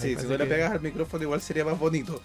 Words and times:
Sí, 0.00 0.16
si 0.16 0.26
no 0.26 0.36
le 0.36 0.46
pegas 0.46 0.72
al 0.72 0.80
micrófono 0.80 1.22
igual 1.24 1.40
sería 1.40 1.64
más 1.64 1.78
bonito. 1.78 2.20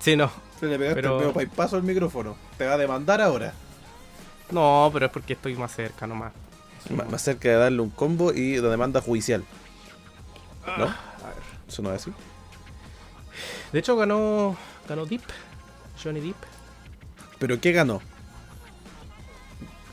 Sí, 0.00 0.16
no. 0.16 0.30
Si 0.60 0.66
le 0.66 0.78
pegaste 0.78 1.00
Pero- 1.02 1.40
el 1.40 1.48
paso 1.48 1.76
al 1.76 1.82
micrófono, 1.82 2.36
te 2.58 2.66
va 2.66 2.74
a 2.74 2.78
demandar 2.78 3.20
ahora. 3.20 3.52
No, 4.50 4.90
pero 4.92 5.06
es 5.06 5.12
porque 5.12 5.32
estoy 5.32 5.54
más 5.54 5.74
cerca 5.74 6.06
nomás. 6.06 6.32
M- 6.90 7.02
Más 7.04 7.22
cerca 7.22 7.48
de 7.48 7.54
darle 7.56 7.80
un 7.80 7.90
combo 7.90 8.32
y 8.32 8.56
la 8.58 8.68
demanda 8.68 9.00
judicial. 9.00 9.42
¿No? 10.66 10.84
A 10.84 10.86
ver. 10.86 11.42
Eso 11.68 11.80
no 11.82 11.92
es 11.94 12.02
así. 12.02 12.12
De 13.72 13.78
hecho, 13.78 13.96
ganó. 13.96 14.56
Ganó 14.88 15.06
Deep. 15.06 15.22
Johnny 16.02 16.20
Deep. 16.20 16.36
¿Pero 17.38 17.58
qué 17.60 17.72
ganó? 17.72 18.00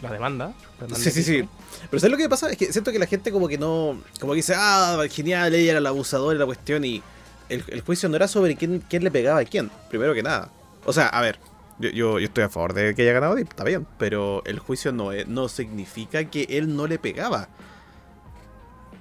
La 0.02 0.12
demanda. 0.12 0.48
la 0.80 0.88
demanda 0.88 0.98
Sí, 0.98 1.12
sí, 1.12 1.24
sí. 1.24 1.48
Pero 1.90 2.00
¿sabes 2.00 2.12
lo 2.12 2.18
que 2.18 2.28
pasa? 2.30 2.50
Es 2.50 2.58
que 2.58 2.72
siento 2.72 2.92
que 2.92 3.00
la 3.00 3.06
gente 3.06 3.32
como 3.32 3.48
que 3.48 3.58
no... 3.58 3.98
Como 4.20 4.34
que 4.34 4.38
dice, 4.38 4.54
ah, 4.58 4.98
genial, 5.10 5.54
ella 5.54 5.72
era 5.72 5.80
la 5.80 5.90
abusadora 5.90 6.36
y 6.36 6.40
la 6.40 6.46
cuestión 6.46 6.84
y... 6.84 7.02
El, 7.52 7.64
el 7.68 7.82
juicio 7.82 8.08
no 8.10 8.16
era 8.16 8.28
sobre 8.28 8.56
quién, 8.56 8.84
quién 8.90 9.04
le 9.04 9.12
pegaba 9.12 9.40
a 9.42 9.46
quién, 9.46 9.70
primero 9.90 10.14
que 10.14 10.24
nada. 10.24 10.50
O 10.86 10.94
sea, 10.94 11.08
a 11.08 11.22
ver, 11.22 11.38
yo, 11.80 11.90
yo, 11.90 12.18
estoy 12.20 12.44
a 12.44 12.50
favor 12.50 12.74
de 12.74 12.96
que 12.96 13.02
haya 13.04 13.14
ganado 13.14 13.36
Deep, 13.36 13.50
está 13.50 13.64
bien. 13.64 13.86
Pero 13.98 14.42
el 14.46 14.60
juicio 14.60 14.92
no, 14.92 15.12
no 15.28 15.48
significa 15.50 16.24
que 16.26 16.48
él 16.50 16.76
no 16.76 16.88
le 16.88 16.98
pegaba. 16.98 17.50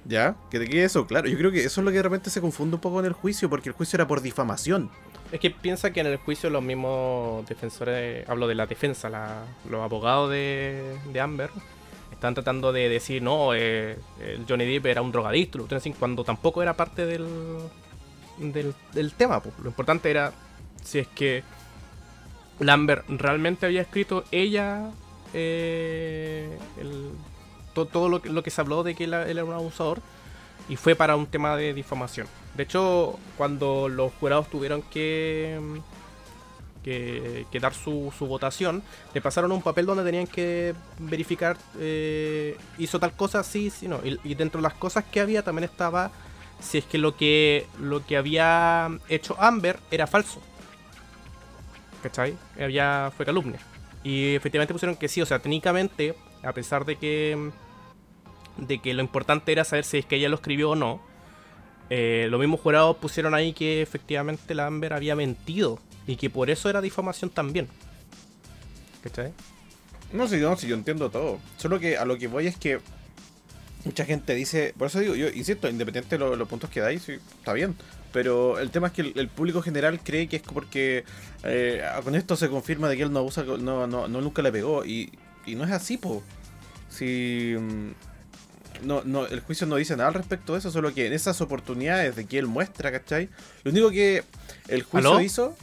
¿Ya? 0.05 0.35
Que 0.49 0.59
te 0.59 0.67
quede 0.67 0.83
eso 0.83 1.05
claro. 1.05 1.27
Yo 1.27 1.37
creo 1.37 1.51
que 1.51 1.63
eso 1.63 1.81
es 1.81 1.85
lo 1.85 1.91
que 1.91 1.97
de 1.97 2.03
repente 2.03 2.29
se 2.29 2.41
confunde 2.41 2.75
un 2.75 2.81
poco 2.81 2.99
en 2.99 3.05
el 3.05 3.13
juicio, 3.13 3.49
porque 3.49 3.69
el 3.69 3.75
juicio 3.75 3.97
era 3.97 4.07
por 4.07 4.21
difamación. 4.21 4.89
Es 5.31 5.39
que 5.39 5.51
piensa 5.51 5.91
que 5.91 6.01
en 6.01 6.07
el 6.07 6.17
juicio 6.17 6.49
los 6.49 6.61
mismos 6.63 7.47
defensores, 7.47 8.27
hablo 8.27 8.47
de 8.47 8.55
la 8.55 8.65
defensa, 8.65 9.09
la- 9.09 9.43
los 9.69 9.81
abogados 9.81 10.29
de, 10.31 10.97
de 11.13 11.21
Amber, 11.21 11.49
están 12.11 12.33
tratando 12.33 12.73
de 12.73 12.89
decir, 12.89 13.21
no, 13.21 13.53
eh, 13.53 13.97
el 14.19 14.45
Johnny 14.49 14.65
Depp 14.65 14.87
era 14.87 15.01
un 15.01 15.11
drogadicto, 15.11 15.65
cuando 15.99 16.23
tampoco 16.23 16.61
era 16.61 16.75
parte 16.75 17.05
del, 17.05 17.25
del, 18.41 18.73
tema. 19.13 19.41
pues. 19.41 19.53
Lo 19.59 19.67
importante 19.69 20.09
era 20.09 20.33
si 20.83 20.99
es 20.99 21.07
que 21.07 21.43
Lambert 22.59 23.05
realmente 23.09 23.65
había 23.65 23.81
escrito 23.81 24.23
ella 24.31 24.89
eh, 25.33 26.57
el- 26.79 27.11
to- 27.73 27.85
todo 27.85 28.09
lo 28.09 28.21
lo 28.25 28.43
que 28.43 28.49
se 28.51 28.59
habló 28.61 28.83
de 28.83 28.95
que 28.95 29.05
él, 29.05 29.13
él 29.13 29.37
era 29.37 29.45
un 29.45 29.53
abusador 29.53 30.01
y 30.67 30.75
fue 30.75 30.95
para 30.95 31.15
un 31.15 31.25
tema 31.27 31.55
de 31.55 31.73
difamación. 31.73 32.27
De 32.55 32.63
hecho, 32.63 33.17
cuando 33.37 33.87
los 33.89 34.11
jurados 34.19 34.49
tuvieron 34.49 34.81
que, 34.81 35.57
que, 36.83 37.45
que 37.51 37.59
dar 37.59 37.73
su, 37.73 38.11
su 38.17 38.25
votación, 38.27 38.83
le 39.13 39.21
pasaron 39.21 39.51
un 39.51 39.61
papel 39.61 39.85
donde 39.85 40.03
tenían 40.03 40.27
que 40.27 40.73
verificar 40.99 41.57
eh, 41.79 42.57
hizo 42.77 42.99
tal 42.99 43.13
cosa, 43.13 43.43
sí, 43.43 43.69
sí, 43.69 43.87
no. 43.87 43.99
Y, 44.03 44.19
y 44.23 44.35
dentro 44.35 44.59
de 44.59 44.63
las 44.63 44.73
cosas 44.73 45.03
que 45.05 45.21
había 45.21 45.43
también 45.43 45.63
estaba 45.63 46.11
si 46.61 46.77
es 46.77 46.85
que 46.85 46.97
lo 46.97 47.17
que 47.17 47.65
lo 47.79 48.05
que 48.05 48.17
había 48.17 48.89
hecho 49.09 49.35
Amber 49.39 49.79
era 49.91 50.07
falso. 50.07 50.41
¿Cachai? 52.01 52.35
Había, 52.59 53.11
fue 53.15 53.25
calumnia. 53.25 53.59
Y 54.03 54.35
efectivamente 54.35 54.73
pusieron 54.73 54.95
que 54.95 55.07
sí, 55.07 55.21
o 55.21 55.25
sea, 55.25 55.39
técnicamente, 55.39 56.15
a 56.43 56.53
pesar 56.53 56.85
de 56.85 56.95
que 56.95 57.51
de 58.57 58.79
que 58.79 58.93
lo 58.93 59.01
importante 59.01 59.51
era 59.51 59.63
saber 59.63 59.85
si 59.85 59.99
es 59.99 60.05
que 60.05 60.17
ella 60.17 60.29
lo 60.29 60.35
escribió 60.35 60.71
o 60.71 60.75
no, 60.75 61.01
eh, 61.89 62.27
los 62.29 62.39
mismos 62.39 62.59
jurados 62.59 62.97
pusieron 62.97 63.33
ahí 63.33 63.53
que 63.53 63.81
efectivamente 63.81 64.55
la 64.55 64.67
Amber 64.67 64.93
había 64.93 65.15
mentido 65.15 65.79
y 66.07 66.15
que 66.15 66.29
por 66.29 66.49
eso 66.49 66.69
era 66.69 66.81
difamación 66.81 67.29
también. 67.29 67.67
¿Cachai? 69.03 69.33
No, 70.13 70.27
sí, 70.27 70.37
no, 70.37 70.55
sí, 70.57 70.67
yo 70.67 70.75
entiendo 70.75 71.09
todo. 71.09 71.39
Solo 71.57 71.79
que 71.79 71.97
a 71.97 72.05
lo 72.05 72.17
que 72.17 72.27
voy 72.27 72.47
es 72.47 72.57
que 72.57 72.79
mucha 73.85 74.05
gente 74.05 74.33
dice, 74.35 74.73
por 74.77 74.87
eso 74.87 74.99
digo, 74.99 75.15
yo 75.15 75.29
insisto, 75.29 75.69
independiente 75.69 76.15
de 76.15 76.19
lo- 76.19 76.35
los 76.35 76.47
puntos 76.47 76.69
que 76.69 76.79
dais, 76.79 77.01
sí, 77.03 77.13
está 77.39 77.53
bien. 77.53 77.75
Pero 78.13 78.59
el 78.59 78.71
tema 78.71 78.87
es 78.87 78.93
que 78.93 79.01
el, 79.03 79.13
el 79.17 79.27
público 79.29 79.61
general 79.61 79.99
cree 80.03 80.27
que 80.27 80.35
es 80.37 80.41
porque 80.41 81.05
eh, 81.43 81.81
con 82.03 82.15
esto 82.15 82.35
se 82.35 82.49
confirma 82.49 82.89
de 82.89 82.97
que 82.97 83.03
él 83.03 83.11
no 83.13 83.19
abusa, 83.19 83.43
no, 83.43 83.87
no, 83.87 84.07
no 84.07 84.21
nunca 84.21 84.41
le 84.41 84.51
pegó. 84.51 84.83
Y, 84.85 85.11
y 85.45 85.55
no 85.55 85.63
es 85.63 85.71
así, 85.71 85.97
po. 85.97 86.21
Si 86.89 87.55
mm, 87.57 88.85
no, 88.85 89.03
no, 89.05 89.25
el 89.27 89.39
juicio 89.39 89.65
no 89.67 89.77
dice 89.77 89.95
nada 89.95 90.09
al 90.09 90.15
respecto 90.15 90.53
de 90.53 90.59
eso, 90.59 90.71
solo 90.71 90.93
que 90.93 91.07
en 91.07 91.13
esas 91.13 91.39
oportunidades 91.39 92.15
de 92.17 92.25
que 92.25 92.37
él 92.37 92.47
muestra, 92.47 92.91
¿cachai? 92.91 93.29
Lo 93.63 93.71
único 93.71 93.89
que 93.91 94.23
el 94.67 94.83
juicio 94.83 95.11
¿Aló? 95.11 95.21
hizo. 95.21 95.55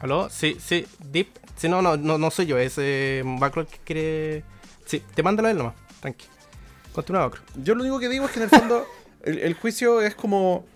¿Aló? 0.00 0.28
Sí, 0.30 0.56
sí, 0.60 0.84
Deep. 1.12 1.28
Sí, 1.56 1.68
no, 1.68 1.80
no, 1.80 1.96
no, 1.96 2.18
no 2.18 2.30
soy 2.30 2.46
yo, 2.46 2.58
es 2.58 2.74
eh, 2.78 3.22
Backlog 3.24 3.68
que 3.68 3.78
quiere. 3.84 4.44
Sí, 4.84 5.02
te 5.14 5.22
mándalo 5.22 5.48
él 5.48 5.58
nomás, 5.58 5.74
tranqui. 6.00 6.26
Yo 7.62 7.74
lo 7.74 7.82
único 7.82 7.98
que 7.98 8.08
digo 8.08 8.26
es 8.26 8.32
que 8.32 8.38
en 8.38 8.44
el 8.44 8.50
fondo 8.50 8.86
el, 9.22 9.54
juicio 9.54 10.00
es 10.00 10.14
como. 10.14 10.66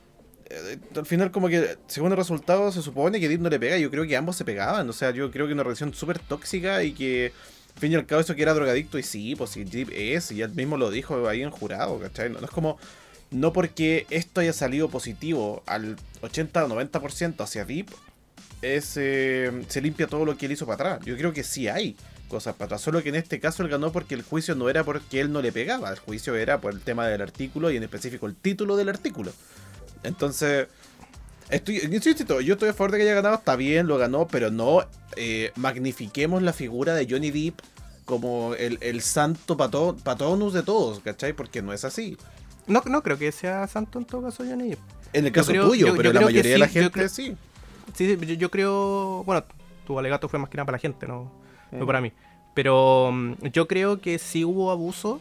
eh, 0.50 0.78
al 0.94 1.06
final, 1.06 1.30
como 1.30 1.48
que 1.48 1.76
según 1.86 2.12
el 2.12 2.16
resultado, 2.16 2.70
se 2.72 2.82
supone 2.82 3.20
que 3.20 3.28
Deep 3.28 3.40
no 3.40 3.48
le 3.48 3.58
pega. 3.58 3.78
Yo 3.78 3.90
creo 3.90 4.06
que 4.06 4.16
ambos 4.16 4.36
se 4.36 4.44
pegaban. 4.44 4.88
O 4.88 4.92
sea, 4.92 5.10
yo 5.10 5.30
creo 5.30 5.46
que 5.46 5.52
una 5.52 5.62
relación 5.62 5.94
súper 5.94 6.18
tóxica 6.18 6.82
y 6.82 6.92
que. 6.92 7.32
Al 7.74 7.80
fin 7.80 7.92
y 7.92 7.94
al 7.94 8.04
cabo, 8.04 8.20
eso 8.20 8.34
que 8.34 8.42
era 8.42 8.52
drogadicto. 8.52 8.98
Y 8.98 9.02
sí, 9.02 9.34
pues 9.34 9.50
sí, 9.50 9.64
Deep 9.64 9.90
es. 9.92 10.30
Y 10.30 10.42
él 10.42 10.50
mismo 10.50 10.76
lo 10.76 10.90
dijo 10.90 11.26
ahí 11.28 11.42
en 11.42 11.50
jurado, 11.50 11.98
¿cachai? 11.98 12.30
No, 12.30 12.40
no 12.40 12.46
es 12.46 12.50
como. 12.50 12.78
No 13.30 13.54
porque 13.54 14.06
esto 14.10 14.42
haya 14.42 14.52
salido 14.52 14.90
positivo 14.90 15.62
al 15.64 15.96
80 16.20 16.66
o 16.66 16.68
90% 16.68 17.42
hacia 17.42 17.64
Deep, 17.64 17.86
es, 18.60 18.96
eh, 18.96 19.50
se 19.68 19.80
limpia 19.80 20.06
todo 20.06 20.24
lo 20.26 20.36
que 20.36 20.46
él 20.46 20.52
hizo 20.52 20.66
para 20.66 20.92
atrás. 20.92 21.06
Yo 21.06 21.16
creo 21.16 21.32
que 21.32 21.42
sí 21.42 21.66
hay 21.66 21.96
cosas 22.32 22.54
para 22.56 22.66
atrás. 22.66 22.80
Solo 22.80 23.00
que 23.02 23.10
en 23.10 23.14
este 23.14 23.38
caso 23.38 23.62
él 23.62 23.68
ganó 23.68 23.92
porque 23.92 24.14
el 24.16 24.22
juicio 24.22 24.56
no 24.56 24.68
era 24.68 24.82
porque 24.82 25.20
él 25.20 25.30
no 25.32 25.40
le 25.40 25.52
pegaba. 25.52 25.90
El 25.90 25.98
juicio 26.00 26.34
era 26.34 26.60
por 26.60 26.72
el 26.72 26.80
tema 26.80 27.06
del 27.06 27.22
artículo 27.22 27.70
y 27.70 27.76
en 27.76 27.84
específico 27.84 28.26
el 28.26 28.34
título 28.34 28.76
del 28.76 28.88
artículo. 28.88 29.32
Entonces, 30.02 30.66
estoy, 31.50 31.78
insisto, 31.78 32.40
yo 32.40 32.54
estoy 32.54 32.70
a 32.70 32.74
favor 32.74 32.90
de 32.92 32.98
que 32.98 33.04
haya 33.04 33.14
ganado. 33.14 33.36
Está 33.36 33.54
bien, 33.56 33.86
lo 33.86 33.98
ganó, 33.98 34.26
pero 34.26 34.50
no 34.50 34.84
eh, 35.16 35.52
magnifiquemos 35.56 36.42
la 36.42 36.52
figura 36.52 36.94
de 36.94 37.06
Johnny 37.08 37.30
Depp 37.30 37.60
como 38.04 38.54
el, 38.54 38.78
el 38.80 39.00
santo 39.00 39.56
pato- 39.56 39.96
patronus 40.02 40.52
de 40.52 40.62
todos, 40.62 41.00
¿cachai? 41.00 41.32
Porque 41.34 41.62
no 41.62 41.72
es 41.72 41.84
así. 41.84 42.16
No, 42.66 42.82
no 42.86 43.02
creo 43.02 43.16
que 43.18 43.30
sea 43.32 43.66
santo 43.68 43.98
en 43.98 44.04
todo 44.06 44.22
caso, 44.22 44.44
Johnny 44.44 44.70
Depp. 44.70 44.80
En 45.12 45.26
el 45.26 45.32
caso 45.32 45.50
creo- 45.52 45.68
tuyo, 45.68 45.86
yo- 45.88 45.96
pero 45.96 46.08
yo 46.10 46.14
la 46.14 46.20
mayoría 46.26 46.52
de 46.52 46.58
la 46.58 46.68
gente 46.68 46.90
creo- 46.90 47.08
sí. 47.08 47.36
Sí, 47.94 48.16
sí, 48.18 48.26
yo, 48.26 48.34
yo 48.34 48.50
creo. 48.50 49.22
Bueno, 49.24 49.44
tu 49.86 49.98
alegato 49.98 50.28
fue 50.28 50.38
más 50.38 50.48
que 50.48 50.56
nada 50.56 50.64
para 50.66 50.76
la 50.76 50.80
gente, 50.80 51.06
no, 51.06 51.30
no 51.72 51.86
para 51.86 52.00
mí. 52.00 52.12
Pero 52.54 53.10
mm, 53.12 53.46
yo 53.52 53.66
creo 53.66 54.00
que 54.00 54.18
sí 54.18 54.44
hubo 54.44 54.70
abuso. 54.70 55.20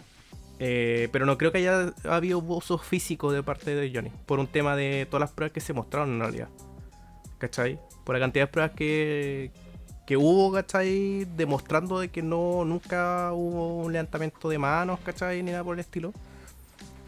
eh, 0.60 1.10
pero 1.12 1.26
no 1.26 1.38
creo 1.38 1.52
que 1.52 1.58
haya 1.60 1.94
habido 2.04 2.40
abuso 2.40 2.78
físico 2.78 3.32
de 3.32 3.42
parte 3.44 3.74
de 3.74 3.92
Johnny. 3.94 4.12
Por 4.28 4.40
un 4.40 4.48
tema 4.48 4.76
de 4.76 5.08
todas 5.10 5.22
las 5.22 5.32
pruebas 5.32 5.54
que 5.54 5.62
se 5.62 5.74
mostraron 5.74 6.12
en 6.14 6.20
realidad. 6.20 6.50
¿Cachai? 7.40 7.80
Por 8.04 8.16
la 8.16 8.20
cantidad 8.22 8.46
de 8.46 8.52
pruebas 8.52 8.74
que, 8.76 9.52
que 10.06 10.18
hubo, 10.18 10.52
¿cachai? 10.52 11.26
Demostrando 11.36 12.00
de 12.00 12.10
que 12.10 12.22
no 12.22 12.64
nunca 12.66 13.32
hubo 13.34 13.78
un 13.84 13.94
levantamiento 13.94 14.50
de 14.50 14.60
manos, 14.60 15.00
¿cachai? 15.02 15.42
Ni 15.44 15.52
nada 15.52 15.64
por 15.64 15.76
el 15.76 15.80
estilo. 15.80 16.14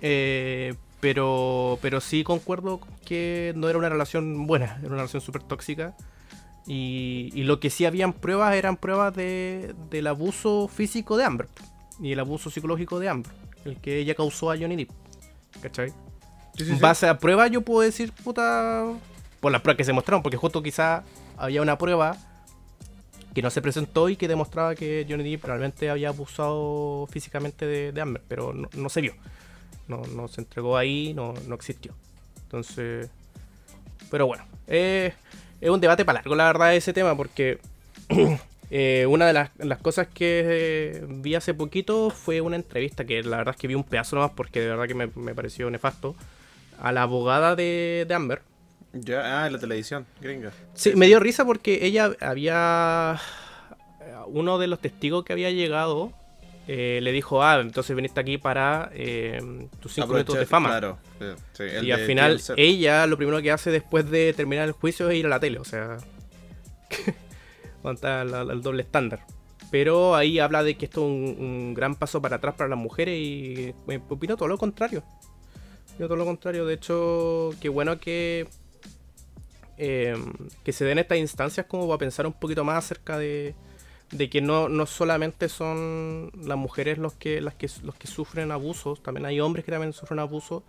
Eh, 0.02 0.74
pero, 1.00 1.78
pero 1.82 2.02
sí 2.02 2.24
concuerdo 2.24 2.80
que 3.06 3.53
no 3.56 3.70
era 3.70 3.78
una 3.78 3.90
relación 3.90 4.48
buena, 4.48 4.78
era 4.80 4.88
una 4.88 4.98
relación 4.98 5.22
súper 5.22 5.44
tóxica. 5.44 5.96
Y, 6.66 7.31
y 7.34 7.44
lo 7.44 7.59
que 7.59 7.69
sí 7.69 7.85
habían 7.85 8.13
pruebas 8.13 8.56
eran 8.56 8.78
pruebas 8.78 9.13
de, 9.16 9.75
del 9.90 10.07
abuso 10.07 10.69
físico 10.69 11.18
de 11.18 11.25
Amber 11.25 11.47
y 12.00 12.13
el 12.13 12.19
abuso 12.19 12.50
psicológico 12.50 13.00
de 13.00 13.09
Amber, 13.09 13.31
el 13.66 13.78
que 13.78 14.00
ella 14.00 14.16
causó 14.16 14.51
a 14.51 14.57
Johnny 14.57 14.75
Depp. 14.75 14.91
¿Cachai? 15.62 15.91
Sí, 16.57 16.66
sí, 16.66 16.75
base 16.79 17.07
a 17.07 17.18
pruebas, 17.18 17.52
yo 17.52 17.62
puedo 17.62 17.81
decir, 17.81 18.12
puta, 18.12 18.85
por 19.40 19.52
las 19.52 19.62
pruebas 19.62 19.78
que 19.78 19.84
se 19.84 19.94
mostraron, 19.94 20.22
porque 20.22 20.38
justo 20.38 20.62
quizá 20.62 21.03
había 21.38 21.62
una 21.62 21.78
prueba 21.78 22.16
que 23.34 23.41
no 23.41 23.49
se 23.49 23.61
presentó 23.61 24.09
y 24.09 24.16
que 24.16 24.28
demostraba 24.28 24.76
que 24.76 25.05
Johnny 25.09 25.29
Depp 25.32 25.46
realmente 25.46 25.90
había 25.90 26.09
abusado 26.09 27.08
físicamente 27.09 27.66
de, 27.66 27.91
de 27.91 28.02
Amber, 28.02 28.22
pero 28.28 28.53
no, 28.53 28.70
no 28.73 28.90
se 28.90 29.02
vio. 29.02 29.16
No, 29.88 30.02
no 30.16 30.28
se 30.28 30.41
entregó 30.41 30.78
ahí, 30.78 31.14
no, 31.14 31.34
no 31.47 31.55
existió. 31.55 31.93
Entonces, 32.43 33.09
pero 34.11 34.28
bueno, 34.28 34.46
eh, 34.67 35.14
es 35.64 35.70
un 35.70 35.80
debate 35.80 36.04
para 36.04 36.20
largo, 36.20 36.36
la 36.36 36.44
verdad, 36.44 36.76
ese 36.76 36.92
tema, 36.92 37.16
porque 37.16 37.58
eh, 38.70 39.06
una 39.08 39.26
de 39.26 39.32
las, 39.32 39.52
las 39.58 39.80
cosas 39.80 40.08
que 40.08 40.44
eh, 40.46 41.06
vi 41.08 41.36
hace 41.36 41.54
poquito 41.54 42.10
fue 42.10 42.42
una 42.42 42.58
entrevista 42.58 43.06
que 43.06 43.24
la 43.24 43.38
verdad 43.38 43.56
es 43.56 43.62
que 43.62 43.70
vi 43.70 43.76
un 43.76 43.86
pedazo 43.86 44.18
nomás 44.18 44.32
porque 44.36 44.60
de 44.60 44.68
verdad 44.68 44.88
que 44.88 44.94
me, 44.94 45.08
me 45.16 45.34
pareció 45.34 45.70
nefasto 45.70 46.16
a 46.82 46.92
la 46.92 47.04
abogada 47.04 47.56
de, 47.56 48.04
de 48.06 48.14
Amber. 48.14 48.42
Ya, 48.92 49.44
ah, 49.44 49.48
en 49.48 49.54
la 49.54 49.60
televisión, 49.60 50.06
gringa. 50.20 50.52
Sí, 50.74 50.96
me 50.98 51.08
dio 51.08 51.22
risa 51.22 51.46
porque 51.46 51.86
ella 51.86 52.12
había. 52.20 53.20
Uno 54.28 54.60
de 54.60 54.68
los 54.68 54.80
testigos 54.80 55.24
que 55.24 55.34
había 55.34 55.50
llegado 55.50 56.12
eh, 56.68 57.00
le 57.02 57.12
dijo: 57.12 57.44
Ah, 57.44 57.60
entonces 57.62 57.96
viniste 57.96 58.20
aquí 58.20 58.38
para 58.38 58.90
eh, 58.94 59.68
tus 59.80 59.94
cinco 59.94 60.08
minutos 60.14 60.38
de 60.38 60.46
fama. 60.46 60.70
Claro. 60.70 60.98
sí, 61.54 61.64
y 61.84 61.92
al 61.92 62.00
final, 62.02 62.42
ella 62.58 63.06
lo 63.08 63.18
primero 63.18 63.42
que 63.42 63.52
hace 63.52 63.72
después 63.72 64.10
de 64.10 64.34
terminar 64.34 64.66
el 64.68 64.72
juicio 64.74 65.10
es 65.10 65.18
ir 65.18 65.26
a 65.26 65.30
la 65.30 65.40
tele, 65.40 65.60
o 65.60 65.66
sea. 65.66 65.98
Aguanta 67.80 68.24
la- 68.24 68.44
la- 68.44 68.54
el 68.54 68.62
doble 68.62 68.84
estándar. 68.84 69.26
Pero 69.72 70.16
ahí 70.16 70.40
habla 70.40 70.64
de 70.64 70.76
que 70.76 70.86
esto 70.86 71.02
es 71.02 71.08
un, 71.08 71.36
un 71.46 71.74
gran 71.74 71.96
paso 71.96 72.22
para 72.22 72.36
atrás 72.38 72.54
para 72.56 72.70
las 72.70 72.78
mujeres 72.80 73.18
y 73.20 73.74
eh, 73.90 74.00
opino 74.10 74.38
todo 74.38 74.48
lo 74.48 74.58
contrario. 74.58 75.04
Opino 75.96 76.08
todo 76.08 76.18
lo 76.18 76.26
contrario. 76.26 76.66
De 76.66 76.76
hecho, 76.76 77.50
qué 77.60 77.70
bueno 77.70 78.00
que 78.00 78.48
que 79.76 80.72
se 80.72 80.86
den 80.86 81.00
estas 81.00 81.18
instancias 81.18 81.66
como 81.66 81.88
para 81.88 81.98
pensar 81.98 82.26
un 82.28 82.34
poquito 82.34 82.64
más 82.64 82.78
acerca 82.86 83.18
de, 83.18 83.54
de 84.14 84.30
que 84.30 84.42
no, 84.42 84.70
no 84.70 84.86
solamente 84.86 85.50
son 85.50 86.32
las 86.36 86.58
mujeres 86.58 86.98
los 86.98 87.14
que, 87.14 87.42
las 87.42 87.56
que, 87.56 87.70
los 87.84 87.96
que 87.96 88.08
sufren 88.08 88.52
abusos, 88.52 89.02
también 89.02 89.26
hay 89.26 89.40
hombres 89.40 89.66
que 89.66 89.72
también 89.72 89.94
sufren 89.94 90.20
abusos 90.20 90.64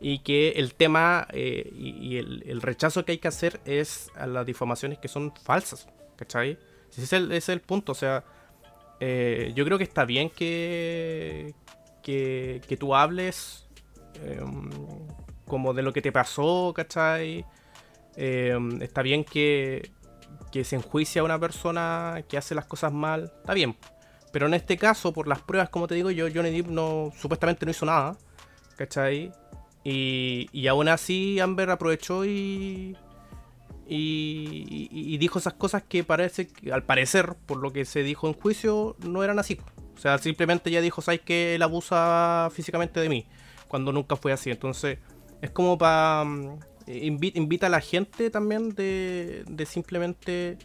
y 0.00 0.20
que 0.20 0.50
el 0.50 0.74
tema 0.74 1.26
eh, 1.32 1.70
y, 1.76 2.16
el, 2.16 2.60
rechazo 2.62 3.04
que 3.04 3.12
hay 3.12 3.18
que 3.18 3.28
hacer 3.28 3.60
es 3.64 4.10
a 4.16 4.26
las 4.26 4.46
difamaciones 4.46 4.98
que 4.98 5.08
son 5.08 5.32
falsas, 5.44 5.88
¿cachai? 6.16 6.58
Ese 6.90 7.02
es 7.02 7.12
el, 7.12 7.24
ese 7.26 7.36
es 7.36 7.48
el 7.48 7.60
punto, 7.60 7.92
o 7.92 7.94
sea, 7.94 8.24
eh, 9.00 9.52
yo 9.54 9.64
creo 9.64 9.78
que 9.78 9.84
está 9.84 10.04
bien 10.04 10.30
que, 10.30 11.54
que, 12.02 12.60
que 12.68 12.76
tú 12.76 12.94
hables 12.94 13.66
em, 14.22 14.70
como 15.46 15.74
de 15.74 15.82
lo 15.82 15.92
que 15.92 16.02
te 16.02 16.12
pasó, 16.12 16.72
¿cachai? 16.74 17.44
Em, 18.16 18.80
está 18.82 19.02
bien 19.02 19.24
que, 19.24 19.90
que 20.54 20.62
se 20.62 20.76
enjuicia 20.76 21.20
a 21.20 21.24
una 21.24 21.36
persona 21.36 22.22
que 22.28 22.38
hace 22.38 22.54
las 22.54 22.64
cosas 22.64 22.92
mal, 22.92 23.32
está 23.40 23.54
bien. 23.54 23.76
Pero 24.30 24.46
en 24.46 24.54
este 24.54 24.76
caso, 24.76 25.12
por 25.12 25.26
las 25.26 25.40
pruebas, 25.40 25.68
como 25.68 25.88
te 25.88 25.96
digo 25.96 26.12
yo, 26.12 26.28
Johnny 26.32 26.50
Depp 26.52 26.68
no, 26.68 27.10
supuestamente 27.18 27.66
no 27.66 27.72
hizo 27.72 27.84
nada, 27.84 28.16
¿cachai? 28.76 29.32
Y, 29.82 30.46
y 30.52 30.68
aún 30.68 30.86
así 30.86 31.40
Amber 31.40 31.70
aprovechó 31.70 32.24
y, 32.24 32.96
y, 33.88 35.18
dijo 35.18 35.40
esas 35.40 35.54
cosas 35.54 35.82
que 35.82 36.04
parece, 36.04 36.48
al 36.72 36.84
parecer, 36.84 37.34
por 37.46 37.56
lo 37.56 37.72
que 37.72 37.84
se 37.84 38.04
dijo 38.04 38.28
en 38.28 38.34
juicio, 38.34 38.94
no 39.00 39.24
eran 39.24 39.40
así. 39.40 39.58
O 39.96 39.98
sea, 39.98 40.18
simplemente 40.18 40.70
ya 40.70 40.80
dijo, 40.80 41.02
¿sabes 41.02 41.22
que 41.22 41.56
él 41.56 41.62
abusa 41.62 42.48
físicamente 42.52 43.00
de 43.00 43.08
mí? 43.08 43.26
Cuando 43.66 43.90
nunca 43.90 44.14
fue 44.14 44.30
así. 44.30 44.52
Entonces, 44.52 44.98
es 45.42 45.50
como 45.50 45.76
para... 45.76 46.24
Invita, 46.86 47.66
a 47.66 47.70
la 47.70 47.80
gente 47.80 48.30
también 48.30 48.70
de, 48.70 49.44
de 49.46 49.66
simplemente... 49.66 50.58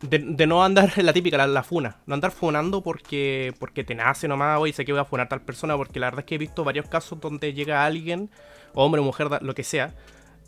De, 0.00 0.46
no 0.46 0.62
andar 0.62 0.92
la 1.02 1.12
típica, 1.12 1.36
la, 1.36 1.46
la, 1.46 1.62
funa. 1.62 1.98
No 2.06 2.14
andar 2.14 2.30
funando 2.30 2.82
porque, 2.82 3.52
porque 3.58 3.82
te 3.82 3.94
nace 3.94 4.28
nomás, 4.28 4.60
hoy 4.60 4.72
sé 4.72 4.84
que 4.84 4.92
voy 4.92 5.00
a 5.00 5.04
funar 5.04 5.28
tal 5.28 5.42
persona, 5.42 5.76
porque 5.76 5.98
la 5.98 6.06
verdad 6.06 6.20
es 6.20 6.26
que 6.26 6.36
he 6.36 6.38
visto 6.38 6.62
varios 6.62 6.88
casos 6.88 7.20
donde 7.20 7.52
llega 7.52 7.84
alguien, 7.84 8.30
hombre 8.74 9.00
o 9.00 9.04
mujer, 9.04 9.28
lo 9.42 9.54
que 9.54 9.64
sea, 9.64 9.94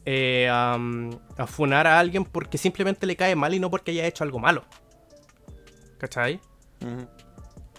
eh, 0.07 0.49
a, 0.51 0.79
funar 1.47 1.87
a 1.87 1.99
alguien 1.99 2.25
porque 2.25 2.57
simplemente 2.57 3.07
le 3.07 3.17
cae 3.17 3.37
mal 3.37 3.53
y 3.53 3.61
no 3.61 3.71
porque 3.71 3.91
haya 3.91 4.07
hecho 4.07 4.25
algo 4.25 4.39
malo. 4.39 4.65
¿Cachai? 5.99 6.41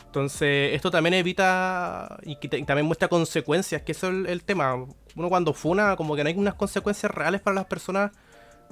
Entonces, 0.05 0.75
esto 0.75 0.91
también 0.91 1.15
evita 1.15 2.19
y, 2.23 2.35
también 2.35 2.85
muestra 2.85 3.07
consecuencias, 3.07 3.81
que 3.81 3.93
eso 3.93 4.09
es 4.09 4.27
el, 4.27 4.43
tema. 4.43 4.85
Uno 5.15 5.29
cuando 5.29 5.53
funa, 5.53 5.95
como 5.95 6.15
que 6.15 6.23
no 6.23 6.29
hay 6.29 6.35
unas 6.35 6.55
consecuencias 6.55 7.11
reales 7.11 7.41
para 7.41 7.55
las 7.55 7.65
personas 7.65 8.11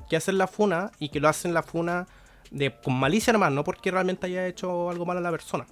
que 0.10 0.16
hacen 0.16 0.38
la 0.38 0.48
funa 0.48 0.92
y 1.00 1.10
que 1.10 1.20
lo 1.20 1.28
hacen 1.28 1.54
la 1.54 1.64
funa 1.64 2.08
de, 2.52 2.74
con 2.82 2.94
malicia 2.94 3.34
nomás, 3.34 3.52
no 3.52 3.64
porque 3.64 3.92
realmente 3.92 4.28
haya 4.28 4.48
hecho 4.48 4.90
algo 4.90 5.06
malo 5.06 5.20
a 5.20 5.24
la 5.24 5.32
persona. 5.32 5.66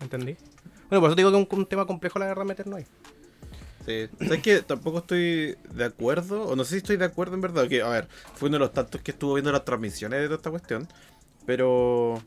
¿Entendí? 0.00 0.36
Bueno, 0.88 1.00
por 1.00 1.10
eso 1.10 1.16
digo 1.16 1.30
que 1.30 1.40
es 1.40 1.58
un, 1.58 1.66
tema 1.66 1.86
complejo 1.86 2.18
la 2.18 2.26
verdad 2.26 2.44
meternos 2.44 2.78
ahí. 2.78 2.86
Sí. 3.84 4.08
¿Sabes 4.18 4.42
que 4.42 4.62
Tampoco 4.62 4.98
estoy 4.98 5.56
de 5.72 5.84
acuerdo, 5.84 6.42
o 6.42 6.56
no 6.56 6.64
sé 6.64 6.72
si 6.72 6.76
estoy 6.78 6.96
de 6.96 7.04
acuerdo 7.04 7.34
en 7.34 7.40
verdad, 7.40 7.68
que, 7.68 7.82
a 7.82 7.88
ver, 7.88 8.08
fue 8.34 8.48
uno 8.48 8.56
de 8.56 8.60
los 8.60 8.72
tantos 8.72 9.00
que 9.00 9.12
estuvo 9.12 9.34
viendo 9.34 9.52
las 9.52 9.64
transmisiones 9.64 10.20
de 10.20 10.26
toda 10.26 10.36
esta 10.36 10.50
cuestión, 10.50 10.88
pero... 11.44 12.20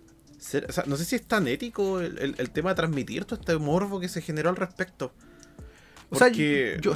no 0.87 0.97
sé 0.97 1.05
si 1.05 1.15
es 1.15 1.27
tan 1.27 1.47
ético 1.47 1.99
el, 1.99 2.51
tema 2.51 2.69
de 2.69 2.75
transmitir 2.75 3.25
todo 3.25 3.39
este 3.39 3.57
morbo 3.57 3.99
que 3.99 4.07
se 4.07 4.21
generó 4.21 4.49
al 4.49 4.55
respecto. 4.55 5.11
O 6.11 6.15
sea, 6.15 6.29
yo, 6.29 6.95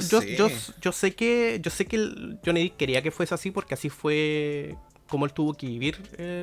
yo, 0.80 0.92
sé 0.92 1.14
que 1.14 1.60
yo 1.62 1.70
sé 1.70 1.86
que 1.86 2.36
Johnny 2.44 2.70
quería 2.70 3.00
que 3.02 3.10
fuese 3.10 3.34
así 3.34 3.50
porque 3.50 3.74
así 3.74 3.88
fue 3.88 4.76
como 5.08 5.24
él 5.24 5.32
tuvo 5.32 5.54
que 5.54 5.66
vivir 5.66 5.98
eh, 6.18 6.42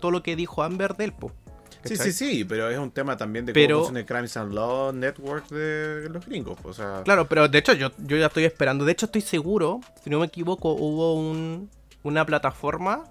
todo 0.00 0.10
lo 0.10 0.22
que 0.22 0.36
dijo 0.36 0.62
Amber 0.62 0.94
del 0.94 1.12
po. 1.12 1.32
Sí, 1.84 1.96
sí, 1.96 2.12
sí, 2.12 2.44
pero 2.44 2.70
es 2.70 2.78
un 2.78 2.90
tema 2.90 3.16
también 3.16 3.44
de 3.44 3.52
cómo 3.52 3.78
funciona 3.78 4.00
el 4.00 4.06
Crimes 4.06 4.36
and 4.36 4.52
Law 4.52 4.92
Network 4.92 5.48
de 5.48 6.08
los 6.08 6.24
gringos. 6.26 6.58
O 6.62 6.72
sea... 6.72 7.02
Claro, 7.04 7.26
pero 7.28 7.48
de 7.48 7.58
hecho 7.58 7.72
yo, 7.72 7.90
yo 7.98 8.16
ya 8.16 8.26
estoy 8.26 8.44
esperando. 8.44 8.84
De 8.84 8.92
hecho 8.92 9.06
estoy 9.06 9.22
seguro, 9.22 9.80
si 10.02 10.10
no 10.10 10.20
me 10.20 10.26
equivoco, 10.26 10.72
hubo 10.72 11.14
un, 11.14 11.70
una 12.04 12.24
plataforma 12.24 13.04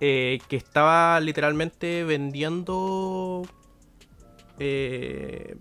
eh, 0.00 0.38
que 0.48 0.56
estaba 0.56 1.20
literalmente 1.20 2.04
vendiendo 2.04 3.42
eh, 4.58 5.56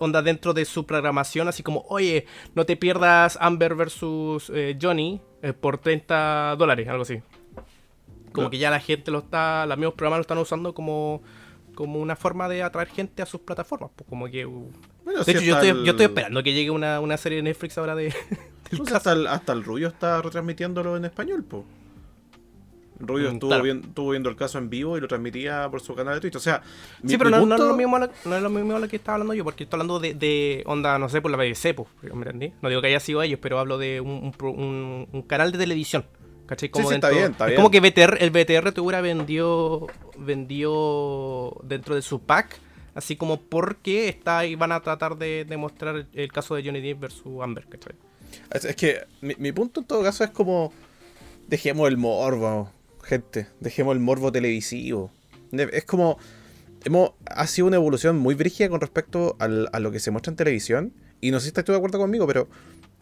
onda 0.00 0.22
dentro 0.22 0.54
de 0.54 0.64
su 0.64 0.86
programación, 0.86 1.48
así 1.48 1.62
como, 1.62 1.84
oye, 1.88 2.26
no 2.54 2.66
te 2.66 2.76
pierdas 2.76 3.38
Amber 3.40 3.74
versus 3.74 4.50
eh, 4.54 4.78
Johnny 4.80 5.20
eh, 5.42 5.52
por 5.52 5.78
30 5.78 6.56
dólares, 6.56 6.88
algo 6.88 7.02
así. 7.02 7.22
Como 8.32 8.50
que 8.50 8.58
ya 8.58 8.70
la 8.70 8.80
gente 8.80 9.10
lo 9.10 9.20
está, 9.20 9.66
los 9.66 9.76
mismos 9.76 9.94
programas 9.94 10.18
lo 10.18 10.22
están 10.22 10.38
usando 10.38 10.74
como 10.74 11.22
como 11.78 12.00
una 12.00 12.16
forma 12.16 12.48
de 12.48 12.64
atraer 12.64 12.88
gente 12.88 13.22
a 13.22 13.26
sus 13.26 13.42
plataformas. 13.42 13.92
Pues 13.94 14.10
como 14.10 14.28
que. 14.28 14.44
Uh, 14.44 14.68
de 15.04 15.30
hecho, 15.30 15.42
yo 15.42 15.54
estoy, 15.54 15.84
yo 15.84 15.92
estoy, 15.92 16.06
esperando 16.06 16.42
que 16.42 16.52
llegue 16.52 16.72
una, 16.72 16.98
una, 16.98 17.16
serie 17.16 17.36
de 17.36 17.42
Netflix 17.42 17.78
ahora 17.78 17.94
de. 17.94 18.12
Pues 18.76 18.92
hasta, 18.92 19.12
el, 19.12 19.26
hasta 19.28 19.54
el 19.54 19.64
Rubio 19.64 19.88
está 19.88 20.20
retransmitiéndolo 20.20 20.96
en 20.96 21.06
español, 21.06 21.42
pues. 21.42 21.62
Rubio 23.00 23.30
mm, 23.30 23.34
estuvo, 23.34 23.54
estuvo, 23.54 24.10
viendo 24.10 24.28
el 24.28 24.36
caso 24.36 24.58
en 24.58 24.70
vivo 24.70 24.96
y 24.96 25.00
lo 25.00 25.08
transmitía 25.08 25.68
por 25.70 25.80
su 25.80 25.94
canal 25.94 26.14
de 26.14 26.20
Twitch. 26.20 26.36
O 26.36 26.40
sea, 26.40 26.62
sí, 27.06 27.16
pero 27.16 27.30
no, 27.30 27.54
es 27.54 27.60
lo 27.60 27.76
mismo 27.76 27.98
no 27.98 28.36
es 28.36 28.42
lo 28.42 28.50
mismo 28.50 28.78
lo 28.78 28.88
que 28.88 28.96
estaba 28.96 29.14
hablando 29.14 29.34
yo, 29.34 29.44
porque 29.44 29.64
estoy 29.64 29.76
hablando 29.78 30.00
de, 30.00 30.14
de 30.14 30.62
onda, 30.66 30.98
no 30.98 31.08
sé, 31.08 31.20
por 31.20 31.30
la 31.30 31.36
BBC, 31.36 31.74
pues, 31.74 31.88
¿me 32.02 32.22
entendí? 32.22 32.52
No 32.60 32.68
digo 32.68 32.80
que 32.80 32.88
haya 32.88 33.00
sido 33.00 33.22
ellos, 33.22 33.38
pero 33.40 33.58
hablo 33.58 33.78
de 33.78 34.00
un, 34.00 34.32
un, 34.40 35.08
un 35.10 35.22
canal 35.22 35.52
de 35.52 35.58
televisión. 35.58 36.04
¿Cachai? 36.48 36.70
Como 36.70 36.88
sí, 36.88 36.94
está 36.94 37.10
bien, 37.10 37.32
está 37.32 37.50
es 37.50 37.56
como 37.56 37.70
que 37.70 37.80
BTR, 37.80 38.22
el 38.22 38.30
BTR 38.30 38.72
te 38.72 38.80
hubiera 38.80 39.02
vendió, 39.02 39.86
vendió 40.16 41.54
dentro 41.62 41.94
de 41.94 42.00
su 42.00 42.22
pack, 42.22 42.58
así 42.94 43.16
como 43.16 43.42
porque 43.42 44.08
está 44.08 44.46
y 44.46 44.54
van 44.54 44.72
a 44.72 44.80
tratar 44.80 45.18
de 45.18 45.44
demostrar 45.44 46.06
el 46.10 46.32
caso 46.32 46.54
de 46.54 46.64
Johnny 46.64 46.80
Depp 46.80 47.00
versus 47.00 47.42
Amber, 47.42 47.66
¿cachai? 47.68 47.92
Es, 48.50 48.74
que 48.76 49.04
mi, 49.20 49.52
punto 49.52 49.80
en 49.80 49.86
todo 49.86 50.02
caso 50.02 50.24
es 50.24 50.30
como, 50.30 50.72
dejemos 51.46 51.86
el 51.86 51.98
morbo, 51.98 52.72
gente, 53.08 53.48
dejemos 53.60 53.94
el 53.94 54.00
morbo 54.00 54.30
televisivo. 54.30 55.10
Es 55.50 55.84
como, 55.84 56.18
hemos, 56.84 57.12
ha 57.26 57.46
sido 57.46 57.66
una 57.66 57.76
evolución 57.76 58.18
muy 58.18 58.34
brígida 58.34 58.68
con 58.68 58.80
respecto 58.80 59.36
al, 59.40 59.68
a 59.72 59.80
lo 59.80 59.90
que 59.90 59.98
se 59.98 60.10
muestra 60.10 60.30
en 60.30 60.36
televisión, 60.36 60.92
y 61.20 61.30
no 61.30 61.40
sé 61.40 61.44
si 61.44 61.48
estás 61.48 61.64
de 61.64 61.74
acuerdo 61.74 61.98
conmigo, 61.98 62.26
pero 62.26 62.48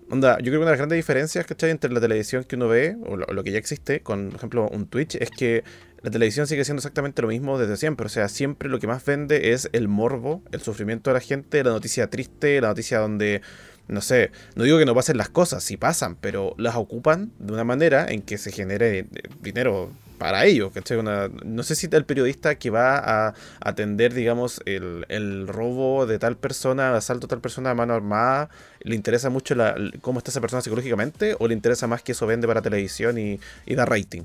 Onda, 0.09 0.39
yo 0.39 0.45
creo 0.45 0.53
que 0.53 0.59
una 0.59 0.67
de 0.67 0.73
las 0.73 0.79
grandes 0.79 0.97
diferencias, 0.97 1.47
¿cachai? 1.47 1.71
Entre 1.71 1.91
la 1.91 2.01
televisión 2.01 2.45
que 2.45 2.55
uno 2.55 2.69
ve, 2.69 2.97
o 3.07 3.17
lo, 3.17 3.43
que 3.43 3.51
ya 3.51 3.59
existe, 3.59 4.03
con, 4.03 4.29
por 4.29 4.37
ejemplo, 4.37 4.69
un 4.69 4.87
Twitch, 4.87 5.17
es 5.17 5.31
que 5.31 5.65
la 6.01 6.13
televisión 6.13 6.47
sigue 6.47 6.65
siendo 6.65 6.79
exactamente 6.79 7.23
lo 7.23 7.29
mismo 7.29 7.59
desde 7.59 7.77
siempre. 7.77 8.07
O 8.07 8.09
sea, 8.09 8.29
siempre 8.29 8.69
lo 8.69 8.79
que 8.79 8.87
más 8.87 9.05
vende 9.05 9.53
es 9.53 9.69
el 9.73 9.89
morbo, 9.89 10.43
el 10.53 10.61
sufrimiento 10.61 11.11
de 11.11 11.15
la 11.15 11.21
gente, 11.21 11.65
la 11.65 11.71
noticia 11.71 12.09
triste, 12.09 12.61
la 12.61 12.69
noticia 12.69 13.01
donde, 13.01 13.43
no 13.89 14.01
sé, 14.01 14.31
no 14.55 14.65
digo 14.65 14.79
que 14.79 14.85
no 14.85 14.95
pasen 14.95 15.17
las 15.17 15.29
cosas, 15.29 15.63
sí 15.63 15.77
pasan, 15.77 16.17
pero 16.17 16.55
las 16.59 16.77
ocupan 16.77 17.31
de 17.39 17.53
una 17.53 17.65
manera 17.65 18.07
en 18.09 18.23
que 18.23 18.39
se 18.39 18.53
genere 18.53 18.99
eh, 19.01 19.07
dinero 19.41 19.91
para 20.17 20.47
ellos, 20.47 20.73
¿cachai? 20.73 20.99
no 21.03 21.63
sé 21.63 21.75
si 21.75 21.89
el 21.93 22.05
periodista 22.05 22.55
que 22.55 22.71
va 22.71 22.97
a 22.97 23.35
atender, 23.61 24.15
digamos, 24.15 24.61
el, 24.65 25.47
robo 25.47 26.07
de 26.07 26.19
tal 26.19 26.37
persona, 26.37 26.89
el 26.89 26.97
asalto 26.97 27.27
de 27.27 27.31
tal 27.31 27.41
persona 27.41 27.71
a 27.71 27.75
mano 27.75 27.95
armada, 27.95 28.49
le 28.81 28.95
interesa 28.95 29.31
mucho 29.31 29.55
cómo 30.01 30.19
está 30.19 30.31
esa 30.31 30.41
persona 30.41 30.63
psicológicamente 30.63 31.37
o 31.39 31.49
le 31.49 31.55
interesa 31.55 31.87
más 31.87 32.03
que 32.03 32.13
eso 32.13 32.27
vende 32.27 32.47
para 32.47 32.63
televisión 32.63 33.19
y, 33.19 33.39
da 33.67 33.85
rating. 33.85 34.23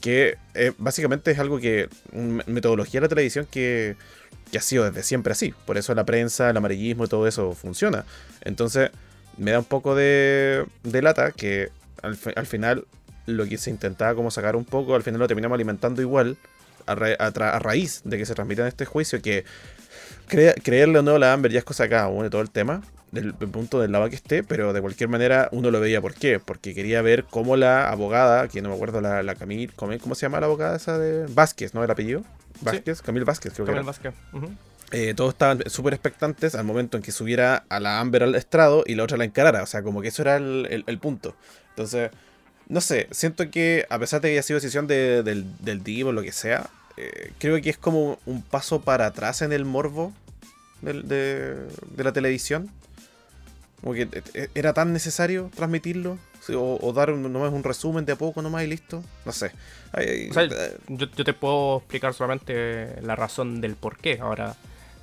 Que 0.00 0.38
eh, 0.54 0.72
básicamente 0.78 1.32
es 1.32 1.38
algo 1.40 1.58
que, 1.58 1.88
una 2.12 2.44
metodología 2.46 3.00
de 3.00 3.06
la 3.06 3.08
televisión 3.08 3.46
que, 3.50 3.96
ha 4.56 4.62
sido 4.62 4.84
desde 4.84 5.02
siempre 5.02 5.32
así. 5.32 5.54
Por 5.66 5.76
eso 5.76 5.94
la 5.94 6.04
prensa, 6.04 6.48
el 6.48 6.56
amarillismo 6.56 7.04
y 7.04 7.08
todo 7.08 7.26
eso 7.26 7.52
funciona. 7.52 8.06
Entonces, 8.40 8.90
me 9.36 9.50
da 9.50 9.58
un 9.58 9.64
poco 9.66 9.94
de, 9.94 10.64
de 10.82 11.02
lata 11.02 11.32
que 11.32 11.68
al, 12.02 12.18
al 12.36 12.46
final 12.46 12.86
lo 13.26 13.46
que 13.46 13.58
se 13.58 13.70
intentaba 13.70 14.14
como 14.14 14.30
sacar 14.30 14.56
un 14.56 14.64
poco, 14.64 14.94
al 14.94 15.02
final 15.02 15.20
lo 15.20 15.28
terminamos 15.28 15.54
alimentando 15.54 16.00
igual, 16.00 16.38
a, 16.88 17.58
raíz 17.58 18.02
de 18.04 18.18
que 18.18 18.26
se 18.26 18.34
transmita 18.34 18.62
en 18.62 18.68
este 18.68 18.84
juicio, 18.84 19.20
que 19.20 19.44
creerle 20.26 20.98
o 20.98 21.02
no 21.02 21.18
la 21.18 21.32
Amber 21.32 21.52
ya 21.52 21.58
es 21.58 21.64
cosa 21.64 21.84
acá, 21.84 22.08
de 22.08 22.30
todo 22.30 22.40
el 22.40 22.50
tema, 22.50 22.82
del, 23.12 23.34
punto 23.34 23.80
del 23.80 23.92
lado 23.92 24.08
que 24.08 24.16
esté, 24.16 24.42
pero 24.42 24.72
de 24.72 24.80
cualquier 24.80 25.08
manera 25.08 25.48
uno 25.52 25.70
lo 25.70 25.80
veía 25.80 26.00
por 26.00 26.14
qué, 26.14 26.40
porque 26.40 26.74
quería 26.74 27.02
ver 27.02 27.24
cómo 27.24 27.56
la 27.56 27.88
abogada, 27.88 28.48
que 28.48 28.62
no 28.62 28.68
me 28.70 28.74
acuerdo 28.74 29.00
la, 29.00 29.22
la 29.22 29.34
Camille, 29.34 29.72
¿cómo, 29.74 30.14
se 30.14 30.22
llama 30.22 30.40
la 30.40 30.46
abogada 30.46 30.76
esa 30.76 30.98
de 30.98 31.26
Vázquez, 31.26 31.74
¿no? 31.74 31.84
El 31.84 31.90
apellido. 31.90 32.22
Vázquez, 32.60 33.02
Camille 33.02 33.24
Vázquez, 33.24 33.52
creo 33.52 33.66
Camille 33.66 33.84
Vázquez. 33.84 34.14
Eh, 34.90 35.12
todos 35.14 35.34
estaban 35.34 35.62
súper 35.66 35.92
expectantes 35.92 36.54
al 36.54 36.64
momento 36.64 36.96
en 36.96 37.02
que 37.02 37.12
subiera 37.12 37.64
a 37.68 37.78
la 37.78 38.00
Amber 38.00 38.22
al 38.22 38.34
estrado 38.34 38.84
y 38.86 38.94
la 38.94 39.04
otra 39.04 39.18
la 39.18 39.24
encarara. 39.24 39.62
O 39.62 39.66
sea, 39.66 39.82
como 39.82 40.00
que 40.00 40.08
eso 40.08 40.22
era 40.22 40.36
el, 40.36 40.84
el 40.86 40.98
punto. 40.98 41.34
Entonces, 41.70 42.10
no 42.68 42.80
sé, 42.80 43.08
siento 43.10 43.50
que 43.50 43.86
a 43.88 43.98
pesar 43.98 44.20
de 44.20 44.28
que 44.28 44.32
haya 44.32 44.42
sido 44.42 44.58
decisión 44.58 44.86
del, 44.86 45.46
del 45.58 45.82
Divo 45.82 46.10
o 46.10 46.12
lo 46.12 46.22
que 46.22 46.32
sea, 46.32 46.68
eh, 46.96 47.32
creo 47.38 47.60
que 47.62 47.70
es 47.70 47.78
como 47.78 48.18
un 48.26 48.42
paso 48.42 48.80
para 48.80 49.06
atrás 49.06 49.42
en 49.42 49.52
el 49.52 49.64
morbo 49.64 50.12
de, 50.82 51.68
la 51.96 52.12
televisión. 52.12 52.70
Como 53.80 53.94
que 53.94 54.08
eh, 54.34 54.48
era 54.54 54.74
tan 54.74 54.92
necesario 54.92 55.50
transmitirlo. 55.54 56.18
O, 56.56 56.92
dar 56.92 57.10
nomás 57.12 57.52
un 57.52 57.64
resumen 57.64 58.04
de 58.04 58.12
a 58.12 58.16
poco 58.16 58.42
nomás 58.42 58.64
y 58.64 58.66
listo. 58.66 59.02
No 59.24 59.32
sé. 59.32 59.52
yo, 60.88 61.08
te 61.10 61.32
puedo 61.32 61.78
explicar 61.78 62.14
solamente 62.14 63.00
la 63.02 63.16
razón 63.16 63.60
del 63.60 63.76
por 63.76 63.98
qué. 63.98 64.18
Ahora, 64.20 64.56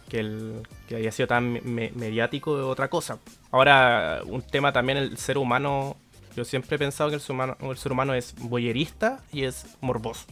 que, 0.09 0.19
el, 0.19 0.63
que 0.87 0.95
haya 0.95 1.11
sido 1.11 1.27
tan 1.27 1.59
mediático 1.63 2.57
es 2.57 2.65
otra 2.65 2.89
cosa. 2.89 3.19
Ahora, 3.51 4.21
un 4.25 4.41
tema 4.41 4.71
también, 4.73 4.97
el 4.97 5.17
ser 5.17 5.37
humano. 5.37 5.97
Yo 6.35 6.43
siempre 6.43 6.75
he 6.75 6.79
pensado 6.79 7.09
que 7.09 7.15
el 7.15 7.21
ser 7.21 7.31
humano, 7.31 7.55
el 7.61 7.77
ser 7.77 7.91
humano 7.91 8.13
es 8.13 8.35
boyerista 8.37 9.21
y 9.31 9.43
es 9.43 9.65
morboso. 9.79 10.25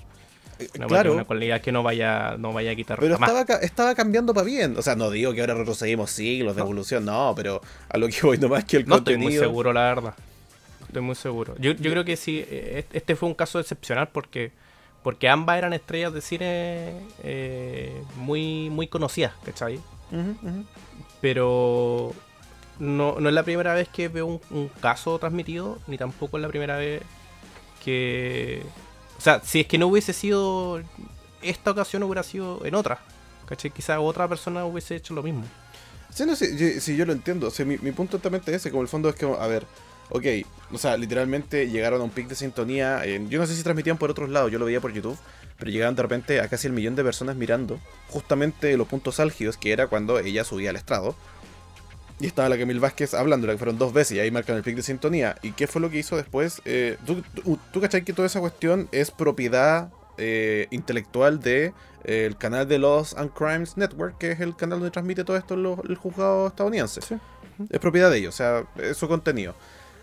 Eh, 0.60 0.68
claro. 0.88 1.14
Una 1.14 1.24
cualidad 1.24 1.62
que 1.62 1.72
no 1.72 1.82
vaya, 1.82 2.36
no 2.38 2.54
vaya 2.54 2.72
a 2.72 2.76
quitar. 2.76 3.00
Pero 3.00 3.16
estaba, 3.16 3.42
estaba 3.62 3.96
cambiando 3.96 4.34
para 4.34 4.46
bien. 4.46 4.78
O 4.78 4.82
sea, 4.82 4.96
no 4.96 5.10
digo 5.10 5.34
que 5.34 5.42
ahora 5.42 5.54
retrocedimos 5.54 6.12
siglos 6.12 6.56
de 6.56 6.62
evolución, 6.62 7.06
no, 7.06 7.34
pero 7.36 7.62
a 7.90 7.98
lo 7.98 8.08
que 8.08 8.22
voy 8.22 8.38
nomás 8.38 8.66
que 8.66 8.78
el 8.78 8.86
no 8.86 8.96
contenido. 8.96 9.30
Estoy 9.30 9.40
muy 9.40 9.48
seguro, 9.48 9.74
la 9.74 9.82
verdad. 9.82 10.14
Estoy 10.94 11.04
muy 11.04 11.16
seguro. 11.16 11.56
Yo, 11.58 11.72
yo 11.72 11.90
creo 11.90 12.06
que 12.06 12.16
sí, 12.16 12.46
eh, 12.48 12.86
este 12.94 13.16
fue 13.16 13.28
un 13.28 13.36
caso 13.36 13.60
excepcional 13.60 14.10
porque 14.10 14.52
porque 15.04 15.28
ambas 15.28 15.58
eran 15.58 15.74
estrellas 15.74 16.14
de 16.14 16.22
cine 16.22 16.94
eh, 17.24 18.04
muy, 18.16 18.70
muy 18.70 18.88
conocidas, 18.88 19.34
¿cachai? 19.44 19.80
Pero 21.20 22.14
no, 22.80 23.20
no, 23.20 23.30
es 23.30 23.36
la 23.36 23.44
primera 23.44 23.74
vez 23.74 23.90
que 23.90 24.08
veo 24.08 24.40
un, 24.50 24.70
caso 24.80 25.20
transmitido, 25.20 25.78
ni 25.88 25.98
tampoco 25.98 26.38
es 26.38 26.42
la 26.42 26.48
primera 26.48 26.78
vez 26.78 27.02
que... 27.84 28.64
O 29.18 29.22
sea, 29.22 29.42
si 29.44 29.62
es 29.62 29.68
que 29.68 29.78
no 29.78 29.88
hubiese 29.88 30.14
sido 30.14 30.82
esta 31.42 31.72
ocasión, 31.72 32.04
hubiera 32.04 32.24
sido 32.24 32.66
en 32.66 32.76
otra. 32.76 33.00
¿Cachai? 33.46 33.72
Quizás 33.72 33.98
otra 34.00 34.28
persona 34.28 34.64
hubiese 34.64 34.96
hecho 34.96 35.14
lo 35.14 35.24
mismo. 35.24 35.44
Sí, 36.12 36.26
no, 36.26 36.36
sí, 36.36 36.80
sí 36.80 36.96
yo 36.96 37.06
lo 37.06 37.12
entiendo. 37.12 37.48
O 37.48 37.52
sea, 37.52 37.66
mi, 37.66 37.78
mi 37.80 37.92
punto 37.92 38.22
es 38.24 38.48
ese, 38.48 38.70
como 38.70 38.84
el 38.84 38.88
fondo 38.88 39.10
es 39.10 39.16
que, 39.16 39.26
a 39.26 39.48
ver, 39.48 39.66
ok, 40.10 40.26
o 40.72 40.78
sea, 40.78 40.98
literalmente 40.98 41.70
llegaron 41.70 42.02
a 42.02 42.04
un 42.04 42.10
pic 42.10 42.28
de 42.28 42.36
sintonía. 42.36 43.06
yo 43.06 43.40
no 43.40 43.46
sé 43.46 43.56
si 43.56 43.64
transmitían 43.64 43.98
por 43.98 44.10
otros 44.10 44.30
lados, 44.30 44.52
yo 44.52 44.60
lo 44.60 44.66
veía 44.66 44.82
por 44.82 44.92
YouTube, 44.92 45.18
pero 45.58 45.72
llegaron 45.72 45.96
de 45.96 46.02
repente 46.02 46.40
a 46.42 46.48
casi 46.48 46.68
el 46.68 46.74
millón 46.74 46.96
de 46.96 47.04
personas 47.04 47.36
mirando 47.36 47.80
justamente 48.10 48.76
los 48.78 48.88
puntos 48.88 49.20
álgidos, 49.20 49.58
que 49.58 49.72
era 49.72 49.88
cuando 49.88 50.20
ella 50.20 50.44
subía 50.44 50.72
al 50.72 50.76
estrado. 50.76 51.16
Y 52.20 52.28
estaba 52.28 52.48
la 52.48 52.58
Camille 52.58 52.80
Vázquez 52.80 53.14
hablando, 53.14 53.48
la 53.48 53.54
que 53.54 53.58
fueron 53.58 53.78
dos 53.78 53.92
veces, 53.92 54.18
y 54.18 54.20
ahí 54.20 54.32
marcan 54.32 54.56
el 54.56 54.64
pic 54.64 54.76
de 54.76 54.84
sintonía. 54.84 55.36
¿Y 55.42 55.52
qué 55.52 55.68
fue 55.68 55.82
lo 55.82 55.90
que 55.90 55.98
hizo 55.98 56.16
después? 56.16 56.62
Eh, 56.64 56.98
¿tú, 57.06 57.24
tú, 57.72 57.82
cachai 57.82 58.04
que 58.04 58.14
toda 58.14 58.28
esa 58.28 58.40
cuestión 58.40 58.88
es 58.92 59.12
propiedad 59.12 59.92
eh, 60.18 60.68
intelectual 60.70 61.40
de 61.40 61.74
eh, 62.04 62.26
el 62.26 62.38
canal 62.38 62.68
de 62.68 62.78
Laws 62.80 63.16
and 63.18 63.32
Crimes 63.34 63.78
Network, 63.78 64.18
que 64.20 64.32
es 64.32 64.40
el 64.40 64.56
canal 64.56 64.80
donde 64.80 64.92
transmite 64.92 65.24
todo 65.24 65.38
esto 65.38 65.56
el 65.56 65.96
juzgado 65.96 66.48
estadounidense. 66.48 67.02
Es 67.70 67.80
propiedad 67.80 68.12
de 68.12 68.18
ellos, 68.20 68.36
o 68.36 68.38
sea, 68.38 68.66
es 68.78 68.96
su 68.98 69.08
contenido. 69.08 69.56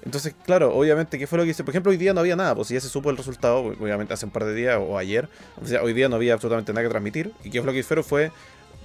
Entonces, 0.05 0.35
claro, 0.45 0.75
obviamente, 0.75 1.19
¿qué 1.19 1.27
fue 1.27 1.39
lo 1.39 1.45
que 1.45 1.51
hice? 1.51 1.63
Por 1.63 1.73
ejemplo, 1.73 1.91
hoy 1.91 1.99
día 1.99 2.15
no 2.15 2.21
había 2.21 2.37
nada, 2.37 2.55
pues 2.55 2.69
si 2.69 2.75
ya 2.75 2.81
se 2.81 2.89
supo 2.89 3.11
el 3.11 3.17
resultado, 3.17 3.59
obviamente 3.59 4.15
hace 4.15 4.25
un 4.25 4.31
par 4.31 4.45
de 4.45 4.55
días 4.55 4.79
o 4.81 4.97
ayer, 4.97 5.29
o 5.63 5.67
sea, 5.67 5.83
hoy 5.83 5.93
día 5.93 6.09
no 6.09 6.17
había 6.17 6.35
absolutamente 6.35 6.73
nada 6.73 6.85
que 6.85 6.91
transmitir. 6.91 7.33
¿Y 7.45 7.51
qué 7.51 7.61
fue 7.61 7.67
lo 7.67 7.73
que 7.73 7.81
hicieron? 7.81 8.05
Fue, 8.05 8.33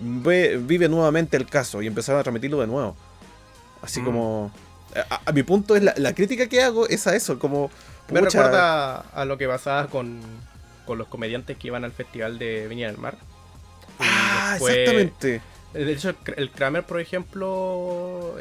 vive 0.02 0.90
nuevamente 0.90 1.38
el 1.38 1.46
caso 1.46 1.82
y 1.82 1.88
empezaron 1.88 2.20
a 2.20 2.24
transmitirlo 2.24 2.60
de 2.60 2.68
nuevo. 2.68 2.96
Así 3.82 4.02
mm. 4.02 4.06
como... 4.06 4.52
A, 5.10 5.32
mi 5.32 5.44
punto 5.44 5.76
es 5.76 5.84
la, 5.84 6.16
crítica 6.16 6.48
que 6.48 6.62
hago 6.62 6.88
es 6.88 7.08
a 7.08 7.16
eso, 7.16 7.40
como... 7.40 7.72
Me 8.12 8.22
recuerda 8.22 9.00
a 9.00 9.26
lo 9.26 9.38
que 9.38 9.48
pasaba 9.48 9.88
con, 9.88 10.20
con 10.86 10.98
los 10.98 11.08
comediantes 11.08 11.58
que 11.58 11.68
iban 11.68 11.84
al 11.84 11.92
festival 11.92 12.38
de 12.38 12.68
Viña 12.68 12.88
del 12.88 12.98
Mar. 12.98 13.18
Ah, 14.00 14.58
exactamente. 14.60 15.42
De 15.76 15.92
hecho, 15.92 16.16
el 16.38 16.52
Kramer, 16.52 16.86
por 16.86 17.02
ejemplo, 17.02 18.38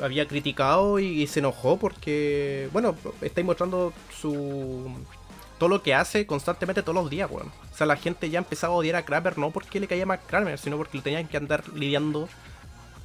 había 0.00 0.26
criticado 0.26 0.98
y, 0.98 1.26
se 1.28 1.38
enojó 1.38 1.78
porque, 1.78 2.68
bueno, 2.72 2.96
estáis 3.20 3.46
mostrando 3.46 3.92
su 4.20 4.90
todo 5.58 5.68
lo 5.68 5.82
que 5.82 5.94
hace 5.94 6.26
constantemente 6.26 6.82
todos 6.82 6.94
los 6.94 7.10
días, 7.10 7.30
weón. 7.30 7.52
O 7.72 7.76
sea, 7.76 7.86
la 7.86 7.96
gente 7.96 8.30
ya 8.30 8.38
empezaba 8.38 8.74
a 8.74 8.76
odiar 8.78 8.96
a 8.96 9.04
Kramer 9.04 9.36
no 9.36 9.50
porque 9.50 9.78
le 9.78 9.86
caía 9.86 10.06
más 10.06 10.20
Kramer, 10.26 10.58
sino 10.58 10.76
porque 10.78 10.96
le 10.98 11.04
tenían 11.04 11.28
que 11.28 11.36
andar 11.36 11.68
lidiando 11.68 12.28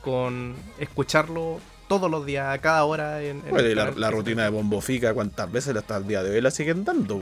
con 0.02 0.56
escucharlo 0.80 1.60
todos 1.88 2.10
los 2.10 2.26
días, 2.26 2.48
a 2.48 2.58
cada 2.60 2.86
hora. 2.86 3.22
En, 3.22 3.44
la, 3.76 4.10
rutina 4.10 4.44
de 4.44 4.50
Bombofica, 4.50 5.14
¿cuántas 5.14 5.52
veces 5.52 5.76
hasta 5.76 5.98
el 5.98 6.08
día 6.08 6.24
de 6.24 6.32
hoy 6.32 6.42
la 6.42 6.50
siguen 6.50 6.84
dando? 6.84 7.22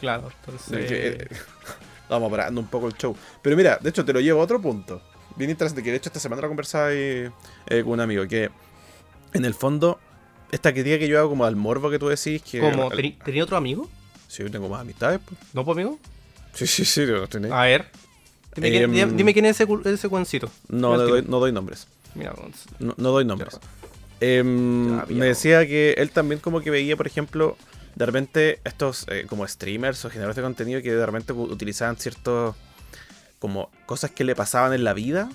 Claro, 0.00 0.30
entonces... 0.40 0.90
Eh, 0.90 1.28
vamos 2.08 2.30
parando 2.30 2.60
un 2.60 2.68
poco 2.68 2.86
el 2.86 2.94
show. 2.94 3.14
Pero 3.42 3.56
mira, 3.56 3.78
de 3.82 3.90
hecho 3.90 4.04
te 4.04 4.12
lo 4.12 4.20
llevo 4.20 4.40
a 4.40 4.44
otro 4.44 4.62
punto 4.62 5.02
bien 5.38 5.50
interesante, 5.50 5.82
que 5.82 5.90
de 5.90 5.96
hecho 5.96 6.08
esta 6.08 6.20
semana 6.20 6.42
lo 6.42 6.48
conversaba 6.48 6.88
eh, 6.92 7.30
con 7.68 7.92
un 7.92 8.00
amigo, 8.00 8.26
que 8.26 8.50
en 9.32 9.44
el 9.44 9.54
fondo, 9.54 9.98
esta 10.50 10.72
crítica 10.72 10.98
que 10.98 11.08
yo 11.08 11.18
hago 11.18 11.30
como 11.30 11.44
al 11.44 11.56
morbo 11.56 11.90
que 11.90 11.98
tú 11.98 12.08
decís, 12.08 12.42
que... 12.42 12.60
¿Como, 12.60 12.90
¿Tenía 12.90 13.44
otro 13.44 13.56
amigo? 13.56 13.88
Sí, 14.26 14.44
tengo 14.50 14.68
más 14.68 14.82
amistades. 14.82 15.20
Pues. 15.24 15.40
¿No, 15.54 15.64
pues, 15.64 15.76
amigo? 15.76 15.98
Sí, 16.52 16.66
sí, 16.66 16.84
sí, 16.84 17.06
lo 17.06 17.26
tenés. 17.28 17.52
A 17.52 17.62
ver. 17.62 17.86
Dime, 18.54 18.70
quién, 18.70 19.44
em, 19.44 19.50
es 19.50 19.60
ese, 19.60 19.66
ese 19.84 20.08
cuencito. 20.08 20.50
No, 20.68 20.96
no 20.96 21.02
doy, 21.04 21.24
no 21.26 21.38
doy, 21.38 21.52
nombres. 21.52 21.86
Mira, 22.14 22.34
no, 22.78 22.94
no 22.96 23.10
doy 23.10 23.24
nombres. 23.24 23.58
Em, 24.20 24.96
me 25.08 25.26
decía 25.26 25.66
que 25.66 25.92
él 25.92 26.10
también 26.10 26.40
como 26.40 26.60
que 26.60 26.70
veía, 26.70 26.96
por 26.96 27.06
ejemplo, 27.06 27.56
de 27.94 28.06
repente 28.06 28.60
estos 28.64 29.06
eh, 29.08 29.26
como 29.28 29.46
streamers 29.46 30.04
o 30.04 30.10
generadores 30.10 30.36
de 30.36 30.42
contenido 30.42 30.82
que 30.82 30.92
de 30.92 31.06
repente 31.06 31.32
utilizaban 31.32 31.96
ciertos 31.96 32.56
como 33.38 33.70
cosas 33.86 34.10
que 34.10 34.24
le 34.24 34.34
pasaban 34.34 34.72
en 34.72 34.84
la 34.84 34.94
vida 34.94 35.28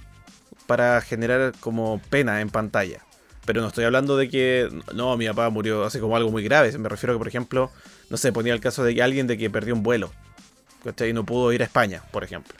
para 0.67 1.01
generar 1.01 1.53
como 1.59 2.01
pena 2.09 2.41
en 2.41 2.49
pantalla. 2.49 3.01
Pero 3.45 3.61
no 3.61 3.67
estoy 3.67 3.83
hablando 3.83 4.15
de 4.15 4.29
que, 4.29 4.69
no, 4.93 5.17
mi 5.17 5.27
papá 5.27 5.49
murió 5.49 5.83
hace 5.83 5.99
como 5.99 6.15
algo 6.15 6.31
muy 6.31 6.43
grave. 6.43 6.77
Me 6.77 6.87
refiero 6.87 7.13
a 7.13 7.15
que, 7.15 7.19
por 7.19 7.27
ejemplo, 7.27 7.71
no 8.09 8.17
sé, 8.17 8.31
ponía 8.31 8.53
el 8.53 8.61
caso 8.61 8.83
de 8.83 9.01
alguien 9.01 9.27
de 9.27 9.37
que 9.37 9.49
perdió 9.49 9.73
un 9.73 9.83
vuelo. 9.83 10.11
Y 11.05 11.13
no 11.13 11.25
pudo 11.25 11.51
ir 11.53 11.61
a 11.61 11.65
España, 11.65 12.03
por 12.11 12.23
ejemplo. 12.23 12.53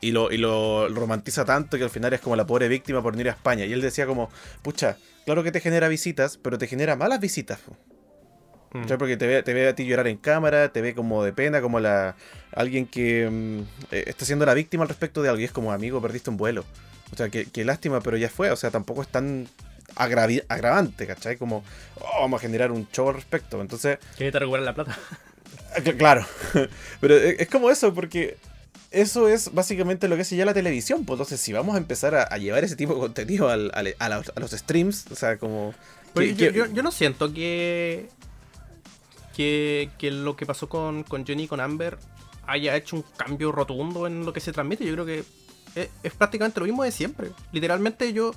Y 0.00 0.10
lo, 0.10 0.32
y 0.32 0.36
lo 0.36 0.88
romantiza 0.88 1.44
tanto 1.44 1.76
que 1.76 1.84
al 1.84 1.90
final 1.90 2.12
es 2.12 2.20
como 2.20 2.34
la 2.36 2.46
pobre 2.46 2.68
víctima 2.68 3.02
por 3.02 3.14
no 3.14 3.20
ir 3.20 3.28
a 3.28 3.32
España. 3.32 3.64
Y 3.64 3.72
él 3.72 3.80
decía 3.80 4.06
como, 4.06 4.30
pucha, 4.62 4.96
claro 5.24 5.42
que 5.42 5.52
te 5.52 5.60
genera 5.60 5.88
visitas, 5.88 6.38
pero 6.38 6.58
te 6.58 6.66
genera 6.66 6.96
malas 6.96 7.20
visitas. 7.20 7.60
Mm. 8.72 8.86
Porque 8.98 9.16
te 9.16 9.26
ve, 9.26 9.42
te 9.42 9.52
ve 9.52 9.68
a 9.68 9.74
ti 9.74 9.84
llorar 9.84 10.06
en 10.06 10.16
cámara, 10.16 10.70
te 10.70 10.80
ve 10.80 10.94
como 10.94 11.22
de 11.22 11.32
pena, 11.32 11.60
como 11.60 11.80
la 11.80 12.16
alguien 12.54 12.86
que 12.86 13.28
mm, 13.30 13.60
eh, 13.92 14.04
está 14.06 14.24
siendo 14.24 14.46
la 14.46 14.54
víctima 14.54 14.84
al 14.84 14.88
respecto 14.88 15.22
de 15.22 15.28
algo 15.28 15.40
y 15.40 15.44
es 15.44 15.52
como, 15.52 15.72
amigo, 15.72 16.00
perdiste 16.00 16.30
un 16.30 16.36
vuelo. 16.36 16.64
O 17.12 17.16
sea, 17.16 17.28
que, 17.28 17.64
lástima, 17.64 18.00
pero 18.00 18.16
ya 18.16 18.30
fue. 18.30 18.50
O 18.50 18.56
sea, 18.56 18.70
tampoco 18.70 19.02
es 19.02 19.08
tan 19.08 19.46
agravante, 19.96 21.06
¿cachai? 21.06 21.36
Como, 21.36 21.62
oh, 21.96 22.20
vamos 22.20 22.40
a 22.40 22.42
generar 22.42 22.72
un 22.72 22.88
show 22.90 23.08
al 23.08 23.16
respecto. 23.16 23.60
Entonces... 23.60 23.98
¿Quieres 24.16 24.32
te 24.32 24.38
recuperar 24.38 24.64
la 24.64 24.74
plata? 24.74 24.98
claro. 25.98 26.26
pero 27.00 27.14
es 27.16 27.48
como 27.48 27.70
eso, 27.70 27.92
porque 27.92 28.38
eso 28.90 29.28
es 29.28 29.52
básicamente 29.52 30.08
lo 30.08 30.16
que 30.16 30.22
hace 30.22 30.36
ya 30.36 30.46
la 30.46 30.54
televisión. 30.54 31.04
Pues 31.04 31.16
entonces, 31.16 31.40
si 31.40 31.52
vamos 31.52 31.74
a 31.74 31.78
empezar 31.78 32.14
a, 32.14 32.38
llevar 32.38 32.64
ese 32.64 32.76
tipo 32.76 32.94
de 32.94 33.00
contenido 33.00 33.50
a, 33.50 33.56
los, 33.56 34.50
streams, 34.50 35.06
o 35.10 35.14
sea, 35.14 35.36
como... 35.36 35.74
Pues 36.14 36.36
yo, 36.36 36.50
yo, 36.50 36.82
no 36.82 36.92
siento 36.92 37.32
que 37.32 38.08
que, 39.34 39.90
lo 40.02 40.36
que 40.36 40.46
pasó 40.46 40.68
con, 40.68 41.02
con 41.02 41.26
Jenny 41.26 41.44
y 41.44 41.48
con 41.48 41.60
Amber 41.60 41.98
haya 42.46 42.76
hecho 42.76 42.96
un 42.96 43.04
cambio 43.16 43.52
rotundo 43.52 44.06
en 44.06 44.24
lo 44.24 44.32
que 44.32 44.40
se 44.40 44.52
transmite. 44.52 44.84
Yo 44.84 44.92
creo 44.92 45.06
que 45.06 45.24
es, 45.74 46.14
prácticamente 46.14 46.60
lo 46.60 46.66
mismo 46.66 46.82
de 46.82 46.92
siempre. 46.92 47.30
Literalmente 47.52 48.12
yo, 48.12 48.32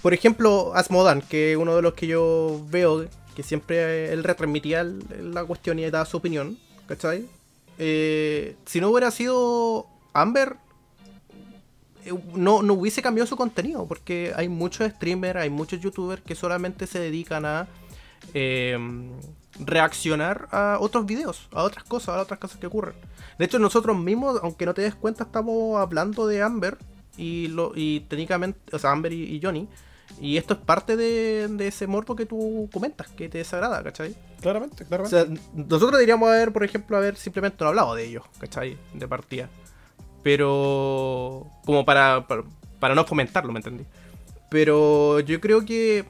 por 0.00 0.14
ejemplo, 0.14 0.72
Asmodan, 0.74 1.22
que 1.22 1.52
es 1.52 1.58
uno 1.58 1.76
de 1.76 1.82
los 1.82 1.94
que 1.94 2.06
yo 2.06 2.64
veo, 2.68 3.06
que 3.34 3.42
siempre 3.42 4.12
él 4.12 4.24
retransmitía 4.24 4.84
la 4.84 5.44
cuestión 5.44 5.78
y 5.78 5.90
daba 5.90 6.04
su 6.04 6.16
opinión, 6.16 6.58
¿cachai? 6.86 7.26
Eh, 7.78 8.56
si 8.66 8.80
no 8.80 8.90
hubiera 8.90 9.10
sido 9.10 9.86
Amber, 10.12 10.56
eh, 12.04 12.12
no, 12.34 12.62
no 12.62 12.74
hubiese 12.74 13.02
cambiado 13.02 13.26
su 13.26 13.36
contenido, 13.36 13.86
porque 13.86 14.32
hay 14.36 14.48
muchos 14.48 14.90
streamers, 14.92 15.40
hay 15.40 15.50
muchos 15.50 15.80
youtubers 15.80 16.22
que 16.22 16.34
solamente 16.34 16.86
se 16.86 16.98
dedican 16.98 17.44
a... 17.44 17.68
Eh, 18.34 18.78
reaccionar 19.58 20.48
a 20.50 20.78
otros 20.80 21.06
videos, 21.06 21.48
a 21.52 21.62
otras 21.62 21.84
cosas, 21.84 22.16
a 22.16 22.22
otras 22.22 22.38
cosas 22.38 22.58
que 22.58 22.66
ocurren. 22.66 22.94
De 23.38 23.44
hecho, 23.44 23.58
nosotros 23.58 23.96
mismos, 23.98 24.40
aunque 24.42 24.66
no 24.66 24.74
te 24.74 24.82
des 24.82 24.94
cuenta, 24.94 25.24
estamos 25.24 25.80
hablando 25.80 26.26
de 26.26 26.42
Amber 26.42 26.78
y, 27.16 27.48
lo, 27.48 27.72
y 27.74 28.00
técnicamente, 28.00 28.58
o 28.74 28.78
sea, 28.78 28.90
Amber 28.90 29.12
y, 29.12 29.40
Johnny. 29.42 29.68
Y 30.20 30.36
esto 30.36 30.54
es 30.54 30.60
parte 30.60 30.96
de, 30.96 31.48
ese 31.66 31.86
morbo 31.86 32.14
que 32.14 32.26
tú 32.26 32.68
comentas, 32.72 33.08
que 33.08 33.28
te 33.28 33.38
desagrada, 33.38 33.82
¿cachai? 33.82 34.14
Claramente, 34.40 34.84
claramente. 34.84 35.16
O 35.16 35.24
sea, 35.24 35.34
nosotros 35.54 35.92
deberíamos 35.92 36.28
haber, 36.28 36.52
por 36.52 36.64
ejemplo, 36.64 36.96
haber 36.96 37.16
simplemente 37.16 37.56
no 37.60 37.68
hablado 37.68 37.94
de 37.94 38.04
ellos, 38.04 38.24
¿cachai? 38.38 38.78
De 38.92 39.08
partida. 39.08 39.48
Pero. 40.22 41.46
como 41.64 41.84
para, 41.84 42.26
para, 42.78 42.94
no 42.94 43.04
fomentarlo, 43.04 43.52
¿me 43.52 43.58
entendí? 43.58 43.84
Pero 44.50 45.20
yo 45.20 45.40
creo 45.40 45.64
que. 45.64 46.04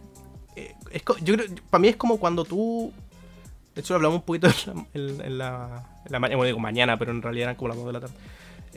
Eh, 0.56 0.74
es, 0.90 1.02
yo 1.22 1.34
creo, 1.34 1.46
para 1.70 1.80
mí 1.80 1.88
es 1.88 1.96
como 1.96 2.18
cuando 2.18 2.44
tú 2.44 2.92
de 3.74 3.80
hecho, 3.80 3.94
hablamos 3.94 4.16
un 4.16 4.22
poquito 4.22 4.48
en 4.94 5.38
la, 5.38 5.86
en 6.04 6.12
la, 6.12 6.18
mañana, 6.18 6.36
bueno, 6.36 6.44
digo 6.44 6.58
mañana, 6.58 6.98
pero 6.98 7.10
en 7.10 7.22
realidad 7.22 7.44
eran 7.44 7.56
como 7.56 7.68
las 7.68 7.76
2 7.76 7.86
de 7.86 7.92
la 7.92 8.00
tarde. 8.00 8.14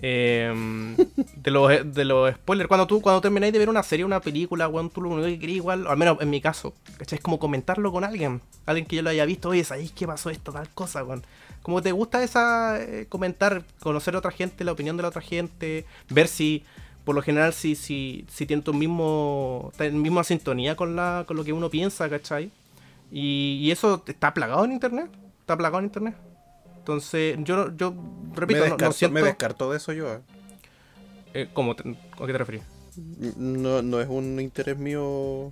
Eh, 0.01 0.95
de, 1.35 1.51
los, 1.51 1.93
de 1.93 2.05
los 2.05 2.33
spoilers, 2.33 2.67
cuando 2.67 2.87
tú 2.87 3.01
cuando 3.01 3.21
termináis 3.21 3.53
de 3.53 3.59
ver 3.59 3.69
una 3.69 3.83
serie, 3.83 4.05
una 4.05 4.19
película, 4.19 4.67
weón, 4.67 4.89
tú 4.89 5.01
lo 5.01 5.09
único 5.09 5.27
que 5.27 5.39
querías 5.39 5.57
igual, 5.57 5.87
al 5.87 5.97
menos 5.97 6.17
en 6.21 6.29
mi 6.29 6.41
caso, 6.41 6.73
¿cachai? 6.97 7.17
Es 7.17 7.23
como 7.23 7.39
comentarlo 7.39 7.91
con 7.91 8.03
alguien, 8.03 8.41
alguien 8.65 8.85
que 8.85 8.97
yo 8.97 9.01
lo 9.01 9.09
haya 9.09 9.25
visto, 9.25 9.49
oye, 9.49 9.63
¿sabéis 9.63 9.91
qué 9.91 10.07
pasó 10.07 10.29
esto, 10.29 10.51
tal 10.51 10.69
cosa, 10.69 11.03
weón? 11.03 11.23
Como 11.61 11.81
te 11.81 11.91
gusta 11.91 12.23
esa 12.23 12.81
eh, 12.81 13.07
comentar, 13.09 13.63
conocer 13.79 14.15
a 14.15 14.19
otra 14.19 14.31
gente, 14.31 14.63
la 14.63 14.71
opinión 14.73 14.97
de 14.97 15.03
la 15.03 15.09
otra 15.09 15.21
gente, 15.21 15.85
ver 16.09 16.27
si, 16.27 16.63
por 17.03 17.15
lo 17.15 17.21
general, 17.21 17.53
si, 17.53 17.75
si, 17.75 18.25
si 18.29 18.45
tienen 18.45 18.63
tu 18.63 18.73
mismo, 18.73 19.71
en 19.79 20.01
misma 20.01 20.23
sintonía 20.23 20.75
con, 20.75 20.95
la, 20.95 21.23
con 21.27 21.37
lo 21.37 21.43
que 21.43 21.53
uno 21.53 21.69
piensa, 21.69 22.09
¿cachai? 22.09 22.51
Y, 23.11 23.59
y 23.61 23.71
eso 23.71 24.03
está 24.07 24.33
plagado 24.33 24.65
en 24.65 24.71
internet, 24.73 25.09
está 25.39 25.55
plagado 25.57 25.79
en 25.79 25.85
internet. 25.85 26.15
Entonces, 26.77 27.37
yo, 27.43 27.75
yo 27.75 27.93
repito, 28.35 28.59
me, 28.61 28.69
no- 28.69 28.75
descarto, 28.75 28.85
no, 28.85 28.91
siento... 28.91 29.13
me 29.15 29.23
descarto 29.23 29.71
de 29.71 29.77
eso 29.77 29.93
yo. 29.93 30.13
eh. 30.13 30.19
eh, 31.33 31.49
¿cómo 31.53 31.75
te- 31.75 31.89
¿A 31.89 32.25
qué 32.25 32.31
te 32.31 32.37
refieres? 32.37 32.63
No, 33.37 33.81
no 33.81 33.99
es 34.01 34.07
un 34.07 34.39
interés 34.39 34.77
mío. 34.77 35.51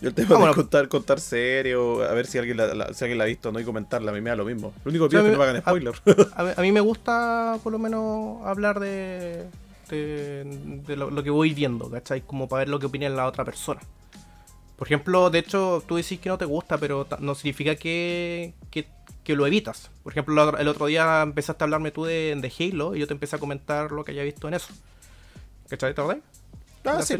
El 0.00 0.14
tema 0.14 0.36
Ah, 0.38 0.46
de 0.48 0.54
contar, 0.54 0.88
contar 0.88 1.20
serio, 1.20 2.02
a 2.02 2.12
ver 2.14 2.26
si 2.26 2.38
alguien 2.38 2.56
la, 2.56 2.72
la- 2.74 2.94
si 2.94 3.04
alguien 3.04 3.18
la 3.18 3.24
ha 3.24 3.26
visto 3.26 3.52
no 3.52 3.60
y 3.60 3.64
comentarla, 3.64 4.10
a 4.10 4.14
mí 4.14 4.20
me 4.22 4.30
da 4.30 4.36
lo 4.36 4.44
mismo. 4.46 4.72
Lo 4.84 4.90
único 4.90 5.08
que 5.08 5.16
O 5.18 5.20
sea, 5.20 5.30
pido 5.30 5.32
es 5.32 5.32
que 5.32 5.36
no 5.36 5.42
hagan 5.42 5.60
spoiler. 5.62 5.94
A, 6.34 6.42
mí- 6.44 6.50
a 6.56 6.60
mí 6.62 6.72
me 6.72 6.80
gusta 6.80 7.58
por 7.62 7.72
lo 7.72 7.78
menos 7.78 8.44
hablar 8.46 8.80
de, 8.80 9.46
de, 9.90 10.44
de 10.86 10.96
lo, 10.96 11.10
lo 11.10 11.22
que 11.22 11.30
voy 11.30 11.52
viendo, 11.52 11.90
¿cachai? 11.90 12.22
Como 12.22 12.48
para 12.48 12.60
ver 12.60 12.68
lo 12.70 12.78
que 12.78 12.86
opina 12.86 13.08
la 13.10 13.26
otra 13.26 13.44
persona. 13.44 13.80
Por 14.80 14.88
ejemplo, 14.88 15.28
de 15.28 15.40
hecho, 15.40 15.84
tú 15.86 15.96
decís 15.96 16.18
que 16.20 16.30
no 16.30 16.38
te 16.38 16.46
gusta, 16.46 16.78
pero 16.78 17.06
no 17.18 17.34
significa 17.34 17.76
que, 17.76 18.54
que, 18.70 18.88
que 19.22 19.36
lo 19.36 19.46
evitas. 19.46 19.90
Por 20.02 20.14
ejemplo, 20.14 20.58
el 20.58 20.68
otro, 20.68 20.86
día 20.86 21.20
empezaste 21.20 21.62
a 21.62 21.66
hablarme 21.66 21.90
tú 21.90 22.06
de, 22.06 22.34
de 22.34 22.50
Halo 22.58 22.96
y 22.96 23.00
yo 23.00 23.06
te 23.06 23.12
empecé 23.12 23.36
a 23.36 23.38
comentar 23.38 23.92
lo 23.92 24.04
que 24.04 24.12
había 24.12 24.22
visto 24.22 24.48
en 24.48 24.54
eso. 24.54 24.72
¿Cachai? 25.68 25.92
¿Te 25.92 26.00
acordás? 26.00 26.22
ah, 26.86 26.94
¿La 26.94 27.02
sí. 27.02 27.14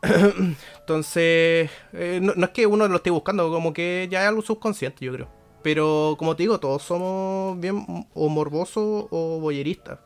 Entonces, 0.80 1.70
eh, 1.92 2.20
no, 2.22 2.32
no 2.34 2.46
es 2.46 2.52
que 2.52 2.66
uno 2.66 2.88
lo 2.88 2.96
esté 2.96 3.10
buscando, 3.10 3.50
como 3.50 3.74
que 3.74 4.08
ya 4.10 4.22
es 4.22 4.28
algo 4.28 4.40
subconsciente, 4.40 5.04
yo 5.04 5.12
creo. 5.12 5.28
Pero 5.62 6.16
como 6.18 6.34
te 6.36 6.44
digo, 6.44 6.58
todos 6.58 6.84
somos 6.84 7.60
bien 7.60 7.84
o 8.14 8.28
morbosos 8.30 9.08
o 9.10 9.40
boyeristas. 9.40 9.98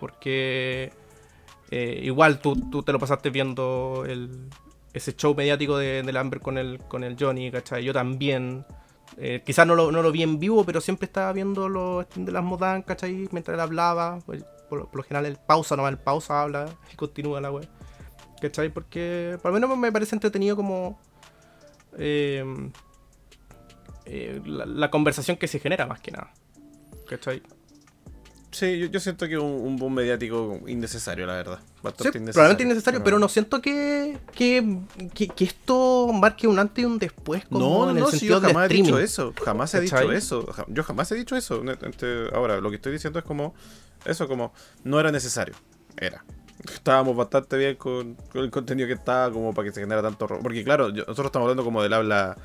Porque 0.00 0.94
eh, 1.70 2.00
igual 2.04 2.40
tú, 2.40 2.56
tú 2.70 2.82
te 2.82 2.92
lo 2.92 2.98
pasaste 2.98 3.28
viendo 3.28 4.06
el, 4.08 4.48
ese 4.98 5.14
show 5.16 5.34
mediático 5.34 5.78
de, 5.78 6.02
del 6.02 6.16
Amber 6.16 6.40
con 6.40 6.58
el, 6.58 6.78
con 6.88 7.02
el 7.04 7.16
Johnny, 7.18 7.50
¿cachai? 7.50 7.84
Yo 7.84 7.92
también. 7.92 8.64
Eh, 9.16 9.42
quizás 9.44 9.66
no 9.66 9.74
lo, 9.74 9.90
no 9.90 10.02
lo 10.02 10.12
vi 10.12 10.22
en 10.22 10.38
vivo, 10.38 10.64
pero 10.64 10.80
siempre 10.80 11.06
estaba 11.06 11.32
viendo 11.32 11.68
los 11.68 12.06
de 12.14 12.30
las 12.30 12.44
Modan, 12.44 12.82
¿cachai? 12.82 13.28
Mientras 13.32 13.54
él 13.54 13.60
hablaba. 13.60 14.18
Pues, 14.26 14.44
por, 14.68 14.88
por 14.88 14.96
lo 14.96 15.02
general, 15.02 15.26
él 15.26 15.38
pausa, 15.44 15.76
nomás 15.76 15.92
el 15.92 15.98
pausa, 15.98 16.42
habla 16.42 16.68
y 16.92 16.96
continúa 16.96 17.40
la 17.40 17.50
web. 17.50 17.66
¿Cachai? 18.40 18.68
Porque 18.68 19.38
por 19.42 19.50
lo 19.50 19.58
menos 19.58 19.76
me 19.76 19.90
parece 19.90 20.14
entretenido 20.14 20.54
como 20.54 21.00
eh, 21.96 22.44
eh, 24.04 24.40
la, 24.44 24.66
la 24.66 24.90
conversación 24.90 25.36
que 25.36 25.48
se 25.48 25.58
genera 25.58 25.86
más 25.86 26.00
que 26.00 26.12
nada. 26.12 26.32
¿Cachai? 27.08 27.42
Sí, 28.50 28.78
yo, 28.78 28.86
yo 28.86 28.98
siento 28.98 29.26
que 29.28 29.34
es 29.34 29.40
un, 29.40 29.46
un 29.50 29.76
boom 29.76 29.94
mediático 29.94 30.58
innecesario, 30.66 31.26
la 31.26 31.34
verdad. 31.34 31.58
Sí, 31.58 31.72
Bastante 31.82 32.18
innecesario. 32.18 32.32
probablemente 32.32 32.62
innecesario, 32.64 33.04
pero 33.04 33.18
no 33.18 33.28
siento 33.28 33.60
que, 33.60 34.18
que, 34.34 34.78
que, 35.14 35.28
que 35.28 35.44
esto 35.44 36.08
marque 36.14 36.48
un 36.48 36.58
antes 36.58 36.82
y 36.82 36.86
un 36.86 36.98
después 36.98 37.44
como 37.46 37.60
No, 37.60 37.84
no, 37.86 37.90
el 37.90 37.98
no, 38.00 38.06
si 38.06 38.18
sentido 38.20 38.40
yo 38.40 38.48
jamás 38.48 38.70
he 38.70 38.74
dicho 38.74 38.98
eso. 38.98 39.34
Jamás 39.44 39.74
he 39.74 39.80
dicho 39.82 40.12
eso. 40.12 40.46
Yo 40.68 40.82
jamás 40.82 41.12
he 41.12 41.14
dicho 41.16 41.36
eso. 41.36 41.62
Ahora, 42.32 42.60
lo 42.60 42.70
que 42.70 42.76
estoy 42.76 42.92
diciendo 42.92 43.18
es 43.18 43.24
como. 43.24 43.54
Eso, 44.06 44.26
como. 44.26 44.52
No 44.82 44.98
era 44.98 45.12
necesario. 45.12 45.54
Era. 45.96 46.24
Estábamos 46.72 47.16
bastante 47.16 47.56
bien 47.56 47.76
con, 47.76 48.14
con 48.32 48.42
el 48.42 48.50
contenido 48.50 48.88
que 48.88 48.94
estaba, 48.94 49.30
como 49.32 49.52
para 49.54 49.68
que 49.68 49.74
se 49.74 49.80
genera 49.80 50.02
tanto. 50.02 50.26
Porque, 50.26 50.64
claro, 50.64 50.88
yo- 50.88 51.02
nosotros 51.02 51.26
estamos 51.26 51.44
hablando 51.44 51.64
como 51.64 51.82
del 51.82 51.92
habla, 51.92 52.36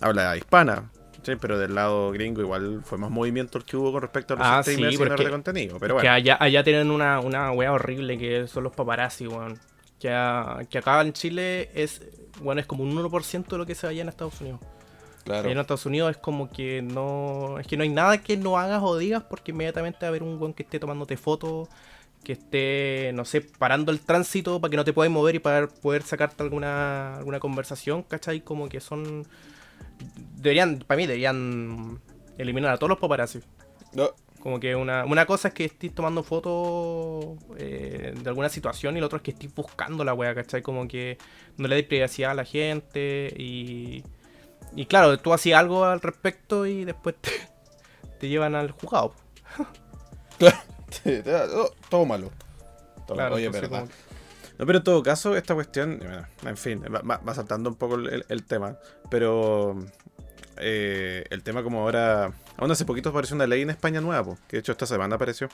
habla 0.00 0.36
hispana. 0.36 0.90
¿Sí? 1.24 1.32
Pero 1.40 1.58
del 1.58 1.74
lado 1.74 2.10
gringo, 2.12 2.40
igual 2.40 2.82
fue 2.84 2.98
más 2.98 3.10
movimiento 3.10 3.58
el 3.58 3.64
que 3.64 3.76
hubo 3.76 3.92
con 3.92 4.02
respecto 4.02 4.34
a 4.34 4.36
los 4.36 4.46
Ah, 4.46 4.62
streamers 4.62 4.92
sí, 4.92 4.98
porque- 4.98 5.24
de 5.24 5.30
contenido. 5.30 5.76
Pero 5.80 5.94
Que 5.96 6.02
bueno. 6.02 6.12
allá, 6.12 6.36
allá 6.40 6.62
tienen 6.64 6.90
una, 6.90 7.20
una 7.20 7.50
wea 7.52 7.72
horrible 7.72 8.18
que 8.18 8.46
son 8.46 8.64
los 8.64 8.72
paparazzi, 8.72 9.26
weón. 9.26 9.58
Que, 9.98 10.10
a- 10.10 10.60
que 10.68 10.78
acá 10.78 11.00
en 11.00 11.12
Chile 11.12 11.70
es, 11.74 12.02
bueno, 12.42 12.60
es 12.60 12.66
como 12.66 12.82
un 12.84 12.92
1% 12.94 13.56
de 13.56 13.58
lo 13.58 13.66
que 13.66 13.74
se 13.74 13.86
allá 13.86 14.02
en 14.02 14.08
Estados 14.08 14.40
Unidos. 14.40 14.60
Claro. 15.24 15.44
Allá 15.44 15.52
en 15.52 15.58
Estados 15.58 15.86
Unidos 15.86 16.10
es 16.10 16.16
como 16.18 16.50
que 16.50 16.82
no. 16.82 17.58
Es 17.58 17.66
que 17.66 17.76
no 17.78 17.82
hay 17.82 17.88
nada 17.88 18.18
que 18.18 18.36
no 18.36 18.58
hagas 18.58 18.82
o 18.82 18.98
digas 18.98 19.22
porque 19.22 19.52
inmediatamente 19.52 19.98
va 20.02 20.06
a 20.06 20.08
haber 20.10 20.22
un 20.22 20.38
weón 20.38 20.52
que 20.52 20.64
esté 20.64 20.78
tomándote 20.78 21.16
fotos, 21.16 21.68
que 22.22 22.32
esté, 22.32 23.10
no 23.14 23.24
sé, 23.24 23.40
parando 23.40 23.90
el 23.92 24.00
tránsito 24.00 24.60
para 24.60 24.70
que 24.70 24.76
no 24.76 24.84
te 24.84 24.92
puedas 24.92 25.10
mover 25.10 25.36
y 25.36 25.38
para 25.38 25.66
poder 25.68 26.02
sacarte 26.02 26.42
alguna, 26.42 27.16
alguna 27.16 27.40
conversación, 27.40 28.02
¿cachai? 28.02 28.40
Como 28.42 28.68
que 28.68 28.80
son. 28.80 29.26
Deberían, 30.36 30.78
para 30.80 30.96
mí, 30.98 31.06
deberían 31.06 32.00
eliminar 32.38 32.72
a 32.72 32.76
todos 32.78 32.90
los 32.90 32.98
paparazzi. 32.98 33.40
No, 33.92 34.10
Como 34.40 34.60
que 34.60 34.74
una, 34.76 35.04
una 35.04 35.24
cosa 35.26 35.48
es 35.48 35.54
que 35.54 35.64
estés 35.64 35.94
tomando 35.94 36.22
fotos 36.22 37.38
eh, 37.56 38.12
de 38.20 38.28
alguna 38.28 38.48
situación 38.48 38.96
y 38.96 39.00
la 39.00 39.06
otra 39.06 39.18
es 39.18 39.22
que 39.22 39.30
estés 39.30 39.54
buscando 39.54 40.04
la 40.04 40.12
wea, 40.14 40.34
¿cachai? 40.34 40.60
Como 40.62 40.86
que 40.88 41.16
no 41.56 41.66
le 41.68 41.76
des 41.76 41.84
privacidad 41.86 42.32
a 42.32 42.34
la 42.34 42.44
gente 42.44 43.32
y... 43.38 44.02
Y 44.76 44.86
claro, 44.86 45.16
tú 45.20 45.32
hacías 45.32 45.60
algo 45.60 45.84
al 45.84 46.00
respecto 46.00 46.66
y 46.66 46.84
después 46.84 47.14
te, 47.20 47.30
te 48.18 48.28
llevan 48.28 48.54
al 48.56 48.70
juzgado. 48.72 49.14
Oh, 51.54 51.70
todo 51.88 52.04
malo. 52.04 52.30
Todo- 53.06 53.16
Claro, 53.16 53.34
oye, 53.36 53.48
verdad. 53.48 53.80
como 53.80 53.90
No, 54.64 54.66
pero 54.66 54.78
en 54.78 54.84
todo 54.84 55.02
caso, 55.02 55.36
esta 55.36 55.52
cuestión, 55.52 55.98
bueno, 55.98 56.26
en 56.46 56.56
fin, 56.56 56.82
va, 56.82 57.34
saltando 57.34 57.68
un 57.68 57.76
poco 57.76 57.96
el, 57.96 58.44
tema, 58.44 58.78
pero 59.10 59.76
eh, 60.56 61.26
el 61.28 61.42
tema 61.42 61.62
como 61.62 61.82
ahora, 61.82 62.32
aún 62.56 62.70
hace 62.70 62.86
poquito 62.86 63.10
apareció 63.10 63.36
una 63.36 63.46
ley 63.46 63.60
en 63.60 63.68
España 63.68 64.00
nueva, 64.00 64.24
po, 64.24 64.38
que 64.48 64.56
de 64.56 64.60
hecho 64.60 64.72
esta 64.72 64.86
semana 64.86 65.16
apareció, 65.16 65.50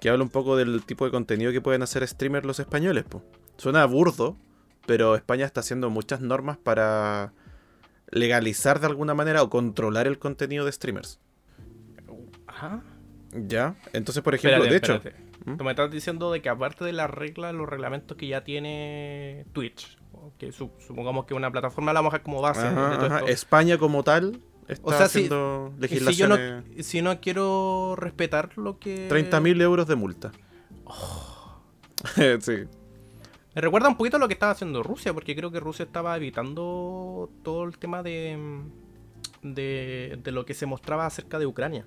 que 0.00 0.08
habla 0.08 0.24
un 0.24 0.30
poco 0.30 0.56
del 0.56 0.82
tipo 0.86 1.04
de 1.04 1.10
contenido 1.10 1.52
que 1.52 1.60
pueden 1.60 1.82
hacer 1.82 2.08
streamers 2.08 2.46
los 2.46 2.58
españoles. 2.60 3.04
Po. 3.04 3.22
Suena 3.58 3.84
burdo, 3.84 4.38
pero 4.86 5.16
España 5.16 5.44
está 5.44 5.60
haciendo 5.60 5.90
muchas 5.90 6.22
normas 6.22 6.56
para 6.56 7.34
legalizar 8.08 8.80
de 8.80 8.86
alguna 8.86 9.12
manera 9.12 9.42
o 9.42 9.50
controlar 9.50 10.06
el 10.06 10.18
contenido 10.18 10.64
de 10.64 10.72
streamers. 10.72 11.20
Ajá. 12.46 12.82
¿Ya? 13.34 13.74
Entonces, 13.92 14.22
por 14.22 14.34
ejemplo, 14.34 14.64
Espérate, 14.64 14.96
de 14.96 15.10
hecho... 15.10 15.29
¿Mm? 15.44 15.56
Tú 15.56 15.64
me 15.64 15.70
estás 15.70 15.90
diciendo 15.90 16.30
de 16.32 16.42
que 16.42 16.48
aparte 16.48 16.84
de 16.84 16.92
las 16.92 17.08
reglas, 17.10 17.54
los 17.54 17.68
reglamentos 17.68 18.16
que 18.16 18.26
ya 18.26 18.44
tiene 18.44 19.46
Twitch, 19.52 19.98
que 20.38 20.52
su- 20.52 20.70
supongamos 20.86 21.24
que 21.24 21.34
una 21.34 21.50
plataforma 21.50 21.92
la 21.92 22.00
vamos 22.00 22.12
a 22.12 22.16
dejar 22.18 22.24
como 22.24 22.40
base 22.42 22.60
de 22.62 22.68
Ajá, 22.68 22.96
todo 22.96 23.06
ajá. 23.06 23.16
esto. 23.20 23.28
España 23.28 23.78
como 23.78 24.02
tal 24.04 24.38
está 24.68 24.86
O 24.86 24.90
sea, 24.92 25.08
si- 25.08 25.18
haciendo 25.20 25.68
si 25.72 25.74
yo 25.76 25.80
legislaciones... 25.80 26.64
no, 26.76 26.82
si 26.82 27.02
no 27.02 27.20
quiero 27.20 27.94
respetar 27.96 28.56
lo 28.58 28.78
que... 28.78 29.08
30.000 29.08 29.60
euros 29.62 29.86
de 29.86 29.96
multa. 29.96 30.30
sí. 32.40 32.52
Me 33.54 33.60
recuerda 33.60 33.88
un 33.88 33.96
poquito 33.96 34.16
a 34.16 34.20
lo 34.20 34.28
que 34.28 34.34
estaba 34.34 34.52
haciendo 34.52 34.82
Rusia, 34.82 35.12
porque 35.12 35.34
creo 35.34 35.50
que 35.50 35.58
Rusia 35.60 35.84
estaba 35.84 36.16
evitando 36.16 37.30
todo 37.42 37.64
el 37.64 37.78
tema 37.78 38.02
de, 38.02 38.38
de, 39.42 40.18
de 40.22 40.30
lo 40.32 40.44
que 40.46 40.54
se 40.54 40.66
mostraba 40.66 41.06
acerca 41.06 41.38
de 41.38 41.46
Ucrania. 41.46 41.84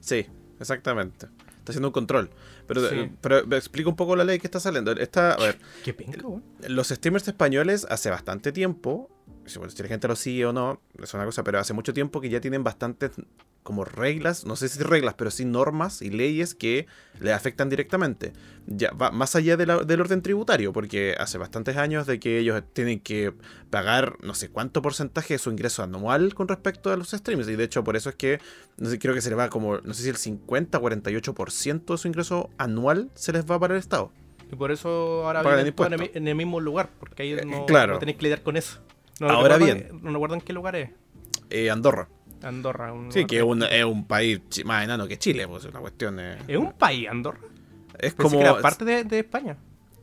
Sí, 0.00 0.26
exactamente. 0.58 1.28
Está 1.66 1.72
haciendo 1.72 1.88
un 1.88 1.92
control. 1.92 2.30
Pero, 2.68 2.88
Sí. 2.88 3.10
pero 3.20 3.44
me 3.44 3.56
explico 3.56 3.90
un 3.90 3.96
poco 3.96 4.14
la 4.14 4.22
ley 4.22 4.38
que 4.38 4.46
está 4.46 4.60
saliendo. 4.60 4.92
Está, 4.92 5.32
a 5.32 5.36
ver, 5.38 5.58
Qué 5.84 5.96
weón. 6.22 6.44
los 6.68 6.86
streamers 6.90 7.26
españoles 7.26 7.88
hace 7.90 8.08
bastante 8.08 8.52
tiempo, 8.52 9.10
si 9.46 9.58
bueno, 9.58 9.70
si 9.70 9.82
la 9.82 9.88
gente 9.88 10.08
lo 10.08 10.16
sigue 10.16 10.46
o 10.46 10.52
no, 10.52 10.80
es 11.02 11.12
una 11.14 11.24
cosa, 11.24 11.42
pero 11.44 11.58
hace 11.58 11.72
mucho 11.72 11.92
tiempo 11.94 12.20
que 12.20 12.28
ya 12.28 12.40
tienen 12.40 12.64
bastantes 12.64 13.12
como 13.62 13.84
reglas, 13.84 14.44
no 14.46 14.54
sé 14.54 14.68
si 14.68 14.80
reglas, 14.80 15.14
pero 15.14 15.28
sí 15.32 15.44
normas 15.44 16.00
y 16.00 16.10
leyes 16.10 16.54
que 16.54 16.86
le 17.18 17.32
afectan 17.32 17.68
directamente. 17.68 18.32
Ya 18.66 18.92
va 18.92 19.10
más 19.10 19.34
allá 19.34 19.56
de 19.56 19.66
la- 19.66 19.82
del 19.82 20.00
orden 20.00 20.22
tributario, 20.22 20.72
porque 20.72 21.16
hace 21.18 21.36
bastantes 21.36 21.76
años 21.76 22.06
de 22.06 22.20
que 22.20 22.38
ellos 22.38 22.62
tienen 22.72 23.00
que 23.00 23.32
pagar 23.70 24.18
no 24.22 24.34
sé 24.34 24.50
cuánto 24.50 24.82
porcentaje 24.82 25.34
de 25.34 25.38
su 25.38 25.50
ingreso 25.50 25.82
anual 25.82 26.32
con 26.34 26.46
respecto 26.46 26.92
a 26.92 26.96
los 26.96 27.10
streams. 27.10 27.48
Y 27.48 27.56
de 27.56 27.64
hecho, 27.64 27.82
por 27.82 27.96
eso 27.96 28.08
es 28.10 28.14
que 28.14 28.38
no 28.78 28.88
sé, 28.88 29.00
creo 29.00 29.14
que 29.14 29.20
se 29.20 29.30
les 29.30 29.38
va 29.38 29.50
como, 29.50 29.78
no 29.78 29.94
sé 29.94 30.04
si 30.04 30.08
el 30.10 30.16
50 30.16 30.78
48% 30.78 31.94
de 31.94 31.98
su 31.98 32.06
ingreso 32.06 32.50
anual 32.58 33.10
se 33.14 33.32
les 33.32 33.44
va 33.50 33.58
para 33.58 33.74
el 33.74 33.80
Estado. 33.80 34.12
Y 34.50 34.54
por 34.54 34.70
eso 34.70 35.26
ahora 35.26 35.42
viven 35.42 35.74
en, 36.14 36.28
el, 36.28 36.34
mismo 36.36 36.60
lugar, 36.60 36.90
porque 37.00 37.24
ahí 37.24 37.32
Eh, 37.32 37.42
no, 37.44 37.66
claro. 37.66 37.94
no 37.94 37.98
tenéis 37.98 38.16
que 38.18 38.22
lidiar 38.24 38.42
con 38.42 38.56
eso. 38.56 38.80
No 39.20 39.30
Ahora 39.30 39.56
bien. 39.58 39.88
No 40.02 40.12
recuerdo 40.12 40.34
en 40.36 40.40
qué 40.42 40.52
lugar 40.52 40.76
es. 40.76 40.90
Eh, 41.50 41.70
Andorra. 41.70 42.08
Andorra. 42.42 42.92
un 42.92 43.10
Sí, 43.12 43.24
que 43.24 43.38
es 43.38 43.42
un, 43.42 43.62
es 43.62 43.84
un 43.84 44.06
país 44.06 44.40
más 44.64 44.84
enano 44.84 45.08
que 45.08 45.18
Chile, 45.18 45.46
pues 45.48 45.64
es 45.64 45.70
una 45.70 45.80
cuestión. 45.80 46.18
eh, 46.20 46.38
¿Es 46.46 46.56
un 46.56 46.72
país, 46.72 47.08
Andorra? 47.08 47.40
es 47.98 48.12
Pensé 48.12 48.16
como. 48.22 48.38
que 48.38 48.44
era 48.44 48.60
parte 48.60 48.84
de, 48.84 49.04
de 49.04 49.18
España. 49.20 49.56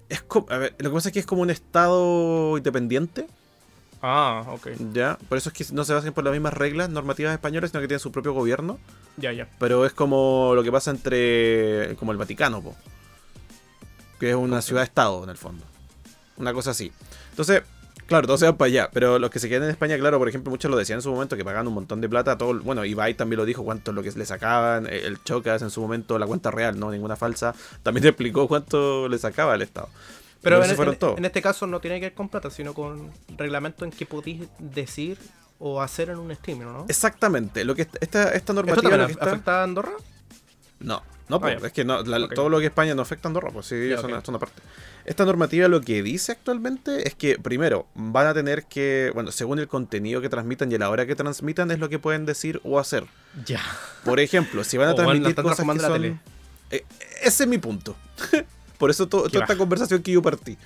es 0.09 0.21
como- 0.23 0.47
a 0.49 0.57
ver, 0.57 0.75
lo 0.79 0.89
que 0.89 0.93
pasa 0.95 1.09
es 1.09 1.13
que 1.13 1.19
es 1.19 1.25
como 1.25 1.41
un 1.43 1.49
estado 1.51 2.57
independiente. 2.57 3.27
Ah, 4.01 4.43
ok. 4.49 4.67
¿Ya? 4.91 5.17
Por 5.29 5.37
eso 5.37 5.49
es 5.49 5.55
que 5.55 5.73
no 5.73 5.85
se 5.85 5.93
basan 5.93 6.11
por 6.11 6.23
las 6.25 6.33
mismas 6.33 6.53
reglas 6.53 6.89
normativas 6.89 7.31
españolas, 7.33 7.69
sino 7.71 7.79
que 7.81 7.87
tienen 7.87 7.99
su 8.01 8.11
propio 8.11 8.33
gobierno. 8.33 8.77
Ya, 9.15 9.31
ya. 9.31 9.47
Pero 9.59 9.85
es 9.85 9.93
como 9.93 10.53
lo 10.55 10.63
que 10.63 10.71
pasa 10.71 10.91
entre. 10.91 11.95
como 11.97 12.11
el 12.11 12.17
Vaticano, 12.17 12.61
po. 12.61 12.75
Que 14.19 14.31
es 14.31 14.35
una 14.35 14.61
ciudad-estado, 14.61 15.23
en 15.23 15.29
el 15.29 15.37
fondo. 15.37 15.63
Una 16.37 16.51
cosa 16.53 16.71
así. 16.71 16.91
Entonces, 17.29 17.61
claro, 18.13 18.27
todos 18.27 18.39
se 18.39 18.45
van 18.45 18.55
para 18.57 18.67
allá. 18.67 18.89
Pero 18.93 19.19
los 19.19 19.29
que 19.29 19.39
se 19.39 19.49
quedan 19.49 19.63
en 19.63 19.69
España, 19.71 19.97
claro, 19.97 20.17
por 20.19 20.29
ejemplo, 20.29 20.49
muchos 20.51 20.69
lo 20.71 20.77
decían 20.77 20.97
en 20.99 21.01
su 21.03 21.11
momento 21.11 21.35
que 21.37 21.43
pagaban 21.43 21.67
un 21.67 21.73
montón 21.73 21.99
de 22.01 22.07
plata. 22.09 22.37
Todo, 22.37 22.59
bueno, 22.61 22.85
Ibai 22.85 23.13
también 23.15 23.37
lo 23.39 23.45
dijo, 23.45 23.63
cuánto 23.63 23.91
es 23.91 23.95
lo 23.95 24.03
que 24.03 24.11
le 24.11 24.25
sacaban. 24.25 24.87
eh, 24.87 25.01
El 25.05 25.23
Chocas 25.23 25.61
en 25.61 25.69
su 25.69 25.81
momento, 25.81 26.17
la 26.19 26.25
cuenta 26.25 26.51
real, 26.51 26.79
no 26.79 26.91
ninguna 26.91 27.15
falsa. 27.15 27.53
También 27.83 28.05
explicó 28.07 28.47
cuánto 28.47 29.07
le 29.09 29.17
sacaba 29.17 29.53
al 29.53 29.61
Estado. 29.61 29.89
Pero 30.41 30.57
en, 30.63 30.71
en- 30.71 30.97
en 31.17 31.25
este 31.25 31.41
caso 31.41 31.67
no 31.67 31.79
tiene 31.79 31.99
que 31.99 32.07
ver 32.07 32.13
con 32.13 32.27
plata, 32.29 32.49
sino 32.49 32.73
con 32.73 33.11
reglamento 33.37 33.85
en 33.85 33.91
que 33.91 34.05
podéis 34.05 34.41
decir 34.59 35.17
o 35.59 35.81
hacer 35.81 36.09
en 36.09 36.17
un 36.19 36.31
streaming, 36.31 36.65
¿no? 36.65 36.85
Exactamente. 36.89 37.63
Lo 37.63 37.73
que 37.75 37.83
esta, 37.83 37.97
esta 38.01 38.29
¿Esto 38.33 38.51
normativa. 38.53 38.81
también 38.81 39.01
lo 39.01 39.07
que 39.07 39.13
está- 39.13 39.25
afecta 39.27 39.61
a 39.61 39.63
Andorra? 39.63 39.91
No, 40.79 41.01
no, 41.29 41.39
pues, 41.39 41.63
es 41.63 41.71
que 41.71 41.85
no, 41.85 42.01
la- 42.03 42.27
todo 42.29 42.49
lo 42.49 42.59
que 42.59 42.65
España 42.65 42.93
no 42.95 43.01
afecta 43.01 43.27
a 43.27 43.29
Andorra, 43.29 43.49
pues 43.51 43.67
sí, 43.67 43.75
Ya, 43.89 43.95
eso, 43.95 44.05
ok. 44.05 44.09
no- 44.11 44.19
eso 44.19 44.31
no 44.31 44.39
parte. 44.39 44.61
Esta 45.05 45.25
normativa 45.25 45.67
lo 45.67 45.81
que 45.81 46.01
dice 46.03 46.31
actualmente 46.31 47.07
es 47.07 47.15
que, 47.15 47.37
primero, 47.37 47.87
van 47.95 48.27
a 48.27 48.33
tener 48.33 48.63
que, 48.65 49.11
bueno, 49.13 49.31
según 49.31 49.59
el 49.59 49.67
contenido 49.67 50.21
que 50.21 50.29
transmitan 50.29 50.71
y 50.71 50.75
a 50.75 50.79
la 50.79 50.89
hora 50.89 51.05
que 51.05 51.15
transmitan, 51.15 51.71
es 51.71 51.79
lo 51.79 51.89
que 51.89 51.99
pueden 51.99 52.25
decir 52.25 52.61
o 52.63 52.79
hacer. 52.79 53.05
Ya. 53.45 53.61
Por 54.05 54.19
ejemplo, 54.19 54.63
si 54.63 54.77
van 54.77 54.89
a 54.89 54.91
bueno, 54.93 55.09
transmitir 55.09 55.29
están 55.31 55.43
cosas 55.45 55.65
que 55.75 55.79
son... 55.79 56.19
Eh, 56.71 56.85
ese 57.21 57.43
es 57.43 57.49
mi 57.49 57.57
punto. 57.57 57.95
por 58.77 58.89
eso 58.89 59.07
to- 59.07 59.29
toda 59.29 59.43
esta 59.43 59.57
conversación 59.57 60.01
que 60.03 60.11
yo 60.13 60.21
partí. 60.21 60.57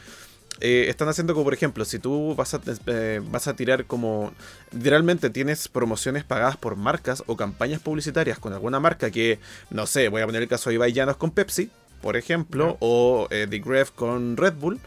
Eh, 0.59 0.85
están 0.89 1.07
haciendo 1.07 1.33
como, 1.33 1.43
por 1.43 1.53
ejemplo, 1.53 1.85
si 1.85 1.99
tú 1.99 2.33
vas 2.35 2.53
a, 2.53 2.61
eh, 2.87 3.21
vas 3.23 3.47
a 3.47 3.55
tirar 3.55 3.85
como... 3.85 4.33
Literalmente 4.71 5.29
tienes 5.29 5.67
promociones 5.67 6.23
pagadas 6.23 6.57
por 6.57 6.75
marcas 6.75 7.23
o 7.27 7.37
campañas 7.37 7.79
publicitarias 7.79 8.39
con 8.39 8.53
alguna 8.53 8.79
marca 8.79 9.11
que, 9.11 9.39
no 9.69 9.85
sé, 9.85 10.09
voy 10.09 10.21
a 10.21 10.25
poner 10.25 10.41
el 10.41 10.47
caso 10.47 10.69
de 10.69 10.75
Ibai 10.75 10.93
Llanos 10.93 11.17
con 11.17 11.31
Pepsi, 11.31 11.69
por 12.01 12.17
ejemplo, 12.17 12.77
o 12.79 13.27
eh, 13.29 13.45
The 13.49 13.59
Gref 13.59 13.91
con 13.91 14.35
Red 14.35 14.53
Bull. 14.55 14.79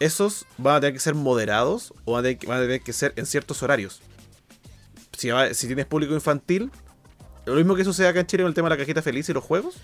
Esos 0.00 0.46
van 0.58 0.76
a 0.76 0.80
tener 0.80 0.94
que 0.94 1.00
ser 1.00 1.14
moderados 1.14 1.92
o 2.04 2.12
van 2.14 2.24
a 2.26 2.60
tener 2.60 2.80
que- 2.80 2.92
ser 2.92 3.12
en 3.16 3.26
ciertos 3.26 3.62
horarios. 3.62 4.00
Si, 5.16 5.28
si 5.52 5.66
tienes 5.66 5.86
público 5.86 6.14
infantil, 6.14 6.70
lo 7.46 7.54
mismo 7.54 7.76
que 7.76 7.84
sucede 7.84 8.08
acá 8.08 8.20
en 8.20 8.26
Chile 8.26 8.42
con 8.42 8.48
el 8.48 8.54
tema 8.54 8.68
de 8.68 8.74
la 8.74 8.78
cajita 8.78 9.02
feliz 9.02 9.28
y 9.28 9.32
los 9.32 9.44
juegos, 9.44 9.76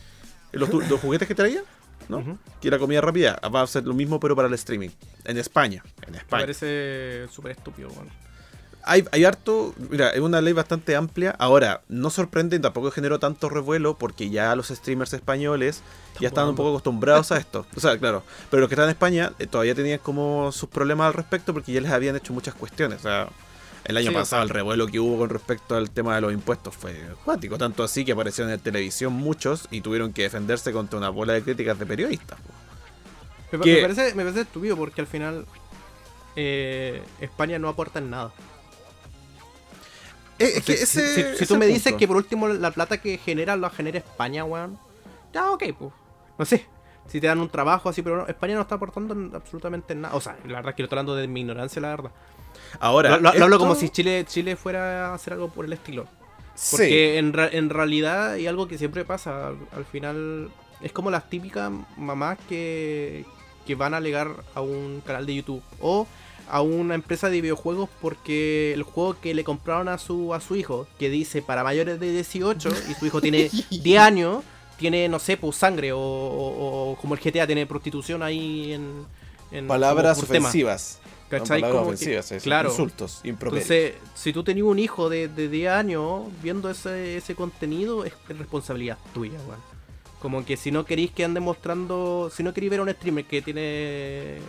los, 0.52 0.68
los 0.70 1.00
juguetes 1.00 1.28
que 1.28 1.34
traía, 1.34 1.62
¿no? 2.10 2.38
Que 2.60 2.70
la 2.70 2.78
comida 2.78 3.00
rápida 3.00 3.40
va 3.54 3.62
a 3.62 3.66
ser 3.66 3.84
lo 3.84 3.94
mismo, 3.94 4.20
pero 4.20 4.36
para 4.36 4.48
el 4.48 4.54
streaming. 4.54 4.90
En 5.24 5.38
España. 5.38 5.82
En 6.06 6.12
Me 6.12 6.18
España. 6.18 6.42
parece 6.42 7.26
súper 7.30 7.52
estúpido. 7.52 7.90
Hay, 8.82 9.04
hay 9.12 9.24
harto. 9.24 9.74
Mira, 9.90 10.10
es 10.10 10.20
una 10.20 10.40
ley 10.40 10.52
bastante 10.54 10.96
amplia. 10.96 11.34
Ahora, 11.38 11.82
no 11.88 12.08
sorprende 12.10 12.56
y 12.56 12.60
tampoco 12.60 12.90
generó 12.90 13.18
tanto 13.18 13.48
revuelo 13.48 13.96
porque 13.98 14.30
ya 14.30 14.54
los 14.56 14.68
streamers 14.68 15.12
españoles 15.12 15.82
ya 16.18 16.28
estaban 16.28 16.50
un 16.50 16.56
poco 16.56 16.70
acostumbrados 16.70 17.30
a 17.30 17.36
esto. 17.36 17.66
O 17.76 17.80
sea, 17.80 17.98
claro. 17.98 18.22
Pero 18.50 18.60
los 18.60 18.68
que 18.68 18.74
están 18.74 18.86
en 18.86 18.92
España 18.92 19.32
eh, 19.38 19.46
todavía 19.46 19.74
tenían 19.74 19.98
como 19.98 20.50
sus 20.52 20.68
problemas 20.68 21.08
al 21.08 21.14
respecto 21.14 21.52
porque 21.52 21.72
ya 21.72 21.80
les 21.80 21.90
habían 21.90 22.16
hecho 22.16 22.32
muchas 22.32 22.54
cuestiones. 22.54 23.00
O 23.00 23.02
sea, 23.02 23.28
el 23.90 23.96
año 23.98 24.08
Sí, 24.10 24.14
pasado 24.14 24.42
o 24.42 24.44
el 24.44 24.48
revuelo 24.50 24.86
que 24.86 24.98
hubo 24.98 25.18
con 25.18 25.28
respecto 25.30 25.76
al 25.76 25.90
tema 25.90 26.14
de 26.14 26.22
los 26.22 26.32
impuestos 26.32 26.74
fue 26.76 26.94
cuático. 27.24 27.58
Tanto 27.58 27.82
así 27.84 28.04
que 28.04 28.12
aparecieron 28.12 28.52
en 28.52 28.58
televisión 28.60 29.12
muchos 29.12 29.68
y 29.70 29.80
tuvieron 29.82 30.12
que 30.12 30.22
defenderse 30.22 30.72
contra 30.72 30.98
una 30.98 31.08
bola 31.10 31.32
de 31.34 31.42
críticas 31.42 31.78
de 31.78 31.86
periodistas. 31.86 32.38
Me, 33.52 33.58
parece, 33.58 34.14
me 34.14 34.22
parece 34.22 34.42
estúpido 34.42 34.76
porque 34.76 35.00
al 35.00 35.06
final 35.06 35.44
eh, 36.36 37.02
España 37.20 37.58
no 37.58 37.68
aporta 37.68 37.98
en 37.98 38.10
nada. 38.10 38.32
Eh, 40.38 40.52
es 40.56 40.64
que 40.64 40.76
Si- 40.76 40.82
ese, 40.84 41.08
si, 41.08 41.14
si- 41.14 41.20
ese 41.28 41.46
tú 41.46 41.56
me 41.56 41.66
dices 41.66 41.94
que 41.94 42.06
por 42.08 42.16
último 42.16 42.48
la 42.48 42.70
plata 42.70 42.98
que 42.98 43.18
genera 43.18 43.56
la 43.56 43.70
genera 43.70 43.98
España, 43.98 44.44
weón. 44.44 44.78
Ya, 45.32 45.50
ok, 45.50 45.64
pues. 45.78 45.92
No 46.38 46.44
sé. 46.44 46.66
Si 47.08 47.20
te 47.20 47.26
dan 47.26 47.40
un 47.40 47.48
trabajo 47.50 47.88
así, 47.88 48.02
pero 48.02 48.18
no, 48.18 48.26
España 48.28 48.54
no 48.54 48.60
está 48.62 48.76
aportando 48.76 49.14
en- 49.14 49.34
absolutamente 49.34 49.94
nada. 49.94 50.14
O 50.14 50.20
sea, 50.20 50.36
la 50.46 50.54
verdad 50.56 50.70
es 50.70 50.76
que 50.76 50.82
lo 50.82 50.86
estoy 50.86 50.96
hablando 50.98 51.16
de 51.16 51.26
mi 51.28 51.40
ignorancia, 51.40 51.82
la 51.82 51.88
verdad. 51.88 52.10
Ahora, 52.78 53.10
Lo, 53.10 53.16
lo- 53.32 53.38
lo 53.38 53.44
hablo 53.44 53.58
como 53.58 53.74
si 53.74 53.88
Chile, 53.90 54.24
Chile 54.28 54.56
fuera 54.56 55.08
a 55.10 55.14
hacer 55.14 55.32
algo 55.34 55.48
por 55.48 55.64
el 55.64 55.72
estilo. 55.72 56.06
Sí. 56.54 56.68
Porque 56.72 57.18
en, 57.18 57.32
ra- 57.32 57.48
en 57.50 57.70
realidad, 57.70 58.36
y 58.36 58.46
algo 58.46 58.68
que 58.68 58.76
siempre 58.78 59.04
pasa, 59.04 59.48
al, 59.48 59.56
al 59.74 59.84
final 59.84 60.50
es 60.80 60.92
como 60.92 61.10
las 61.10 61.28
típicas 61.30 61.70
mamás 61.96 62.38
que, 62.48 63.24
que 63.66 63.74
van 63.74 63.94
a 63.94 63.98
alegar 63.98 64.28
a 64.54 64.60
un 64.60 65.02
canal 65.06 65.26
de 65.26 65.36
YouTube 65.36 65.62
o 65.80 66.06
a 66.48 66.62
una 66.62 66.94
empresa 66.96 67.30
de 67.30 67.40
videojuegos 67.40 67.88
porque 68.00 68.72
el 68.74 68.82
juego 68.82 69.16
que 69.20 69.34
le 69.34 69.44
compraron 69.44 69.88
a 69.88 69.98
su, 69.98 70.34
a 70.34 70.40
su 70.40 70.56
hijo, 70.56 70.86
que 70.98 71.08
dice 71.08 71.42
para 71.42 71.62
mayores 71.62 72.00
de 72.00 72.10
18 72.12 72.70
y 72.90 72.94
su 72.94 73.06
hijo 73.06 73.20
tiene 73.20 73.50
10 73.70 74.00
años, 74.00 74.42
tiene, 74.76 75.08
no 75.08 75.18
sé, 75.18 75.36
pues 75.36 75.56
sangre 75.56 75.92
o, 75.92 75.98
o- 75.98 76.90
o 76.92 76.96
como 76.96 77.14
el 77.14 77.20
GTA 77.20 77.46
tiene 77.46 77.66
prostitución 77.66 78.22
ahí 78.22 78.72
en... 78.72 79.04
en 79.52 79.66
Palabras 79.68 80.18
tema, 80.26 80.48
ofensivas. 80.48 80.99
¿Cachai? 81.30 81.60
Como 81.62 81.72
que- 81.72 81.78
ofensivas, 81.78 82.32
es, 82.32 82.42
claro. 82.42 82.68
insultos, 82.70 83.20
improperios. 83.24 83.70
Entonces, 83.70 84.00
si 84.14 84.32
tú 84.32 84.42
tenías 84.44 84.66
un 84.66 84.78
hijo 84.78 85.08
de, 85.08 85.28
de 85.28 85.48
10 85.48 85.70
años 85.72 86.24
viendo 86.42 86.68
ese, 86.68 87.16
ese 87.16 87.34
contenido, 87.34 88.04
es 88.04 88.12
responsabilidad 88.28 88.98
tuya, 89.14 89.38
weón. 89.46 89.60
Como 90.20 90.44
que 90.44 90.58
si 90.58 90.70
no 90.70 90.84
queréis 90.84 91.12
que 91.12 91.24
ande 91.24 91.40
mostrando, 91.40 92.30
si 92.34 92.42
no 92.42 92.52
queréis 92.52 92.70
ver 92.72 92.80
a 92.80 92.82
un 92.82 92.90
streamer 92.90 93.24
que 93.24 93.40
tiene 93.40 93.60
eh, 93.64 94.40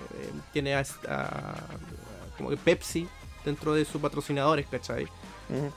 tiene 0.51 0.75
a, 0.75 0.83
a- 1.07 1.55
como 2.37 2.49
que 2.49 2.57
Pepsi 2.57 3.07
dentro 3.45 3.73
de 3.73 3.85
sus 3.85 4.01
patrocinadores, 4.01 4.67
¿cachai? 4.67 5.07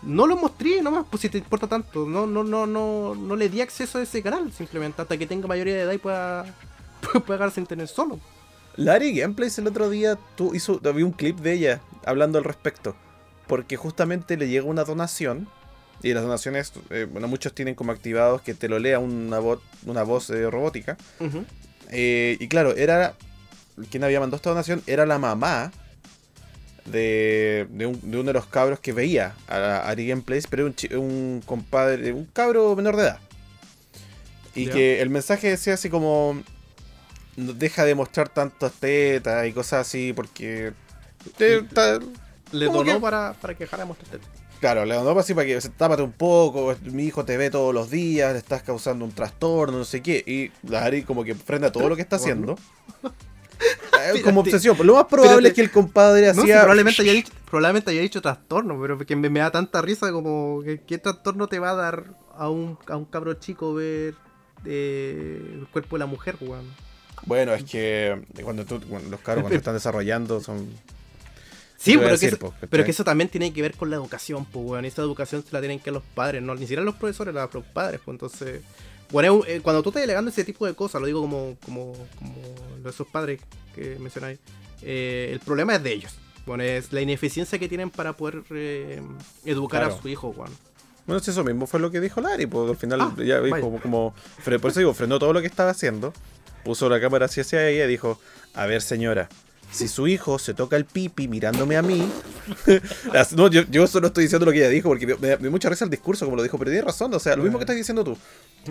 No 0.02 0.26
lo 0.28 0.36
mostré 0.36 0.80
nomás, 0.82 1.04
pues 1.10 1.22
si 1.22 1.28
te 1.28 1.38
importa 1.38 1.66
tanto, 1.66 2.06
no, 2.06 2.26
no, 2.26 2.44
no, 2.44 2.64
no, 2.64 3.14
no 3.16 3.34
le 3.36 3.48
di 3.48 3.60
acceso 3.60 3.98
a 3.98 4.02
ese 4.02 4.22
canal, 4.22 4.52
simplemente 4.52 5.02
hasta 5.02 5.16
que 5.16 5.26
tenga 5.26 5.48
mayoría 5.48 5.74
de 5.74 5.80
edad 5.82 5.92
y 5.92 5.98
pueda, 5.98 6.44
pueda 7.00 7.20
pagar 7.26 7.50
sin 7.50 7.66
tener 7.66 7.88
solo. 7.88 8.20
Lari 8.76 9.14
Gameplays 9.16 9.58
el 9.58 9.66
otro 9.66 9.88
día 9.90 10.18
tú 10.36 10.54
hizo, 10.54 10.78
vi 10.92 11.02
un 11.02 11.12
clip 11.12 11.38
de 11.38 11.52
ella 11.52 11.80
hablando 12.04 12.38
al 12.38 12.44
respecto. 12.44 12.96
Porque 13.46 13.76
justamente 13.76 14.36
le 14.36 14.48
llega 14.48 14.64
una 14.66 14.84
donación. 14.84 15.48
Y 16.02 16.12
las 16.12 16.22
donaciones, 16.22 16.72
eh, 16.90 17.06
bueno, 17.10 17.28
muchos 17.28 17.54
tienen 17.54 17.74
como 17.74 17.92
activados 17.92 18.42
que 18.42 18.52
te 18.54 18.68
lo 18.68 18.78
lea 18.78 18.98
una, 18.98 19.38
una 19.86 20.02
voz 20.02 20.28
eh, 20.30 20.50
robótica. 20.50 20.96
Eh, 21.90 22.36
y 22.40 22.48
claro, 22.48 22.74
era. 22.76 23.14
Quien 23.90 24.04
había 24.04 24.20
mandado 24.20 24.36
esta 24.36 24.50
donación 24.50 24.82
era 24.86 25.04
la 25.06 25.18
mamá 25.18 25.72
de, 26.84 27.66
de, 27.70 27.86
un- 27.86 28.00
de 28.10 28.18
uno 28.18 28.24
de 28.28 28.32
los 28.34 28.46
cabros 28.46 28.78
que 28.80 28.92
veía 28.92 29.34
a 29.48 29.88
Ari 29.88 30.06
Gameplays, 30.08 30.46
pero 30.46 30.66
era 30.66 30.98
un, 31.00 31.04
un 31.04 31.42
compadre, 31.44 32.12
un 32.12 32.26
cabro 32.26 32.76
menor 32.76 32.96
de 32.96 33.02
edad. 33.02 33.18
Y 34.54 34.66
que 34.74 35.02
el 35.02 35.10
mensaje 35.10 35.48
decía 35.48 35.74
así 35.74 35.88
como. 35.90 36.42
"No- 37.36 37.52
Deja 37.52 37.84
de 37.84 37.94
mostrar 37.94 38.28
tantas 38.28 38.72
tetas 38.72 39.46
y 39.46 39.52
cosas 39.52 39.86
así, 39.86 40.12
porque. 40.12 40.72
te- 41.36 41.62
ta- 41.62 41.98
Le 42.52 42.66
¿Cómo 42.66 42.78
donó 42.78 42.94
que? 42.94 43.00
para, 43.00 43.32
para 43.40 43.54
que 43.54 43.64
dejara 43.64 43.82
de 43.84 43.88
mostrar 43.88 44.10
tetas. 44.10 44.28
Claro, 44.60 44.84
le 44.86 44.94
donó 44.94 45.18
así 45.18 45.34
para 45.34 45.46
que 45.46 45.60
se 45.60 45.68
tápate 45.68 46.02
un 46.02 46.12
poco, 46.12 46.74
mi 46.84 47.04
hijo 47.04 47.24
te 47.24 47.36
ve 47.36 47.50
todos 47.50 47.74
los 47.74 47.90
días, 47.90 48.32
le 48.32 48.38
estás 48.38 48.62
causando 48.62 49.04
un 49.04 49.12
trastorno, 49.12 49.76
no 49.78 49.84
sé 49.84 50.00
qué. 50.02 50.22
Y 50.26 50.52
la 50.68 50.84
Ari 50.84 51.02
como 51.02 51.22
que 51.24 51.34
frena 51.34 51.70
todo 51.70 51.88
lo 51.88 51.96
que 51.96 52.02
está 52.02 52.16
haciendo. 52.16 52.56
Eh, 54.16 54.20
como 54.22 54.40
obsesión. 54.40 54.76
Lo 54.82 54.94
más 54.96 55.04
probable 55.04 55.48
es 55.48 55.54
que 55.54 55.60
el 55.62 55.70
compadre 55.70 56.32
No, 56.34 56.42
hacía. 56.42 56.58
probablemente, 56.60 57.00
haya 57.02 57.12
dicho, 57.14 57.32
probablemente 57.46 57.90
haya 57.92 58.00
dicho 58.00 58.20
trastorno, 58.20 58.78
pero 58.80 58.98
que 58.98 59.16
me, 59.16 59.30
me 59.30 59.40
da 59.40 59.50
tanta 59.52 59.80
risa 59.80 60.12
como 60.12 60.60
que 60.64 60.80
qué 60.82 60.98
trastorno 60.98 61.46
te 61.46 61.58
va 61.60 61.70
a 61.70 61.74
dar 61.74 62.04
a 62.36 62.50
un, 62.50 62.76
a 62.88 62.96
un 62.96 63.04
cabro 63.06 63.34
chico 63.34 63.72
ver 63.72 64.16
eh, 64.66 65.40
el 65.54 65.66
cuerpo 65.68 65.96
de 65.96 66.00
la 66.00 66.06
mujer, 66.06 66.36
weón. 66.40 66.64
Bueno, 67.26 67.54
es 67.54 67.64
que 67.64 68.20
cuando, 68.42 68.64
tú, 68.64 68.80
cuando 68.88 69.08
los 69.10 69.20
cabros 69.20 69.42
cuando 69.44 69.56
están 69.58 69.74
desarrollando 69.74 70.40
son. 70.40 70.68
Sí, 71.78 71.92
pero, 71.96 72.06
que 72.06 72.12
decir, 72.12 72.28
eso, 72.30 72.38
po, 72.38 72.50
¿cachai? 72.52 72.68
pero 72.70 72.84
que 72.84 72.90
eso 72.92 73.04
también 73.04 73.28
tiene 73.28 73.52
que 73.52 73.60
ver 73.60 73.74
con 73.76 73.90
la 73.90 73.96
educación, 73.96 74.44
pues, 74.46 74.64
weón. 74.64 74.84
Esa 74.84 75.02
educación 75.02 75.42
se 75.44 75.52
la 75.52 75.60
tienen 75.60 75.80
que 75.80 75.90
los 75.90 76.02
padres, 76.14 76.42
no, 76.42 76.54
ni 76.54 76.60
siquiera 76.62 76.82
los 76.82 76.94
profesores, 76.94 77.34
la- 77.34 77.48
los 77.52 77.64
padres, 77.64 78.00
pues. 78.04 78.14
Entonces, 78.14 78.62
bueno, 79.10 79.42
eh, 79.46 79.60
cuando 79.62 79.82
tú 79.82 79.90
estás 79.90 80.02
delegando 80.02 80.30
ese 80.30 80.44
tipo 80.44 80.66
de 80.66 80.74
cosas, 80.74 81.00
lo 81.00 81.06
digo 81.06 81.20
como, 81.20 81.56
como, 81.64 81.92
como 82.18 82.34
lo 82.78 82.82
de 82.84 82.90
esos 82.90 83.06
padres 83.06 83.40
que 83.74 83.96
mencionáis, 83.98 84.38
eh, 84.82 85.30
el 85.32 85.40
problema 85.40 85.74
es 85.76 85.82
de 85.82 85.92
ellos. 85.92 86.14
Bueno, 86.46 86.62
es 86.62 86.92
la 86.92 87.00
ineficiencia 87.00 87.58
que 87.58 87.68
tienen 87.68 87.90
para 87.90 88.14
poder 88.14 88.42
eh, 88.50 89.00
educar 89.44 89.80
Claro. 89.82 89.94
a 89.98 90.02
su 90.02 90.08
hijo, 90.08 90.28
weón. 90.28 90.50
Bueno, 91.06 91.20
sí, 91.20 91.30
eso 91.32 91.44
mismo 91.44 91.66
fue 91.66 91.80
lo 91.80 91.90
que 91.90 92.00
dijo 92.00 92.20
Lari, 92.22 92.46
pues 92.46 92.70
al 92.70 92.76
final 92.76 93.00
Ah, 93.02 93.14
ya 93.22 93.40
dijo 93.42 93.60
como, 93.60 93.78
como- 93.80 94.14
por 94.42 94.70
eso 94.70 94.80
digo, 94.80 94.94
frenó 94.94 95.18
todo 95.18 95.34
lo 95.34 95.40
que 95.42 95.46
estaba 95.48 95.70
haciendo, 95.70 96.14
puso 96.64 96.88
la 96.88 97.00
cámara 97.00 97.26
hacia 97.26 97.42
ella 97.68 97.84
y 97.84 97.88
dijo, 97.88 98.18
a 98.54 98.66
ver 98.66 98.82
señora, 98.82 99.28
si 99.70 99.88
su 99.88 100.06
hijo 100.08 100.38
se 100.38 100.54
toca 100.54 100.76
el 100.76 100.84
pipi 100.84 101.28
mirándome 101.28 101.76
a 101.76 101.82
mí, 101.82 102.08
no, 103.36 103.48
yo, 103.50 103.62
yo 103.70 103.86
solo 103.86 104.08
estoy 104.08 104.24
diciendo 104.24 104.46
lo 104.46 104.52
que 104.52 104.58
ella 104.58 104.68
dijo 104.68 104.88
porque 104.88 105.06
me, 105.06 105.14
me 105.16 105.28
da 105.36 105.50
mucha 105.50 105.68
risa 105.68 105.84
el 105.84 105.90
discurso 105.90 106.24
como 106.24 106.36
lo 106.36 106.42
dijo, 106.42 106.58
pero 106.58 106.70
tiene 106.70 106.84
razón, 106.86 107.12
o 107.14 107.18
sea, 107.18 107.36
lo 107.36 107.42
mismo 107.42 107.58
que 107.58 107.64
estás 107.64 107.76
diciendo 107.76 108.04
tú, 108.04 108.16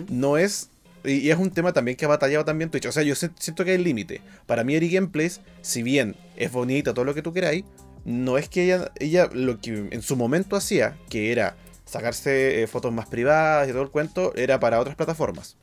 no 0.08 0.36
es... 0.38 0.70
Y 1.06 1.28
es 1.28 1.36
un 1.36 1.50
tema 1.50 1.74
también 1.74 1.98
que 1.98 2.06
ha 2.06 2.08
batallado 2.08 2.46
también 2.46 2.70
Twitch. 2.70 2.86
O 2.86 2.92
sea, 2.92 3.02
yo 3.02 3.14
si- 3.14 3.28
siento 3.38 3.62
que 3.62 3.72
hay 3.72 3.76
límite. 3.76 4.22
Para 4.46 4.64
mí, 4.64 4.74
Eri 4.74 4.88
Gameplays, 4.88 5.42
si 5.60 5.82
bien 5.82 6.16
es 6.34 6.50
bonita, 6.50 6.94
todo 6.94 7.04
lo 7.04 7.12
que 7.12 7.20
tú 7.20 7.34
queráis, 7.34 7.66
no 8.06 8.38
es 8.38 8.48
que 8.48 8.64
ella, 8.64 8.90
ella 8.98 9.28
lo 9.30 9.60
que 9.60 9.88
en 9.90 10.00
su 10.00 10.16
momento 10.16 10.56
hacía, 10.56 10.96
que 11.10 11.30
era 11.30 11.56
sacarse 11.84 12.62
eh, 12.62 12.66
fotos 12.66 12.90
más 12.90 13.06
privadas 13.06 13.68
y 13.68 13.72
todo 13.72 13.82
el 13.82 13.90
cuento, 13.90 14.32
era 14.34 14.58
para 14.60 14.80
otras 14.80 14.96
plataformas. 14.96 15.58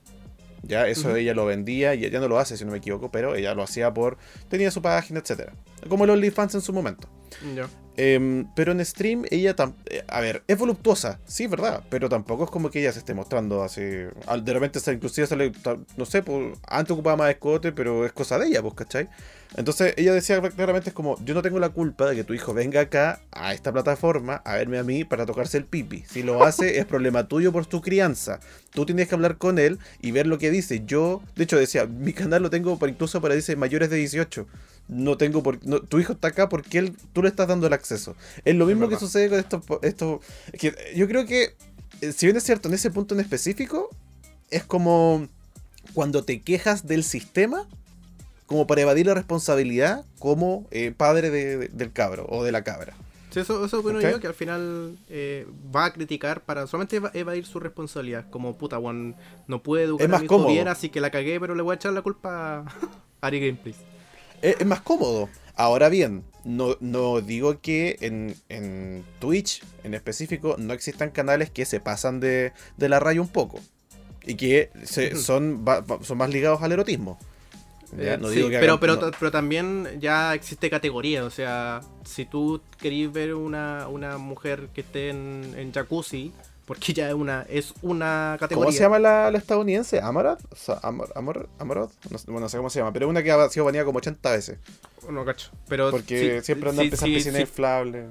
Ya, 0.63 0.87
eso 0.87 1.15
ella 1.15 1.33
lo 1.33 1.45
vendía 1.45 1.95
y 1.95 2.05
ella 2.05 2.19
no 2.19 2.27
lo 2.27 2.39
hace, 2.39 2.55
si 2.57 2.65
no 2.65 2.71
me 2.71 2.77
equivoco, 2.77 3.11
pero 3.11 3.35
ella 3.35 3.53
lo 3.55 3.63
hacía 3.63 3.93
por. 3.93 4.17
tenía 4.49 4.71
su 4.71 4.81
página, 4.81 5.19
etcétera 5.19 5.53
Como 5.89 6.03
el 6.05 6.11
OnlyFans 6.11 6.55
en 6.55 6.61
su 6.61 6.73
momento. 6.73 7.09
Em, 7.97 8.47
pero 8.55 8.71
en 8.71 8.83
stream, 8.85 9.25
ella. 9.29 9.55
Eh, 9.89 10.03
a 10.07 10.21
ver, 10.21 10.43
es 10.47 10.57
voluptuosa, 10.57 11.19
sí, 11.25 11.47
verdad. 11.47 11.83
Pero 11.89 12.09
tampoco 12.09 12.45
es 12.45 12.49
como 12.49 12.69
que 12.69 12.79
ella 12.79 12.91
se 12.91 12.99
esté 12.99 13.13
mostrando 13.13 13.63
así. 13.63 13.81
De 13.81 14.53
repente, 14.53 14.79
inclusive 14.91 15.27
sale. 15.27 15.51
No 15.97 16.05
sé, 16.05 16.23
pues, 16.23 16.57
antes 16.67 16.91
ocupaba 16.91 17.17
más 17.17 17.29
escote, 17.29 17.71
pero 17.71 18.05
es 18.05 18.13
cosa 18.13 18.39
de 18.39 18.47
ella, 18.47 18.61
pues, 18.61 18.75
¿cachai? 18.75 19.09
Entonces 19.57 19.93
ella 19.97 20.13
decía 20.13 20.39
claramente 20.41 20.91
es 20.91 20.95
como, 20.95 21.17
yo 21.25 21.33
no 21.33 21.41
tengo 21.41 21.59
la 21.59 21.69
culpa 21.69 22.09
de 22.09 22.15
que 22.15 22.23
tu 22.23 22.33
hijo 22.33 22.53
venga 22.53 22.79
acá 22.79 23.19
a 23.31 23.53
esta 23.53 23.73
plataforma 23.73 24.35
a 24.45 24.55
verme 24.55 24.79
a 24.79 24.83
mí 24.83 25.03
para 25.03 25.25
tocarse 25.25 25.57
el 25.57 25.65
pipi. 25.65 26.05
Si 26.07 26.23
lo 26.23 26.43
hace 26.43 26.79
es 26.79 26.85
problema 26.85 27.27
tuyo 27.27 27.51
por 27.51 27.65
tu 27.65 27.81
crianza. 27.81 28.39
Tú 28.71 28.85
tienes 28.85 29.09
que 29.09 29.15
hablar 29.15 29.37
con 29.37 29.59
él 29.59 29.77
y 30.01 30.11
ver 30.11 30.25
lo 30.25 30.37
que 30.37 30.51
dice. 30.51 30.83
Yo, 30.85 31.21
de 31.35 31.43
hecho 31.43 31.57
decía, 31.57 31.85
mi 31.85 32.13
canal 32.13 32.43
lo 32.43 32.49
tengo 32.49 32.79
para 32.79 32.93
incluso 32.93 33.19
para 33.19 33.35
dice 33.35 33.57
mayores 33.57 33.89
de 33.89 33.97
18. 33.97 34.47
No 34.87 35.17
tengo 35.17 35.41
por 35.41 35.57
tu 35.57 35.99
hijo 35.99 36.13
está 36.13 36.29
acá 36.29 36.49
porque 36.49 36.79
él, 36.79 36.97
tú 37.13 37.23
le 37.23 37.29
estás 37.29 37.47
dando 37.47 37.67
el 37.67 37.73
acceso. 37.73 38.15
Es 38.43 38.55
lo 38.55 38.65
mismo 38.65 38.89
que 38.89 38.97
sucede 38.97 39.29
con 39.29 39.39
esto, 39.39 39.79
esto 39.81 40.21
que 40.59 40.75
yo 40.95 41.07
creo 41.07 41.25
que 41.25 41.55
eh, 42.01 42.11
si 42.11 42.25
bien 42.25 42.35
es 42.35 42.43
cierto 42.43 42.67
en 42.67 42.73
ese 42.73 42.91
punto 42.91 43.13
en 43.15 43.21
específico 43.21 43.89
es 44.49 44.63
como 44.63 45.27
cuando 45.93 46.23
te 46.23 46.41
quejas 46.41 46.87
del 46.87 47.03
sistema 47.03 47.67
como 48.47 48.67
para 48.67 48.81
evadir 48.81 49.05
la 49.05 49.13
responsabilidad 49.13 50.03
como 50.19 50.67
eh, 50.71 50.93
padre 50.95 51.29
del 51.31 51.91
cabro 51.93 52.25
o 52.27 52.43
de 52.43 52.51
la 52.51 52.63
cabra. 52.63 52.93
Sí, 53.29 53.39
eso, 53.39 53.63
eso 53.63 53.81
bueno 53.81 54.01
yo, 54.01 54.19
que 54.19 54.27
al 54.27 54.33
final 54.33 54.97
eh, 55.09 55.47
va 55.73 55.85
a 55.85 55.93
criticar 55.93 56.41
para 56.41 56.67
solamente 56.67 57.01
evadir 57.13 57.45
su 57.45 57.61
responsabilidad. 57.61 58.29
Como 58.29 58.57
puta, 58.57 58.77
one, 58.77 59.15
no 59.47 59.63
puede 59.63 59.85
educar 59.85 60.03
es 60.03 60.09
más 60.09 60.21
a 60.29 60.37
mi 60.37 60.53
bien, 60.53 60.67
así 60.67 60.89
que 60.89 60.99
la 60.99 61.11
cagué, 61.11 61.39
pero 61.39 61.55
le 61.55 61.61
voy 61.61 61.71
a 61.71 61.75
echar 61.75 61.93
la 61.93 62.01
culpa 62.01 62.57
a 62.59 62.65
Ari 63.21 63.39
Gameplays. 63.39 63.77
Es, 64.41 64.65
más 64.65 64.81
cómodo. 64.81 65.29
Ahora 65.55 65.89
bien, 65.89 66.23
no, 66.43 66.77
no 66.79 67.21
digo 67.21 67.59
que 67.61 67.97
en, 68.01 68.35
en, 68.49 69.03
Twitch 69.19 69.63
en 69.83 69.93
específico 69.93 70.55
no 70.57 70.73
existan 70.73 71.11
canales 71.11 71.49
que 71.49 71.65
se 71.65 71.79
pasan 71.79 72.19
de, 72.19 72.53
de 72.77 72.89
la 72.89 72.99
raya 72.99 73.21
un 73.21 73.27
poco. 73.27 73.59
Y 74.23 74.35
que 74.35 74.69
se, 74.83 75.15
son, 75.15 75.65
son 76.01 76.17
más 76.17 76.29
ligados 76.29 76.61
al 76.61 76.71
erotismo. 76.71 77.19
Eh, 77.97 78.17
pero, 78.51 78.79
pero, 78.79 79.11
pero 79.19 79.31
también 79.31 79.99
ya 79.99 80.33
existe 80.33 80.69
categoría. 80.69 81.25
O 81.25 81.29
sea, 81.29 81.81
si 82.05 82.25
tú 82.25 82.61
querís 82.79 83.11
ver 83.11 83.33
una, 83.35 83.87
una 83.87 84.17
mujer 84.17 84.69
que 84.73 84.81
esté 84.81 85.09
en, 85.09 85.53
en 85.57 85.73
jacuzzi, 85.73 86.31
porque 86.71 86.93
ya 86.93 87.09
es 87.09 87.13
una, 87.13 87.45
es 87.49 87.73
una 87.81 88.37
categoría. 88.39 88.67
¿Cómo 88.67 88.71
se 88.71 88.79
llama 88.79 88.97
la, 88.97 89.27
estadounidense? 89.37 89.99
¿Amarat? 89.99 90.39
Amor, 90.83 91.11
Amor, 91.15 91.49
No, 91.59 91.65
bueno, 91.65 92.39
no 92.39 92.47
sé 92.47 92.55
cómo 92.55 92.69
se 92.69 92.79
llama, 92.79 92.93
pero 92.93 93.09
una 93.09 93.21
que 93.21 93.29
ha 93.29 93.49
sido 93.49 93.65
baneada 93.65 93.83
como 93.83 93.97
80 93.97 94.31
veces. 94.31 94.57
No 95.09 95.25
cacho. 95.25 95.51
Pero 95.67 95.91
porque 95.91 96.41
siempre 96.41 96.69
anda 96.69 96.83
empezando 96.83 97.13
piscina 97.13 97.41
inflable. 97.41 98.05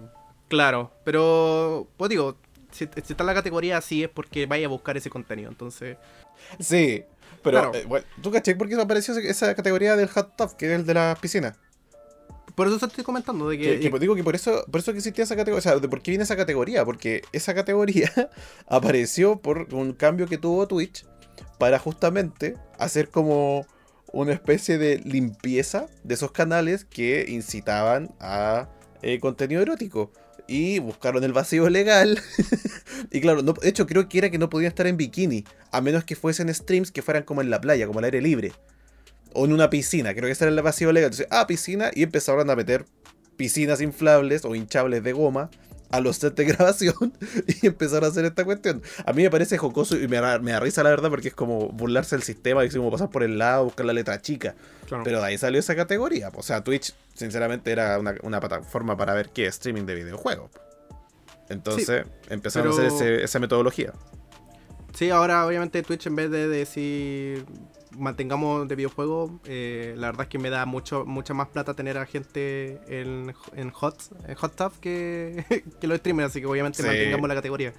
Claro, 0.49 0.93
pero 1.05 1.89
pues 1.97 2.11
digo, 2.11 2.37
si, 2.71 2.87
si, 3.03 3.13
está 3.13 3.23
en 3.23 3.29
la 3.29 3.35
categoría 3.35 3.79
así 3.79 4.05
es 4.05 4.11
porque 4.11 4.45
vaya 4.45 4.67
a 4.67 4.69
buscar 4.69 4.95
ese 4.95 5.09
contenido, 5.09 5.49
entonces. 5.49 5.97
Sí, 6.59 7.03
pero, 7.43 7.75
eh, 7.75 7.87
bueno, 7.89 8.05
¿tú 8.21 8.31
caché 8.31 8.57
por 8.57 8.69
qué 8.69 8.79
apareció 8.79 9.17
esa 9.17 9.55
categoría 9.55 9.97
del 9.97 10.11
hot 10.11 10.37
tub, 10.37 10.55
que 10.59 10.67
es 10.67 10.73
el 10.73 10.85
de 10.85 10.93
la 10.93 11.17
piscina? 11.19 11.57
Por 12.61 12.69
eso 12.69 12.77
estoy 12.85 13.05
comentando 13.05 13.49
de 13.49 13.57
que, 13.57 13.81
que, 13.81 13.99
digo 13.99 14.15
que 14.15 14.23
por 14.23 14.35
eso, 14.35 14.67
por 14.71 14.81
eso 14.81 14.93
que 14.93 14.99
existía 14.99 15.25
esa 15.25 15.35
categoría. 15.35 15.59
O 15.61 15.63
sea, 15.63 15.79
¿de 15.79 15.89
por 15.89 16.03
qué 16.03 16.11
viene 16.11 16.25
esa 16.25 16.37
categoría? 16.37 16.85
Porque 16.85 17.23
esa 17.33 17.55
categoría 17.55 18.13
apareció 18.69 19.41
por 19.41 19.73
un 19.73 19.95
cambio 19.95 20.27
que 20.27 20.37
tuvo 20.37 20.69
Twitch 20.69 21.07
para 21.59 21.79
justamente 21.79 22.59
hacer 22.79 23.09
como 23.09 23.65
una 24.13 24.35
especie 24.35 24.77
de 24.77 24.99
limpieza 24.99 25.87
de 26.05 26.13
esos 26.13 26.33
canales 26.33 26.85
que 26.85 27.25
incitaban 27.31 28.15
a 28.21 28.69
eh, 29.01 29.21
contenido 29.21 29.63
erótico 29.63 30.13
y 30.47 30.81
buscaron 30.81 31.25
el 31.25 31.33
vacío 31.33 31.71
legal. 31.71 32.21
y 33.11 33.23
claro, 33.23 33.41
no, 33.41 33.55
de 33.55 33.71
hecho 33.71 33.87
creo 33.87 34.07
que 34.07 34.19
era 34.19 34.29
que 34.29 34.37
no 34.37 34.51
podían 34.51 34.69
estar 34.69 34.87
en 34.87 34.99
bikini, 34.99 35.47
a 35.73 35.81
menos 35.81 36.05
que 36.05 36.15
fuesen 36.15 36.55
streams 36.55 36.93
que 36.93 37.01
fueran 37.01 37.23
como 37.23 37.41
en 37.41 37.49
la 37.49 37.59
playa, 37.59 37.87
como 37.87 38.01
al 38.01 38.05
aire 38.05 38.21
libre. 38.21 38.53
O 39.33 39.45
en 39.45 39.53
una 39.53 39.71
piscina, 39.71 40.13
creo 40.13 40.25
que 40.27 40.33
ese 40.33 40.45
era 40.45 40.55
el 40.55 40.63
vacío 40.63 40.93
legal. 40.93 41.11
Entonces, 41.11 41.29
ah, 41.31 41.47
piscina, 41.47 41.91
y 41.95 42.03
empezaron 42.03 42.51
a 42.51 42.57
meter 42.57 42.85
piscinas 43.37 43.81
inflables 43.81 44.45
o 44.45 44.55
hinchables 44.55 45.03
de 45.03 45.13
goma 45.13 45.51
a 45.91 46.01
los 46.01 46.17
sets 46.17 46.37
de 46.37 46.45
grabación 46.53 47.13
y 47.47 47.67
empezaron 47.67 48.05
a 48.05 48.09
hacer 48.09 48.25
esta 48.25 48.45
cuestión. 48.45 48.83
A 49.05 49.13
mí 49.13 49.23
me 49.23 49.31
parece 49.31 49.59
jocoso 49.59 49.97
y 49.97 50.09
me 50.09 50.21
da, 50.21 50.39
me 50.39 50.59
risa 50.59 50.83
la 50.83 50.91
verdad 50.91 51.11
porque 51.11 51.29
es 51.29 51.35
como 51.35 51.69
burlarse 51.69 52.17
del 52.17 52.23
sistema, 52.23 52.65
y 52.65 52.71
como 52.71 52.91
pasar 52.91 53.11
por 53.11 53.23
el 53.23 53.39
lado, 53.39 53.65
buscar 53.65 53.87
la 53.87 53.93
letra 53.93 54.21
chica. 54.21 54.55
Pero 55.05 55.21
de 55.21 55.27
ahí 55.27 55.39
salió 55.39 55.61
esa 55.61 55.77
categoría. 55.77 56.31
O 56.35 56.43
sea, 56.43 56.63
Twitch 56.65 56.95
sinceramente 57.15 57.71
era 57.71 57.99
una, 57.99 58.41
plataforma 58.41 58.97
para 58.97 59.15
ver 59.15 59.31
qué 59.31 59.47
streaming 59.47 59.85
de 59.85 59.95
videojuegos. 59.95 60.51
Entonces 61.49 62.05
empezaron 62.29 62.79
a 62.79 62.87
hacer 62.87 63.21
esa 63.21 63.39
metodología. 63.39 63.93
Sí, 64.95 65.11
ahora 65.11 65.47
obviamente 65.47 65.83
Twitch 65.83 66.07
en 66.07 66.17
vez 66.17 66.31
de 66.31 66.49
decir 66.49 67.45
mantengamos 67.99 68.69
de 68.69 68.77
videojuegos, 68.77 69.31
eh, 69.45 69.95
la 69.97 70.09
verdad 70.09 70.23
es 70.23 70.29
que 70.29 70.39
me 70.39 70.51
da 70.51 70.67
mucho 70.67 71.05
mucha 71.05 71.35
más 71.35 71.49
plata 71.49 71.75
tener 71.75 71.99
a 71.99 72.07
gente 72.07 72.81
en, 72.89 73.35
en 73.55 73.71
Hot 73.71 73.97
en 74.27 74.35
Hot 74.35 74.57
Tub 74.57 74.73
que, 74.81 75.65
que 75.81 75.87
los 75.87 75.99
streamers, 75.99 76.31
así 76.31 76.41
que 76.41 76.47
obviamente 76.47 76.83
mantengamos 76.83 77.29
la 77.29 77.35
categoría. 77.35 77.73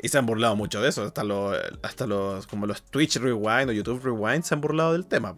Y 0.00 0.08
se 0.08 0.18
han 0.18 0.26
burlado 0.26 0.56
mucho 0.56 0.80
de 0.80 0.88
eso, 0.88 1.04
hasta 1.04 1.24
los, 1.24 1.56
hasta 1.82 2.06
los 2.06 2.46
como 2.46 2.66
los 2.66 2.82
Twitch 2.82 3.16
Rewind 3.16 3.70
o 3.70 3.72
YouTube 3.72 4.02
Rewind 4.04 4.44
se 4.44 4.54
han 4.54 4.60
burlado 4.60 4.92
del 4.92 5.06
tema. 5.06 5.34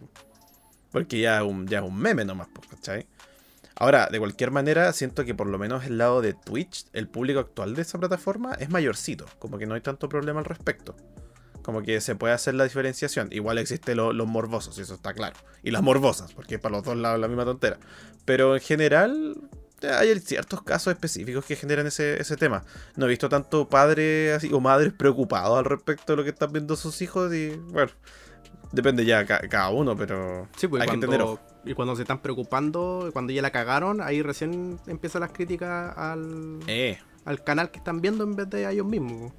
Porque 0.91 1.19
ya 1.19 1.37
es 1.37 1.43
un, 1.43 1.67
ya 1.67 1.79
es 1.79 1.85
un 1.85 1.97
meme 1.97 2.25
nomás, 2.25 2.47
¿cachai? 2.69 3.07
Ahora, 3.75 4.09
de 4.11 4.19
cualquier 4.19 4.51
manera, 4.51 4.91
siento 4.91 5.23
que 5.23 5.33
por 5.33 5.47
lo 5.47 5.57
menos 5.57 5.85
el 5.85 5.97
lado 5.97 6.21
de 6.21 6.33
Twitch, 6.33 6.85
el 6.91 7.07
público 7.07 7.39
actual 7.39 7.75
de 7.75 7.83
esa 7.83 7.97
plataforma 7.97 8.53
es 8.55 8.69
mayorcito, 8.69 9.25
como 9.39 9.57
que 9.57 9.65
no 9.65 9.75
hay 9.75 9.81
tanto 9.81 10.09
problema 10.09 10.39
al 10.39 10.45
respecto. 10.45 10.97
Como 11.69 11.83
que 11.83 12.01
se 12.01 12.15
puede 12.15 12.33
hacer 12.33 12.55
la 12.55 12.63
diferenciación. 12.63 13.27
Igual 13.31 13.59
existen 13.59 13.95
los 13.95 14.27
morbosos, 14.27 14.75
y 14.79 14.81
eso 14.81 14.95
está 14.95 15.13
claro. 15.13 15.35
Y 15.61 15.69
las 15.69 15.83
morbosas, 15.83 16.33
porque 16.33 16.57
para 16.57 16.77
los 16.77 16.83
dos 16.83 16.97
lados 16.97 17.19
la 17.19 17.27
misma 17.27 17.45
tontera. 17.45 17.77
Pero 18.25 18.55
en 18.55 18.61
general, 18.61 19.37
hay 19.83 20.19
ciertos 20.19 20.63
casos 20.63 20.91
específicos 20.91 21.45
que 21.45 21.55
generan 21.55 21.85
ese, 21.85 22.35
tema. 22.39 22.63
No 22.95 23.05
he 23.05 23.09
visto 23.09 23.29
tanto 23.29 23.69
padres 23.69 24.35
así, 24.35 24.51
o 24.51 24.59
madres 24.59 24.93
preocupados 24.93 25.59
al 25.59 25.65
respecto 25.65 26.13
de 26.13 26.17
lo 26.17 26.23
que 26.23 26.31
están 26.31 26.51
viendo 26.51 26.75
sus 26.75 27.03
hijos. 27.03 27.31
Y 27.35 27.49
bueno, 27.49 27.91
depende 28.71 29.05
ya 29.05 29.23
cada 29.27 29.69
uno, 29.69 29.95
pero 29.95 30.47
sí, 30.57 30.67
pues, 30.67 30.81
hay 30.81 30.87
que 30.87 30.95
entender. 30.95 31.23
Y 31.65 31.75
cuando 31.75 31.95
se 31.95 32.01
están 32.01 32.19
preocupando, 32.19 33.11
cuando 33.13 33.31
ya 33.31 33.43
la 33.43 33.51
cagaron, 33.51 34.01
ahí 34.01 34.23
recién 34.23 34.79
empiezan 34.87 35.21
las 35.21 35.33
críticas 35.33 35.95
al, 35.95 36.61
eh. 36.65 36.97
al 37.25 37.43
canal 37.43 37.69
que 37.69 37.77
están 37.77 38.01
viendo 38.01 38.23
en 38.23 38.35
vez 38.35 38.49
de 38.49 38.65
a 38.65 38.71
ellos 38.71 38.87
mismos. 38.87 39.33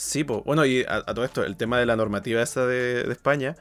Sí, 0.00 0.24
pues, 0.24 0.42
bueno, 0.44 0.64
y 0.64 0.82
a, 0.88 1.02
todo 1.04 1.26
esto, 1.26 1.44
el 1.44 1.58
tema 1.58 1.78
de 1.78 1.84
la 1.84 1.94
normativa 1.94 2.40
esa 2.40 2.66
de, 2.66 3.02
España, 3.12 3.54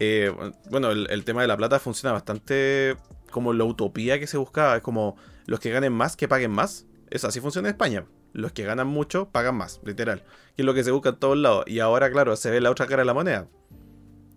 eh, 0.00 0.34
bueno, 0.68 0.90
el, 0.90 1.24
tema 1.24 1.42
de 1.42 1.46
la 1.46 1.56
plata 1.56 1.78
funciona 1.78 2.12
bastante 2.12 2.96
como 3.30 3.52
la 3.52 3.62
utopía 3.62 4.18
que 4.18 4.26
se 4.26 4.36
buscaba, 4.36 4.74
es 4.74 4.82
como 4.82 5.16
los 5.46 5.60
que 5.60 5.70
ganen 5.70 5.92
más, 5.92 6.16
que 6.16 6.26
paguen 6.26 6.50
más. 6.50 6.86
Es 7.10 7.24
así 7.24 7.38
funciona 7.38 7.68
en 7.68 7.74
España. 7.74 8.06
Los 8.32 8.50
que 8.50 8.64
ganan 8.64 8.88
mucho, 8.88 9.28
pagan 9.30 9.54
más, 9.54 9.80
literal. 9.84 10.24
Que 10.56 10.62
es 10.62 10.66
lo 10.66 10.74
que 10.74 10.82
se 10.82 10.90
busca 10.90 11.10
en 11.10 11.16
todos 11.16 11.38
lados. 11.38 11.64
Y 11.68 11.78
ahora, 11.78 12.10
claro, 12.10 12.34
se 12.34 12.50
ve 12.50 12.60
la 12.60 12.72
otra 12.72 12.88
cara 12.88 13.02
de 13.02 13.06
la 13.06 13.14
moneda 13.14 13.46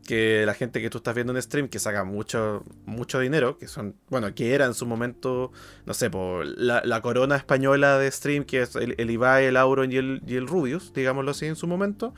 que 0.07 0.43
la 0.45 0.55
gente 0.55 0.81
que 0.81 0.89
tú 0.89 0.99
estás 0.99 1.13
viendo 1.13 1.33
en 1.33 1.41
stream 1.41 1.67
que 1.67 1.77
saca 1.77 2.03
mucho, 2.05 2.63
mucho 2.85 3.19
dinero, 3.19 3.59
que 3.59 3.67
son, 3.67 3.93
bueno, 4.09 4.33
que 4.33 4.55
era 4.55 4.65
en 4.65 4.73
su 4.73 4.87
momento, 4.87 5.51
no 5.85 5.93
sé, 5.93 6.09
por 6.09 6.47
la, 6.47 7.01
corona 7.01 7.35
española 7.35 7.99
de 7.99 8.09
stream, 8.09 8.45
que 8.45 8.61
es 8.61 8.75
el, 8.75 8.95
el 8.97 9.11
Ibai, 9.11 9.45
el 9.45 9.57
Auron 9.57 9.91
y 9.91 9.97
el, 9.97 10.47
Rubius, 10.47 10.93
digámoslo 10.93 11.31
así 11.31 11.45
en 11.45 11.57
su 11.57 11.67
momento. 11.67 12.15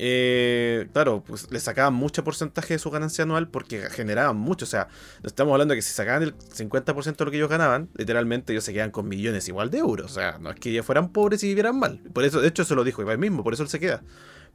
Eh, 0.00 0.88
claro, 0.92 1.24
pues 1.26 1.50
le 1.50 1.58
sacaban 1.58 1.92
mucho 1.92 2.22
porcentaje 2.22 2.74
de 2.74 2.78
su 2.78 2.88
ganancia 2.88 3.24
anual 3.24 3.48
porque 3.48 3.90
generaban 3.90 4.36
mucho. 4.36 4.64
O 4.64 4.68
sea, 4.68 4.86
estamos 5.24 5.52
hablando 5.52 5.72
de 5.72 5.78
que 5.78 5.82
si 5.82 5.92
sacaban 5.92 6.22
el 6.22 6.36
50% 6.36 7.16
de 7.16 7.24
lo 7.24 7.30
que 7.32 7.36
ellos 7.36 7.50
ganaban, 7.50 7.88
literalmente 7.96 8.52
ellos 8.52 8.62
se 8.62 8.72
quedan 8.72 8.92
con 8.92 9.08
millones 9.08 9.48
igual 9.48 9.70
de 9.70 9.78
euros. 9.78 10.12
O 10.12 10.14
sea, 10.14 10.38
no 10.38 10.50
es 10.50 10.60
que 10.60 10.70
ellos 10.70 10.86
fueran 10.86 11.08
pobres 11.12 11.42
y 11.42 11.48
vivieran 11.48 11.80
mal. 11.80 12.00
Por 12.12 12.22
eso, 12.22 12.40
de 12.40 12.46
hecho, 12.46 12.62
eso 12.62 12.76
lo 12.76 12.84
dijo 12.84 13.02
Ibai 13.02 13.18
mismo, 13.18 13.42
por 13.42 13.54
eso 13.54 13.64
él 13.64 13.68
se 13.68 13.80
queda. 13.80 14.04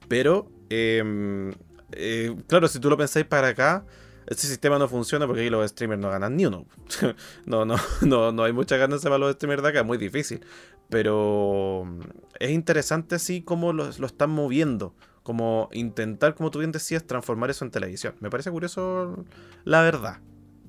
Pero, 0.08 0.50
eh, 0.70 1.52
eh, 1.98 2.36
claro, 2.48 2.68
si 2.68 2.80
tú 2.80 2.90
lo 2.90 2.98
pensáis 2.98 3.26
para 3.26 3.50
acá, 3.50 3.86
este 4.28 4.48
sistema 4.48 4.80
no 4.80 4.88
funciona 4.88 5.28
porque 5.28 5.42
ahí 5.42 5.50
los 5.50 5.70
streamers 5.70 6.02
no 6.02 6.10
ganan 6.10 6.36
ni 6.36 6.46
uno. 6.46 6.66
no, 7.46 7.66
no, 7.66 7.76
no, 8.02 8.32
no 8.32 8.44
hay 8.44 8.54
mucha 8.54 8.78
ganancia 8.78 9.10
para 9.10 9.20
los 9.20 9.34
streamers 9.34 9.64
de 9.64 9.70
acá, 9.70 9.80
es 9.82 9.86
muy 9.86 9.98
difícil. 9.98 10.42
Pero 10.90 11.84
mm, 11.86 12.00
es 12.40 12.52
interesante 12.52 13.16
así 13.16 13.42
cómo 13.42 13.74
lo, 13.74 13.90
lo, 13.98 14.08
están 14.08 14.30
moviendo. 14.30 14.96
Como 15.24 15.70
intentar, 15.72 16.36
como 16.36 16.52
tú 16.52 16.60
bien 16.60 16.72
decías, 16.72 17.06
transformar 17.06 17.50
eso 17.50 17.64
en 17.64 17.72
televisión. 17.72 18.16
Me 18.20 18.30
parece 18.30 18.52
curioso 18.52 19.26
la 19.64 19.82
verdad. 19.82 20.20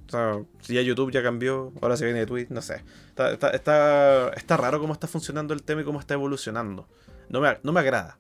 O 0.07 0.11
sea, 0.11 0.43
si 0.61 0.75
ya 0.75 0.83
YouTube 0.83 1.11
ya 1.11 1.23
cambió, 1.23 1.73
ahora 1.81 1.97
se 1.97 2.05
viene 2.05 2.21
de 2.21 2.27
Twitch, 2.27 2.51
no 2.51 2.63
sé. 2.63 2.85
Está, 3.09 3.33
está, 3.33 3.51
está, 3.51 4.29
está 4.31 4.57
raro 4.57 4.79
cómo 4.79 4.93
está 4.93 5.07
funcionando 5.07 5.55
el 5.55 5.63
tema 5.63 5.81
y 5.81 5.85
cómo 5.85 5.99
está 5.99 6.15
evolucionando. 6.15 6.89
No 7.29 7.41
me, 7.41 7.59
no 7.63 7.73
me 7.73 7.81
agrada. 7.81 8.19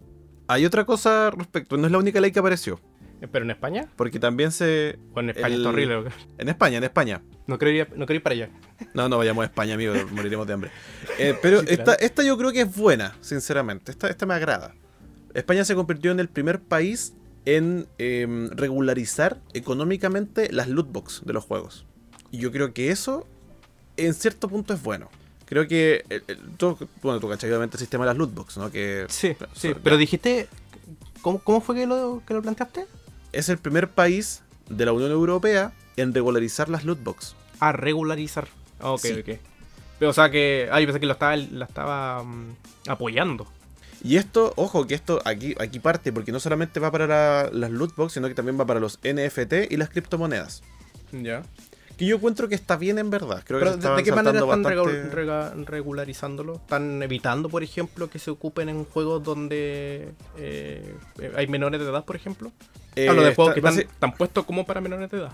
Hay 0.48 0.64
otra 0.64 0.84
cosa 0.84 1.30
respecto, 1.30 1.76
no 1.76 1.86
es 1.86 1.92
la 1.92 1.98
única 1.98 2.20
ley 2.20 2.32
que 2.32 2.38
apareció. 2.38 2.80
¿Pero 3.33 3.44
en 3.44 3.50
España? 3.50 3.88
Porque 3.96 4.18
también 4.18 4.53
se. 4.53 4.98
O 5.14 5.20
en 5.20 5.31
España 5.31 5.46
El- 5.55 5.61
está 5.61 5.68
horrible. 5.70 6.11
En 6.38 6.48
España, 6.48 6.79
en 6.79 6.85
España. 6.85 7.22
No 7.46 7.59
quiero 7.59 7.72
ir, 7.74 7.88
no 7.96 8.07
quiero 8.07 8.14
ir 8.16 8.22
para 8.22 8.35
allá. 8.35 8.50
No, 8.92 9.09
no 9.09 9.16
vayamos 9.18 9.42
a 9.42 9.46
España, 9.46 9.74
amigo, 9.74 9.94
moriremos 10.12 10.46
de 10.46 10.53
hambre. 10.53 10.70
Eh, 11.18 11.35
pero 11.40 11.61
Sí, 11.62 11.66
esta, 11.70 11.85
claro. 11.85 12.00
esta 12.00 12.22
yo 12.22 12.37
creo 12.37 12.53
que 12.53 12.62
es 12.62 12.77
buena, 12.77 13.16
sinceramente. 13.20 13.92
Esta, 13.92 14.09
esta 14.09 14.27
me 14.27 14.35
agrada. 14.35 14.74
España 15.33 15.64
se 15.64 15.74
convirtió 15.74 16.11
en 16.12 16.20
el 16.20 16.29
primer 16.29 16.61
país 16.61 17.14
en 17.46 17.87
em, 17.98 18.50
regularizar 18.50 19.40
económicamente 19.53 20.53
las 20.53 20.68
lootbox 20.68 21.22
de 21.24 21.33
los 21.33 21.44
juegos. 21.44 21.87
Y 22.31 22.38
yo 22.38 22.53
creo 22.53 22.72
que 22.74 22.90
eso, 22.90 23.27
en 23.96 24.12
cierto 24.14 24.48
punto, 24.48 24.74
es 24.74 24.83
bueno. 24.83 25.09
Creo 25.46 25.66
que. 25.68 26.05
el- 26.09 26.24
el- 26.27 26.38
tú- 26.57 26.77
bueno, 27.03 27.20
tú 27.20 27.29
cachai 27.29 27.48
obviamente 27.50 27.77
el 27.77 27.81
sistema 27.81 28.05
de 28.05 28.11
las 28.11 28.16
lootbox, 28.18 28.57
¿no? 28.59 28.70
Que 28.70 29.07
Sí, 29.09 29.35
sí. 29.55 29.68
ya. 29.68 29.74
Pero 29.83 29.96
dijiste. 29.96 30.48
¿Cómo, 31.22 31.38
cómo 31.38 31.61
fue 31.62 31.74
que 31.74 31.87
lo, 31.87 32.22
que 32.27 32.35
lo 32.35 32.42
planteaste? 32.42 32.87
Es 33.35 33.49
el 33.49 33.59
primer 33.59 33.88
país 33.88 34.42
de 34.68 34.85
la 34.87 34.92
Unión 34.92 35.11
Europea 35.11 35.73
en 35.97 36.12
regularizar 36.14 36.68
las 36.68 36.85
lootbox. 36.85 37.35
A 37.61 37.73
regularizar. 37.73 38.49
Ah, 38.81 38.90
Ok, 38.92 39.01
Sí. 39.01 39.12
ok. 39.12 39.38
Pero, 39.99 40.11
o 40.11 40.14
sea 40.14 40.31
que. 40.31 40.68
Ah, 40.73 40.81
yo 40.81 40.87
pensé 40.87 41.01
que 41.01 41.07
lo 41.07 41.12
estaba, 41.12 41.37
la 41.37 41.64
estaba 41.66 42.23
mm, 42.25 42.57
apoyando. 42.88 43.47
Y 44.03 44.16
esto, 44.16 44.53
ojo, 44.57 44.87
que 44.87 44.94
esto 44.94 45.23
aquí, 45.25 45.55
aquí 45.59 45.79
parte, 45.79 46.12
porque 46.12 46.31
no 46.33 46.40
solamente 46.40 46.79
va 46.81 46.90
para 46.90 47.07
la- 47.07 47.51
las 47.53 47.70
lootbox, 47.70 48.12
sino 48.12 48.29
que 48.29 48.35
también 48.35 48.59
va 48.61 48.66
para 48.66 48.81
los 48.81 48.99
NFT 49.03 49.68
y 49.70 49.77
las 49.77 49.88
criptomonedas. 49.88 50.62
Ya. 51.12 51.42
Que 51.96 52.07
yo 52.07 52.16
encuentro 52.16 52.48
que 52.48 52.54
está 52.57 52.76
bien 52.76 52.98
en 52.98 53.09
verdad. 53.11 53.42
Creo 53.46 53.61
que 53.61 53.66
Pero 53.66 53.80
se 53.80 53.88
¿de, 53.88 54.02
qué 54.02 54.11
manera 54.12 54.38
están 54.40 54.62
bastante- 54.62 54.70
rega- 55.11 55.11
rega- 55.52 55.54
regularizándolo? 55.64 56.54
¿Están 56.57 57.02
evitando, 57.02 57.48
por 57.48 57.62
ejemplo, 57.62 58.11
que 58.11 58.18
se 58.18 58.30
ocupen 58.30 58.68
en 58.68 58.85
juegos 58.85 59.22
donde 59.22 60.12
eh, 60.37 60.94
hay 61.37 61.46
menores 61.46 61.80
de 61.80 61.87
edad, 61.88 62.04
por 62.04 62.16
ejemplo? 62.16 62.50
Eh, 62.96 63.09
Hablo 63.09 63.22
de 63.22 63.35
juegos 63.35 63.54
que 63.54 63.61
están 63.80 64.12
puestos 64.14 64.44
como 64.44 64.66
para 64.66 64.80
menores 64.80 65.09
de 65.11 65.18
edad. 65.18 65.33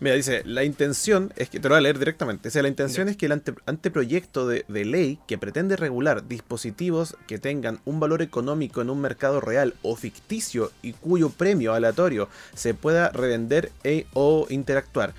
Mira, 0.00 0.16
dice, 0.16 0.42
la 0.44 0.64
intención, 0.64 1.32
es 1.36 1.48
que 1.48 1.60
te 1.60 1.68
lo 1.68 1.74
voy 1.74 1.78
a 1.78 1.82
leer 1.82 1.98
directamente, 1.98 2.48
dice, 2.48 2.60
la 2.60 2.68
intención 2.68 3.08
es 3.08 3.16
que 3.16 3.26
el 3.26 3.32
ante- 3.32 3.54
anteproyecto 3.64 4.46
de, 4.46 4.64
de 4.68 4.84
ley 4.84 5.18
que 5.26 5.38
pretende 5.38 5.76
regular 5.76 6.26
dispositivos 6.28 7.16
que 7.26 7.38
tengan 7.38 7.78
un 7.86 8.00
valor 8.00 8.20
económico 8.20 8.82
en 8.82 8.90
un 8.90 9.00
mercado 9.00 9.40
real 9.40 9.72
o 9.82 9.94
ficticio 9.96 10.72
y 10.82 10.92
cuyo 10.94 11.30
premio 11.30 11.72
aleatorio 11.72 12.28
se 12.54 12.74
pueda 12.74 13.10
revender 13.10 13.70
e- 13.84 14.06
o 14.14 14.46
interactuar. 14.50 15.14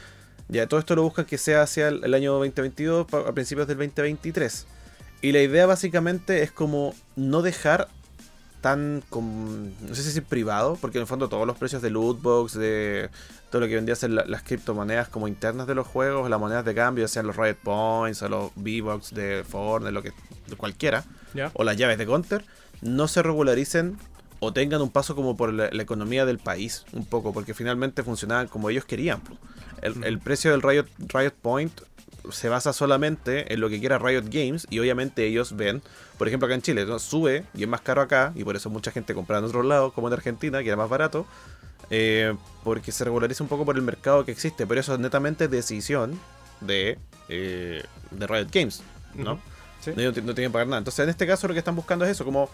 Ya, 0.48 0.68
todo 0.68 0.80
esto 0.80 0.96
lo 0.96 1.04
buscan 1.04 1.26
que 1.26 1.38
sea 1.38 1.62
hacia 1.64 1.88
el, 1.88 2.04
el 2.04 2.14
año 2.14 2.34
2022, 2.34 3.08
pa- 3.08 3.20
a 3.28 3.32
principios 3.34 3.68
del 3.68 3.78
2023. 3.78 4.68
Y 5.22 5.32
la 5.32 5.42
idea 5.42 5.66
básicamente 5.66 6.44
es 6.44 6.52
como 6.52 6.94
no 7.16 7.42
dejar 7.42 7.88
tan, 8.62 9.04
no 9.12 9.94
sé 9.96 10.04
si 10.12 10.22
privado, 10.22 10.78
porque 10.82 10.98
en 10.98 11.04
el 11.04 11.08
fondo 11.08 11.30
todos 11.30 11.46
los 11.46 11.56
precios 11.58 11.82
de 11.84 11.90
lootbox, 11.92 12.54
de 12.56 13.10
todo 13.52 13.62
lo 13.62 13.68
que 13.68 13.76
vendría 13.76 13.94
a 13.94 13.96
ser 13.96 14.10
la- 14.12 14.26
las 14.26 14.42
criptomonedas 14.44 15.08
como 15.08 15.28
internas 15.28 15.68
de 15.68 15.76
los 15.76 15.86
juegos, 15.88 16.30
las 16.30 16.40
monedas 16.40 16.66
de 16.66 16.74
cambio, 16.76 17.08
sean 17.08 17.28
los 17.28 17.36
Riot 17.38 17.58
Points 17.64 18.22
o 18.24 18.30
los 18.30 18.52
V-Bucks 18.56 19.14
de 19.14 19.44
Fortnite, 19.48 19.92
lo 19.92 20.02
que 20.04 20.12
de 20.48 20.56
cualquiera, 20.56 21.04
o 21.54 21.64
las 21.64 21.78
llaves 21.78 21.98
de 22.00 22.06
Counter, 22.06 22.44
no 22.82 23.08
se 23.08 23.22
regularicen 23.24 23.98
o 24.46 24.54
tengan 24.54 24.82
un 24.82 24.92
paso 24.92 25.16
como 25.16 25.36
por 25.36 25.52
la, 25.54 25.70
la 25.72 25.84
economía 25.84 26.26
del 26.26 26.40
país, 26.40 26.86
un 26.94 27.06
poco, 27.06 27.34
porque 27.34 27.54
finalmente 27.54 28.04
funcionaban 28.04 28.48
como 28.48 28.70
ellos 28.70 28.86
querían. 28.86 29.22
po. 29.22 29.38
El, 29.82 30.04
el 30.04 30.20
precio 30.20 30.52
del 30.52 30.62
Riot, 30.62 30.86
Riot 31.00 31.34
Point 31.42 31.82
se 32.32 32.50
basa 32.50 32.74
solamente 32.74 33.54
en 33.54 33.60
lo 33.60 33.70
que 33.70 33.80
quiera 33.80 33.98
Riot 33.98 34.26
Games 34.30 34.68
y 34.70 34.80
obviamente 34.80 35.26
ellos 35.26 35.56
ven, 35.56 35.82
por 36.18 36.28
ejemplo 36.28 36.48
acá 36.48 36.56
en 36.56 36.62
Chile, 36.62 36.86
¿no? 36.86 37.00
sube 37.00 37.46
y 37.54 37.64
es 37.64 37.70
más 37.70 37.82
caro 37.82 38.02
acá 38.02 38.32
y 38.36 38.44
por 38.44 38.56
eso 38.56 38.70
mucha 38.70 38.92
gente 38.92 39.14
compra 39.14 39.38
en 39.40 39.46
otros 39.46 39.66
lados, 39.66 39.94
como 39.94 40.08
en 40.08 40.14
Argentina, 40.14 40.62
que 40.64 40.68
era 40.70 40.78
más 40.78 40.90
barato, 40.90 41.26
eh, 41.90 42.36
porque 42.64 42.92
se 42.92 43.04
regulariza 43.04 43.44
un 43.44 43.50
poco 43.50 43.66
por 43.66 43.76
el 43.76 43.82
mercado 43.82 44.26
que 44.26 44.32
existe, 44.32 44.66
pero 44.66 44.80
eso 44.80 44.94
es 44.94 45.00
netamente 45.00 45.48
decisión 45.48 46.20
de, 46.62 46.98
eh, 47.30 47.84
de 48.12 48.28
Riot 48.28 48.48
Games, 48.52 48.82
¿no? 49.14 49.40
Sí. 49.82 49.92
No, 49.96 50.04
no 50.04 50.12
tienen 50.14 50.34
que 50.36 50.50
pagar 50.50 50.68
nada. 50.68 50.80
Entonces, 50.80 51.04
en 51.04 51.10
este 51.10 51.28
caso, 51.28 51.48
lo 51.48 51.54
que 51.54 51.60
están 51.60 51.76
buscando 51.76 52.06
es 52.06 52.12
eso, 52.12 52.26
como 52.26 52.50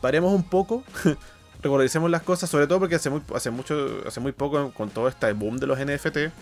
paremos 0.00 0.32
un 0.32 0.42
poco, 0.42 0.82
regularicemos 1.62 2.10
las 2.10 2.22
cosas, 2.22 2.50
sobre 2.50 2.66
todo 2.66 2.80
porque 2.80 2.96
hace 2.96 3.10
muy, 3.10 3.22
hace 3.34 3.50
mucho, 3.50 4.02
hace 4.06 4.20
muy 4.20 4.32
poco, 4.32 4.72
con 4.72 4.90
todo 4.90 5.08
este 5.08 5.32
boom 5.32 5.58
de 5.58 5.66
los 5.66 5.78
NFT, 5.78 6.32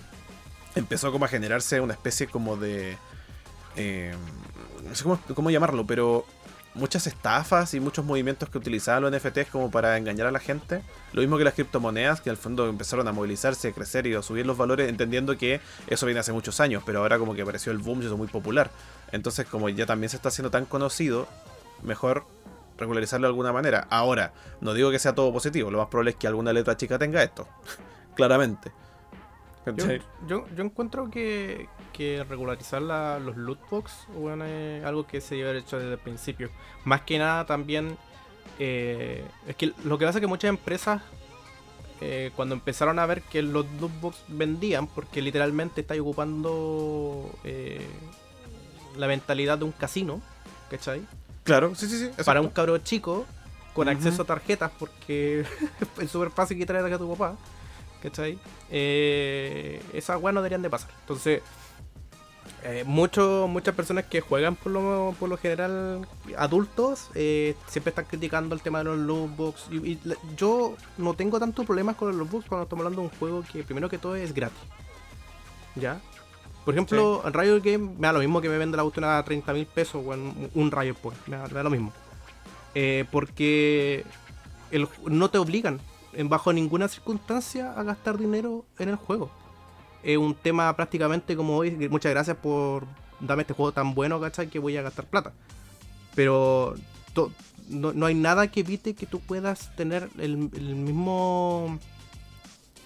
empezó 0.77 1.13
como 1.13 1.25
a 1.25 1.29
generarse 1.29 1.81
una 1.81 1.95
especie 1.95 2.27
como 2.27 2.57
de. 2.57 2.97
eh, 3.77 4.15
no 4.89 4.95
sé 4.95 5.03
cómo, 5.03 5.21
cómo 5.35 5.51
llamarlo, 5.51 5.87
pero 5.87 6.25
muchas 6.79 7.07
estafas 7.07 7.75
y 7.75 7.81
muchos 7.81 8.05
movimientos 8.05 8.49
que 8.49 8.59
utilizaban 8.59 9.03
los 9.03 9.13
NFTs 9.13 9.49
como 9.51 9.71
para 9.71 9.97
engañar 9.99 10.27
a 10.27 10.31
la 10.31 10.39
gente. 10.39 10.83
Lo 11.13 11.21
mismo 11.21 11.37
que 11.37 11.45
las 11.45 11.55
criptomonedas, 11.55 12.21
que 12.21 12.31
al 12.31 12.37
fondo 12.37 12.69
empezaron 12.69 13.07
a 13.09 13.13
movilizarse, 13.13 13.69
a 13.69 13.73
crecer 13.73 14.07
y 14.07 14.15
a 14.15 14.23
subir 14.23 14.47
los 14.47 14.57
valores, 14.57 14.89
entendiendo 14.89 15.37
que 15.37 15.61
eso 15.89 16.07
viene 16.07 16.21
hace 16.21 16.33
muchos 16.33 16.61
años, 16.61 16.83
pero 16.87 17.01
ahora 17.01 17.19
como 17.19 17.35
que 17.35 17.43
apareció 17.43 17.73
el 17.73 17.79
boom 17.79 18.01
y 18.01 18.05
eso 18.05 18.15
es 18.15 18.19
muy 18.19 18.29
popular. 18.29 18.71
Entonces, 19.13 19.47
como 19.47 19.69
ya 19.69 19.87
también 19.87 20.11
se 20.11 20.17
está 20.17 20.29
haciendo 20.29 20.51
tan 20.51 20.65
conocido, 20.65 21.27
mejor 21.83 22.25
regularizarlo 22.79 23.27
de 23.27 23.31
alguna 23.31 23.53
manera. 23.53 23.87
Ahora, 23.91 24.33
no 24.61 24.73
digo 24.75 24.91
que 24.91 24.99
sea 24.99 25.15
todo 25.15 25.33
positivo, 25.33 25.71
lo 25.71 25.79
más 25.79 25.89
probable 25.89 26.11
es 26.13 26.17
que 26.17 26.27
alguna 26.27 26.53
letra 26.53 26.77
chica 26.77 26.99
tenga 26.99 27.23
esto. 27.23 27.47
Claramente. 28.15 28.73
Yo, 29.67 29.85
yo, 30.27 30.47
yo 30.57 30.65
encuentro 30.65 31.11
que, 31.11 31.69
que 31.93 32.25
regularizar 32.27 32.81
la- 32.81 33.19
los 33.19 33.37
loot 33.37 33.59
box 33.69 34.07
bueno, 34.15 34.47
es 34.47 34.83
algo 34.85 35.07
que 35.07 35.21
se 35.21 35.35
debe 35.35 35.51
haber 35.51 35.63
hecho 35.63 35.79
desde 35.79 35.93
el 35.93 35.99
principio. 35.99 36.49
Más 36.85 37.03
que 37.03 37.19
nada 37.19 37.45
también 37.45 37.99
eh, 38.59 39.25
es 39.47 39.57
que 39.57 39.73
lo 39.85 39.99
que 39.99 40.07
pasa 40.07 40.19
es 40.19 40.21
que 40.23 40.27
muchas 40.27 40.49
empresas 40.49 41.03
eh, 42.01 42.31
cuando 42.35 42.55
empezaron 42.55 42.99
a 42.99 43.05
ver 43.05 43.21
que 43.23 43.43
los 43.43 43.67
loot 43.79 44.01
box 44.01 44.25
vendían 44.29 44.87
porque 44.87 45.21
literalmente 45.21 45.83
estáis 45.83 46.01
ocupando 46.01 47.31
eh, 47.45 47.87
la 48.97 49.07
mentalidad 49.07 49.59
de 49.59 49.65
un 49.65 49.73
casino, 49.73 50.23
¿cachai? 50.71 51.03
Claro, 51.49 51.75
sí, 51.75 51.89
sí, 51.89 51.97
sí. 51.99 52.05
exacto. 52.05 52.25
Para 52.27 52.41
un 52.43 52.49
cabro 52.51 52.77
chico 52.79 53.25
con 53.73 53.89
acceso 53.89 54.23
a 54.23 54.25
tarjetas 54.27 54.71
porque 54.79 55.45
es 56.01 56.11
súper 56.11 56.31
fácil 56.31 56.59
que 56.59 56.67
traer 56.67 56.93
a 56.93 56.99
tu 56.99 57.11
papá. 57.11 57.37
¿Cachai? 58.03 58.39
Eh, 58.71 59.83
esas 59.93 60.21
weas 60.21 60.35
no 60.35 60.41
deberían 60.43 60.61
de 60.63 60.69
pasar. 60.71 60.91
Entonces, 61.01 61.43
eh, 62.65 62.85
mucho- 62.87 63.47
muchas 63.49 63.75
personas 63.75 64.05
que 64.05 64.21
juegan 64.21 64.57
por 64.57 64.73
lo, 64.73 65.15
por 65.19 65.29
lo 65.29 65.37
general 65.39 66.07
adultos 66.37 67.09
eh, 67.15 67.55
siempre 67.67 67.91
están 67.91 68.05
criticando 68.05 68.55
el 68.55 68.61
tema 68.61 68.79
de 68.79 68.85
los 68.85 68.99
lootbox. 68.99 69.67
Y, 69.71 69.77
y 69.93 70.01
la- 70.05 70.17
yo 70.37 70.77
no 70.99 71.15
tengo 71.15 71.41
tantos 71.41 71.65
problemas 71.65 71.97
con 71.97 72.09
los 72.09 72.17
lootbox 72.19 72.47
cuando 72.47 72.65
estamos 72.65 72.85
hablando 72.85 73.03
de 73.03 73.09
un 73.09 73.19
juego 73.19 73.43
que 73.51 73.65
primero 73.65 73.89
que 73.89 73.97
todo 73.99 74.17
es 74.17 74.35
gratis. 74.35 74.59
¿Ya? 75.77 76.01
Por 76.69 76.75
ejemplo, 76.75 77.23
en 77.25 77.33
Riot 77.33 77.63
Game 77.65 77.95
me 77.99 78.07
da 78.09 78.13
lo 78.13 78.19
mismo 78.19 78.43
que 78.43 78.49
me 78.51 78.59
vende 78.59 78.77
la 78.77 78.83
cuestión 78.83 79.07
a 79.07 79.25
30 79.25 79.55
mil 79.55 79.65
pesos 79.65 80.05
o 80.07 80.13
en 80.13 80.51
un 80.55 80.71
Riot 80.71 80.97
Point. 80.97 81.19
Me 81.27 81.39
da, 81.39 81.47
me 81.47 81.55
da 81.55 81.63
lo 81.63 81.71
mismo. 81.71 81.95
Eh, 82.75 83.07
porque 83.11 84.05
el, 84.71 84.87
no 85.07 85.31
te 85.31 85.39
obligan 85.39 85.81
en 86.13 86.29
bajo 86.29 86.53
ninguna 86.53 86.87
circunstancia 86.89 87.73
a 87.73 87.83
gastar 87.85 88.19
dinero 88.19 88.67
en 88.79 88.91
el 88.91 88.97
juego. 88.97 89.31
Es 90.03 90.19
un 90.19 90.35
tema 90.35 90.77
prácticamente 90.77 91.37
como 91.37 91.57
hoy, 91.57 91.71
muchas 91.89 92.13
gracias 92.13 92.37
por 92.37 92.85
darme 93.19 93.45
este 93.45 93.55
juego 93.55 93.73
tan 93.73 93.95
bueno, 93.95 94.21
¿cachai? 94.21 94.49
Que 94.49 94.59
voy 94.59 94.77
a 94.77 94.83
gastar 94.83 95.07
plata. 95.07 95.33
Pero 96.15 96.75
to- 97.15 97.33
no, 97.71 97.95
no 97.95 98.05
hay 98.05 98.15
nada 98.15 98.47
que 98.49 98.61
evite 98.61 98.93
que 98.93 99.07
tú 99.07 99.21
puedas 99.21 99.75
tener 99.75 100.11
el, 100.19 100.51
el 100.55 100.75
mismo... 100.75 101.79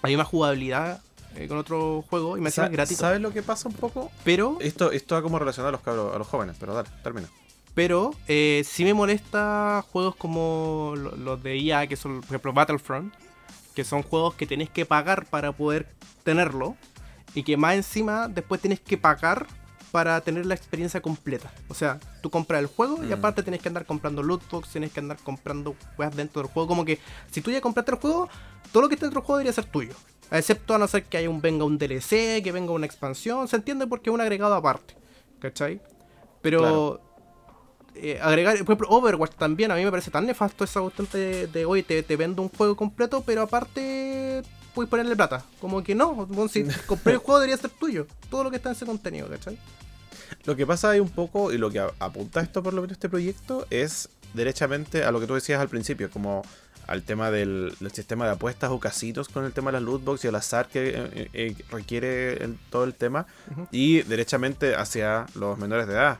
La 0.01 0.07
misma 0.07 0.23
jugabilidad 0.23 1.01
eh, 1.35 1.47
con 1.47 1.57
otro 1.57 2.03
juego 2.09 2.37
y 2.37 2.41
me 2.41 2.49
es 2.49 2.55
gratis. 2.57 2.97
¿Sabes 2.97 3.21
lo 3.21 3.31
que 3.31 3.41
pasa 3.43 3.67
un 3.69 3.75
poco? 3.75 4.11
Pero, 4.23 4.57
Esto, 4.61 4.91
esto 4.91 5.15
va 5.15 5.21
como 5.21 5.39
relacionado 5.39 5.69
a 5.69 5.71
los 5.71 5.81
cabros, 5.81 6.15
a 6.15 6.17
los 6.17 6.27
jóvenes, 6.27 6.55
pero 6.59 6.73
dale, 6.73 6.89
termina. 7.03 7.27
pero 7.73 8.13
eh, 8.27 8.63
sí 8.65 8.83
me 8.83 8.93
molesta 8.93 9.83
juegos 9.91 10.15
como 10.15 10.93
lo- 10.95 11.15
los 11.15 11.41
de 11.43 11.57
IA, 11.57 11.87
que 11.87 11.95
son, 11.95 12.17
por 12.21 12.27
ejemplo, 12.29 12.53
Battlefront, 12.53 13.13
que 13.75 13.83
son 13.83 14.03
juegos 14.03 14.35
que 14.35 14.45
tenés 14.45 14.69
que 14.69 14.85
pagar 14.85 15.25
para 15.25 15.51
poder 15.51 15.87
tenerlo, 16.23 16.75
y 17.35 17.41
que 17.43 17.57
más 17.57 17.73
encima 17.75 18.27
después 18.27 18.61
tenés 18.61 18.79
que 18.79 18.95
pagar 18.97 19.47
para 19.91 20.21
tener 20.21 20.45
la 20.45 20.53
experiencia 20.55 21.01
completa. 21.01 21.51
O 21.67 21.73
sea, 21.73 21.99
tú 22.21 22.29
compras 22.29 22.59
el 22.61 22.67
juego 22.67 23.03
y 23.03 23.07
Mm. 23.07 23.13
aparte 23.13 23.41
tenés 23.43 23.61
que 23.61 23.67
andar 23.69 23.85
comprando 23.87 24.21
lootbox, 24.23 24.69
tenés 24.69 24.91
que 24.91 24.99
andar 24.99 25.17
comprando 25.17 25.75
weas 25.97 26.15
dentro 26.15 26.41
del 26.43 26.51
juego. 26.51 26.67
Como 26.67 26.85
que 26.85 26.99
si 27.31 27.41
tú 27.41 27.49
ya 27.51 27.59
compraste 27.61 27.91
el 27.91 27.97
juego, 27.99 28.29
todo 28.71 28.81
lo 28.83 28.89
que 28.89 28.95
está 28.95 29.05
dentro 29.07 29.21
del 29.21 29.25
juego 29.25 29.37
debería 29.39 29.53
ser 29.53 29.65
tuyo. 29.65 29.93
Excepto 30.31 30.73
a 30.73 30.77
no 30.77 30.87
ser 30.87 31.03
que 31.03 31.17
haya 31.17 31.29
un, 31.29 31.41
venga 31.41 31.63
un 31.65 31.77
DLC, 31.77 32.41
que 32.43 32.51
venga 32.51 32.71
una 32.71 32.85
expansión. 32.85 33.47
Se 33.47 33.55
entiende 33.55 33.85
porque 33.87 34.09
es 34.09 34.13
un 34.13 34.21
agregado 34.21 34.55
aparte. 34.55 34.95
¿Cachai? 35.39 35.79
Pero 36.41 36.59
Claro. 36.59 37.01
eh, 37.95 38.19
agregar, 38.21 38.53
por 38.59 38.63
ejemplo, 38.75 38.87
Overwatch 38.89 39.35
también, 39.35 39.71
a 39.71 39.75
mí 39.75 39.83
me 39.83 39.91
parece 39.91 40.09
tan 40.11 40.25
nefasto 40.25 40.63
esa 40.63 40.81
cuestión 40.81 41.07
de, 41.13 41.47
de 41.47 41.65
hoy 41.65 41.83
te, 41.83 42.01
te 42.03 42.15
vendo 42.15 42.41
un 42.41 42.49
juego 42.49 42.75
completo, 42.75 43.21
pero 43.25 43.41
aparte 43.43 44.41
puedes 44.73 44.89
ponerle 44.89 45.15
plata. 45.15 45.45
Como 45.61 45.83
que 45.83 45.93
no, 45.93 46.27
si 46.49 46.63
compré 46.87 47.13
el 47.13 47.19
juego 47.19 47.39
debería 47.39 47.57
ser 47.57 47.69
tuyo. 47.69 48.07
Todo 48.29 48.43
lo 48.45 48.49
que 48.49 48.55
está 48.57 48.69
en 48.69 48.75
ese 48.75 48.85
contenido, 48.85 49.27
¿cachai? 49.29 49.57
Lo 50.45 50.55
que 50.55 50.65
pasa 50.65 50.89
ahí 50.89 50.99
un 50.99 51.09
poco, 51.09 51.53
y 51.53 51.57
lo 51.59 51.69
que 51.69 51.79
apunta 51.99 52.41
esto 52.41 52.63
por 52.63 52.73
lo 52.73 52.81
menos 52.81 52.93
este 52.93 53.07
proyecto, 53.09 53.67
es 53.69 54.09
derechamente 54.33 55.03
a 55.03 55.11
lo 55.11 55.19
que 55.19 55.27
tú 55.27 55.35
decías 55.35 55.61
al 55.61 55.69
principio, 55.69 56.09
como 56.09 56.41
al 56.87 57.03
tema 57.03 57.31
del, 57.31 57.75
sistema 57.93 58.25
de 58.25 58.31
apuestas 58.31 58.71
o 58.71 58.79
casitos 58.79 59.29
con 59.29 59.45
el 59.45 59.53
tema 59.53 59.71
de 59.71 59.79
las 59.79 59.83
lootbox 59.83 60.23
y 60.25 60.27
el 60.27 60.35
azar 60.35 60.67
que 60.67 60.89
eh, 60.89 61.29
eh, 61.33 61.55
requiere 61.69 62.37
todo 62.69 62.83
el 62.83 62.93
tema, 62.93 63.25
y 63.71 64.01
derechamente 64.01 64.75
hacia 64.75 65.25
los 65.35 65.57
menores 65.57 65.87
de 65.87 65.93
edad, 65.93 66.19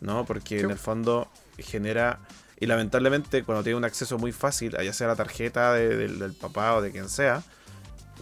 ¿no? 0.00 0.24
Porque 0.24 0.60
en 0.60 0.70
el 0.70 0.78
fondo 0.78 1.28
genera 1.58 2.20
y 2.58 2.66
lamentablemente, 2.66 3.42
cuando 3.42 3.62
tiene 3.62 3.76
un 3.76 3.84
acceso 3.84 4.18
muy 4.18 4.32
fácil, 4.32 4.76
ya 4.82 4.92
sea 4.92 5.08
la 5.08 5.16
tarjeta 5.16 5.74
del 5.74 6.34
papá 6.40 6.74
o 6.74 6.80
de 6.80 6.90
quien 6.90 7.10
sea, 7.10 7.42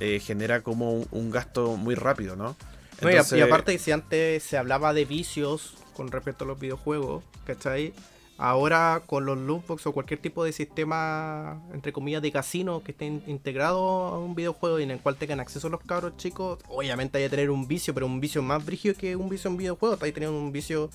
eh, 0.01 0.20
genera 0.20 0.62
como 0.62 1.07
un, 1.11 1.30
gasto 1.30 1.76
muy 1.76 1.95
rápido, 1.95 2.35
¿no? 2.35 2.57
y 3.01 3.41
aparte, 3.41 3.78
si 3.78 3.93
antes 3.93 4.43
se 4.43 4.57
hablaba 4.57 4.93
de 4.93 5.05
vicios 5.05 5.74
con 5.95 6.11
respecto 6.11 6.45
a 6.45 6.47
los 6.49 6.59
videojuegos, 6.59 7.22
¿cachai? 7.47 7.93
Ahora 8.37 9.03
con 9.07 9.26
los 9.26 9.39
lootbox 9.39 9.87
o 9.87 9.93
cualquier 9.93 10.20
tipo 10.20 10.45
de 10.45 10.53
sistema, 10.53 11.62
entre 11.72 11.93
comillas, 11.93 12.20
de 12.20 12.32
casino 12.32 12.82
que 12.82 12.91
esté 12.91 13.07
integrado 13.07 13.78
a 13.78 14.18
un 14.18 14.35
videojuego 14.35 14.80
y 14.80 14.82
en 14.82 14.91
el 14.91 15.01
cual 15.01 15.16
tengan 15.16 15.39
acceso 15.39 15.68
los 15.68 15.80
cabros 15.82 16.16
chicos, 16.16 16.59
obviamente 16.68 17.18
hay 17.18 17.24
que 17.24 17.30
tener 17.30 17.51
un 17.51 17.68
vicio, 17.68 17.95
pero 17.95 18.07
un 18.07 18.20
vicio 18.20 18.43
más 18.43 18.64
brígido 18.64 18.97
que 18.97 19.14
un 19.14 19.28
vicio 19.28 19.51
en 19.51 19.57
videojuegos, 19.57 20.03
hay 20.03 20.12
teniendo 20.12 20.37
un 20.37 20.51
vicio 20.51 20.91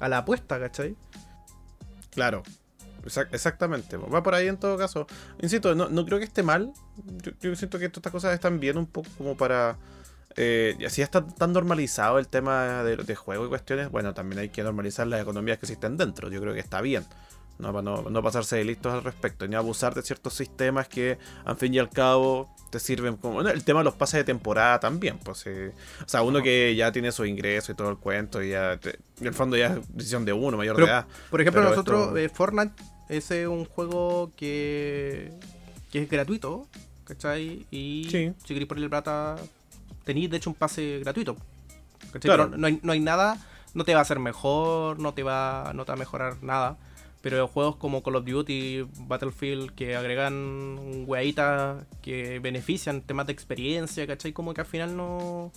a 0.00 0.08
la 0.08 0.18
apuesta, 0.18 0.60
¿cachai? 0.60 0.94
Claro, 2.10 2.42
exactamente, 3.32 3.96
va 3.96 4.22
por 4.22 4.34
ahí 4.34 4.48
en 4.48 4.58
todo 4.58 4.76
caso. 4.76 5.06
Insisto, 5.40 5.74
no, 5.74 6.04
creo 6.04 6.18
que 6.18 6.24
esté 6.24 6.42
mal. 6.42 6.72
Yo, 7.40 7.56
siento 7.56 7.78
que 7.78 7.86
estas 7.86 8.12
cosas 8.12 8.34
están 8.34 8.60
bien 8.60 8.76
un 8.76 8.86
poco 8.86 9.08
como 9.16 9.36
para. 9.36 9.78
Eh, 10.36 10.76
y 10.78 10.84
así 10.84 11.02
está 11.02 11.26
tan 11.26 11.52
normalizado 11.52 12.18
el 12.18 12.28
tema 12.28 12.82
de, 12.82 12.96
de 12.96 13.14
juego 13.14 13.46
y 13.46 13.48
cuestiones. 13.48 13.90
Bueno, 13.90 14.14
también 14.14 14.40
hay 14.40 14.48
que 14.48 14.62
normalizar 14.62 15.06
las 15.06 15.20
economías 15.20 15.58
que 15.58 15.66
existen 15.66 15.96
dentro. 15.96 16.30
Yo 16.30 16.40
creo 16.40 16.54
que 16.54 16.60
está 16.60 16.80
bien. 16.80 17.04
No, 17.58 17.72
para 17.72 17.82
no, 17.82 18.22
pasarse 18.22 18.56
de 18.56 18.64
listos 18.64 18.92
al 18.92 19.04
respecto, 19.04 19.46
ni 19.46 19.54
abusar 19.54 19.94
de 19.94 20.02
ciertos 20.02 20.34
sistemas 20.34 20.88
que, 20.88 21.18
al 21.44 21.56
fin 21.56 21.72
y 21.72 21.78
al 21.78 21.90
cabo, 21.90 22.52
te 22.70 22.80
sirven 22.80 23.16
como. 23.16 23.34
Bueno, 23.34 23.50
el 23.50 23.62
tema 23.62 23.80
de 23.80 23.84
los 23.84 23.94
pases 23.94 24.18
de 24.18 24.24
temporada 24.24 24.80
también, 24.80 25.18
pues. 25.18 25.46
o 25.46 26.08
sea, 26.08 26.22
uno 26.22 26.42
que 26.42 26.74
ya 26.74 26.90
tiene 26.90 27.12
su 27.12 27.24
ingreso 27.24 27.70
y 27.70 27.74
todo 27.76 27.90
el 27.90 27.98
cuento, 27.98 28.42
y 28.42 28.50
ya. 28.50 28.72
en 28.72 29.26
el 29.26 29.34
fondo 29.34 29.56
ya 29.56 29.74
es 29.74 29.94
decisión 29.94 30.24
de 30.24 30.32
uno, 30.32 30.56
mayor 30.56 30.76
de 30.76 30.84
edad. 30.84 31.06
Por 31.30 31.40
ejemplo, 31.40 31.62
nosotros, 31.62 32.16
eh, 32.18 32.28
Fortnite 32.28 32.72
ese 33.08 33.42
es 33.42 33.48
un 33.48 33.64
juego 33.64 34.32
que, 34.36 35.30
que 35.90 36.02
es 36.02 36.10
gratuito, 36.10 36.66
¿cachai? 37.04 37.66
Y 37.70 38.08
si 38.10 38.34
queréis 38.46 38.66
ponerle 38.66 38.88
plata, 38.88 39.36
tenéis 40.04 40.30
de 40.30 40.36
hecho 40.38 40.50
un 40.50 40.56
pase 40.56 41.00
gratuito. 41.00 41.36
Claro. 42.20 42.48
No, 42.48 42.66
hay, 42.66 42.80
no 42.82 42.92
hay 42.92 43.00
nada, 43.00 43.38
no 43.74 43.84
te 43.84 43.94
va 43.94 44.00
a 44.00 44.02
hacer 44.02 44.18
mejor, 44.18 44.98
no 44.98 45.14
te 45.14 45.22
va, 45.22 45.72
no 45.74 45.84
te 45.84 45.92
va 45.92 45.94
a 45.94 45.98
mejorar 45.98 46.42
nada. 46.42 46.76
Pero 47.22 47.46
juegos 47.46 47.76
como 47.76 48.02
Call 48.02 48.16
of 48.16 48.24
Duty, 48.24 48.84
Battlefield, 49.06 49.74
que 49.74 49.94
agregan 49.94 51.04
hueitas 51.06 51.84
que 52.02 52.40
benefician 52.40 53.00
temas 53.00 53.26
de 53.26 53.32
experiencia, 53.32 54.06
¿cachai? 54.08 54.32
Como 54.32 54.52
que 54.54 54.60
al 54.60 54.66
final 54.66 54.96
no, 54.96 55.52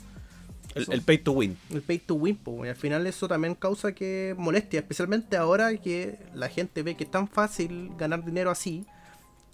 el, 0.75 1.01
pay 1.01 1.17
to 1.19 1.31
win. 1.31 1.57
El 1.71 1.81
pay 1.81 1.99
to 1.99 2.15
win, 2.15 2.35
pues. 2.35 2.65
Y 2.65 2.69
al 2.69 2.75
final 2.75 3.07
eso 3.07 3.27
también 3.27 3.55
causa 3.55 3.93
que 3.93 4.35
molestia, 4.37 4.81
especialmente 4.81 5.37
ahora 5.37 5.75
que 5.77 6.19
la 6.33 6.49
gente 6.49 6.83
ve 6.83 6.95
que 6.95 7.05
es 7.05 7.11
tan 7.11 7.27
fácil 7.29 7.91
ganar 7.97 8.25
dinero 8.25 8.51
así, 8.51 8.85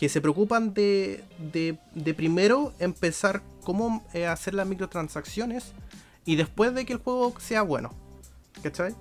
que 0.02 0.10
se 0.10 0.20
preocupan 0.20 0.74
de, 0.74 1.24
de, 1.38 2.14
primero 2.16 2.74
empezar 2.80 3.44
cómo 3.64 4.04
eh, 4.16 4.26
hacer 4.26 4.56
las 4.56 4.66
microtransacciones 4.66 5.74
y 6.26 6.38
después 6.38 6.74
de 6.74 6.88
que 6.88 6.94
el 6.94 7.00
juego 7.00 7.36
sea 7.40 7.62
bueno. 7.62 7.94
¿Cachai? 8.64 8.96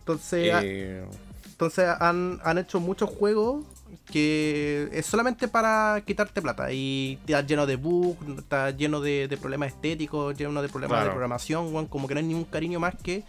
Entonces, 0.00 0.52
eh, 0.64 1.06
entonces 1.46 1.88
han, 2.00 2.40
han 2.42 2.58
hecho 2.58 2.80
muchos 2.80 3.08
juegos 3.08 3.64
que 4.10 4.88
es 4.92 5.06
solamente 5.06 5.46
para 5.46 6.02
quitarte 6.04 6.42
plata 6.42 6.72
y 6.72 7.20
está 7.24 7.42
lleno 7.42 7.64
de 7.64 7.76
bugs, 7.76 8.18
está 8.36 8.72
lleno 8.72 9.00
de, 9.00 9.38
problemas 9.40 9.74
estéticos, 9.74 10.36
lleno 10.36 10.60
de 10.60 10.68
problemas 10.68 11.04
de 11.04 11.10
programación, 11.10 11.86
como 11.86 12.08
que 12.08 12.14
no 12.14 12.18
hay 12.18 12.26
ningún 12.26 12.46
cariño 12.46 12.80
más 12.80 12.96
que, 13.00 13.22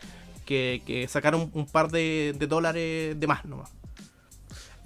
que, 0.47 1.05
sacar 1.07 1.35
un, 1.35 1.67
par 1.67 1.91
de, 1.91 2.33
dólares 2.49 3.19
de 3.19 3.27
más 3.27 3.45
nomás. 3.45 3.69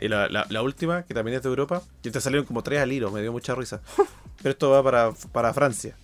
Y 0.01 0.07
la, 0.07 0.27
la, 0.27 0.61
última, 0.63 1.03
que 1.03 1.13
también 1.13 1.37
es 1.37 1.43
de 1.43 1.49
Europa, 1.49 1.81
que 2.01 2.09
te 2.09 2.19
salieron 2.19 2.45
como 2.45 2.63
tres 2.63 2.81
al 2.81 2.91
hilo, 2.91 3.11
me 3.11 3.21
dio 3.21 3.31
mucha 3.31 3.53
risa. 3.55 3.81
pero 4.37 4.49
esto 4.49 4.71
va 4.71 4.83
para, 4.83 5.11
para 5.31 5.53
Francia. 5.53 5.95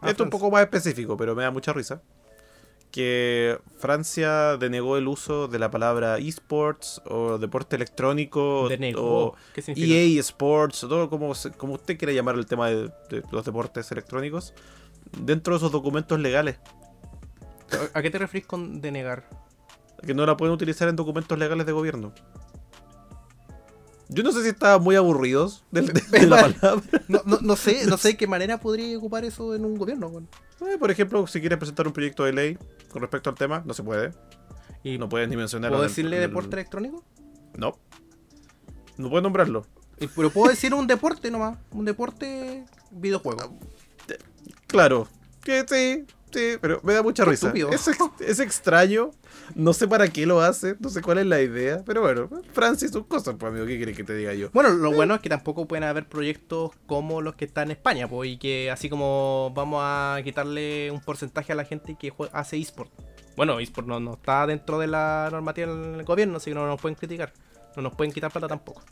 Ah, 0.00 0.10
esto 0.10 0.22
es 0.22 0.26
un 0.26 0.30
poco 0.30 0.50
más 0.50 0.62
específico, 0.62 1.16
pero 1.16 1.34
me 1.34 1.42
da 1.42 1.50
mucha 1.50 1.72
risa 1.72 2.00
que 2.92 3.58
Francia 3.78 4.58
denegó 4.58 4.98
el 4.98 5.08
uso 5.08 5.48
de 5.48 5.58
la 5.58 5.70
palabra 5.70 6.18
esports 6.18 7.00
o 7.06 7.38
deporte 7.38 7.74
electrónico 7.74 8.68
o 8.96 9.34
EA 9.56 10.20
Sports, 10.20 10.80
todo 10.80 11.08
como, 11.08 11.32
como 11.56 11.74
usted 11.74 11.96
quiera 11.96 12.12
llamar 12.12 12.36
el 12.36 12.46
tema 12.46 12.68
de, 12.68 12.92
los 13.32 13.44
deportes 13.44 13.90
electrónicos, 13.90 14.52
dentro 15.18 15.54
de 15.54 15.56
esos 15.56 15.72
documentos 15.72 16.20
legales. 16.20 16.58
¿A 17.94 18.02
qué 18.02 18.10
te 18.10 18.18
refieres 18.18 18.46
con 18.46 18.82
denegar? 18.82 19.26
Que 20.06 20.12
no 20.12 20.26
la 20.26 20.36
pueden 20.36 20.54
utilizar 20.54 20.88
en 20.88 20.96
documentos 20.96 21.38
legales 21.38 21.64
de 21.64 21.72
gobierno. 21.72 22.12
Yo 24.14 24.22
no 24.22 24.32
sé 24.32 24.42
si 24.42 24.48
estaban 24.48 24.82
muy 24.82 24.96
aburridos 24.96 25.64
de, 25.70 25.82
la 26.26 26.36
palabra. 26.50 26.82
No, 27.08 27.56
sé, 27.56 27.86
no 27.86 27.96
sé 27.96 28.08
de 28.08 28.16
qué 28.16 28.26
manera 28.26 28.58
podría 28.58 28.96
ocupar 28.96 29.24
eso 29.24 29.54
en 29.54 29.64
un 29.64 29.76
gobierno. 29.76 30.10
Eh, 30.60 30.78
por 30.78 30.90
ejemplo, 30.90 31.26
si 31.26 31.40
quieres 31.40 31.58
presentar 31.58 31.86
un 31.86 31.92
proyecto 31.92 32.24
de 32.24 32.32
ley 32.32 32.58
con 32.90 33.02
respecto 33.02 33.30
al 33.30 33.36
tema, 33.36 33.62
no 33.64 33.74
se 33.74 33.82
puede. 33.82 34.12
Y 34.84 34.98
no 34.98 35.08
puedes 35.08 35.28
ni 35.28 35.36
mencionarlo. 35.36 35.76
¿Puedo 35.76 35.88
decirle 35.88 36.18
deporte 36.18 36.56
electrónico? 36.56 37.04
No. 37.56 37.78
No 38.96 39.08
puedes 39.08 39.22
nombrarlo. 39.22 39.66
Pero 40.14 40.30
puedo 40.30 40.50
decir 40.50 40.74
un 40.74 40.86
deporte 40.86 41.30
nomás. 41.30 41.58
Un 41.70 41.84
deporte 41.84 42.64
videojuego. 42.90 43.58
Claro. 44.66 45.08
Que 45.42 45.64
sí, 45.68 46.06
Sí, 46.32 46.56
pero 46.60 46.80
me 46.82 46.94
da 46.94 47.02
mucha 47.02 47.24
risa. 47.24 47.52
Es, 47.70 47.90
es, 48.20 48.40
extraño. 48.40 49.10
No 49.54 49.72
sé 49.72 49.86
para 49.86 50.08
qué 50.08 50.24
lo 50.24 50.40
hace. 50.40 50.76
No 50.80 50.88
sé 50.88 51.02
cuál 51.02 51.18
es 51.18 51.26
la 51.26 51.40
idea. 51.42 51.82
Pero 51.84 52.00
bueno, 52.00 52.28
Francis, 52.52 52.90
sus 52.90 53.06
cosas, 53.06 53.36
pues, 53.38 53.50
amigo. 53.50 53.66
¿Qué 53.66 53.76
quiere 53.76 53.92
que 53.92 54.04
te 54.04 54.14
diga 54.14 54.32
yo? 54.34 54.48
Bueno, 54.52 54.70
lo 54.70 54.92
bueno 54.92 55.14
es 55.14 55.20
que 55.20 55.28
tampoco 55.28 55.66
pueden 55.66 55.84
haber 55.84 56.08
proyectos 56.08 56.70
como 56.86 57.20
los 57.20 57.34
que 57.34 57.44
están 57.44 57.64
en 57.64 57.72
España, 57.72 58.08
pues. 58.08 58.30
Y 58.30 58.38
que 58.38 58.70
así 58.70 58.88
como 58.88 59.52
vamos 59.54 59.80
a 59.84 60.20
quitarle 60.24 60.90
un 60.90 61.00
porcentaje 61.00 61.52
a 61.52 61.56
la 61.56 61.64
gente 61.64 61.96
que 61.98 62.12
hace 62.32 62.56
eSport. 62.58 62.90
Bueno, 63.36 63.60
eSport 63.60 63.86
no, 63.86 64.00
no 64.00 64.14
está 64.14 64.46
dentro 64.46 64.78
de 64.78 64.86
la 64.86 65.28
normativa 65.30 65.74
del 65.74 66.04
gobierno, 66.04 66.36
así 66.36 66.50
que 66.50 66.54
no 66.54 66.66
nos 66.66 66.80
pueden 66.80 66.96
criticar 66.96 67.32
no 67.76 67.82
nos 67.82 67.94
pueden 67.94 68.12
quitar 68.12 68.30
plata 68.30 68.48
tampoco. 68.48 68.82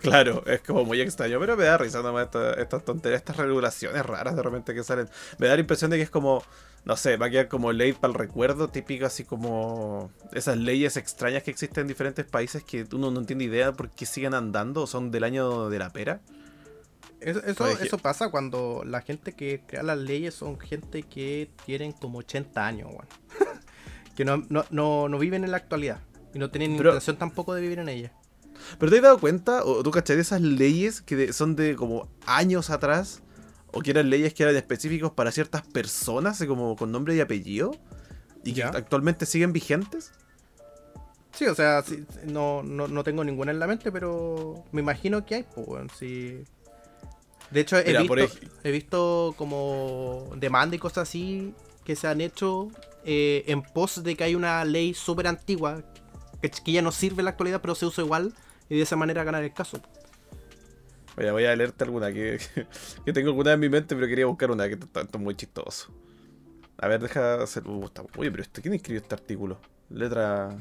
claro, 0.00 0.44
es 0.46 0.60
como 0.60 0.84
muy 0.84 1.00
extraño, 1.00 1.38
pero 1.40 1.56
me 1.56 1.64
da 1.64 1.78
risa 1.78 2.02
nomás 2.02 2.28
estas 2.58 2.84
tonterías, 2.84 3.20
estas 3.20 3.36
regulaciones 3.36 4.04
raras 4.04 4.36
de 4.36 4.42
repente 4.42 4.74
que 4.74 4.84
salen. 4.84 5.08
Me 5.38 5.46
da 5.46 5.54
la 5.54 5.60
impresión 5.60 5.90
de 5.90 5.96
que 5.96 6.02
es 6.02 6.10
como, 6.10 6.42
no 6.84 6.96
sé, 6.96 7.16
va 7.16 7.26
a 7.26 7.30
quedar 7.30 7.48
como 7.48 7.72
ley 7.72 7.92
para 7.92 8.12
el 8.12 8.18
recuerdo, 8.18 8.68
típico 8.68 9.06
así 9.06 9.24
como 9.24 10.10
esas 10.32 10.56
leyes 10.56 10.96
extrañas 10.96 11.42
que 11.42 11.50
existen 11.50 11.82
en 11.82 11.88
diferentes 11.88 12.24
países 12.24 12.62
que 12.64 12.86
uno 12.92 13.10
no 13.10 13.20
entiende 13.20 13.44
idea 13.44 13.72
por 13.72 13.90
qué 13.90 14.06
siguen 14.06 14.34
andando, 14.34 14.86
son 14.86 15.10
del 15.10 15.24
año 15.24 15.68
de 15.68 15.78
la 15.78 15.90
pera. 15.90 16.20
Eso, 17.20 17.68
eso, 17.68 17.98
pasa 17.98 18.30
cuando 18.30 18.82
la 18.84 19.00
gente 19.00 19.32
que 19.34 19.62
crea 19.64 19.84
las 19.84 19.98
leyes 19.98 20.34
son 20.34 20.58
gente 20.58 21.04
que 21.04 21.50
tienen 21.64 21.92
como 21.92 22.18
80 22.18 22.66
años, 22.66 22.90
que 24.16 24.24
no, 24.24 24.42
no, 24.48 24.64
no 25.08 25.18
viven 25.18 25.44
en 25.44 25.52
la 25.52 25.58
actualidad. 25.58 26.00
Y 26.34 26.38
no 26.38 26.50
tienen 26.50 26.72
intención 26.72 27.16
tampoco 27.16 27.54
de 27.54 27.60
vivir 27.60 27.78
en 27.78 27.88
ella. 27.88 28.12
¿Pero 28.78 28.90
te 28.90 28.98
has 28.98 29.02
dado 29.02 29.18
cuenta, 29.18 29.64
o 29.64 29.82
tú 29.82 29.90
cachai, 29.90 30.16
de 30.16 30.22
esas 30.22 30.40
leyes 30.40 31.00
que 31.02 31.32
son 31.32 31.56
de 31.56 31.76
como 31.76 32.08
años 32.26 32.70
atrás? 32.70 33.22
¿O 33.72 33.80
que 33.80 33.90
eran 33.90 34.10
leyes 34.10 34.34
que 34.34 34.42
eran 34.42 34.56
específicos 34.56 35.12
para 35.12 35.32
ciertas 35.32 35.62
personas, 35.62 36.42
como 36.46 36.76
con 36.76 36.92
nombre 36.92 37.14
y 37.16 37.20
apellido? 37.20 37.72
¿Y 38.44 38.52
que 38.52 38.62
actualmente 38.62 39.24
siguen 39.24 39.52
vigentes? 39.52 40.12
Sí, 41.32 41.46
o 41.46 41.54
sea, 41.54 41.82
no, 42.24 42.62
no, 42.62 43.04
tengo 43.04 43.24
ninguna 43.24 43.52
en 43.52 43.58
la 43.58 43.66
mente, 43.66 43.90
pero 43.90 44.64
me 44.72 44.82
imagino 44.82 45.24
que 45.24 45.36
hay, 45.36 45.42
pues, 45.44 45.90
sí. 45.98 46.44
De 47.50 47.60
hecho, 47.60 47.78
he, 47.78 47.98
visto, 47.98 48.14
he 48.64 48.70
visto 48.70 49.34
como 49.36 50.30
demanda 50.36 50.76
y 50.76 50.78
cosas 50.78 51.08
así 51.08 51.54
que 51.84 51.96
se 51.96 52.06
han 52.06 52.20
hecho 52.20 52.70
eh, 53.04 53.44
en 53.46 53.62
pos 53.62 54.02
de 54.02 54.14
que 54.14 54.24
hay 54.24 54.34
una 54.34 54.64
ley 54.64 54.94
súper 54.94 55.26
antigua 55.26 55.82
que 56.50 56.72
ya 56.72 56.82
no 56.82 56.92
sirve 56.92 57.20
en 57.20 57.26
la 57.26 57.30
actualidad, 57.30 57.60
pero 57.60 57.74
se 57.74 57.86
usa 57.86 58.04
igual 58.04 58.34
y 58.68 58.76
de 58.76 58.82
esa 58.82 58.96
manera 58.96 59.24
ganar 59.24 59.44
el 59.44 59.52
caso. 59.52 59.80
Oye, 61.16 61.30
voy 61.30 61.44
a 61.44 61.54
leerte 61.54 61.84
alguna 61.84 62.12
que, 62.12 62.40
que, 63.04 63.12
tengo 63.12 63.28
alguna 63.30 63.52
en 63.52 63.60
mi 63.60 63.68
mente, 63.68 63.94
pero 63.94 64.06
quería 64.06 64.26
buscar 64.26 64.50
una 64.50 64.68
que 64.68 64.74
está, 64.74 65.18
muy 65.18 65.34
chistoso. 65.36 65.92
A 66.78 66.88
ver, 66.88 67.00
deja 67.00 67.42
hacer. 67.42 67.66
Uh, 67.66 67.88
Oye, 68.16 68.30
pero 68.30 68.42
este, 68.42 68.62
¿quién 68.62 68.74
escribió 68.74 69.00
este 69.00 69.14
artículo? 69.14 69.60
Letra 69.90 70.56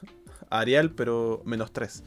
Arial, 0.50 0.92
pero 0.92 1.42
menos 1.44 1.72
3. 1.72 2.04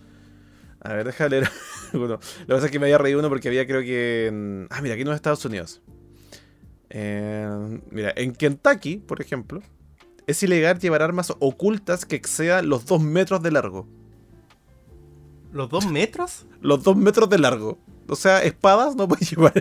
A 0.81 0.93
ver, 0.93 1.05
déjame 1.05 1.29
leer 1.31 1.49
uno. 1.93 2.07
Lo 2.07 2.19
que 2.19 2.45
pasa 2.53 2.65
es 2.67 2.71
que 2.71 2.79
me 2.79 2.85
había 2.85 2.97
reído 2.97 3.19
uno 3.19 3.27
porque 3.27 3.49
había, 3.49 3.67
creo 3.67 3.81
que. 3.81 4.67
Ah, 4.69 4.81
mira, 4.81 4.95
aquí 4.95 5.03
no 5.03 5.11
en 5.11 5.15
Estados 5.15 5.43
Unidos. 5.43 5.81
Mira, 6.91 8.13
en 8.15 8.33
Kentucky, 8.33 8.97
por 8.97 9.21
ejemplo, 9.21 9.61
es 10.29 10.43
ilegal 10.43 10.79
llevar 10.79 11.01
armas 11.01 11.33
ocultas 11.39 12.05
que 12.05 12.15
excedan 12.15 12.69
los 12.69 12.85
2 12.85 13.01
metros 13.01 13.41
de 13.41 13.51
largo. 13.51 13.87
¿Los 15.51 15.69
dos 15.69 15.89
metros? 15.89 16.45
Los 16.61 16.83
2 16.83 16.95
metros 16.97 17.29
de 17.29 17.39
largo. 17.39 17.79
O 18.07 18.15
sea, 18.15 18.43
espadas 18.43 18.95
no 18.95 19.07
puedes 19.07 19.29
llevar, 19.35 19.53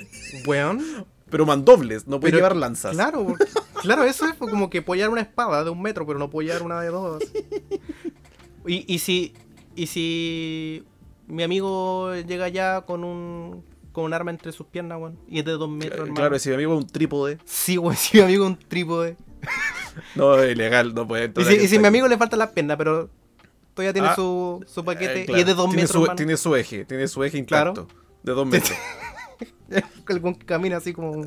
Weón. 0.47 0.83
pero 1.31 1.47
mandobles, 1.47 2.07
no 2.07 2.21
puedes 2.21 2.33
Pero, 2.35 2.39
llevar 2.39 2.57
lanzas. 2.57 2.93
Claro, 2.95 3.35
claro, 3.83 4.05
eso 4.05 4.27
es 4.27 4.35
como 4.35 4.69
que 4.69 4.79
apoyar 4.79 5.09
una 5.09 5.21
espada 5.23 5.65
de 5.65 5.71
un 5.71 5.81
metro, 5.81 6.07
pero 6.07 6.19
no 6.19 6.27
apoyar 6.27 6.63
una 6.63 6.81
de 6.81 6.89
dos. 6.89 7.23
Y, 8.67 8.85
y 8.93 8.99
si. 8.99 9.33
Y 9.77 9.87
si 9.87 10.85
mi 11.27 11.43
amigo 11.43 12.15
llega 12.15 12.47
allá 12.47 12.83
con 12.83 13.05
un. 13.05 13.65
con 13.93 14.05
un 14.05 14.13
arma 14.13 14.31
entre 14.31 14.53
sus 14.53 14.67
piernas, 14.67 14.99
weón. 15.01 15.19
Y 15.29 15.39
es 15.39 15.45
de 15.45 15.53
dos 15.53 15.71
metros, 15.71 16.01
hermano. 16.01 16.15
Claro, 16.15 16.39
si 16.39 16.49
mi 16.51 16.55
amigo 16.57 16.73
es 16.75 16.79
un 16.85 16.87
trípode, 16.87 17.39
Sí, 17.45 17.79
weón, 17.79 17.97
si 17.97 18.19
mi 18.19 18.25
amigo 18.25 18.45
es 18.45 18.51
un 18.51 18.59
trípode. 18.59 19.17
no 20.15 20.39
es 20.41 20.53
ilegal, 20.53 20.95
no 20.95 21.07
puede 21.07 21.33
Y 21.37 21.45
si, 21.45 21.55
y 21.55 21.69
si 21.69 21.79
mi 21.79 21.87
amigo 21.87 22.09
le 22.09 22.17
falta 22.17 22.37
las 22.37 22.51
piernas, 22.51 22.77
pero 22.77 23.11
todavía 23.75 23.93
tiene 23.93 24.09
Ah, 24.09 24.15
su, 24.15 24.65
su 24.67 24.85
paquete 24.85 25.23
Eh, 25.23 25.27
claro, 25.27 25.39
y 25.39 25.41
es 25.41 25.47
de 25.47 25.55
dos 25.55 25.67
tiene 25.69 25.83
metros, 25.83 26.07
Su, 26.07 26.15
tiene 26.15 26.37
su 26.37 26.57
eje, 26.57 26.85
tiene 26.85 27.09
su 27.09 27.25
eje 27.25 27.45
Claro. 27.45 27.89
De 28.23 28.33
2 28.33 28.47
metros. 28.47 28.79
Que 30.07 30.37
camina 30.47 30.79
así 30.79 30.93
como. 30.95 31.27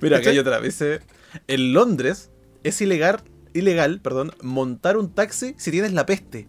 Mira, 0.00 0.18
acá 0.18 0.30
hay 0.30 0.38
otra. 0.38 0.60
Dice: 0.60 1.00
En 1.46 1.72
Londres 1.72 2.30
es 2.64 2.80
ilegal, 2.80 3.22
ilegal 3.52 4.00
perdón, 4.00 4.32
montar 4.42 4.96
un 4.96 5.12
taxi 5.14 5.54
si 5.58 5.70
tienes 5.70 5.92
la 5.92 6.06
peste. 6.06 6.48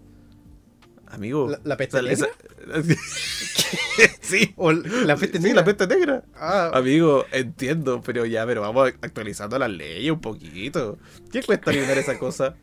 Amigo. 1.11 1.49
¿La, 1.49 1.59
la 1.63 1.77
peste 1.77 1.97
o 1.97 2.01
sea, 2.01 2.09
negra? 2.09 2.27
esa- 2.73 2.91
sí. 4.21 4.53
¿O 4.57 4.71
la 4.71 5.15
peste 5.15 5.37
Sí, 5.37 5.43
negra? 5.43 5.61
la 5.61 5.65
peste 5.65 5.87
negra. 5.87 6.23
Ah, 6.35 6.71
Amigo, 6.73 7.25
entiendo, 7.31 8.01
pero 8.05 8.25
ya, 8.25 8.45
pero 8.45 8.61
vamos 8.61 8.91
actualizando 9.01 9.57
las 9.59 9.69
leyes 9.69 10.11
un 10.11 10.21
poquito. 10.21 10.97
¿Qué 11.31 11.43
cuesta 11.43 11.71
eliminar 11.71 11.97
esa 11.97 12.17
cosa? 12.17 12.55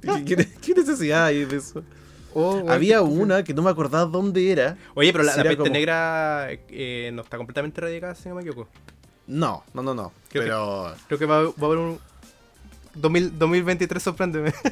¿Qué, 0.00 0.24
qué- 0.36 0.48
qué 0.60 0.74
necesidad 0.74 1.26
hay 1.26 1.44
de 1.44 1.56
eso? 1.56 1.82
oh, 2.34 2.56
weón, 2.56 2.70
Había 2.70 3.00
una 3.02 3.42
que 3.44 3.54
no 3.54 3.62
me 3.62 3.70
acordaba 3.70 4.04
dónde 4.04 4.50
era. 4.52 4.76
Oye, 4.94 5.12
pero 5.12 5.24
la, 5.24 5.36
la 5.36 5.42
peste 5.42 5.56
como- 5.58 5.70
negra 5.70 6.48
eh, 6.50 7.10
no 7.14 7.22
está 7.22 7.36
completamente 7.38 7.80
erradicada, 7.80 8.14
si 8.14 8.28
no 8.28 8.34
me 8.34 8.42
equivoco. 8.42 8.68
No, 9.26 9.64
no, 9.72 9.82
no, 9.82 9.94
no. 9.94 10.12
Creo 10.28 10.42
que- 10.42 10.48
pero. 10.50 10.94
Creo 11.06 11.18
que 11.18 11.26
va, 11.26 11.42
va 11.44 11.52
a 11.62 11.64
haber 11.64 11.78
un. 11.78 11.98
2000 12.96 13.38
2023, 13.38 14.02
sorpréndeme. 14.02 14.52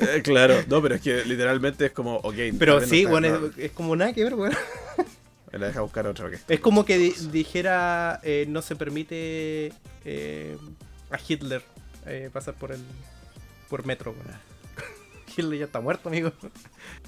eh, 0.00 0.20
claro, 0.22 0.56
no, 0.68 0.82
pero 0.82 0.96
es 0.96 1.00
que 1.00 1.24
literalmente 1.24 1.86
es 1.86 1.92
como, 1.92 2.16
ok. 2.16 2.34
Pero 2.58 2.80
sí, 2.80 3.04
no 3.04 3.10
bueno, 3.10 3.38
no, 3.40 3.46
es, 3.46 3.58
es 3.58 3.70
como 3.72 3.94
nada 3.96 4.12
que 4.12 4.24
ver, 4.24 4.34
weón. 4.34 4.54
me 5.52 5.58
la 5.58 5.66
deja 5.68 5.80
buscar 5.82 6.06
otra, 6.06 6.26
ok. 6.26 6.34
Es 6.48 6.60
como 6.60 6.84
que 6.84 6.98
di- 6.98 7.14
dijera 7.30 8.20
eh, 8.22 8.46
no 8.48 8.62
se 8.62 8.76
permite 8.76 9.72
eh, 10.04 10.56
a 11.10 11.18
Hitler 11.26 11.62
pasar 12.32 12.54
por 12.54 12.72
el 12.72 12.80
por 13.68 13.86
metro, 13.86 14.12
weón. 14.12 14.38
Hitler 15.36 15.58
ya 15.60 15.64
está 15.66 15.80
muerto, 15.80 16.08
amigo. 16.08 16.32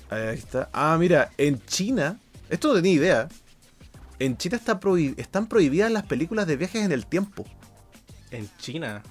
Ahí 0.09 0.37
está. 0.39 0.69
Ah, 0.73 0.97
mira, 0.99 1.31
en 1.39 1.61
China, 1.67 2.19
esto 2.49 2.69
no 2.69 2.75
tenía 2.75 2.93
idea. 2.93 3.29
En 4.19 4.37
China 4.39 4.57
está 4.57 4.81
prohi- 4.81 5.15
están 5.19 5.47
prohibidas 5.49 5.91
las 5.91 6.05
películas 6.05 6.47
de 6.47 6.57
viajes 6.57 6.83
en 6.85 6.93
el 6.93 7.05
tiempo. 7.07 7.45
En 8.31 8.49
China. 8.59 9.03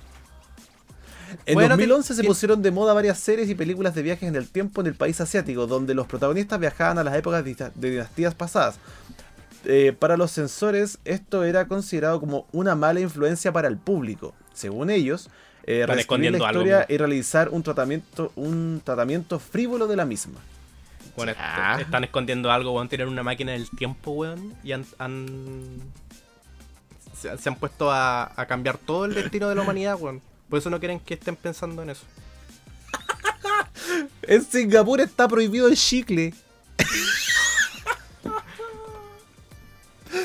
En 1.45 1.53
Bueno, 1.55 1.69
2011 1.75 2.13
ti- 2.13 2.21
se 2.21 2.23
pusieron 2.27 2.61
de 2.61 2.71
moda 2.71 2.93
varias 2.93 3.19
series 3.19 3.49
y 3.49 3.55
películas 3.55 3.95
de 3.95 4.01
viajes 4.01 4.27
en 4.29 4.35
el 4.35 4.49
tiempo 4.49 4.81
en 4.81 4.87
el 4.87 4.95
país 4.95 5.19
asiático, 5.21 5.67
donde 5.67 5.93
los 5.93 6.07
protagonistas 6.07 6.59
viajaban 6.59 6.97
a 6.97 7.03
las 7.03 7.15
épocas 7.15 7.43
de 7.43 7.89
dinastías 7.91 8.35
pasadas. 8.35 8.75
Eh, 9.65 9.95
para 9.97 10.15
los 10.17 10.31
censores, 10.31 10.99
esto 11.05 11.43
era 11.43 11.67
considerado 11.67 12.19
como 12.19 12.45
una 12.51 12.75
mala 12.75 12.99
influencia 12.99 13.51
para 13.51 13.67
el 13.67 13.77
público. 13.77 14.33
Según 14.53 14.89
ellos, 14.91 15.29
eh, 15.63 15.85
escondiendo 15.97 16.37
la 16.39 16.49
algo, 16.49 16.61
historia 16.61 16.85
¿no? 16.87 16.93
y 16.93 16.97
realizar 16.97 17.49
un 17.49 17.63
tratamiento, 17.63 18.31
un 18.35 18.81
tratamiento 18.83 19.39
frívolo 19.39 19.87
de 19.87 19.95
la 19.95 20.05
misma. 20.05 20.39
Bueno, 21.15 21.31
están 21.79 22.03
escondiendo 22.03 22.51
algo, 22.51 22.73
weón. 22.73 22.89
Tienen 22.89 23.07
una 23.07 23.23
máquina 23.23 23.53
del 23.53 23.69
tiempo, 23.69 24.11
weón. 24.11 24.53
Y 24.63 24.73
han. 24.73 24.85
han- 24.99 25.81
se, 27.19 27.37
se 27.37 27.49
han 27.49 27.55
puesto 27.55 27.89
a, 27.91 28.31
a 28.39 28.45
cambiar 28.45 28.77
todo 28.77 29.05
el 29.05 29.13
destino 29.15 29.47
de 29.49 29.55
la 29.55 29.61
humanidad, 29.61 29.97
weón. 29.99 30.21
Por 30.49 30.59
eso 30.59 30.69
no 30.69 30.79
quieren 30.79 30.99
que 30.99 31.15
estén 31.15 31.35
pensando 31.35 31.81
en 31.83 31.89
eso. 31.91 32.05
En 34.23 34.43
Singapur 34.43 34.99
está 35.01 35.27
prohibido 35.27 35.67
el 35.67 35.75
chicle. 35.75 36.33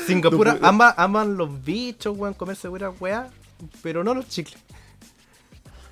Singapur 0.07 0.47
No 0.47 0.53
puede- 0.55 0.67
ama- 0.67 0.93
aman 0.97 1.37
los 1.37 1.63
bichos, 1.63 2.17
weón, 2.17 2.33
comerse 2.33 2.67
buena 2.67 2.89
weá, 2.89 3.29
pero 3.81 4.03
no 4.03 4.13
los 4.13 4.27
chicles. 4.27 4.57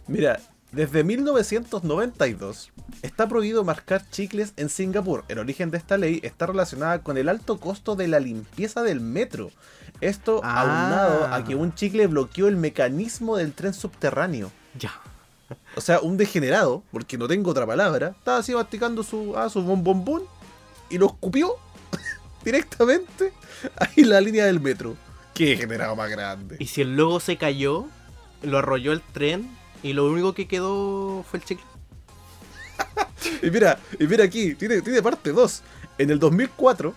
Mira, 0.08 0.40
desde 0.72 1.04
1992 1.04 2.72
está 3.02 3.28
prohibido 3.28 3.64
marcar 3.64 4.08
chicles 4.10 4.54
en 4.58 4.70
Singapur. 4.70 5.26
El 5.28 5.40
origen 5.40 5.70
de 5.72 5.78
esta 5.78 5.98
ley 5.98 6.20
está 6.24 6.48
relacionada 6.48 7.02
con 7.04 7.18
el 7.18 7.30
alto 7.30 7.60
costo 7.60 7.96
de 7.96 8.08
la 8.08 8.20
limpieza 8.20 8.82
del 8.84 9.02
metro. 9.02 9.52
Esto 10.02 10.42
Ah. 10.44 10.62
aunado 10.62 11.34
a 11.34 11.44
que 11.44 11.56
un 11.56 11.74
chicle 11.76 12.08
bloqueó 12.08 12.48
el 12.48 12.56
mecanismo 12.56 13.38
del 13.38 13.54
tren 13.54 13.74
subterráneo. 13.74 14.52
Ya. 14.78 14.94
O 15.76 15.82
sea, 15.82 16.00
un 16.00 16.16
degenerado, 16.18 16.84
porque 16.92 17.18
no 17.18 17.28
tengo 17.28 17.52
otra 17.52 17.66
palabra, 17.66 18.14
estaba 18.18 18.38
así 18.38 18.54
masticando 18.54 19.04
su, 19.04 19.36
ah, 19.38 19.50
su 19.50 19.62
bombombón 19.64 20.24
y 20.90 20.98
lo 20.98 21.08
escupió 21.08 21.56
directamente 22.44 23.34
ahí 23.78 24.04
en 24.04 24.10
la 24.10 24.22
línea 24.22 24.46
del 24.46 24.60
metro. 24.60 24.96
Qué 25.34 25.48
degenerado 25.52 25.96
más 25.96 26.10
grande. 26.10 26.58
Y 26.60 26.68
si 26.68 26.82
el 26.82 26.96
logo 26.96 27.20
se 27.20 27.38
cayó, 27.38 27.88
lo 28.44 28.58
arrolló 28.60 28.92
el 28.92 29.02
tren 29.02 29.50
y 29.84 29.94
lo 29.94 30.06
único 30.06 30.34
que 30.34 30.48
quedó 30.48 31.24
fue 31.30 31.40
el 31.40 31.46
chicle. 31.46 31.66
Y 33.44 33.52
mira, 33.52 33.78
y 34.00 34.08
mira 34.08 34.24
aquí, 34.24 34.56
tiene, 34.56 34.82
tiene 34.82 35.02
parte 35.02 35.32
2. 35.32 35.62
En 35.98 36.10
el 36.10 36.20
2004, 36.20 36.94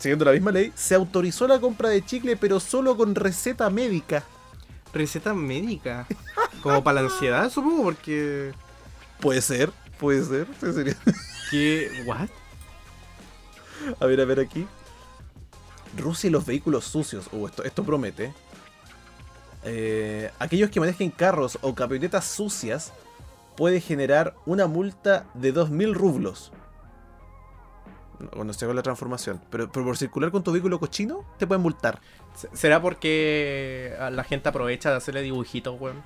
siguiendo 0.00 0.24
la 0.24 0.32
misma 0.32 0.50
ley, 0.50 0.72
se 0.74 0.94
autorizó 0.94 1.46
la 1.46 1.60
compra 1.60 1.90
de 1.90 2.04
chicle, 2.04 2.36
pero 2.36 2.58
solo 2.58 2.96
con 2.96 3.14
receta 3.14 3.70
médica. 3.70 4.24
Receta 4.92 5.34
médica. 5.34 6.06
Como 6.62 6.82
para 6.82 7.02
la 7.02 7.08
ansiedad, 7.08 7.48
supongo, 7.50 7.84
porque. 7.84 8.52
Puede 9.20 9.42
ser, 9.42 9.70
puede 9.98 10.24
ser. 10.24 10.46
sí, 10.60 10.72
sería. 10.72 10.96
¿Qué? 11.50 12.04
¿What? 12.06 12.28
A 14.00 14.06
ver, 14.06 14.20
a 14.20 14.24
ver 14.24 14.40
aquí. 14.40 14.66
Rusia 15.96 16.28
y 16.28 16.30
los 16.30 16.46
vehículos 16.46 16.84
sucios. 16.84 17.28
Uh, 17.32 17.46
esto, 17.46 17.62
esto 17.62 17.84
promete. 17.84 18.32
Eh, 19.62 20.30
aquellos 20.38 20.70
que 20.70 20.80
manejen 20.80 21.10
carros 21.10 21.58
o 21.60 21.74
camionetas 21.74 22.24
sucias 22.24 22.92
puede 23.56 23.80
generar 23.80 24.34
una 24.46 24.66
multa 24.66 25.26
de 25.34 25.52
2.000 25.52 25.92
rublos. 25.92 26.52
Cuando 28.32 28.52
se 28.52 28.64
haga 28.64 28.74
la 28.74 28.82
transformación. 28.82 29.40
Pero, 29.50 29.70
pero 29.70 29.84
por 29.86 29.96
circular 29.96 30.30
con 30.30 30.42
tu 30.42 30.52
vehículo 30.52 30.78
cochino, 30.78 31.24
te 31.38 31.46
pueden 31.46 31.62
multar. 31.62 32.00
Se- 32.34 32.48
¿Será 32.56 32.80
porque 32.82 33.94
a 34.00 34.10
la 34.10 34.24
gente 34.24 34.48
aprovecha 34.48 34.90
de 34.90 34.96
hacerle 34.96 35.22
dibujitos, 35.22 35.80
weón? 35.80 36.02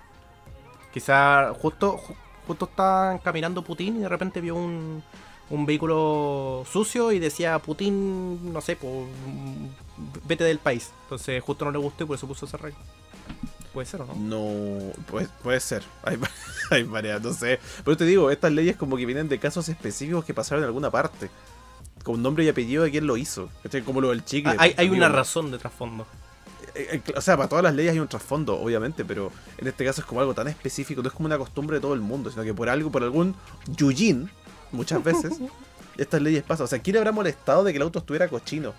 Quizá 0.93 1.53
justo, 1.61 1.99
ju- 1.99 2.15
justo 2.47 2.67
estaban 2.67 3.19
caminando 3.19 3.63
Putin 3.63 3.97
y 3.97 4.01
de 4.01 4.09
repente 4.09 4.41
vio 4.41 4.55
un, 4.55 5.03
un 5.51 5.67
vehículo 5.67 6.65
sucio 6.71 7.11
y 7.13 7.19
decía 7.19 7.59
Putin, 7.59 8.53
no 8.53 8.61
sé, 8.61 8.77
pues, 8.77 8.93
vete 10.27 10.45
del 10.45 10.59
país. 10.59 10.93
Entonces 11.05 11.43
justo 11.43 11.65
no 11.65 11.71
le 11.73 11.79
gustó 11.79 12.05
y 12.05 12.07
por 12.07 12.17
eso 12.17 12.27
puso 12.29 12.47
esa 12.47 12.57
regla. 12.59 12.79
Puede 13.73 13.87
ser 13.87 14.03
o 14.03 14.07
no. 14.07 14.15
No, 14.15 14.93
puede, 15.11 15.27
puede 15.43 15.59
ser. 15.59 15.83
Hay, 16.05 16.17
hay 16.71 16.85
varias, 16.85 17.21
no 17.23 17.33
sé. 17.33 17.59
Pero 17.85 17.97
te 17.97 18.05
digo, 18.05 18.31
estas 18.31 18.53
leyes 18.53 18.77
como 18.77 18.97
que 18.97 19.05
vienen 19.05 19.29
de 19.29 19.41
casos 19.41 19.69
específicos 19.69 20.25
que 20.25 20.33
pasaron 20.33 20.63
en 20.63 20.69
alguna 20.69 20.91
parte. 20.93 21.29
Con 22.05 22.23
nombre 22.23 22.45
y 22.45 22.49
apellido 22.49 22.85
de 22.85 22.93
quién 22.93 23.07
lo 23.09 23.17
hizo. 23.17 23.49
Como 23.85 24.01
lo 24.01 24.11
del 24.11 24.25
chicle. 24.25 24.53
Ah, 24.53 24.57
hay, 24.61 24.75
hay 24.77 24.91
una 24.91 25.09
razón 25.09 25.51
de 25.51 25.59
trasfondo. 25.59 26.07
eh, 26.77 27.03
eh, 27.07 27.13
O 27.17 27.21
sea, 27.21 27.37
para 27.37 27.49
todas 27.49 27.65
las 27.65 27.75
leyes 27.75 27.93
hay 27.93 27.99
un 27.99 28.07
trasfondo, 28.09 28.61
obviamente, 28.61 29.05
pero 29.05 29.33
en 29.59 29.67
este 29.67 29.85
caso 29.85 30.01
es 30.03 30.07
como 30.07 30.21
algo 30.21 30.35
tan 30.35 30.47
específico, 30.49 31.03
no 31.03 31.09
es 31.09 31.15
como 31.15 31.27
una 31.27 31.39
costumbre 31.39 31.79
de 31.79 31.81
todo 31.81 31.95
el 31.95 32.01
mundo, 32.01 32.31
sino 32.31 32.43
que 32.45 32.55
por 32.55 32.69
algo, 32.69 32.91
por 32.93 33.03
algún 33.03 33.35
yuyin, 33.77 34.31
muchas 34.71 35.03
veces, 35.03 35.33
estas 35.97 36.21
leyes 36.23 36.43
pasan. 36.45 36.65
O 36.65 36.69
sea, 36.69 36.79
¿quién 36.79 36.93
le 36.95 36.99
habrá 37.01 37.11
molestado 37.13 37.65
de 37.65 37.73
que 37.73 37.79
el 37.79 37.83
auto 37.83 37.99
estuviera 38.01 38.29
cochino? 38.29 38.75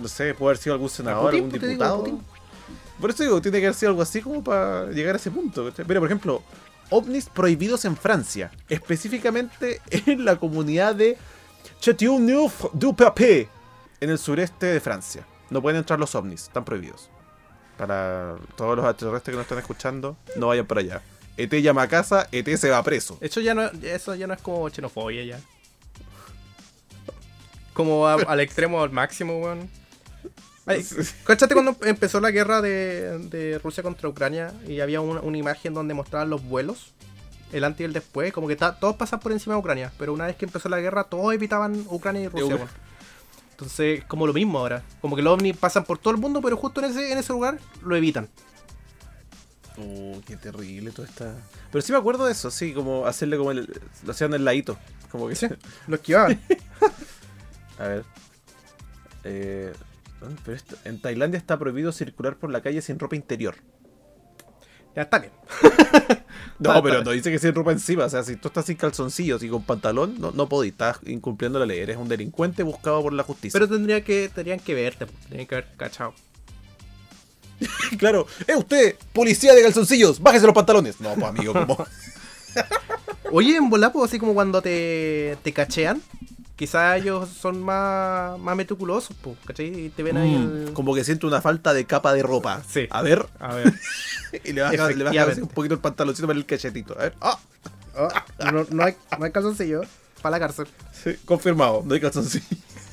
No 0.00 0.08
sé, 0.08 0.34
puede 0.34 0.50
haber 0.50 0.56
sido 0.62 0.74
algún 0.74 0.90
senador, 0.90 1.32
algún 1.32 1.48
digo, 1.50 1.66
diputado. 1.66 2.04
Por 3.00 3.10
eso 3.10 3.22
digo, 3.22 3.40
tiene 3.40 3.60
que 3.60 3.66
haber 3.66 3.76
sido 3.76 3.90
algo 3.90 4.02
así 4.02 4.20
como 4.20 4.42
para 4.42 4.90
llegar 4.90 5.14
a 5.14 5.18
ese 5.18 5.30
punto. 5.30 5.72
Mira, 5.86 6.00
por 6.00 6.08
ejemplo, 6.08 6.42
ovnis 6.90 7.28
prohibidos 7.28 7.84
en 7.84 7.96
Francia, 7.96 8.50
específicamente 8.68 9.80
en 9.90 10.24
la 10.24 10.36
comunidad 10.36 10.96
de 10.96 11.16
Châteauneuf-du-Pape, 11.80 13.48
en 14.00 14.10
el 14.10 14.18
sureste 14.18 14.66
de 14.66 14.80
Francia. 14.80 15.26
No 15.50 15.60
pueden 15.62 15.78
entrar 15.78 15.98
los 15.98 16.14
ovnis, 16.14 16.44
están 16.44 16.64
prohibidos. 16.64 17.10
Para 17.76 18.36
todos 18.56 18.76
los 18.76 18.84
extraterrestres 18.88 19.32
que 19.32 19.36
nos 19.36 19.44
están 19.44 19.58
escuchando, 19.58 20.16
no 20.36 20.48
vayan 20.48 20.66
para 20.66 20.80
allá. 20.82 21.02
ET 21.36 21.52
llama 21.62 21.82
a 21.82 21.88
casa, 21.88 22.28
ET 22.32 22.46
se 22.56 22.68
va 22.70 22.82
preso. 22.82 23.16
Eso 23.20 23.40
ya 23.40 23.54
no, 23.54 23.62
eso 23.82 24.14
ya 24.14 24.26
no 24.26 24.34
es 24.34 24.42
como 24.42 24.68
xenofobia 24.68 25.24
ya. 25.24 25.40
Como 27.72 28.06
a- 28.06 28.14
al 28.14 28.40
extremo, 28.40 28.82
al 28.82 28.90
máximo, 28.90 29.38
weón. 29.40 29.70
Ay, 30.66 30.84
¿Cachate 31.24 31.54
cuando 31.54 31.74
empezó 31.82 32.20
la 32.20 32.30
guerra 32.30 32.60
de, 32.60 33.18
de 33.30 33.58
Rusia 33.58 33.82
contra 33.82 34.08
Ucrania 34.08 34.52
y 34.68 34.80
había 34.80 35.00
una, 35.00 35.20
una 35.20 35.38
imagen 35.38 35.72
donde 35.72 35.94
mostraban 35.94 36.28
los 36.28 36.44
vuelos? 36.44 36.92
El 37.52 37.64
antes 37.64 37.80
y 37.80 37.84
el 37.84 37.92
después, 37.92 38.32
como 38.32 38.46
que 38.48 38.56
ta- 38.56 38.78
todos 38.78 38.96
pasan 38.96 39.20
por 39.20 39.32
encima 39.32 39.54
de 39.56 39.60
Ucrania, 39.60 39.92
pero 39.98 40.12
una 40.12 40.26
vez 40.26 40.36
que 40.36 40.44
empezó 40.44 40.68
la 40.68 40.78
guerra 40.80 41.04
todos 41.04 41.34
evitaban 41.34 41.84
Ucrania 41.88 42.22
y 42.22 42.28
Rusia. 42.28 42.56
Weón. 42.56 42.68
Entonces, 43.50 44.04
como 44.04 44.26
lo 44.26 44.32
mismo 44.32 44.58
ahora. 44.58 44.82
Como 45.00 45.16
que 45.16 45.22
los 45.22 45.34
ovnis 45.34 45.56
pasan 45.56 45.84
por 45.84 45.98
todo 45.98 46.14
el 46.14 46.20
mundo, 46.20 46.40
pero 46.40 46.56
justo 46.56 46.80
en 46.82 46.90
ese, 46.90 47.12
en 47.12 47.18
ese 47.18 47.32
lugar 47.32 47.58
lo 47.82 47.94
evitan. 47.96 48.28
Uh, 49.76 50.20
qué 50.26 50.36
terrible 50.36 50.90
todo 50.90 51.06
está. 51.06 51.34
Pero 51.70 51.82
sí 51.82 51.92
me 51.92 51.98
acuerdo 51.98 52.26
de 52.26 52.32
eso, 52.32 52.50
sí, 52.50 52.72
como 52.72 53.06
hacerle 53.06 53.36
como 53.38 53.50
el. 53.50 53.80
Lo 54.04 54.12
hacían 54.12 54.32
el 54.34 54.44
ladito. 54.44 54.78
Como 55.10 55.28
que. 55.28 55.56
Lo 55.86 55.96
esquivaban. 55.96 56.40
A 57.78 57.84
ver. 57.88 58.04
Eh, 59.24 59.72
esto- 60.48 60.76
en 60.84 61.00
Tailandia 61.00 61.38
está 61.38 61.58
prohibido 61.58 61.92
circular 61.92 62.36
por 62.36 62.50
la 62.50 62.60
calle 62.62 62.82
sin 62.82 62.98
ropa 62.98 63.16
interior. 63.16 63.56
Ya 64.94 65.02
está 65.02 65.18
bien. 65.18 65.32
No, 66.60 66.82
pero 66.82 66.98
está. 66.98 67.04
no 67.04 67.12
dice 67.12 67.30
que 67.30 67.38
sin 67.38 67.54
ropa 67.54 67.72
encima. 67.72 68.04
O 68.04 68.10
sea, 68.10 68.22
si 68.22 68.36
tú 68.36 68.48
estás 68.48 68.66
sin 68.66 68.76
calzoncillos 68.76 69.42
y 69.42 69.48
con 69.48 69.62
pantalón, 69.62 70.20
no, 70.20 70.30
no 70.30 70.46
podís. 70.46 70.72
Estás 70.72 70.98
incumpliendo 71.06 71.58
la 71.58 71.64
ley. 71.64 71.78
Eres 71.78 71.96
un 71.96 72.06
delincuente 72.06 72.62
buscado 72.62 73.02
por 73.02 73.14
la 73.14 73.22
justicia. 73.22 73.58
Pero 73.58 73.66
tendría 73.66 74.04
que, 74.04 74.30
tendrían 74.32 74.60
que 74.60 74.74
verte, 74.74 75.06
po. 75.06 75.12
tendrían 75.22 75.46
que 75.46 75.54
haber 75.54 75.68
cachado. 75.78 76.12
claro, 77.98 78.26
¡eh, 78.46 78.56
usted! 78.56 78.96
¡Policía 79.12 79.54
de 79.54 79.62
calzoncillos! 79.62 80.20
¡Bájese 80.20 80.46
los 80.46 80.54
pantalones! 80.54 81.00
No, 81.00 81.14
pues 81.14 81.26
amigo, 81.26 81.52
como. 81.54 81.86
Oye, 83.32 83.56
en 83.56 83.70
Volapo, 83.70 84.04
así 84.04 84.18
como 84.18 84.34
cuando 84.34 84.60
te, 84.60 85.38
te 85.42 85.52
cachean, 85.52 86.02
quizás 86.60 87.00
ellos 87.00 87.26
son 87.30 87.62
más, 87.62 88.38
más 88.38 88.54
meticulosos, 88.54 89.16
po, 89.16 89.34
¿cachai? 89.46 89.86
Y 89.86 89.88
te 89.88 90.02
ven 90.02 90.18
ahí 90.18 90.30
Mm, 90.36 90.66
el... 90.68 90.72
como 90.74 90.94
que 90.94 91.02
siento 91.04 91.26
una 91.26 91.40
falta 91.40 91.72
de 91.72 91.86
capa 91.86 92.12
de 92.12 92.22
ropa. 92.22 92.62
Sí. 92.68 92.86
A 92.90 93.00
ver. 93.00 93.26
A 93.38 93.54
ver. 93.54 93.72
Y 94.44 94.52
le 94.52 94.60
bajas, 94.60 94.94
le 94.94 95.02
bajas 95.04 95.38
un 95.38 95.48
poquito 95.48 95.74
el 95.74 95.80
pantaloncito 95.80 96.26
para 96.28 96.38
el 96.38 96.44
cachetito. 96.46 96.94
A 96.98 97.02
ver. 97.04 97.14
¡Ah! 97.22 97.38
Oh, 97.96 98.08
no, 98.52 98.64
no 98.70 98.84
hay, 98.84 98.94
no 99.18 99.24
hay 99.24 99.32
calzoncillo 99.32 99.80
para 100.22 100.32
la 100.36 100.40
cárcel. 100.40 100.68
Sí, 100.92 101.16
confirmado, 101.24 101.82
no 101.84 101.94
hay 101.94 102.00
calzoncillo. 102.00 102.44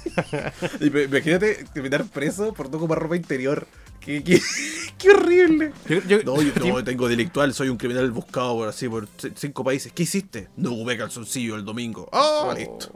Imagínate 0.82 1.65
terminar 1.74 2.05
preso 2.05 2.53
por 2.53 2.70
no 2.72 2.78
ocupar 2.78 2.99
ropa 2.99 3.15
interior. 3.15 3.68
Qué, 3.99 4.24
qué, 4.24 4.41
qué 4.97 5.09
horrible. 5.11 5.74
Yo, 5.88 6.01
yo- 6.07 6.24
No, 6.24 6.41
yo 6.41 6.51
no, 6.74 6.84
tengo 6.84 7.07
delictual, 7.09 7.53
soy 7.53 7.70
un 7.70 7.78
criminal 7.78 8.09
buscado 8.11 8.55
por 8.55 8.70
así 8.70 8.88
por 8.88 9.07
cinco 9.36 9.63
países. 9.63 9.91
¿Qué 9.93 10.03
hiciste? 10.03 10.47
No 10.55 10.72
ocupé 10.74 10.97
calzoncillo 10.97 11.55
el 11.55 11.65
domingo. 11.65 12.09
¡Ah! 12.13 12.45
Oh. 12.47 12.53
listo. 12.53 12.95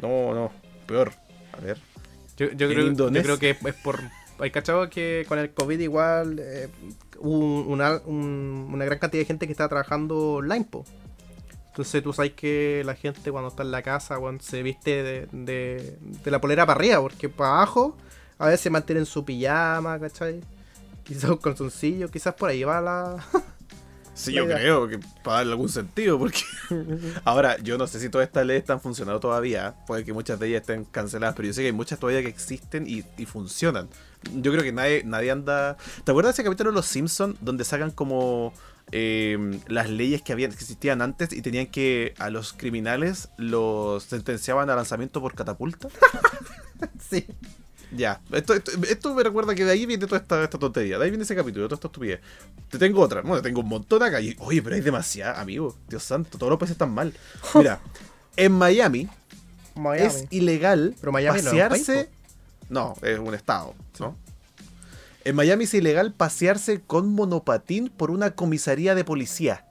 No, 0.00 0.34
no, 0.34 0.50
peor. 0.86 1.12
A 1.52 1.60
ver. 1.60 1.78
Yo, 2.36 2.48
creo, 2.50 2.70
yo 2.70 2.80
Indonesia. 2.86 3.22
creo 3.22 3.38
que 3.38 3.50
es, 3.68 3.74
por... 3.76 4.00
Hay 4.38 4.50
cachado 4.50 4.88
que 4.88 5.26
con 5.28 5.38
el 5.38 5.50
COVID 5.52 5.78
igual 5.80 6.38
eh, 6.40 6.68
hubo 7.18 7.60
una, 7.70 8.00
un- 8.06 8.70
una 8.72 8.84
gran 8.86 8.98
cantidad 8.98 9.20
de 9.20 9.26
gente 9.26 9.46
que 9.46 9.52
está 9.52 9.68
trabajando 9.68 10.34
online, 10.36 10.64
po. 10.64 10.84
Entonces 11.66 12.02
tú 12.02 12.12
sabes 12.14 12.32
que 12.32 12.82
la 12.86 12.94
gente 12.94 13.30
cuando 13.30 13.48
está 13.50 13.62
en 13.62 13.70
la 13.70 13.82
casa 13.82 14.16
cuando 14.18 14.42
se 14.42 14.62
viste 14.62 15.02
de, 15.02 15.28
de, 15.32 15.98
de 16.00 16.30
la 16.30 16.40
polera 16.40 16.64
para 16.66 16.78
arriba, 16.80 17.00
porque 17.02 17.28
para 17.28 17.50
abajo 17.50 17.96
a 18.38 18.46
veces 18.46 18.60
se 18.62 18.70
mantienen 18.70 19.04
su 19.04 19.24
pijama, 19.24 19.98
¿cachai? 20.00 20.40
Quizás 21.04 21.30
un 21.30 21.36
calzoncillo, 21.36 22.08
quizás 22.10 22.34
por 22.34 22.48
ahí 22.48 22.64
va 22.64 22.80
la... 22.80 23.24
Sí, 24.20 24.34
yo 24.34 24.46
creo 24.46 24.86
que 24.86 24.98
para 25.24 25.38
darle 25.38 25.52
algún 25.52 25.70
sentido, 25.70 26.18
porque 26.18 26.40
ahora 27.24 27.56
yo 27.58 27.78
no 27.78 27.86
sé 27.86 27.98
si 28.00 28.10
todas 28.10 28.26
estas 28.26 28.44
leyes 28.44 28.60
están 28.60 28.78
funcionando 28.78 29.18
todavía, 29.18 29.76
puede 29.86 30.04
que 30.04 30.12
muchas 30.12 30.38
de 30.38 30.48
ellas 30.48 30.60
estén 30.60 30.84
canceladas, 30.84 31.34
pero 31.34 31.48
yo 31.48 31.54
sé 31.54 31.62
que 31.62 31.68
hay 31.68 31.72
muchas 31.72 31.98
todavía 31.98 32.20
que 32.20 32.28
existen 32.28 32.86
y, 32.86 33.02
y 33.16 33.24
funcionan. 33.24 33.88
Yo 34.34 34.52
creo 34.52 34.62
que 34.62 34.72
nadie, 34.72 35.04
nadie 35.04 35.30
anda... 35.30 35.78
¿Te 36.04 36.10
acuerdas 36.12 36.36
de 36.36 36.42
ese 36.42 36.44
capítulo 36.44 36.70
de 36.70 36.74
Los 36.74 36.84
Simpsons 36.84 37.38
donde 37.40 37.64
sacan 37.64 37.90
como 37.90 38.52
eh, 38.92 39.58
las 39.68 39.88
leyes 39.88 40.20
que, 40.20 40.34
habían, 40.34 40.50
que 40.50 40.56
existían 40.56 41.00
antes 41.00 41.32
y 41.32 41.40
tenían 41.40 41.68
que 41.68 42.12
a 42.18 42.28
los 42.28 42.52
criminales 42.52 43.30
los 43.38 44.04
sentenciaban 44.04 44.68
a 44.68 44.76
lanzamiento 44.76 45.22
por 45.22 45.34
catapulta? 45.34 45.88
sí. 47.10 47.26
Ya, 47.92 48.20
esto, 48.32 48.54
esto, 48.54 48.70
esto 48.88 49.14
me 49.14 49.22
recuerda 49.22 49.54
que 49.54 49.64
de 49.64 49.72
ahí 49.72 49.84
viene 49.84 50.06
toda 50.06 50.20
esta, 50.20 50.44
esta 50.44 50.58
tontería, 50.58 50.98
de 50.98 51.04
ahí 51.04 51.10
viene 51.10 51.24
ese 51.24 51.34
capítulo, 51.34 51.66
toda 51.66 51.74
esta 51.74 51.88
estupidez. 51.88 52.20
Te 52.68 52.78
tengo 52.78 53.00
otra, 53.00 53.22
bueno, 53.22 53.42
tengo 53.42 53.60
un 53.60 53.68
montón 53.68 54.02
acá. 54.02 54.20
Y, 54.20 54.36
oye, 54.38 54.62
pero 54.62 54.76
hay 54.76 54.80
demasiada, 54.80 55.40
amigo. 55.40 55.76
Dios 55.88 56.02
santo, 56.02 56.38
todos 56.38 56.50
los 56.50 56.58
países 56.58 56.74
están 56.74 56.92
mal. 56.92 57.12
Mira, 57.54 57.80
en 58.36 58.52
Miami, 58.52 59.08
Miami. 59.74 60.06
es 60.06 60.26
ilegal 60.30 60.94
Pero 61.00 61.12
Miami 61.12 61.42
no 61.42 61.50
es 61.50 61.68
pasearse. 61.68 62.10
No, 62.68 62.94
es 63.02 63.18
un 63.18 63.34
estado, 63.34 63.74
¿no? 63.98 64.16
En 65.24 65.34
Miami 65.34 65.64
es 65.64 65.74
ilegal 65.74 66.14
pasearse 66.14 66.80
con 66.80 67.12
monopatín 67.12 67.88
por 67.88 68.10
una 68.10 68.30
comisaría 68.30 68.94
de 68.94 69.04
policía. 69.04 69.66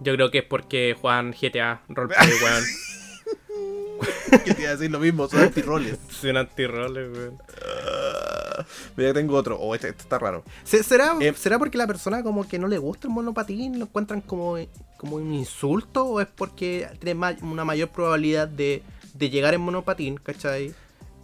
Yo 0.00 0.14
creo 0.14 0.30
que 0.30 0.38
es 0.38 0.44
porque 0.44 0.96
Juan 0.98 1.32
GTA 1.32 1.82
roleplay, 1.88 2.28
weón. 2.42 2.64
que 4.44 4.54
te 4.54 4.62
iba 4.62 4.70
a 4.70 4.76
decir 4.76 4.90
lo 4.90 4.98
mismo, 5.00 5.28
son 5.28 5.40
antirroles. 5.40 5.98
Son 6.10 6.36
antirroles, 6.36 7.10
weón. 7.16 7.38
Ah, 7.64 8.64
Mira, 8.96 9.12
tengo 9.14 9.34
otro. 9.36 9.56
Oh, 9.58 9.74
este, 9.74 9.88
este 9.88 10.02
está 10.02 10.18
raro. 10.18 10.44
Se- 10.64 10.82
¿Será, 10.82 11.16
Eh, 11.20 11.32
¿Será 11.36 11.58
porque 11.58 11.78
la 11.78 11.86
persona 11.86 12.22
como 12.22 12.46
que 12.48 12.58
no 12.58 12.68
le 12.68 12.78
gusta 12.78 13.06
el 13.08 13.14
monopatín? 13.14 13.78
¿Lo 13.78 13.84
encuentran 13.86 14.20
como, 14.20 14.56
como 14.96 15.16
un 15.16 15.32
insulto? 15.32 16.04
¿O 16.04 16.20
es 16.20 16.26
porque 16.26 16.88
tiene 16.98 17.14
ma- 17.14 17.36
una 17.42 17.64
mayor 17.64 17.88
probabilidad 17.90 18.48
de, 18.48 18.82
de 19.14 19.30
llegar 19.30 19.54
en 19.54 19.60
monopatín, 19.60 20.16
¿cachai? 20.16 20.74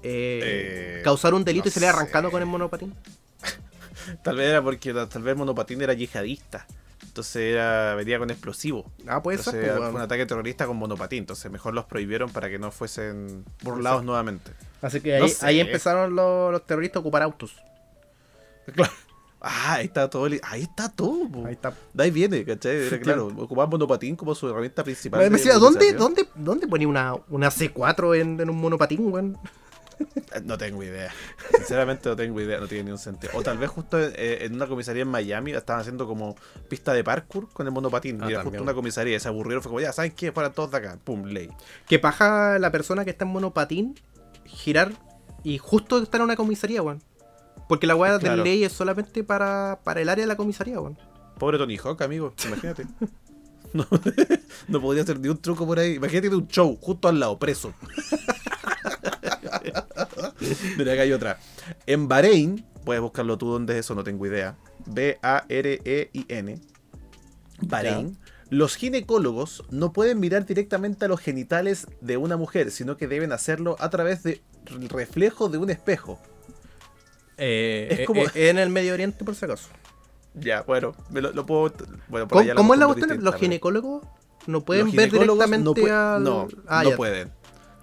Eh, 0.03 0.41
Eh, 0.43 1.01
causar 1.05 1.35
un 1.35 1.45
delito 1.45 1.64
no 1.64 1.68
y 1.68 1.72
salir 1.72 1.89
arrancando 1.89 2.31
con 2.31 2.41
el 2.43 2.47
monopatín. 2.47 2.95
Tal 4.22 4.37
vez 4.37 4.49
era 4.51 4.62
porque 4.62 4.93
tal 4.93 5.22
vez 5.22 5.33
el 5.33 5.39
monopatín 5.39 5.81
era 5.83 5.95
yihadista. 5.95 6.66
Entonces 7.15 7.37
era, 7.37 7.95
venía 7.95 8.19
con 8.19 8.29
explosivo. 8.29 8.91
Ah, 9.07 9.23
puede 9.23 9.39
ser. 9.39 9.55
Entonces 9.55 9.61
pues, 9.61 9.71
era 9.71 9.81
weón. 9.81 9.95
un 9.95 10.01
ataque 10.01 10.27
terrorista 10.27 10.67
con 10.67 10.77
monopatín. 10.77 11.21
Entonces 11.21 11.49
mejor 11.49 11.73
los 11.73 11.85
prohibieron 11.85 12.29
para 12.29 12.51
que 12.51 12.59
no 12.59 12.73
fuesen 12.73 13.45
burlados 13.62 14.03
nuevamente. 14.03 14.51
Así 14.83 15.01
que 15.01 15.15
ahí, 15.15 15.21
no 15.21 15.29
sé. 15.29 15.47
ahí 15.47 15.61
empezaron 15.61 16.17
los, 16.17 16.51
los 16.51 16.67
terroristas 16.67 16.97
a 16.97 17.01
ocupar 17.03 17.23
autos. 17.23 17.55
Claro. 18.75 18.93
Ah, 19.41 19.75
ahí 19.75 19.85
está 19.85 20.11
todo. 20.11 20.27
Ahí 20.43 20.62
está 20.62 20.89
todo. 20.89 21.29
po. 21.31 21.47
Ahí 21.47 21.53
está. 21.53 21.73
De 21.93 22.03
ahí 22.03 22.11
viene, 22.11 22.45
¿cachai? 22.45 22.89
Era 22.89 22.99
claro, 22.99 23.27
ocupaban 23.27 23.71
monopatín 23.71 24.17
como 24.17 24.35
su 24.35 24.49
herramienta 24.49 24.83
principal. 24.83 25.21
Me 25.21 25.31
decía, 25.31 25.55
¿dónde, 25.59 25.93
dónde, 25.93 26.27
¿dónde 26.35 26.67
ponía 26.67 26.89
una, 26.89 27.15
una 27.29 27.49
C4 27.49 28.21
en, 28.21 28.41
en 28.41 28.51
un 28.51 28.57
monopatín, 28.57 29.12
weón? 29.12 29.39
No 30.43 30.59
tengo 30.59 30.82
idea. 30.82 31.12
Sinceramente 31.57 32.09
no 32.09 32.16
tengo 32.16 32.41
idea, 32.41 32.59
no 32.59 32.66
tiene 32.66 32.85
ni 32.85 32.91
un 32.91 32.99
sentido. 32.99 33.32
O 33.37 33.43
tal 33.43 33.59
vez 33.59 33.70
justo 33.70 33.99
eh, 34.01 34.45
en 34.45 34.55
una 34.55 34.66
comisaría 34.66 35.03
en 35.03 35.09
Miami 35.09 35.53
estaban 35.53 35.80
haciendo 35.80 36.07
como 36.07 36.35
pista 36.68 36.93
de 36.93 37.05
parkour 37.05 37.49
con 37.53 37.66
el 37.66 37.72
monopatín. 37.72 38.22
Ah, 38.22 38.26
y 38.28 38.32
era 38.32 38.43
justo 38.43 38.62
una 38.62 38.74
comisaría 38.74 39.18
se 39.20 39.28
aburrieron. 39.28 39.62
Fue 39.62 39.70
como, 39.70 39.80
ya, 39.80 39.93
¿saben 39.93 40.12
qué? 40.12 40.32
Fueran 40.32 40.53
todos 40.53 40.70
de 40.72 40.78
acá. 40.78 40.99
Pum, 41.05 41.24
ley. 41.24 41.51
Que 41.87 41.99
paja 41.99 42.59
la 42.59 42.72
persona 42.72 43.05
que 43.05 43.11
está 43.11 43.24
en 43.24 43.30
monopatín 43.30 43.95
girar 44.45 44.93
y 45.43 45.59
justo 45.59 46.03
estar 46.03 46.20
en 46.20 46.24
una 46.24 46.37
comisaría, 46.37 46.82
weón. 46.82 47.03
Porque 47.68 47.87
la 47.87 47.97
weá 47.97 48.18
Claro. 48.18 48.39
de 48.39 48.43
ley 48.45 48.64
es 48.64 48.72
solamente 48.72 49.24
para, 49.24 49.78
para 49.85 50.01
el 50.01 50.09
área 50.09 50.24
de 50.24 50.28
la 50.28 50.37
comisaría, 50.37 50.80
weón. 50.80 50.99
Pobre 51.39 51.59
Tony 51.59 51.76
Hawk, 51.76 52.01
amigo. 52.03 52.35
Imagínate. 52.47 52.87
No, 53.72 53.87
no 54.68 54.80
podría 54.80 55.03
hacer 55.03 55.18
ni 55.18 55.28
un 55.28 55.39
truco 55.39 55.66
por 55.66 55.78
ahí. 55.78 55.95
Imagínate 55.95 56.30
de 56.30 56.37
un 56.37 56.47
show 56.49 56.76
justo 56.80 57.09
al 57.09 57.18
lado, 57.20 57.39
preso. 57.39 57.74
Mira, 60.79 60.93
acá 60.93 61.03
hay 61.03 61.12
otra. 61.12 61.39
En 61.87 62.09
Bahrein, 62.09 62.64
puedes 62.85 63.03
buscarlo 63.03 63.37
tú 63.39 63.49
dónde 63.51 63.75
es 63.75 63.81
eso, 63.81 63.95
no 63.95 64.05
tengo 64.05 64.27
idea. 64.27 64.57
B-A-R-E-I-N. 64.87 66.61
Bahrein. 67.62 68.18
Los 68.51 68.77
ginecólogos 68.77 69.64
no 69.70 69.93
pueden 69.93 70.20
mirar 70.20 70.45
directamente 70.47 71.07
a 71.07 71.09
los 71.09 71.20
genitales 71.20 71.87
de 72.01 72.16
una 72.18 72.37
mujer, 72.37 72.70
sino 72.70 72.97
que 72.97 73.09
deben 73.09 73.33
hacerlo 73.33 73.77
a 73.81 73.91
través 73.91 74.22
del 74.22 74.41
reflejo 74.91 75.49
de 75.49 75.59
un 75.59 75.70
espejo. 75.70 76.20
Eh, 77.37 77.89
Es 77.91 77.99
eh, 78.01 78.05
como- 78.05 78.22
eh, 78.22 78.31
en 78.51 78.59
el 78.59 78.70
Medio 78.70 78.93
Oriente, 78.95 79.25
por 79.25 79.35
si 79.35 79.45
acaso. 79.45 79.68
Ya, 80.35 80.62
bueno, 80.62 80.95
me 81.11 81.20
lo, 81.20 81.33
lo 81.33 81.47
puedo. 81.47 81.72
Bueno, 82.09 82.29
por 82.29 82.39
¿Cómo, 82.39 82.41
allá 82.41 82.55
cómo 82.55 82.75
es 82.75 82.81
la 82.81 82.87
cuestión? 82.87 83.25
Los 83.25 83.37
ginecólogos 83.37 84.05
no 84.47 84.64
pueden 84.64 84.87
Los 84.87 84.95
ver 84.95 85.11
directamente 85.11 85.83
no, 85.83 85.91
al... 86.14 86.22
no, 86.25 86.49
Ah, 86.66 86.83
no 86.85 86.91
ya. 86.91 86.97
pueden. 86.97 87.33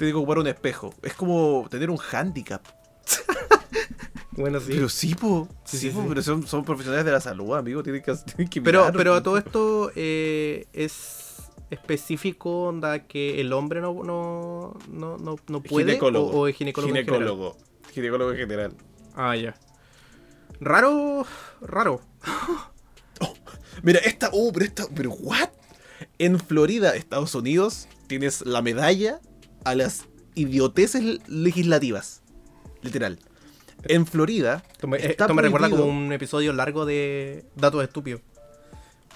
Tienen 0.02 0.16
que 0.16 0.18
ocupar 0.18 0.40
un 0.40 0.48
espejo. 0.48 0.92
Es 1.04 1.14
como 1.14 1.68
tener 1.70 1.92
un 1.92 2.00
handicap. 2.12 2.66
Bueno, 4.32 4.60
sí. 4.60 4.72
Pero 4.74 4.90
sí, 4.90 5.14
po. 5.14 5.48
Sí, 5.64 5.78
Sí, 5.78 5.90
sí, 5.90 5.90
po, 5.94 6.02
sí. 6.02 6.06
pero 6.10 6.22
son, 6.24 6.48
son 6.48 6.64
profesionales 6.66 7.06
de 7.06 7.12
la 7.12 7.20
salud, 7.22 7.54
amigo. 7.54 7.84
Tienen 7.84 8.02
que, 8.02 8.16
tienen 8.16 8.48
que 8.48 8.62
Pero, 8.62 8.80
mirar. 8.80 8.94
pero 8.96 9.22
todo 9.22 9.38
esto 9.38 9.92
eh, 9.96 10.66
es 10.74 11.52
específico, 11.70 12.64
onda, 12.64 13.06
que 13.06 13.42
el 13.42 13.54
hombre 13.54 13.80
no, 13.82 13.94
no, 14.04 14.74
no, 14.90 15.18
no, 15.20 15.36
no 15.48 15.62
puede. 15.62 15.86
Ginecólogo. 15.86 16.32
O, 16.32 16.40
o 16.40 16.48
es 16.48 16.56
ginecólogo. 16.56 16.96
en 16.96 17.06
general? 17.06 17.20
Ginecólogo. 17.20 17.58
Ginecólogo 17.94 18.32
en 18.32 18.38
general. 18.38 18.74
Ah, 19.16 19.36
ya. 19.36 19.54
Raro, 20.62 21.26
raro. 21.62 22.02
Mira, 23.84 24.00
esta. 24.00 24.32
Uh, 24.34 24.52
pero 24.52 24.66
esta. 24.66 24.88
Pero, 24.96 25.12
¿what? 25.12 25.50
En 26.18 26.40
Florida, 26.40 26.96
Estados 26.96 27.36
Unidos, 27.36 27.88
tienes 28.08 28.44
la 28.46 28.62
medalla 28.64 29.20
a 29.64 29.76
las 29.76 30.06
idioteces 30.36 31.20
legislativas. 31.28 32.22
Literal. 32.82 33.20
En 33.84 34.06
Florida. 34.06 34.64
Esto 34.72 34.88
me, 34.88 34.98
está 34.98 35.26
esto 35.26 35.34
me 35.34 35.42
recuerda 35.42 35.70
como 35.70 35.86
un 35.86 36.12
episodio 36.12 36.54
largo 36.54 36.86
de 36.86 37.46
datos 37.56 37.84
estúpidos. 37.84 38.22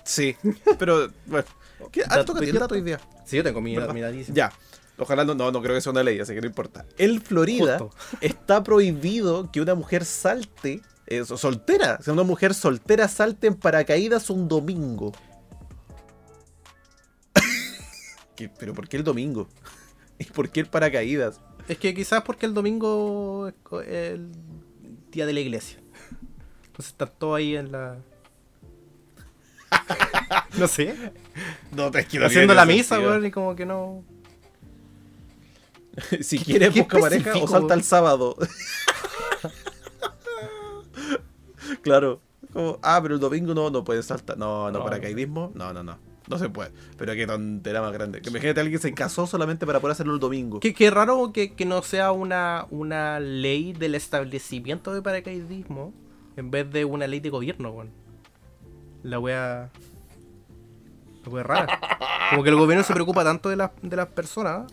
Sí, 0.04 0.36
pero 0.80 1.10
bueno. 1.26 1.48
¿Qué? 1.92 2.04
Ah, 2.08 2.18
¿Dato 2.18 2.38
el 2.40 2.54
dato 2.54 2.76
hoy 2.76 2.82
día. 2.82 3.00
Sí, 3.26 3.38
yo 3.38 3.44
tengo 3.44 3.62
mi, 3.62 3.76
mi. 3.78 4.24
Ya. 4.34 4.52
Ojalá 4.98 5.26
no, 5.26 5.36
no, 5.36 5.52
no 5.52 5.62
creo 5.62 5.76
que 5.76 5.82
sea 5.82 5.92
una 5.92 6.04
ley, 6.04 6.20
así 6.20 6.34
que 6.34 6.42
no 6.42 6.48
importa. 6.48 6.86
En 6.98 7.22
Florida 7.22 7.80
Justo. 7.80 7.98
está 8.22 8.64
prohibido 8.64 9.52
que 9.52 9.60
una 9.60 9.76
mujer 9.76 10.06
salte, 10.06 10.82
eh, 11.08 11.26
soltera, 11.26 12.02
sea, 12.02 12.14
una 12.14 12.24
mujer 12.24 12.54
soltera 12.54 13.10
salte 13.10 13.48
en 13.48 13.56
paracaídas 13.56 14.30
un 14.30 14.48
domingo. 14.48 15.12
¿Qué? 18.38 18.48
¿Pero 18.48 18.74
por 18.74 18.88
qué 18.88 18.96
el 18.98 19.04
domingo? 19.04 19.50
¿Y 20.20 20.26
por 20.26 20.50
qué 20.50 20.62
el 20.62 20.68
paracaídas? 20.68 21.42
Es 21.68 21.78
que 21.78 21.94
quizás 21.94 22.22
porque 22.24 22.46
el 22.46 22.54
domingo 22.54 23.48
es 23.48 23.88
el 23.88 24.32
día 25.12 25.26
de 25.26 25.34
la 25.34 25.40
iglesia. 25.40 25.80
Entonces 26.68 26.92
están 26.92 27.12
todos 27.18 27.38
ahí 27.38 27.56
en 27.56 27.72
la. 27.72 27.98
no 30.58 30.68
sé. 30.68 30.96
No, 31.72 31.90
te 31.92 32.00
es 32.00 32.08
Haciendo 32.24 32.54
la 32.54 32.66
misa, 32.66 33.00
weón, 33.00 33.26
y 33.26 33.32
como 33.32 33.56
que 33.56 33.66
no. 33.66 34.04
Si 36.22 36.38
quieres, 36.40 36.76
busca 36.76 37.00
pareja 37.00 37.38
o 37.38 37.48
salta 37.48 37.74
el 37.74 37.84
sábado. 37.84 38.36
claro. 41.82 42.20
Como, 42.52 42.80
ah, 42.84 43.00
pero 43.02 43.16
el 43.16 43.20
domingo 43.20 43.54
no, 43.54 43.70
no 43.70 43.84
puedes 43.84 44.06
saltar. 44.06 44.38
No, 44.38 44.72
no, 44.72 44.80
No. 44.80 44.86
paracaidismo. 44.86 45.52
No, 45.56 45.74
no, 45.74 45.84
no. 45.84 45.98
No 46.28 46.38
se 46.40 46.50
puede. 46.50 46.72
Pero 46.98 47.14
qué 47.14 47.28
tontera 47.28 47.82
más 47.82 47.94
grande. 47.94 48.22
Que 48.22 48.30
imagínate 48.30 48.60
a 48.60 48.64
alguien 48.64 48.80
que 48.80 48.88
se 48.88 48.94
casó 48.94 49.28
solamente 49.28 49.66
para 49.66 49.80
poder 49.80 49.94
hacerlo 49.94 50.14
el 50.16 50.20
domingo. 50.20 50.60
Qué, 50.60 50.74
qué 50.74 50.90
raro 50.90 51.32
que, 51.32 51.54
que 51.54 51.66
no 51.66 51.82
sea 51.84 52.12
una, 52.12 52.66
una 52.72 53.20
ley 53.20 53.74
del 53.74 53.94
establecimiento 53.96 54.94
de 54.94 55.02
paracaidismo 55.02 55.94
en 56.36 56.50
vez 56.52 56.72
de 56.72 56.84
una 56.86 57.06
ley 57.08 57.20
de 57.20 57.30
gobierno, 57.30 57.70
weón. 57.72 57.92
La 59.04 59.20
wea. 59.20 59.70
La 61.26 61.32
wea 61.32 61.44
rara. 61.44 61.80
Como 62.32 62.44
que 62.44 62.50
el 62.50 62.56
gobierno 62.56 62.84
se 62.84 62.94
preocupa 62.94 63.24
tanto 63.24 63.50
de 63.50 63.56
las, 63.56 63.72
de 63.82 63.96
las 63.96 64.08
personas. 64.08 64.72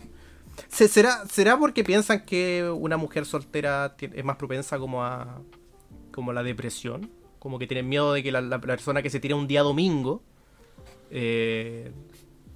Se- 0.67 0.87
¿Será, 0.87 1.23
¿Será 1.27 1.57
porque 1.57 1.83
piensan 1.83 2.25
que 2.25 2.69
una 2.75 2.97
mujer 2.97 3.25
soltera 3.25 3.95
es 3.99 4.23
más 4.25 4.37
propensa 4.37 4.79
como 4.79 5.03
a. 5.03 5.41
como 6.11 6.31
a 6.31 6.33
la 6.33 6.43
depresión? 6.43 7.11
Como 7.39 7.59
que 7.59 7.67
tienen 7.67 7.89
miedo 7.89 8.13
de 8.13 8.23
que 8.23 8.31
la, 8.31 8.41
la 8.41 8.59
persona 8.59 9.01
que 9.01 9.09
se 9.09 9.19
tira 9.19 9.35
un 9.35 9.47
día 9.47 9.61
domingo. 9.61 10.23
Eh, 11.15 11.91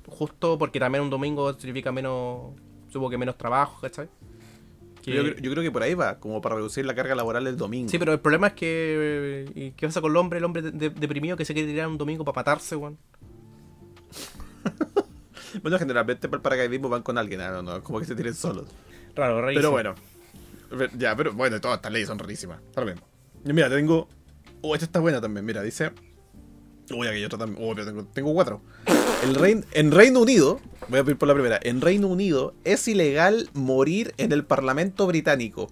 justo 0.07 0.57
porque 0.57 0.79
también 0.79 1.03
un 1.03 1.09
domingo 1.11 1.53
significa 1.53 1.91
menos. 1.91 2.53
Supongo 2.89 3.11
que 3.11 3.17
menos 3.17 3.37
trabajo, 3.37 3.79
¿cachai? 3.81 4.07
Que- 5.03 5.13
Yo, 5.13 5.21
creo- 5.23 5.35
yo 5.37 5.51
creo 5.51 5.63
que 5.63 5.71
por 5.71 5.83
ahí 5.83 5.93
va, 5.93 6.19
como 6.19 6.41
para 6.41 6.55
reducir 6.55 6.85
la 6.85 6.95
carga 6.95 7.13
laboral 7.15 7.45
el 7.47 7.55
domingo. 7.55 7.89
Sí, 7.89 7.97
pero 7.99 8.11
el 8.13 8.19
problema 8.19 8.47
es 8.47 8.53
que. 8.53 9.45
eh, 9.47 9.51
¿y 9.55 9.71
¿Qué 9.71 9.85
pasa 9.87 10.01
con 10.01 10.11
el 10.11 10.17
hombre? 10.17 10.39
El 10.39 10.45
hombre 10.45 10.61
de- 10.63 10.71
de- 10.71 10.89
deprimido 10.89 11.37
que 11.37 11.45
se 11.45 11.53
quiere 11.53 11.69
tirar 11.71 11.87
un 11.87 11.97
domingo 11.97 12.25
para 12.25 12.35
matarse, 12.37 12.75
weón. 12.75 12.97
Bueno, 15.61 15.79
generalmente 15.79 16.27
para 16.27 16.37
el 16.37 16.41
paracaidismo 16.41 16.89
van 16.89 17.01
con 17.03 17.17
alguien, 17.17 17.41
ah, 17.41 17.49
no, 17.51 17.63
no, 17.63 17.81
como 17.83 17.99
que 17.99 18.05
se 18.05 18.15
tiren 18.15 18.35
solos. 18.35 18.65
Raro, 19.15 19.41
rarísimo. 19.41 19.73
Pero 19.75 19.95
bueno. 20.71 20.89
Ya, 20.97 21.15
pero 21.15 21.33
bueno, 21.33 21.59
todas 21.61 21.77
estas 21.77 21.91
leyes 21.91 22.07
son 22.07 22.19
rarísimas. 22.19 22.59
Bien. 22.83 22.99
Y 23.45 23.53
mira, 23.53 23.69
tengo. 23.69 24.07
Oh, 24.61 24.75
esta 24.75 24.85
está 24.85 24.99
buena 24.99 25.21
también. 25.21 25.45
Mira, 25.45 25.61
dice. 25.63 25.91
Uy, 26.91 27.07
aquí 27.07 27.17
hay 27.17 27.25
otra 27.25 27.39
también. 27.39 27.69
Pero 27.75 27.85
tengo, 27.85 28.03
tengo 28.05 28.33
cuatro. 28.33 28.61
El 29.23 29.35
Rein- 29.35 29.65
en 29.71 29.91
Reino 29.91 30.19
Unido, 30.21 30.59
voy 30.87 30.99
a 30.99 31.03
pedir 31.03 31.17
por 31.17 31.27
la 31.27 31.33
primera. 31.33 31.59
En 31.63 31.81
Reino 31.81 32.07
Unido 32.07 32.53
es 32.63 32.87
ilegal 32.87 33.49
morir 33.53 34.13
en 34.17 34.31
el 34.31 34.45
Parlamento 34.45 35.05
británico. 35.07 35.69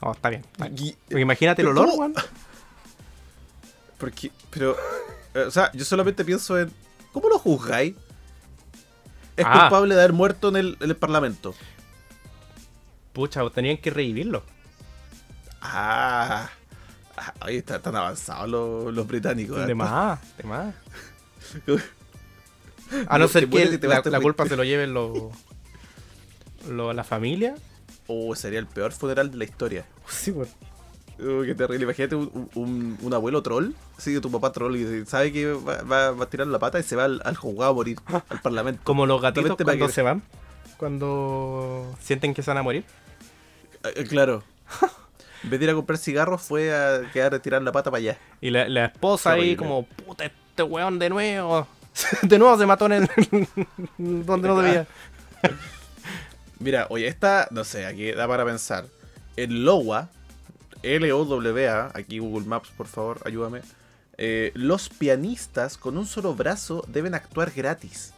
Oh, 0.00 0.12
está 0.12 0.28
bien. 0.30 0.42
está 0.52 0.68
bien. 0.68 0.86
Y- 0.88 0.92
Porque 1.08 1.20
Imagínate 1.20 1.62
el 1.62 1.68
¿Pero 1.68 1.82
olor. 1.82 2.12
Porque, 3.98 4.30
pero, 4.50 4.76
eh, 5.34 5.40
o 5.46 5.50
sea, 5.50 5.70
yo 5.72 5.84
solamente 5.84 6.24
pienso 6.24 6.58
en. 6.58 6.70
¿Cómo 7.12 7.28
lo 7.30 7.38
juzgáis? 7.38 7.94
Es 9.36 9.44
Ah. 9.46 9.60
culpable 9.62 9.94
de 9.94 10.00
haber 10.02 10.12
muerto 10.12 10.48
en 10.50 10.56
el, 10.56 10.76
en 10.80 10.90
el 10.90 10.96
Parlamento. 10.96 11.54
Pucha, 13.14 13.48
tenían 13.50 13.78
que 13.78 13.90
revivirlo. 13.90 14.42
Ah. 15.62 16.50
está, 17.48 17.76
están 17.76 17.96
avanzados 17.96 18.48
los, 18.48 18.94
los 18.94 19.06
británicos. 19.06 19.58
¿eh? 19.60 19.66
De 19.66 19.74
más, 19.74 20.18
de 20.36 20.44
más. 20.44 20.74
A 23.08 23.18
no 23.18 23.26
ser 23.28 23.48
que 23.48 23.78
te 23.78 23.88
la, 23.88 24.20
culpa 24.20 24.46
se 24.46 24.56
lo 24.56 24.64
lleven 24.64 24.94
los. 24.94 25.12
Lo, 26.68 26.92
la 26.92 27.04
familia. 27.04 27.54
Oh, 28.06 28.34
sería 28.36 28.58
el 28.60 28.66
peor 28.66 28.92
funeral 28.92 29.30
de 29.30 29.36
la 29.38 29.44
historia. 29.44 29.84
Sí, 30.08 30.30
weón. 30.30 30.48
Oh, 31.18 31.42
qué 31.44 31.54
terrible. 31.54 31.84
Imagínate 31.84 32.14
un, 32.14 32.48
un- 32.54 32.98
un 33.00 33.14
abuelo 33.14 33.42
troll, 33.42 33.70
sí, 33.98 34.20
tu 34.20 34.30
papá 34.30 34.52
troll, 34.52 34.76
y 34.76 35.06
sabe 35.06 35.32
que 35.32 35.52
va, 35.52 35.82
va- 35.82 36.10
va 36.12 36.24
a 36.24 36.30
tirar 36.30 36.46
la 36.46 36.58
pata 36.58 36.78
y 36.78 36.82
se 36.82 36.94
va 36.94 37.04
al, 37.04 37.22
al 37.24 37.36
juzgado 37.36 37.70
a 37.70 37.74
morir, 37.74 37.98
al 38.28 38.40
parlamento. 38.42 38.82
Como 38.84 39.06
los 39.06 39.20
gatitos 39.22 39.56
cuando 39.62 39.86
que- 39.86 39.92
se 39.92 40.02
van. 40.02 40.22
Cuando 40.76 41.96
sienten 42.00 42.34
que 42.34 42.42
se 42.42 42.50
van 42.50 42.58
a 42.58 42.62
morir. 42.62 42.84
Eh, 43.94 44.04
claro. 44.04 44.42
En 45.46 45.50
vez 45.50 45.60
de 45.60 45.64
ir 45.66 45.70
a 45.70 45.74
comprar 45.74 45.96
cigarros, 45.98 46.42
fue 46.42 46.74
a 46.74 47.08
quedar 47.12 47.32
a 47.34 47.38
tirar 47.40 47.62
la 47.62 47.72
pata 47.72 47.90
para 47.90 48.00
allá. 48.00 48.18
Y 48.40 48.50
la, 48.50 48.68
la 48.68 48.86
esposa 48.86 49.30
Qué 49.30 49.34
ahí 49.36 49.40
horrible. 49.40 49.56
como, 49.56 49.86
puta, 49.86 50.24
este 50.26 50.62
weón 50.64 50.98
de 50.98 51.08
nuevo. 51.08 51.66
de 52.22 52.38
nuevo 52.38 52.58
se 52.58 52.66
mató 52.66 52.86
en 52.86 52.92
el... 52.92 53.08
donde 53.98 54.48
no 54.48 54.60
debía. 54.60 54.86
Mira, 56.58 56.86
oye, 56.90 57.06
esta, 57.06 57.48
no 57.52 57.64
sé, 57.64 57.86
aquí 57.86 58.12
da 58.12 58.26
para 58.26 58.44
pensar. 58.44 58.86
En 59.36 59.64
LOWA, 59.64 60.08
L-O-W-A, 60.82 61.92
aquí 61.94 62.18
Google 62.18 62.46
Maps, 62.46 62.70
por 62.76 62.86
favor, 62.88 63.20
ayúdame. 63.24 63.60
eh, 64.18 64.50
los 64.54 64.88
pianistas 64.88 65.76
con 65.78 65.96
un 65.96 66.06
solo 66.06 66.34
brazo 66.34 66.84
deben 66.88 67.14
actuar 67.14 67.52
gratis. 67.54 68.14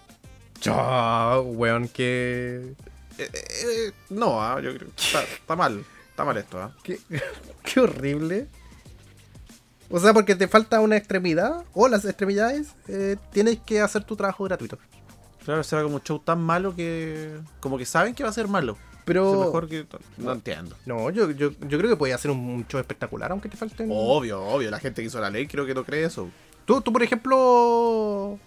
Chao, 0.60 1.42
weón, 1.42 1.88
que... 1.88 2.74
Eh, 3.18 3.28
eh, 3.32 3.92
no, 4.10 4.40
ah, 4.42 4.60
yo 4.62 4.74
creo 4.74 4.88
que 4.88 5.02
está, 5.02 5.22
está 5.24 5.56
mal. 5.56 5.84
Está 6.18 6.24
mal 6.24 6.36
esto, 6.36 6.60
¿ah? 6.60 6.72
Qué, 6.82 6.98
qué 7.62 7.78
horrible. 7.78 8.48
O 9.88 10.00
sea, 10.00 10.12
porque 10.12 10.34
te 10.34 10.48
falta 10.48 10.80
una 10.80 10.96
extremidad 10.96 11.64
o 11.74 11.86
las 11.86 12.04
extremidades, 12.04 12.74
eh, 12.88 13.14
tienes 13.30 13.60
que 13.60 13.80
hacer 13.80 14.02
tu 14.02 14.16
trabajo 14.16 14.42
gratuito. 14.42 14.78
Claro, 15.44 15.62
será 15.62 15.84
como 15.84 15.94
un 15.94 16.02
show 16.02 16.18
tan 16.18 16.40
malo 16.40 16.74
que. 16.74 17.38
Como 17.60 17.78
que 17.78 17.86
saben 17.86 18.16
que 18.16 18.24
va 18.24 18.30
a 18.30 18.32
ser 18.32 18.48
malo. 18.48 18.76
Pero... 19.04 19.32
Es 19.32 19.46
mejor 19.46 19.68
que. 19.68 19.86
No 20.16 20.32
entiendo. 20.32 20.74
No, 20.86 21.08
yo, 21.10 21.30
yo, 21.30 21.52
yo 21.52 21.78
creo 21.78 21.88
que 21.88 21.96
podía 21.96 22.16
hacer 22.16 22.32
un 22.32 22.66
show 22.66 22.80
espectacular, 22.80 23.30
aunque 23.30 23.48
te 23.48 23.56
falten... 23.56 23.88
Obvio, 23.88 24.42
obvio. 24.42 24.72
La 24.72 24.80
gente 24.80 25.02
que 25.02 25.06
hizo 25.06 25.20
la 25.20 25.30
ley 25.30 25.46
creo 25.46 25.66
que 25.66 25.74
no 25.74 25.84
cree 25.84 26.02
eso. 26.02 26.28
Tú, 26.64 26.80
tú 26.80 26.92
por 26.92 27.04
ejemplo... 27.04 28.40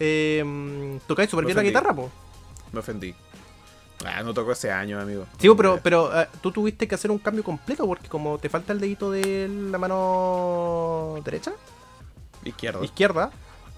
Eh, 0.00 0.98
tocáis 1.06 1.30
súper 1.30 1.44
bien 1.44 1.56
la 1.56 1.62
guitarra, 1.62 1.94
po. 1.94 2.10
Me 2.72 2.80
ofendí. 2.80 3.14
Ah, 4.04 4.22
no 4.22 4.34
tocó 4.34 4.52
ese 4.52 4.70
año, 4.70 5.00
amigo. 5.00 5.26
Sí, 5.38 5.48
pero, 5.56 5.78
pero 5.82 6.20
eh, 6.20 6.28
tú 6.40 6.50
tuviste 6.52 6.88
que 6.88 6.94
hacer 6.94 7.10
un 7.10 7.18
cambio 7.18 7.44
completo 7.44 7.86
porque 7.86 8.08
como 8.08 8.38
te 8.38 8.48
falta 8.48 8.72
el 8.72 8.80
dedito 8.80 9.10
de 9.10 9.48
la 9.70 9.78
mano 9.78 11.14
derecha, 11.24 11.52
Izquierdo. 12.44 12.82
izquierda, 12.84 13.30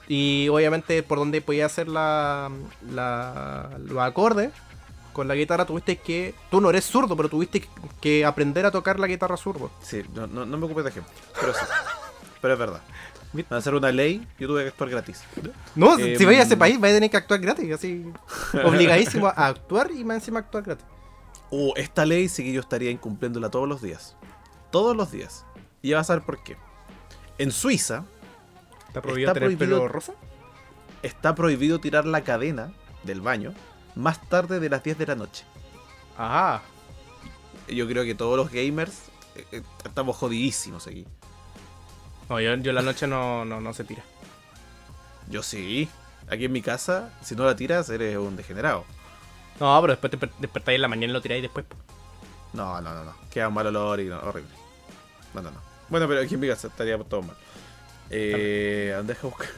y 0.09 0.49
obviamente 0.49 1.03
por 1.03 1.19
donde 1.19 1.41
podías 1.41 1.73
hacer 1.73 1.89
la, 1.89 2.51
la, 2.91 3.71
los 3.79 3.99
acordes 3.99 4.51
con 5.13 5.29
la 5.29 5.35
guitarra 5.37 5.65
tuviste 5.65 5.97
que... 5.99 6.35
Tú 6.51 6.61
no 6.61 6.71
eres 6.71 6.85
zurdo, 6.87 7.17
pero 7.17 7.29
tuviste 7.29 7.61
que- 7.61 7.69
que 8.01 8.25
aprender 8.25 8.67
a 8.67 8.71
tocar 8.73 8.99
la 8.99 9.07
guitarra 9.07 9.37
zurdo. 9.37 9.71
Sí, 9.81 10.03
no, 10.13 10.27
no, 10.27 10.45
no 10.45 10.57
me 10.59 10.65
ocupes 10.67 10.83
de 10.85 10.91
ejemplo. 10.91 11.13
Pero 11.41 11.53
sí. 11.55 11.61
pero 12.41 12.55
es 12.55 12.59
verdad. 12.59 12.81
Van 13.43 13.45
a 13.51 13.57
hacer 13.57 13.75
una 13.75 13.91
ley, 13.91 14.27
yo 14.39 14.47
tuve 14.49 14.63
que 14.63 14.69
actuar 14.69 14.91
gratis. 14.91 15.23
No, 15.75 15.99
Em, 15.99 16.17
si 16.17 16.25
vais 16.25 16.39
a 16.39 16.43
ese 16.45 16.57
país 16.57 16.79
vais 16.81 16.93
a 16.95 16.97
tener 16.97 17.11
que 17.11 17.17
actuar 17.17 17.41
gratis, 17.41 17.73
así 17.73 18.05
obligadísimo 18.65 19.27
a 19.27 19.47
actuar 19.49 19.91
y 19.91 20.05
más 20.05 20.19
encima 20.19 20.39
actuar 20.41 20.63
gratis. 20.65 20.87
O 21.51 21.71
Oh, 21.71 21.73
esta 21.77 22.05
ley 22.07 22.29
sí 22.29 22.43
que 22.45 22.53
yo 22.53 22.61
estaría 22.61 22.91
incumpliéndola 22.91 23.51
todos 23.51 23.69
los 23.69 23.83
días. 23.83 24.17
Todos 24.71 24.97
los 24.97 25.11
días. 25.13 25.45
Y 25.83 25.91
ya 25.91 25.97
vas 25.99 26.11
a 26.11 26.15
ver 26.15 26.25
por 26.25 26.43
qué. 26.43 26.57
En 27.39 27.51
Suiza 27.53 28.05
¿Está 28.89 29.03
prohibido 29.03 29.29
Está 29.31 29.41
tener 29.41 29.49
prohibido- 29.59 29.79
pelo 29.79 29.89
rosa? 29.89 30.13
está 31.03 31.35
prohibido 31.35 31.81
tirar 31.81 32.07
la 32.07 32.23
cadena 32.23 32.73
del 33.03 33.21
baño 33.21 33.53
más 33.97 34.21
tarde 34.29 34.61
de 34.61 34.69
las 34.71 34.83
10 34.83 34.97
de 34.99 35.07
la 35.07 35.15
noche. 35.17 35.45
Ajá. 36.17 36.63
Yo 37.69 37.87
creo 37.89 38.05
que 38.05 38.15
todos 38.15 38.37
los 38.37 38.51
gamers 38.51 38.93
eh, 39.37 39.45
eh, 39.53 39.63
estamos 39.85 40.17
jodidísimos 40.17 40.87
aquí. 40.87 41.07
No, 42.29 42.41
yo, 42.41 42.55
yo 42.57 42.73
la 42.73 42.83
noche 42.83 43.07
no, 43.07 43.45
no, 43.45 43.61
no 43.61 43.75
se 43.75 43.85
tira. 43.85 44.03
Yo 45.29 45.43
sí. 45.43 45.89
Aquí 46.31 46.47
en 46.47 46.53
mi 46.53 46.63
casa, 46.63 47.11
si 47.23 47.37
no 47.37 47.45
la 47.45 47.55
tiras, 47.55 47.89
eres 47.91 48.17
un 48.17 48.35
degenerado. 48.37 48.85
No, 49.61 49.79
pero 49.83 49.93
después 49.93 50.11
te 50.11 50.19
desper- 50.19 50.33
despertáis 50.39 50.77
en 50.77 50.83
la 50.83 50.89
mañana 50.89 51.11
y 51.11 51.13
lo 51.15 51.21
tiráis 51.23 51.43
después. 51.43 51.67
No, 52.55 52.81
no, 52.81 52.95
no, 52.95 53.05
no. 53.05 53.15
Queda 53.31 53.49
un 53.49 53.55
mal 53.55 53.67
olor 53.67 54.01
y 54.01 54.07
no, 54.07 54.19
horrible. 54.21 54.51
No, 55.35 55.43
no, 55.43 55.51
no. 55.51 55.61
Bueno, 55.91 56.09
pero 56.09 56.21
aquí 56.23 56.35
en 56.35 56.41
mi 56.41 56.49
casa 56.49 56.69
estaría 56.69 56.99
todo 56.99 57.23
mal. 57.23 57.37
Eh, 58.11 58.99
deja 59.05 59.27
buscar. 59.27 59.49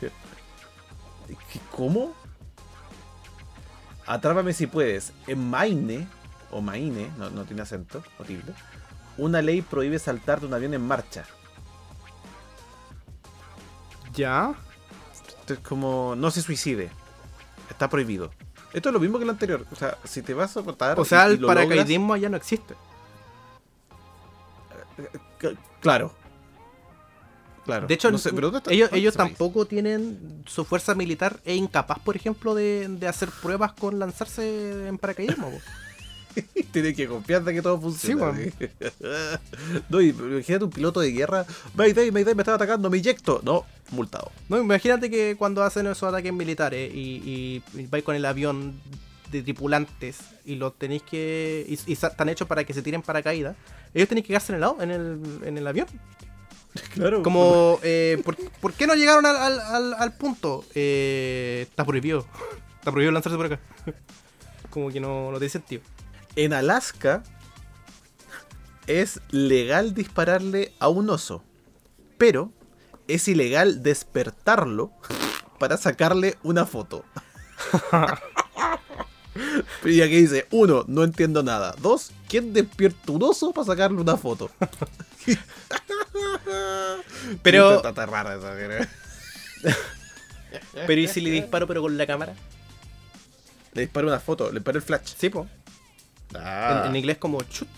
¿Qué- 0.00 1.60
¿Cómo? 1.70 2.14
Atrápame 4.06 4.52
si 4.52 4.66
puedes. 4.66 5.12
En 5.26 5.48
Maine, 5.50 6.06
o 6.50 6.60
Maine, 6.60 7.10
no, 7.18 7.30
no 7.30 7.44
tiene 7.44 7.62
acento, 7.62 8.02
o 8.18 8.24
tilde, 8.24 8.52
una 9.16 9.42
ley 9.42 9.62
prohíbe 9.62 9.98
saltar 9.98 10.40
de 10.40 10.46
un 10.46 10.54
avión 10.54 10.74
en 10.74 10.82
marcha. 10.86 11.24
Ya. 14.16 14.54
Esto 15.40 15.54
es 15.54 15.60
como, 15.60 16.14
no 16.16 16.30
se 16.30 16.42
suicide. 16.42 16.90
Está 17.70 17.88
prohibido. 17.88 18.30
Esto 18.72 18.88
es 18.88 18.92
lo 18.92 19.00
mismo 19.00 19.18
que 19.18 19.24
lo 19.24 19.30
anterior. 19.32 19.64
O 19.70 19.76
sea, 19.76 19.96
si 20.04 20.22
te 20.22 20.34
vas 20.34 20.56
a 20.56 20.60
botar. 20.60 20.98
O 20.98 21.04
sea, 21.04 21.26
y- 21.28 21.30
y 21.32 21.34
el 21.34 21.40
lo 21.42 21.48
logras- 21.48 21.66
paracaidismo 21.66 22.16
ya 22.16 22.28
no 22.28 22.36
existe. 22.36 22.74
C- 25.40 25.56
Claro. 25.80 26.12
Claro. 27.64 27.86
De 27.88 27.94
hecho, 27.94 28.10
No 28.12 28.18
sé, 28.18 28.30
pero 28.32 28.46
¿dónde 28.48 28.58
está- 28.58 28.72
ellos, 28.72 28.90
dónde 28.90 29.00
ellos 29.00 29.14
tampoco 29.16 29.66
tienen 29.66 30.44
su 30.46 30.64
fuerza 30.64 30.94
militar 30.94 31.40
es 31.44 31.56
incapaz, 31.56 31.98
por 31.98 32.14
ejemplo, 32.14 32.54
de, 32.54 32.86
de 32.88 33.08
hacer 33.08 33.28
pruebas 33.42 33.72
con 33.72 33.98
lanzarse 33.98 34.86
en 34.88 34.98
paracaidismo. 34.98 35.50
Po. 36.42 36.60
Tiene 36.72 36.94
que 36.94 37.06
confiar 37.08 37.42
de 37.44 37.54
que 37.54 37.62
todo 37.62 37.80
funciona. 37.80 38.34
Sí, 38.34 38.50
no, 39.88 40.00
y 40.00 40.08
imagínate 40.10 40.64
un 40.64 40.70
piloto 40.70 41.00
de 41.00 41.10
guerra. 41.12 41.46
Mayday, 41.74 42.10
Mayday, 42.10 42.34
me 42.34 42.42
están 42.42 42.54
atacando, 42.54 42.90
me 42.90 42.98
inyecto. 42.98 43.40
No, 43.44 43.64
multado. 43.90 44.30
No, 44.48 44.58
imagínate 44.58 45.10
que 45.10 45.36
cuando 45.38 45.62
hacen 45.62 45.86
esos 45.86 46.02
ataques 46.08 46.32
militares 46.32 46.92
y, 46.94 47.62
y, 47.74 47.80
y 47.80 47.86
vais 47.86 48.04
con 48.04 48.14
el 48.14 48.24
avión 48.24 48.80
de 49.30 49.42
tripulantes 49.42 50.18
y 50.44 50.54
los 50.56 50.76
tenéis 50.78 51.02
que. 51.02 51.64
y, 51.86 51.92
están 51.92 52.28
hechos 52.28 52.46
para 52.46 52.64
que 52.64 52.72
se 52.74 52.82
tiren 52.82 53.02
paracaídas, 53.02 53.56
ellos 53.94 54.08
tienen 54.08 54.22
que 54.22 54.28
quedarse 54.28 54.52
en 54.52 54.58
el, 54.58 54.64
au- 54.64 54.82
en 54.82 54.90
el, 54.90 55.20
en 55.44 55.58
el 55.58 55.66
avión. 55.66 55.86
Claro. 56.92 57.22
Como, 57.22 57.78
eh, 57.82 58.20
¿por, 58.22 58.36
por 58.60 58.74
qué 58.74 58.86
no 58.86 58.94
llegaron 58.94 59.24
al, 59.24 59.34
al- 59.34 59.60
al- 59.60 59.94
al 59.94 60.12
punto? 60.14 60.62
Eh, 60.74 61.66
está 61.70 61.86
prohibido. 61.86 62.26
Está 62.78 62.92
prohibido 62.92 63.12
lanzarse 63.12 63.34
por 63.38 63.46
acá. 63.46 63.60
Como 64.68 64.90
que 64.90 65.00
no, 65.00 65.30
no 65.32 65.38
tiene 65.38 65.48
sentido. 65.48 65.80
En 66.36 66.52
Alaska 66.52 67.24
es 68.86 69.20
legal 69.30 69.94
dispararle 69.94 70.74
a 70.78 70.88
un 70.88 71.08
oso, 71.08 71.42
pero 72.18 72.52
es 73.08 73.26
ilegal 73.26 73.82
despertarlo 73.82 74.92
para 75.58 75.78
sacarle 75.78 76.36
una 76.42 76.66
foto. 76.66 77.06
y 79.84 80.02
aquí 80.02 80.20
dice, 80.20 80.46
uno, 80.50 80.84
no 80.86 81.04
entiendo 81.04 81.42
nada. 81.42 81.74
Dos, 81.80 82.12
¿quién 82.28 82.52
despierta 82.52 83.12
un 83.12 83.22
oso 83.22 83.52
para 83.52 83.66
sacarle 83.66 83.98
una 83.98 84.18
foto? 84.18 84.50
Pero-. 87.42 87.82
Pero 90.86 91.00
¿y 91.00 91.08
si 91.08 91.20
le 91.20 91.30
disparo 91.30 91.66
pero 91.66 91.82
con 91.82 91.98
la 91.98 92.06
cámara? 92.06 92.34
Le 93.72 93.82
disparo 93.82 94.08
una 94.08 94.20
foto, 94.20 94.46
le 94.48 94.60
disparo 94.60 94.78
el 94.78 94.84
flash. 94.84 95.14
Sí, 95.18 95.28
po. 95.28 95.46
Ah. 96.40 96.82
En, 96.84 96.90
en 96.90 96.96
inglés 96.96 97.18
como 97.18 97.42
chut. 97.42 97.68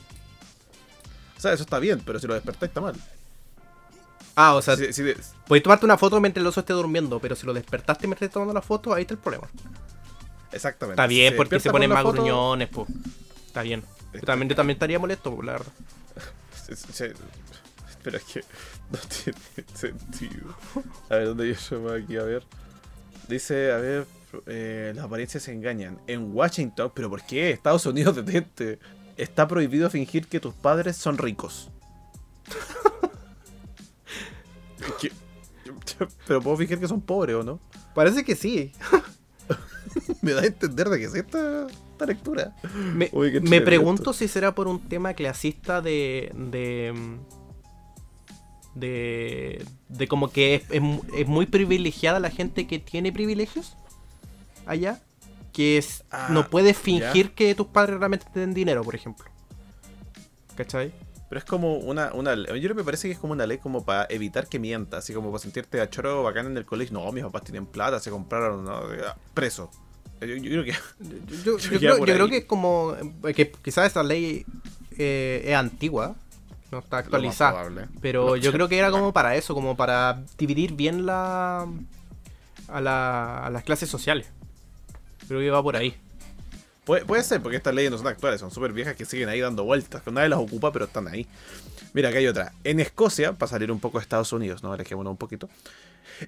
O 1.36 1.40
sea, 1.40 1.52
eso 1.52 1.62
está 1.62 1.78
bien, 1.78 2.00
pero 2.04 2.18
si 2.18 2.26
lo 2.26 2.34
despertáis 2.34 2.68
está 2.70 2.80
mal. 2.80 2.94
Ah, 4.34 4.54
o 4.54 4.62
sea, 4.62 4.76
Si- 4.76 5.04
podéis 5.46 5.62
tomarte 5.64 5.84
una 5.84 5.98
foto 5.98 6.20
mientras 6.20 6.40
el 6.42 6.46
oso 6.46 6.60
esté 6.60 6.72
durmiendo, 6.72 7.18
pero 7.20 7.34
si 7.36 7.44
lo 7.46 7.52
despertaste 7.54 8.06
mientras 8.06 8.22
estés 8.26 8.34
tomando 8.34 8.54
la 8.54 8.62
foto, 8.62 8.92
ahí 8.94 9.02
está 9.02 9.14
el 9.14 9.20
problema. 9.20 9.48
exactamente. 10.52 11.00
Está 11.00 11.06
bien, 11.08 11.34
porque 11.36 11.60
se 11.60 11.70
ponen 11.70 11.90
más 11.90 12.02
foto- 12.02 12.14
gruñones, 12.22 12.68
pues. 12.68 12.88
Está 13.46 13.62
bien. 13.62 13.82
Yo 14.14 14.20
también, 14.22 14.48
yo 14.48 14.56
también 14.56 14.76
estaría 14.76 14.98
molesto, 14.98 15.36
la 15.42 15.52
verdad. 15.52 15.72
Pero 18.02 18.16
es 18.16 18.24
que 18.24 18.44
no 18.90 18.98
tiene 18.98 19.38
sentido. 19.74 20.54
A 21.10 21.16
ver, 21.16 21.26
¿dónde 21.26 21.52
yo 21.54 21.76
llamo 21.76 21.90
aquí? 21.90 22.16
A 22.16 22.22
ver. 22.22 22.42
Dice, 23.28 23.72
a 23.72 23.76
ver, 23.76 24.06
eh, 24.46 24.92
las 24.94 25.04
apariencias 25.04 25.42
se 25.42 25.52
engañan. 25.52 25.98
En 26.06 26.34
Washington, 26.34 26.92
¿pero 26.94 27.08
por 27.10 27.22
qué? 27.22 27.50
Estados 27.50 27.86
Unidos 27.86 28.16
detente. 28.24 28.78
Está 29.16 29.48
prohibido 29.48 29.90
fingir 29.90 30.26
que 30.28 30.38
tus 30.40 30.54
padres 30.54 30.96
son 30.96 31.18
ricos. 31.18 31.70
¿Qué? 35.00 35.12
Pero 36.26 36.40
puedo 36.40 36.56
fingir 36.56 36.78
que 36.78 36.88
son 36.88 37.00
pobres 37.00 37.36
o 37.36 37.42
no. 37.42 37.60
Parece 37.94 38.24
que 38.24 38.36
sí. 38.36 38.72
Me 40.22 40.32
da 40.32 40.42
a 40.42 40.46
entender 40.46 40.88
de 40.88 40.98
qué 40.98 41.04
es 41.06 41.14
esta, 41.14 41.66
esta 41.66 42.06
lectura. 42.06 42.54
Me, 42.94 43.08
Uy, 43.12 43.40
pregunto 43.40 44.12
si 44.12 44.28
será 44.28 44.54
por 44.54 44.68
un 44.68 44.80
tema 44.88 45.14
clasista 45.14 45.80
de. 45.82 46.32
de. 46.36 46.94
de. 48.74 49.64
de 49.88 50.08
como 50.08 50.30
que 50.30 50.56
es, 50.56 50.62
es 50.70 50.80
mu- 50.80 51.02
es 51.16 51.26
muy 51.26 51.46
privilegiada 51.46 52.20
la 52.20 52.30
gente 52.30 52.66
que 52.66 52.78
tiene 52.78 53.12
privilegios 53.12 53.76
allá. 54.68 55.00
Que 55.52 55.78
es, 55.78 56.04
Ah, 56.10 56.28
no 56.30 56.48
puedes 56.48 56.76
fingir 56.76 57.32
que 57.32 57.54
tus 57.54 57.66
padres 57.66 57.98
realmente 57.98 58.26
tienen 58.32 58.54
dinero, 58.54 58.84
por 58.84 58.94
ejemplo. 58.94 59.26
¿Cachai? 60.56 60.92
Pero 61.28 61.38
es 61.40 61.44
como 61.44 61.74
una, 61.76 62.12
una 62.14 62.34
Yo 62.34 62.44
creo 62.46 62.68
que 62.68 62.74
me 62.74 62.84
parece 62.84 63.08
que 63.08 63.12
es 63.14 63.18
como 63.18 63.32
una 63.32 63.46
ley 63.46 63.58
como 63.58 63.84
para 63.84 64.06
evitar 64.08 64.46
que 64.46 64.58
mientas, 64.58 65.04
así 65.04 65.12
como 65.12 65.30
para 65.30 65.40
sentirte 65.40 65.80
a 65.80 65.90
choro 65.90 66.22
bacán 66.22 66.46
en 66.46 66.56
el 66.56 66.64
colegio. 66.64 66.98
No, 66.98 67.10
mis 67.12 67.22
papás 67.24 67.44
tienen 67.44 67.66
plata, 67.66 67.98
se 68.00 68.10
compraron, 68.10 68.64
no, 68.64 68.80
preso. 69.34 69.70
Yo, 70.20 70.26
yo 70.28 70.50
creo 70.50 70.64
que. 70.64 70.72
Yo, 71.44 71.56
creo, 71.78 71.98
yo 71.98 72.04
creo 72.04 72.24
ahí. 72.24 72.30
que 72.30 72.36
es 72.38 72.44
como. 72.44 72.94
eh, 73.24 73.34
que 73.34 73.50
quizás 73.52 73.86
esa 73.86 74.02
ley 74.02 74.44
eh, 74.96 75.42
es 75.44 75.54
antigua, 75.54 76.16
no 76.72 76.78
está 76.78 76.98
actualizada. 76.98 77.88
Pero 78.00 78.36
yo 78.36 78.50
creo 78.52 78.68
que 78.68 78.78
era 78.78 78.90
como 78.90 79.12
para 79.12 79.36
eso, 79.36 79.54
como 79.54 79.76
para 79.76 80.22
dividir 80.38 80.72
bien 80.72 81.04
la. 81.04 81.66
a, 82.68 82.80
la, 82.80 83.44
a 83.46 83.50
las 83.50 83.64
clases 83.64 83.88
sociales. 83.90 84.28
Creo 85.28 85.40
que 85.40 85.50
va 85.50 85.62
por 85.62 85.76
ahí. 85.76 85.94
Puede, 86.84 87.04
puede 87.04 87.22
ser, 87.22 87.42
porque 87.42 87.58
estas 87.58 87.74
leyes 87.74 87.90
no 87.90 87.98
son 87.98 88.06
actuales, 88.06 88.40
son 88.40 88.50
súper 88.50 88.72
viejas 88.72 88.96
que 88.96 89.04
siguen 89.04 89.28
ahí 89.28 89.40
dando 89.40 89.64
vueltas. 89.64 90.02
Que 90.02 90.10
nadie 90.10 90.30
las 90.30 90.38
ocupa, 90.38 90.72
pero 90.72 90.86
están 90.86 91.06
ahí. 91.06 91.26
Mira, 91.92 92.08
acá 92.08 92.18
hay 92.18 92.26
otra. 92.26 92.52
En 92.64 92.80
Escocia, 92.80 93.34
para 93.34 93.50
salir 93.50 93.70
un 93.70 93.78
poco 93.78 93.98
de 93.98 94.02
Estados 94.02 94.32
Unidos, 94.32 94.62
¿no? 94.62 94.72
Alejémonos 94.72 95.10
un 95.10 95.16
poquito. 95.16 95.48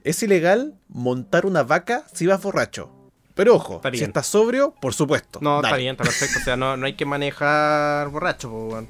Es 0.04 0.22
ilegal 0.22 0.74
montar 0.88 1.46
una 1.46 1.62
vaca 1.62 2.04
si 2.12 2.26
vas 2.26 2.42
borracho. 2.42 2.90
Pero 3.34 3.54
ojo, 3.54 3.76
Está 3.76 3.90
si 3.90 4.04
estás 4.04 4.26
sobrio, 4.26 4.74
por 4.80 4.92
supuesto. 4.92 5.38
No, 5.40 5.62
está 5.62 5.76
bien, 5.76 5.92
está 5.92 6.04
perfecto. 6.04 6.40
O 6.40 6.42
sea, 6.42 6.56
no, 6.56 6.76
no 6.76 6.84
hay 6.86 6.94
que 6.94 7.06
manejar 7.06 8.08
borracho, 8.10 8.50
weón. 8.50 8.88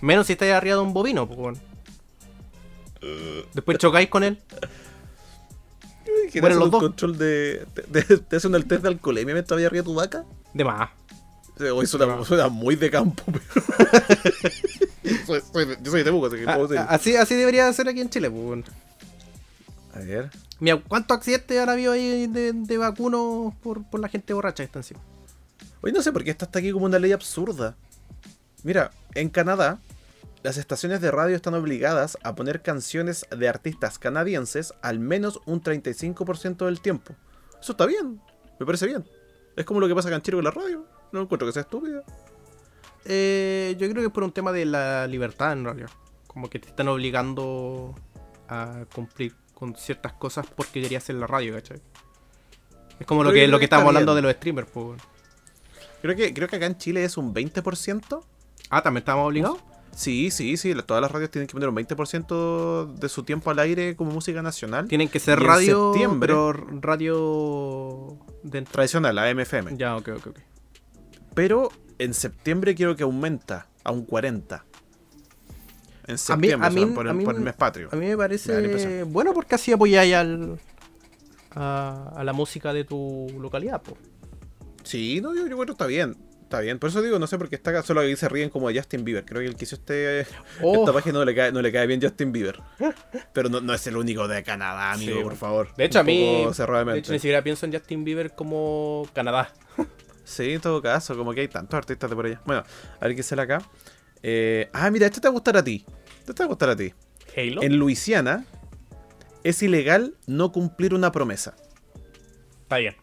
Menos 0.00 0.26
si 0.26 0.32
estáis 0.32 0.52
arriba 0.52 0.76
de 0.76 0.82
un 0.82 0.94
bovino, 0.94 1.24
weón. 1.24 1.60
Después 3.52 3.78
chocáis 3.78 4.08
con 4.08 4.22
él. 4.22 4.38
¿Quieres 6.30 6.40
Bueno, 6.40 6.46
hacer 6.46 6.56
los 6.58 6.64
un 6.66 6.70
dos. 6.70 6.80
control 6.82 7.18
de. 7.18 7.66
¿Te, 7.74 7.82
te- 8.04 8.18
te 8.18 8.36
hacen 8.36 8.54
el 8.54 8.64
test 8.66 8.82
de 8.82 8.88
alcoholemia 8.88 9.34
mientras 9.34 9.56
había 9.56 9.66
arriba 9.68 9.84
tu 9.84 9.94
vaca? 9.94 10.24
De 10.54 10.64
más. 10.64 10.90
Hoy 11.74 11.86
suena, 11.86 12.24
suena 12.24 12.48
muy 12.48 12.76
de 12.76 12.90
campo, 12.90 13.22
pero. 13.26 13.44
soy- 15.26 15.42
soy 15.52 15.66
yo 15.82 15.90
soy 15.90 16.00
de 16.00 16.04
Temuco, 16.04 16.26
así 16.26 16.36
que 16.36 16.44
Ah, 16.48 16.56
puedo 16.56 16.80
así, 16.88 17.16
así 17.16 17.34
debería 17.34 17.72
ser 17.72 17.88
aquí 17.88 18.00
en 18.00 18.10
Chile, 18.10 18.28
weón. 18.28 18.64
A 19.94 19.98
ver. 20.00 20.30
Mira, 20.60 20.78
¿cuántos 20.88 21.16
accidentes 21.18 21.58
han 21.60 21.68
habido 21.68 21.92
ahí 21.92 22.26
de, 22.26 22.52
de 22.52 22.78
vacunos 22.78 23.52
por, 23.62 23.84
por 23.84 24.00
la 24.00 24.08
gente 24.08 24.32
borracha 24.32 24.62
que 24.62 24.64
está 24.66 24.78
encima? 24.78 25.00
Hoy 25.82 25.92
no 25.92 26.00
sé 26.02 26.12
por 26.12 26.24
qué 26.24 26.30
esta 26.30 26.44
está 26.46 26.60
aquí 26.60 26.70
como 26.72 26.86
una 26.86 26.98
ley 26.98 27.12
absurda. 27.12 27.74
Mira, 28.62 28.92
en 29.14 29.28
Canadá, 29.28 29.78
las 30.42 30.56
estaciones 30.56 31.00
de 31.00 31.10
radio 31.10 31.36
están 31.36 31.54
obligadas 31.54 32.18
a 32.22 32.34
poner 32.34 32.62
canciones 32.62 33.26
de 33.30 33.48
artistas 33.48 33.98
canadienses 33.98 34.74
al 34.82 34.98
menos 34.98 35.40
un 35.46 35.62
35% 35.62 36.64
del 36.66 36.80
tiempo. 36.80 37.14
Eso 37.60 37.72
está 37.72 37.86
bien, 37.86 38.20
me 38.58 38.66
parece 38.66 38.86
bien. 38.86 39.04
Es 39.56 39.64
como 39.64 39.80
lo 39.80 39.86
que 39.86 39.94
pasa 39.94 40.08
acá 40.08 40.16
en 40.16 40.22
Chile 40.22 40.38
con 40.38 40.44
la 40.44 40.50
radio. 40.50 40.86
No 41.12 41.20
encuentro 41.20 41.46
que 41.46 41.52
sea 41.52 41.62
estúpida. 41.62 42.02
Eh, 43.04 43.76
yo 43.78 43.88
creo 43.88 44.02
que 44.02 44.06
es 44.06 44.12
por 44.12 44.24
un 44.24 44.32
tema 44.32 44.50
de 44.50 44.64
la 44.64 45.06
libertad, 45.06 45.52
en 45.52 45.64
realidad. 45.64 45.90
Como 46.26 46.48
que 46.48 46.58
te 46.58 46.68
están 46.68 46.88
obligando 46.88 47.94
a 48.48 48.86
cumplir 48.94 49.34
con 49.54 49.76
ciertas 49.76 50.14
cosas 50.14 50.46
porque 50.46 50.82
querías 50.82 51.04
hacer 51.04 51.16
la 51.16 51.26
radio, 51.26 51.54
¿cachai? 51.54 51.80
Es 52.98 53.06
como 53.06 53.22
lo 53.22 53.32
que, 53.32 53.46
lo 53.46 53.58
que 53.58 53.64
estábamos 53.64 53.90
hablando 53.90 54.14
de 54.14 54.22
los 54.22 54.32
streamers, 54.32 54.68
pues. 54.72 55.00
Creo 56.00 56.16
que, 56.16 56.34
creo 56.34 56.48
que 56.48 56.56
acá 56.56 56.66
en 56.66 56.78
Chile 56.78 57.04
es 57.04 57.16
un 57.16 57.32
20%. 57.32 58.24
Ah, 58.70 58.82
también 58.82 59.02
estábamos 59.02 59.28
obligados. 59.28 59.58
Sí, 59.94 60.30
sí, 60.30 60.56
sí. 60.56 60.74
Todas 60.86 61.00
las 61.02 61.10
radios 61.12 61.30
tienen 61.30 61.46
que 61.46 61.52
poner 61.52 61.68
un 61.68 61.76
20% 61.76 62.94
de 62.94 63.08
su 63.08 63.24
tiempo 63.24 63.50
al 63.50 63.58
aire 63.58 63.94
como 63.94 64.10
música 64.10 64.40
nacional. 64.42 64.88
Tienen 64.88 65.08
que 65.08 65.18
ser 65.20 65.38
Y 65.38 65.42
en 65.42 65.48
radio, 65.48 65.92
septiembre- 65.92 66.26
pero 66.28 66.52
radio 66.80 68.18
dentro. 68.42 68.72
Tradicional, 68.72 69.14
la 69.14 69.30
MFM. 69.34 69.76
Ya, 69.76 69.96
ok, 69.96 70.08
ok, 70.16 70.26
ok. 70.28 70.38
Pero 71.34 71.70
en 71.98 72.14
septiembre 72.14 72.74
quiero 72.74 72.96
que 72.96 73.02
aumenta 73.02 73.68
a 73.84 73.92
un 73.92 74.04
40. 74.04 74.64
En 76.06 76.10
A 76.10 76.12
mí, 76.14 76.18
septiembre, 76.18 76.66
a 76.66 76.70
o 76.70 76.72
sea, 76.72 76.86
mí- 76.86 76.92
por, 76.94 77.06
a 77.06 77.10
el, 77.10 77.16
mí- 77.16 77.24
por 77.24 77.34
el 77.36 77.40
mes 77.42 77.54
patrio. 77.54 77.88
A 77.92 77.96
mí 77.96 78.06
me 78.06 78.16
parece 78.16 79.02
bueno 79.04 79.32
porque 79.34 79.54
así 79.54 79.72
apoyáis 79.72 80.14
al, 80.14 80.58
a, 81.54 82.12
a 82.16 82.24
la 82.24 82.32
música 82.32 82.72
de 82.72 82.84
tu 82.84 83.28
localidad, 83.38 83.80
pues. 83.82 83.96
Sí, 84.84 85.20
no, 85.22 85.34
yo, 85.34 85.42
yo 85.46 85.54
creo 85.56 85.66
que 85.66 85.72
está 85.72 85.86
bien. 85.86 86.16
Está 86.52 86.60
bien, 86.60 86.78
por 86.78 86.90
eso 86.90 87.00
digo, 87.00 87.18
no 87.18 87.26
sé 87.26 87.38
por 87.38 87.48
qué 87.48 87.54
está 87.56 87.70
acá, 87.70 87.82
solo 87.82 88.02
ahí 88.02 88.14
se 88.14 88.28
ríen 88.28 88.50
como 88.50 88.68
de 88.68 88.76
Justin 88.78 89.06
Bieber. 89.06 89.24
Creo 89.24 89.40
que 89.40 89.46
el 89.46 89.56
que 89.56 89.64
hizo 89.64 89.74
este, 89.76 90.26
Oh. 90.60 90.80
esta 90.80 90.92
página 90.92 91.14
no 91.20 91.24
le, 91.24 91.34
cae, 91.34 91.50
no 91.50 91.62
le 91.62 91.72
cae 91.72 91.86
bien 91.86 91.98
Justin 92.02 92.30
Bieber. 92.30 92.60
Pero 93.32 93.48
no, 93.48 93.62
no 93.62 93.72
es 93.72 93.86
el 93.86 93.96
único 93.96 94.28
de 94.28 94.42
Canadá, 94.42 94.92
amigo, 94.92 95.16
Sí, 95.16 95.22
por 95.22 95.36
favor. 95.36 95.74
De 95.76 95.86
hecho, 95.86 96.00
a 96.00 96.02
mí. 96.02 96.44
De 96.44 96.98
hecho, 96.98 97.12
ni 97.12 97.18
siquiera 97.18 97.42
pienso 97.42 97.64
en 97.64 97.72
Justin 97.72 98.04
Bieber 98.04 98.34
como 98.34 99.08
Canadá. 99.14 99.50
Sí, 100.24 100.52
en 100.52 100.60
todo 100.60 100.82
caso, 100.82 101.16
como 101.16 101.32
que 101.32 101.40
hay 101.40 101.48
tantos 101.48 101.74
artistas 101.74 102.10
de 102.10 102.16
por 102.16 102.26
allá. 102.26 102.42
Bueno, 102.44 102.62
a 103.00 103.06
ver 103.06 103.16
qué 103.16 103.22
sale 103.22 103.40
acá. 103.40 103.62
Eh, 104.22 104.68
ah, 104.74 104.90
mira, 104.90 105.06
este 105.06 105.22
te 105.22 105.28
va 105.28 105.30
a 105.30 105.32
gustar 105.32 105.56
a 105.56 105.64
ti. 105.64 105.86
Este 106.18 106.34
te 106.34 106.42
va 106.42 106.44
a 106.44 106.48
gustar 106.48 106.68
a 106.68 106.76
ti. 106.76 106.92
Halo. 107.34 107.62
En 107.62 107.78
Luisiana 107.78 108.44
es 109.42 109.62
ilegal 109.62 110.18
no 110.26 110.52
cumplir 110.52 110.92
una 110.92 111.12
promesa. 111.12 111.56
Está 112.64 112.76
bien. 112.76 112.94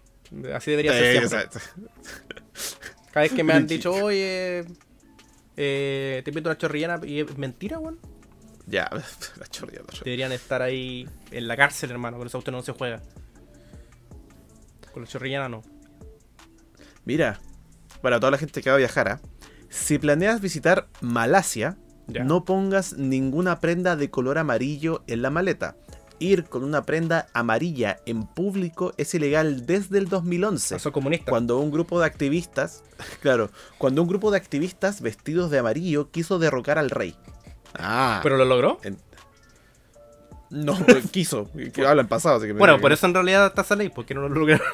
Así 0.53 0.69
debería 0.69 0.93
ser 0.93 1.03
Eh, 1.23 1.27
siempre. 1.27 1.59
Cada 3.11 3.23
vez 3.23 3.33
que 3.33 3.43
me 3.43 3.53
han 3.53 3.65
dicho, 3.67 3.91
oye, 3.91 4.65
eh, 5.57 6.21
te 6.23 6.29
invito 6.31 6.49
a 6.49 6.51
una 6.51 6.57
chorrillana 6.57 6.99
y 7.05 7.19
es 7.21 7.37
mentira, 7.37 7.79
weón. 7.79 7.99
ya, 8.67 8.89
la 9.37 9.47
chorrilla, 9.47 9.79
la 9.81 9.87
chorrilla. 9.87 10.03
Deberían 10.05 10.31
estar 10.31 10.61
ahí 10.61 11.07
en 11.31 11.47
la 11.47 11.57
cárcel, 11.57 11.91
hermano. 11.91 12.17
Por 12.17 12.27
eso 12.27 12.37
usted 12.37 12.51
no 12.51 12.61
se 12.61 12.71
juega. 12.73 13.01
Con 14.93 15.03
la 15.03 15.07
chorrillana 15.09 15.49
no. 15.49 15.63
Mira, 17.05 17.39
para 18.01 18.19
toda 18.19 18.31
la 18.31 18.37
gente 18.37 18.61
que 18.61 18.69
va 18.69 18.75
a 18.75 18.79
viajar, 18.79 19.07
¿ah? 19.09 19.21
si 19.69 19.97
planeas 19.99 20.41
visitar 20.41 20.87
Malasia, 21.01 21.77
Ya. 22.07 22.23
no 22.23 22.43
pongas 22.45 22.93
ninguna 22.93 23.59
prenda 23.59 23.95
de 23.95 24.09
color 24.09 24.37
amarillo 24.39 25.03
en 25.07 25.21
la 25.21 25.29
maleta. 25.29 25.75
Ir 26.19 26.45
con 26.45 26.63
una 26.63 26.85
prenda 26.85 27.27
amarilla 27.33 27.99
en 28.05 28.27
público 28.27 28.93
es 28.97 29.13
ilegal 29.13 29.65
desde 29.65 29.97
el 29.97 30.09
2011. 30.09 30.75
Paso 30.75 30.91
comunista. 30.91 31.29
Cuando 31.29 31.59
un 31.59 31.71
grupo 31.71 31.99
de 31.99 32.05
activistas, 32.05 32.83
claro, 33.21 33.49
cuando 33.77 34.01
un 34.01 34.07
grupo 34.09 34.29
de 34.31 34.37
activistas 34.37 35.01
vestidos 35.01 35.49
de 35.49 35.59
amarillo 35.59 36.11
quiso 36.11 36.37
derrocar 36.39 36.77
al 36.77 36.89
rey. 36.89 37.15
Ah, 37.73 38.19
¿Pero 38.23 38.35
lo 38.37 38.45
logró? 38.45 38.79
no, 40.49 40.77
quiso, 41.11 41.49
que 41.73 41.85
habla 41.85 42.01
en 42.01 42.07
pasado, 42.07 42.37
así 42.37 42.47
que 42.47 42.53
me- 42.53 42.59
Bueno, 42.59 42.79
por 42.81 42.91
eso 42.91 43.05
en 43.05 43.13
realidad 43.13 43.47
está 43.47 43.61
esa 43.61 43.75
ley, 43.75 43.89
porque 43.89 44.13
no 44.13 44.21
lo 44.21 44.29
lograron. 44.29 44.65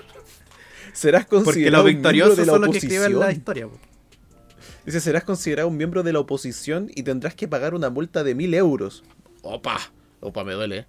serás 0.94 1.26
Porque 1.26 1.44
considerado 1.44 1.84
los 1.84 1.92
un 1.94 2.02
miembro 2.02 2.10
victoriosos 2.12 2.38
de 2.38 2.46
la 2.46 2.52
son 2.54 2.62
los 2.62 2.72
que 2.72 2.78
escriben 2.78 3.20
la 3.20 3.32
historia. 3.32 3.68
po. 3.68 3.78
Dice, 4.86 5.02
serás 5.02 5.24
considerado 5.24 5.68
un 5.68 5.78
miembro 5.78 6.04
de 6.04 6.14
la 6.14 6.20
oposición 6.20 6.90
y 6.96 7.04
tendrás 7.04 7.36
que 7.36 7.48
pagar 7.48 7.74
una 7.74 7.90
multa 7.90 8.24
de 8.24 8.36
mil 8.36 8.54
euros. 8.54 9.04
Opa, 9.42 9.78
opa, 10.22 10.44
me 10.44 10.54
duele. 10.54 10.86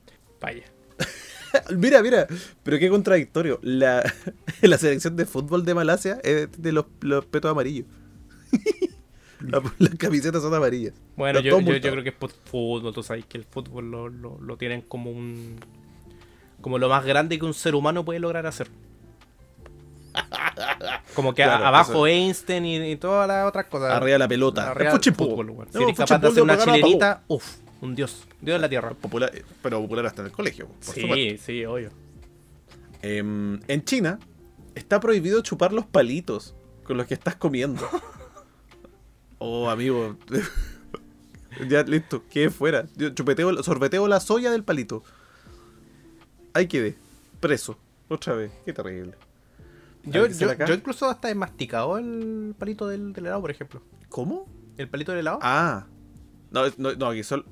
mira, 1.77 2.03
mira, 2.03 2.27
pero 2.63 2.79
qué 2.79 2.89
contradictorio. 2.91 3.59
La, 3.63 4.03
la 4.63 4.79
selección 4.79 5.17
de 5.17 5.27
fútbol 5.27 5.65
de 5.65 5.75
Malasia 5.75 6.19
es 6.23 6.49
de 6.61 6.73
los, 6.73 6.87
los 7.01 7.25
petos 7.27 7.51
amarillos. 7.51 7.87
La- 9.41 9.63
las 9.79 9.95
camisetas 9.97 10.41
son 10.43 10.55
amarillas. 10.55 10.95
Bueno, 11.15 11.41
yo, 11.41 11.59
creo 11.59 12.03
que 12.03 12.09
es 12.09 12.15
por 12.15 12.31
fútbol, 12.31 12.95
tú 12.95 13.03
sabes 13.03 13.27
que 13.27 13.37
el 13.37 13.45
fútbol 13.45 13.91
lo, 13.91 14.09
lo, 14.09 14.39
lo 14.41 14.57
tienen 14.57 14.81
como 14.81 15.11
un... 15.11 15.57
Como 16.63 16.79
lo 16.79 16.89
más 16.89 17.05
grande 17.05 17.39
que 17.39 17.45
un 17.45 17.53
ser 17.53 17.75
humano 17.75 18.03
puede 18.05 18.19
lograr 18.19 18.47
hacer. 18.47 18.69
Como 21.15 21.35
que 21.35 21.43
a- 21.45 21.69
abajo 21.69 22.07
Einstein 22.07 22.65
y, 22.65 22.93
y 22.93 22.97
todas 22.97 23.29
las 23.29 23.47
otras 23.47 23.67
cosas. 23.67 23.93
Arriba 23.93 24.19
la 24.19 24.27
pelota. 24.29 24.71
Arriba 24.71 24.93
el 24.93 25.15
fútbol. 25.15 25.69
Si 25.71 25.83
eres 25.83 25.97
capaz 25.97 26.19
de 26.19 26.29
hacer 26.29 26.43
una 26.43 26.57
chilenita, 26.59 27.23
uff, 27.29 27.57
un 27.83 27.95
dios. 27.95 28.25
Dios 28.47 28.55
de 28.55 28.61
la 28.61 28.69
tierra. 28.69 28.95
Popular, 28.95 29.33
pero 29.61 29.81
popular 29.83 30.07
hasta 30.07 30.23
en 30.23 30.27
el 30.27 30.33
colegio. 30.33 30.69
Por 30.69 30.95
supuesto. 30.95 31.15
Sí, 31.17 31.37
sí, 31.37 31.65
obvio. 31.65 31.91
Em, 33.03 33.61
en 33.67 33.85
China 33.85 34.21
está 34.77 35.01
prohibido 35.01 35.41
chupar 35.43 35.73
los 35.73 35.85
palitos 35.85 36.55
con 36.85 36.97
los 36.97 37.07
que 37.07 37.15
estás 37.15 37.37
comiendo. 37.37 37.87
Oh, 39.39 39.69
amigo. 39.69 40.17
ya, 41.69 41.83
listo, 41.83 42.25
quede 42.31 42.49
fuera. 42.49 42.87
Yo 42.97 43.11
chupeteo, 43.11 43.63
sorbeteo 43.63 44.09
la 44.09 44.19
soya 44.19 44.51
del 44.51 44.65
palito. 44.65 45.03
Ahí 46.55 46.69
quedé. 46.69 46.97
Preso. 47.39 47.77
Otra 48.09 48.33
vez. 48.33 48.51
Qué 48.65 48.73
terrible. 48.73 49.13
Yo, 50.05 50.23
¿Hay 50.23 50.29
que 50.29 50.35
hacer 50.37 50.59
yo, 50.59 50.65
yo 50.65 50.73
incluso 50.73 51.05
hasta 51.11 51.29
he 51.29 51.35
masticado 51.35 51.99
el 51.99 52.55
palito 52.59 52.89
del, 52.89 53.13
del 53.13 53.27
helado, 53.27 53.43
por 53.43 53.51
ejemplo. 53.51 53.83
¿Cómo? 54.09 54.49
¿El 54.79 54.89
palito 54.89 55.13
del 55.13 55.21
helado? 55.21 55.39
Ah. 55.43 55.87
No, 56.51 56.63
no, 56.79 56.95
no, 56.95 57.07
aquí 57.09 57.23
solo. 57.23 57.45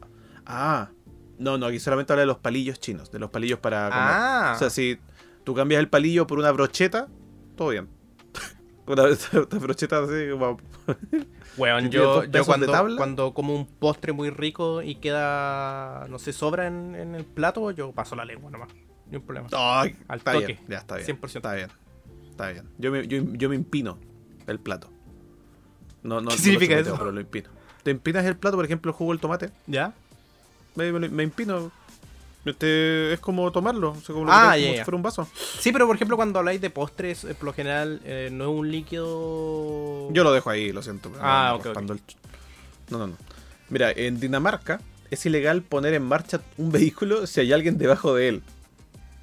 Ah. 0.46 0.90
No, 1.38 1.58
no, 1.58 1.66
aquí 1.66 1.80
solamente 1.80 2.12
habla 2.12 2.20
de 2.20 2.26
los 2.26 2.38
palillos 2.38 2.78
chinos, 2.80 3.10
de 3.10 3.18
los 3.18 3.30
palillos 3.30 3.58
para 3.58 3.88
comer. 3.88 4.04
Ah. 4.04 4.52
O 4.54 4.58
sea, 4.58 4.70
si 4.70 4.98
tú 5.42 5.54
cambias 5.54 5.80
el 5.80 5.88
palillo 5.88 6.26
por 6.26 6.38
una 6.38 6.50
brocheta, 6.52 7.08
todo 7.56 7.70
bien. 7.70 7.88
una, 8.86 9.02
una 9.32 9.58
brocheta 9.60 9.98
así 9.98 10.30
como. 10.30 10.58
Weón, 11.56 11.90
yo, 11.90 12.22
cuando, 12.44 12.96
cuando 12.96 13.32
como 13.34 13.54
un 13.54 13.66
postre 13.66 14.12
muy 14.12 14.30
rico 14.30 14.82
y 14.82 14.96
queda, 14.96 16.06
no 16.08 16.18
sé, 16.18 16.32
sobra 16.32 16.66
en, 16.66 16.94
en 16.94 17.14
el 17.14 17.24
plato, 17.24 17.70
yo 17.70 17.92
paso 17.92 18.16
la 18.16 18.24
lengua 18.24 18.50
nomás. 18.50 18.68
Ni 19.10 19.16
un 19.16 19.22
problema. 19.22 19.48
Ay, 19.52 19.96
Al 20.08 20.18
está 20.18 20.32
toque. 20.32 20.46
bien, 20.46 20.58
ya 20.68 20.78
está 20.78 20.96
bien. 20.96 21.06
100%. 21.20 21.36
Está 21.36 21.54
bien. 21.54 21.68
Está 22.30 22.50
bien. 22.50 22.68
Yo 22.78 22.90
me, 22.90 23.06
yo, 23.06 23.22
yo 23.32 23.48
me 23.48 23.54
impino 23.54 23.98
el 24.46 24.58
plato. 24.58 24.90
No, 26.02 26.20
no, 26.20 26.20
¿Qué 26.20 26.24
no 26.24 26.30
lo 26.30 26.36
significa 26.36 26.74
chupeteo, 26.74 26.94
eso? 26.94 26.98
Pero 26.98 27.12
lo 27.12 27.20
impino. 27.20 27.50
Te 27.82 27.90
empinas 27.90 28.24
el 28.24 28.36
plato, 28.36 28.56
por 28.56 28.64
ejemplo, 28.64 28.90
el 28.90 28.96
jugo 28.96 29.12
del 29.12 29.20
tomate. 29.20 29.50
¿Ya? 29.66 29.94
Me, 30.76 30.92
me- 30.92 31.08
me 31.08 31.22
impino. 31.22 31.70
Este, 32.44 33.14
es 33.14 33.20
como 33.20 33.50
tomarlo. 33.52 33.92
o 33.92 34.00
sea, 34.00 34.14
como, 34.14 34.26
Ah, 34.30 34.52
como 34.54 34.66
ya, 34.72 34.78
si 34.78 34.84
fuera 34.84 34.96
un 34.96 35.02
vaso. 35.02 35.26
Sí, 35.60 35.72
pero 35.72 35.86
por 35.86 35.96
ejemplo, 35.96 36.16
cuando 36.16 36.38
habláis 36.40 36.60
de 36.60 36.68
postres, 36.70 37.24
eh, 37.24 37.34
por 37.34 37.44
lo 37.44 37.52
general 37.54 38.00
eh, 38.04 38.28
no 38.30 38.44
es 38.44 38.50
un 38.50 38.70
líquido. 38.70 40.10
Yo 40.12 40.24
lo 40.24 40.32
dejo 40.32 40.50
ahí, 40.50 40.70
lo 40.72 40.82
siento. 40.82 41.10
Ah, 41.20 41.50
no, 41.64 41.70
ok, 41.70 41.76
el 41.78 42.00
No, 42.90 42.98
no, 42.98 43.06
no. 43.06 43.16
Mira, 43.70 43.90
en 43.92 44.20
Dinamarca 44.20 44.80
es 45.10 45.24
ilegal 45.24 45.62
poner 45.62 45.94
en 45.94 46.02
marcha 46.02 46.42
un 46.58 46.70
vehículo 46.70 47.26
si 47.26 47.40
hay 47.40 47.52
alguien 47.52 47.78
debajo 47.78 48.14
de 48.14 48.28
él. 48.28 48.42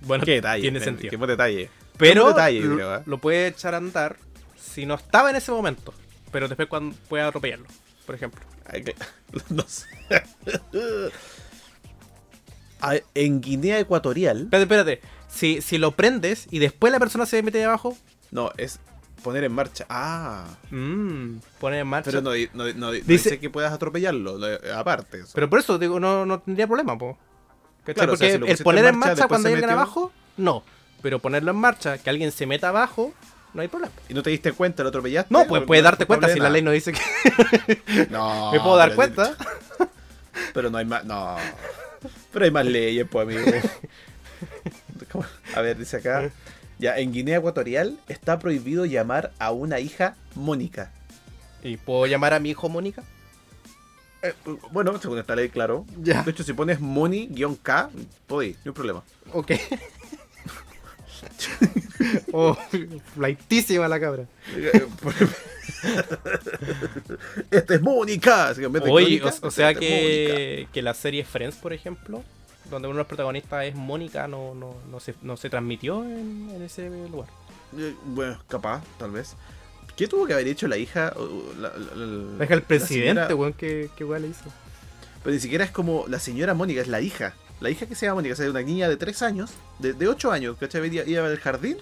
Bueno, 0.01 0.23
Qué 0.25 0.31
detalle. 0.35 0.63
tiene 0.63 0.79
sentido. 0.79 1.11
Qué 1.11 1.17
buen 1.17 1.29
detalle. 1.29 1.69
Pero 1.97 2.23
buen 2.23 2.35
detalle, 2.35 2.61
lo, 2.61 2.75
creo, 2.75 2.95
¿eh? 2.95 3.01
lo 3.05 3.17
puede 3.19 3.47
echar 3.47 3.75
a 3.75 3.77
andar 3.77 4.17
si 4.59 4.87
no 4.87 4.95
estaba 4.95 5.29
en 5.29 5.35
ese 5.35 5.51
momento. 5.51 5.93
Pero 6.31 6.47
después 6.47 6.67
cuando 6.67 6.95
puede 7.07 7.23
atropellarlo, 7.23 7.67
por 8.07 8.15
ejemplo. 8.15 8.41
Ay, 8.65 8.83
No 9.49 9.63
sé. 9.67 9.85
En 13.15 13.41
Guinea 13.41 13.79
Ecuatorial. 13.79 14.43
Espérate, 14.43 14.63
espérate. 14.63 15.01
Si, 15.27 15.61
si 15.61 15.77
lo 15.77 15.91
prendes 15.91 16.47
y 16.51 16.59
después 16.59 16.91
la 16.91 16.99
persona 16.99 17.25
se 17.25 17.41
mete 17.43 17.63
abajo, 17.63 17.97
No, 18.31 18.51
es 18.57 18.79
poner 19.23 19.43
en 19.43 19.53
marcha. 19.53 19.85
Ah. 19.89 20.45
mmm, 20.71 21.35
pone 21.59 21.79
en 21.79 21.87
marcha. 21.87 22.09
Pero 22.11 22.21
no, 22.21 22.31
di- 22.31 22.49
no, 22.53 22.65
di- 22.65 22.73
no, 22.73 22.91
di- 22.91 23.01
no 23.01 23.07
Dice- 23.07 23.29
dice 23.29 23.39
que 23.39 23.49
puedas 23.49 23.71
atropellarlo. 23.71 24.37
lo- 24.37 24.75
Aparte. 24.75 25.19
eso. 25.19 25.31
Pero 25.35 25.49
por 25.49 25.59
eso 25.59 25.77
digo, 25.77 25.99
no, 25.99 26.25
no 26.25 26.39
tendría 26.39 26.65
problema, 26.67 26.97
po. 26.97 27.17
Claro, 27.83 28.13
o 28.13 28.17
sea, 28.17 28.29
Porque 28.39 28.45
si 28.47 28.51
el 28.59 28.63
poner 28.63 28.85
en 28.85 28.97
marcha, 28.97 29.27
cuando 29.27 29.47
alguien 29.49 29.65
metió- 29.65 29.77
abajo, 29.77 30.11
no. 30.37 30.63
Pero 31.01 31.19
ponerlo 31.19 31.51
en 31.51 31.57
marcha, 31.57 31.97
que 31.97 32.09
alguien 32.09 32.31
se 32.31 32.45
meta 32.45 32.69
abajo, 32.69 33.13
no 33.53 33.61
hay 33.61 33.67
problema. 33.67 33.91
¿Y 34.09 34.13
no 34.13 34.21
te 34.23 34.29
diste 34.29 34.51
cuenta? 34.53 34.83
¿Lo 34.83 34.89
atropellaste? 34.89 35.33
No, 35.33 35.45
pues 35.47 35.63
puedes 35.63 35.83
darte 35.83 36.05
cuenta 36.05 36.29
si 36.29 36.39
la 36.39 36.49
ley 36.49 36.61
no 36.61 36.71
dice 36.71 36.91
que 36.93 37.01
No. 38.11 38.51
me 38.51 38.59
puedo 38.59 38.75
dar 38.77 38.95
cuenta. 38.95 39.35
Pero 40.53 40.69
no 40.69 40.77
hay 40.77 40.85
más. 40.85 41.03
No. 41.05 41.35
Pero 42.31 42.45
hay 42.45 42.51
más 42.51 42.65
leyes, 42.65 43.07
pues, 43.09 43.27
amigo. 43.27 43.41
A 45.55 45.61
ver, 45.61 45.77
dice 45.77 45.97
acá. 45.97 46.31
Ya, 46.79 46.97
en 46.97 47.11
Guinea 47.11 47.37
Ecuatorial 47.37 47.99
está 48.07 48.39
prohibido 48.39 48.85
llamar 48.85 49.31
a 49.37 49.51
una 49.51 49.79
hija 49.79 50.15
Mónica. 50.33 50.91
¿Y 51.63 51.77
puedo 51.77 52.07
llamar 52.07 52.33
a 52.33 52.39
mi 52.39 52.49
hijo 52.49 52.69
Mónica? 52.69 53.03
Eh, 54.23 54.33
bueno, 54.71 54.99
según 54.99 55.19
esta 55.19 55.35
ley, 55.35 55.49
claro. 55.49 55.85
Ya. 56.01 56.23
De 56.23 56.31
hecho, 56.31 56.43
si 56.43 56.53
pones 56.53 56.79
Moni-K, 56.79 57.89
podéis, 58.27 58.57
no 58.63 58.71
hay 58.71 58.73
problema. 58.73 59.03
Ok. 59.33 59.51
oh, 62.33 62.57
flaitísima 63.15 63.87
la 63.87 63.99
cabra. 63.99 64.25
Este 67.49 67.75
es 67.75 67.81
Mónica. 67.81 68.53
Oye, 68.89 69.21
o, 69.23 69.47
o 69.47 69.51
sea 69.51 69.71
este 69.71 69.79
que, 69.79 70.67
que 70.71 70.81
la 70.81 70.93
serie 70.93 71.23
Friends, 71.23 71.55
por 71.57 71.73
ejemplo, 71.73 72.23
donde 72.69 72.87
uno 72.87 72.95
de 72.97 72.99
los 72.99 73.07
protagonistas 73.07 73.65
es 73.65 73.75
Mónica, 73.75 74.27
no, 74.27 74.53
no, 74.53 74.75
no, 74.89 74.99
se, 74.99 75.15
no 75.21 75.37
se 75.37 75.49
transmitió 75.49 76.03
en, 76.03 76.49
en 76.53 76.61
ese 76.61 76.89
lugar. 76.89 77.29
Eh, 77.77 77.93
Bueno, 78.05 78.37
capaz, 78.47 78.83
tal 78.97 79.11
vez. 79.11 79.35
¿Qué 79.95 80.07
tuvo 80.07 80.25
que 80.25 80.33
haber 80.33 80.47
hecho 80.47 80.67
la 80.67 80.77
hija? 80.77 81.13
La, 81.59 81.69
la- 81.69 81.95
la- 81.95 82.37
Deja 82.39 82.53
el 82.53 82.59
la 82.61 82.65
presidente, 82.67 83.21
señora- 83.21 83.35
weón, 83.35 83.53
que, 83.53 83.89
que 83.95 84.03
weón 84.03 84.21
le 84.23 84.27
hizo. 84.29 84.45
Pero 85.23 85.33
ni 85.33 85.39
siquiera 85.39 85.63
es 85.65 85.71
como 85.71 86.05
la 86.07 86.19
señora 86.19 86.53
Mónica, 86.53 86.81
es 86.81 86.87
la 86.87 87.01
hija. 87.01 87.33
La 87.61 87.69
hija 87.69 87.85
que 87.85 87.95
se 87.95 88.05
llama 88.05 88.15
Mónica, 88.15 88.33
o 88.33 88.37
sea, 88.37 88.49
una 88.49 88.61
niña 88.61 88.89
de 88.89 88.97
3 88.97 89.21
años, 89.21 89.51
de, 89.79 89.93
de 89.93 90.07
8 90.07 90.31
años, 90.31 90.57
¿cachai? 90.59 90.85
Iba, 90.93 91.07
iba 91.07 91.25
al 91.25 91.37
jardín, 91.39 91.77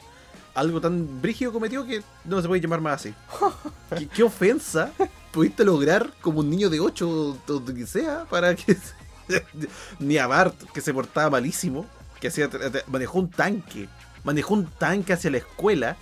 algo 0.54 0.80
tan 0.82 1.22
brígido 1.22 1.52
cometió 1.54 1.86
que 1.86 2.04
no 2.26 2.42
se 2.42 2.48
puede 2.48 2.62
llamar 2.62 2.82
más 2.82 3.02
así. 3.02 3.14
¿Qué, 3.98 4.08
qué 4.08 4.24
ofensa 4.24 4.92
pudiste 5.32 5.64
lograr 5.64 6.12
como 6.22 6.40
un 6.42 6.50
niño 6.50 6.70
de 6.70 6.80
8 6.80 7.10
o 7.10 7.38
donde 7.48 7.74
que 7.74 7.88
sea 7.88 8.26
para 8.30 8.56
que... 8.56 8.76
Ni 10.00 10.18
a 10.18 10.28
Bart, 10.28 10.56
que 10.74 10.82
se 10.82 10.94
portaba 10.94 11.30
malísimo, 11.30 11.86
que 12.20 12.28
hacía, 12.28 12.50
manejó 12.88 13.20
un 13.20 13.30
tanque, 13.30 13.88
manejó 14.24 14.54
un 14.56 14.66
tanque 14.66 15.14
hacia 15.14 15.32
la 15.32 15.38
escuela 15.38 15.96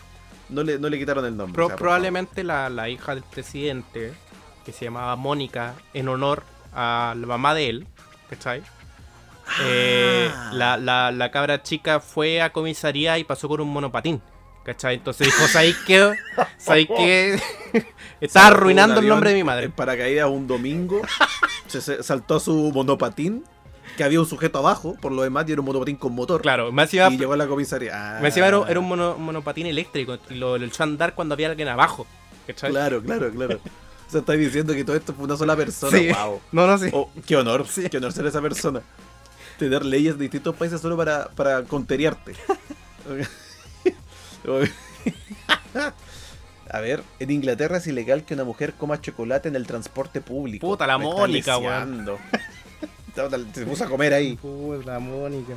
no 0.50 0.64
le, 0.64 0.80
no 0.80 0.88
le 0.90 0.98
quitaron 0.98 1.26
el 1.26 1.36
nombre. 1.36 1.54
Pro- 1.54 1.66
o 1.66 1.68
sea, 1.68 1.76
por 1.76 1.84
probablemente 1.84 2.44
la, 2.44 2.70
la 2.70 2.88
hija 2.90 3.14
del 3.14 3.24
presidente, 3.24 4.14
que 4.66 4.72
se 4.72 4.86
llamaba 4.86 5.16
Mónica, 5.18 5.76
en 5.94 6.08
honor 6.08 6.44
a 6.74 7.14
la 7.18 7.28
mamá 7.28 7.54
de 7.54 7.70
él, 7.70 7.88
¿cachai? 8.30 8.64
Eh, 9.64 10.30
Ah. 10.34 10.52
la, 10.54 10.78
la, 10.78 11.12
la 11.12 11.32
cabra 11.32 11.62
chica 11.64 12.00
fue 12.00 12.42
a 12.42 12.52
comisaría 12.52 13.18
y 13.18 13.24
pasó 13.24 13.48
con 13.48 13.62
un 13.62 13.70
monopatín. 13.70 14.22
¿Cachai? 14.64 14.96
Entonces 14.96 15.28
dijo, 15.28 15.48
¿sabéis 15.48 15.78
qué? 15.88 16.14
¿Sabéis 16.58 16.90
qué? 16.98 17.40
Está 18.20 18.42
favor. 18.42 18.58
arruinando 18.58 19.00
el 19.00 19.08
nombre 19.08 19.30
de 19.30 19.36
mi 19.38 19.44
madre. 19.46 19.66
En 19.66 19.72
paracaídas 19.72 20.30
un 20.30 20.46
domingo, 20.46 21.02
se, 21.68 21.80
se 21.80 22.04
saltó 22.04 22.40
su 22.42 22.72
monopatín, 22.74 23.46
que 23.96 24.04
había 24.04 24.20
un 24.20 24.26
sujeto 24.26 24.58
abajo, 24.60 24.96
por 25.00 25.14
lo 25.14 25.22
demás, 25.22 25.46
y 25.48 25.54
era 25.54 25.62
un 25.62 25.68
monopatín 25.68 25.96
con 25.96 26.14
motor. 26.14 26.42
Claro, 26.42 26.72
me 26.74 26.82
encima, 26.84 27.08
Y 27.08 27.18
llegó 27.18 27.32
a 27.34 27.38
la 27.38 27.48
comisaría. 27.48 27.92
Ah, 27.94 28.20
me 28.22 28.28
encima 28.28 28.48
era, 28.48 28.62
era 28.68 28.80
un 28.80 28.88
mono- 28.90 29.18
monopatín 29.18 29.68
eléctrico 29.68 30.18
y 30.30 30.36
lo, 30.36 30.58
lo 30.58 30.66
echó 30.66 30.84
a 30.84 30.86
andar 30.86 31.16
cuando 31.16 31.34
había 31.34 31.48
alguien 31.48 31.70
abajo. 31.70 32.06
¿Cachai? 32.46 32.70
Claro, 32.72 33.02
claro, 33.02 33.32
claro. 33.32 33.60
O 34.08 34.10
sea, 34.12 34.20
estáis 34.20 34.40
diciendo 34.40 34.74
que 34.74 34.84
todo 34.84 34.96
esto 34.98 35.14
fue 35.14 35.24
una 35.26 35.38
sola 35.38 35.56
persona. 35.56 35.98
Sí. 35.98 36.10
Wow. 36.12 36.42
No, 36.52 36.68
no, 36.68 36.78
sí. 36.78 36.90
Oh, 36.92 37.10
qué 37.26 37.38
honor, 37.38 37.66
Sí. 37.68 37.90
qué 37.90 37.98
honor 37.98 38.12
ser 38.12 38.26
esa 38.26 38.42
persona. 38.42 38.82
Tener 39.58 39.86
leyes 39.86 40.18
de 40.18 40.24
distintos 40.24 40.56
países 40.56 40.82
solo 40.82 40.98
para, 40.98 41.30
para 41.30 41.64
conteriarte. 41.64 42.34
A 46.70 46.82
ver, 46.82 47.02
en 47.20 47.32
Inglaterra 47.32 47.78
es 47.78 47.88
ilegal 47.88 48.24
que 48.26 48.34
una 48.34 48.44
mujer 48.44 48.74
coma 48.74 49.00
chocolate 49.00 49.48
en 49.48 49.56
el 49.56 49.66
transporte 49.66 50.20
público. 50.22 50.68
Puta, 50.68 50.86
la 50.86 50.98
Me 50.98 51.06
Mónica, 51.06 51.58
lisiando. 51.58 52.20
Se 53.54 53.66
puso 53.66 53.86
a 53.86 53.90
comer 53.90 54.14
ahí. 54.14 54.36
Puta, 54.36 55.00
Mónica. 55.00 55.54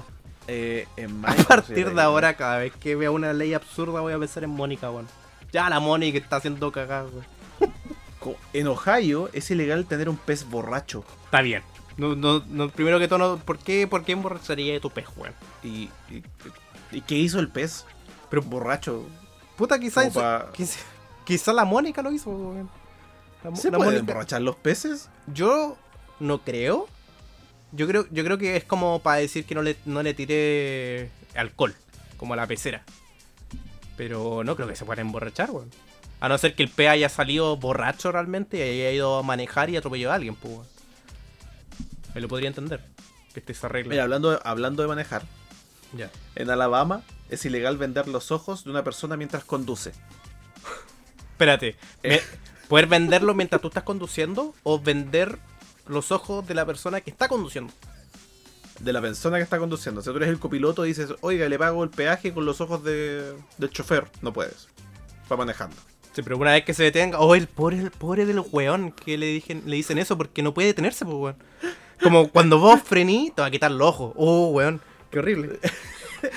Eh, 0.49 0.87
en 0.97 1.23
A 1.27 1.35
partir 1.35 1.93
de 1.93 2.01
ahora, 2.01 2.35
cada 2.35 2.59
vez 2.59 2.73
que 2.81 2.95
vea 2.97 3.11
una 3.11 3.33
ley 3.33 3.55
absurda, 3.55 4.01
voy 4.01 4.13
a 4.13 4.19
pensar 4.19 4.45
en 4.45 4.51
Mónica, 4.51 4.91
weón. 4.91 5.09
Ya 5.53 5.69
la 5.69 5.81
Mónica 5.81 6.19
está 6.19 6.37
haciendo 6.37 6.71
cagada, 6.73 7.07
weón. 7.09 7.27
Co- 8.21 8.37
En 8.53 8.69
Ohio 8.69 9.29
es 9.33 9.51
ilegal 9.51 9.87
tener 9.87 10.09
un 10.09 10.17
pez 10.17 10.49
borracho. 10.49 11.05
Está 11.25 11.43
bien. 11.43 11.63
No, 11.97 12.15
no, 12.15 12.43
no, 12.49 12.69
primero 12.71 12.99
que 12.99 13.09
todo, 13.09 13.19
no, 13.19 13.37
¿por 13.39 13.59
qué, 13.59 13.87
por 13.87 14.05
qué 14.05 14.13
emborracharía 14.13 14.73
de 14.73 14.81
tu 14.81 14.91
pez, 14.91 15.07
weón? 15.17 15.35
¿Y, 15.63 15.89
y, 16.11 16.23
y 16.93 17.01
qué 17.03 17.17
hizo 17.17 17.39
el 17.41 17.49
pez? 17.49 17.85
Pero- 18.31 18.43
borracho. 18.43 19.05
Puta, 19.57 19.79
quizás 19.79 20.05
Como 20.13 20.21
pa- 20.21 20.51
quizá, 20.53 20.79
quizá 21.25 21.53
la 21.53 21.65
Mónica 21.65 22.01
lo 22.03 22.11
hizo, 22.13 22.31
weón. 22.31 22.71
La, 23.45 23.55
¿Se 23.57 23.71
la 23.71 23.79
Mónica- 23.79 23.99
emborrachar 23.99 24.41
los 24.43 24.57
peces? 24.57 25.09
Yo 25.27 25.77
no 26.21 26.39
creo. 26.43 26.89
Yo 27.73 27.87
creo, 27.87 28.07
yo 28.11 28.25
creo 28.25 28.39
que 28.39 28.57
es 28.57 28.65
como 28.65 29.01
para 29.01 29.19
decir 29.19 29.45
que 29.45 29.55
no 29.55 29.63
le, 29.63 29.77
no 29.85 30.03
le 30.03 30.15
tire 30.15 31.11
alcohol, 31.37 31.75
como 32.17 32.35
a 32.35 32.37
la 32.37 32.47
pecera. 32.47 32.83
Pero 33.97 34.43
no 34.45 34.57
creo 34.57 34.67
que 34.69 34.77
se 34.77 34.85
pueda 34.85 35.03
emborrachar, 35.03 35.51
weón. 35.51 35.71
A 36.21 36.29
no 36.29 36.37
ser 36.39 36.55
que 36.55 36.63
el 36.63 36.69
pez 36.69 36.89
haya 36.89 37.09
salido 37.09 37.57
borracho 37.57 38.13
realmente 38.13 38.59
y 38.59 38.63
haya 38.63 38.91
ido 38.93 39.19
a 39.19 39.23
manejar 39.23 39.71
y 39.71 39.77
atropelló 39.77 40.11
a 40.11 40.15
alguien, 40.15 40.35
pues, 40.37 40.55
weón. 40.55 40.67
Me 42.15 42.21
lo 42.21 42.29
podría 42.29 42.49
entender. 42.49 42.85
Que 43.47 43.55
se 43.55 43.67
arregle. 43.67 43.91
Mira, 43.91 44.03
hablando 44.05 44.31
de, 44.33 44.39
hablando 44.45 44.83
de 44.83 44.89
manejar, 44.89 45.23
Ya. 45.97 46.11
en 46.35 46.51
Alabama 46.51 47.03
es 47.29 47.45
ilegal 47.45 47.77
vender 47.79 48.09
los 48.09 48.33
ojos 48.33 48.65
de 48.65 48.71
una 48.71 48.83
persona 48.83 49.17
mientras 49.17 49.45
conduce. 49.45 49.93
Espérate. 51.33 51.77
Eh. 52.03 52.21
me- 52.33 52.51
¿Poder 52.69 52.87
venderlo 52.87 53.35
mientras 53.35 53.61
tú 53.61 53.67
estás 53.69 53.83
conduciendo 53.83 54.55
o 54.63 54.79
vender 54.81 55.39
los 55.89 56.13
ojos 56.13 56.47
de 56.47 56.55
la 56.55 56.65
persona 56.65 57.01
que 57.01 57.11
está 57.11 57.27
conduciendo? 57.29 57.73
De 58.79 58.93
la 58.93 59.01
persona 59.01 59.39
que 59.39 59.43
está 59.43 59.59
conduciendo. 59.59 60.03
Si 60.03 60.11
tú 60.11 60.17
eres 60.17 60.29
el 60.29 60.39
copiloto 60.39 60.85
y 60.85 60.89
dices, 60.91 61.13
oiga, 61.21 61.49
le 61.49 61.59
pago 61.59 61.83
el 61.83 61.91
peaje 61.91 62.33
con 62.33 62.45
los 62.47 62.61
ojos 62.61 62.85
de, 62.85 63.35
del 63.59 63.71
chofer. 63.71 64.07
No 64.23 64.33
puedes. 64.33 64.69
Va 65.31 65.37
manejando. 65.37 65.75
Sí, 66.13 66.23
pero 66.23 66.37
una 66.37 66.53
vez 66.53 66.65
que 66.65 66.73
se 66.75 66.85
detenga, 66.85 67.19
oh, 67.19 67.35
el 67.35 67.49
pobre, 67.49 67.79
el 67.79 67.91
pobre 67.91 68.25
del 68.25 68.41
weón 68.53 68.93
que 68.93 69.19
le, 69.19 69.27
dije, 69.27 69.61
le 69.67 69.77
dicen 69.77 69.99
eso 69.99 70.17
porque 70.17 70.43
no 70.43 70.55
puede 70.55 70.69
detenerse, 70.69 71.05
pues, 71.05 71.17
weón. 71.17 71.37
Como 72.03 72.31
cuando 72.31 72.59
vos 72.59 72.81
frení, 72.83 73.33
te 73.35 73.43
va 73.43 73.49
a 73.49 73.51
quitar 73.51 73.71
los 73.71 73.89
ojos. 73.89 74.13
Oh, 74.17 74.49
weón, 74.49 74.81
qué 75.11 75.19
horrible. 75.19 75.59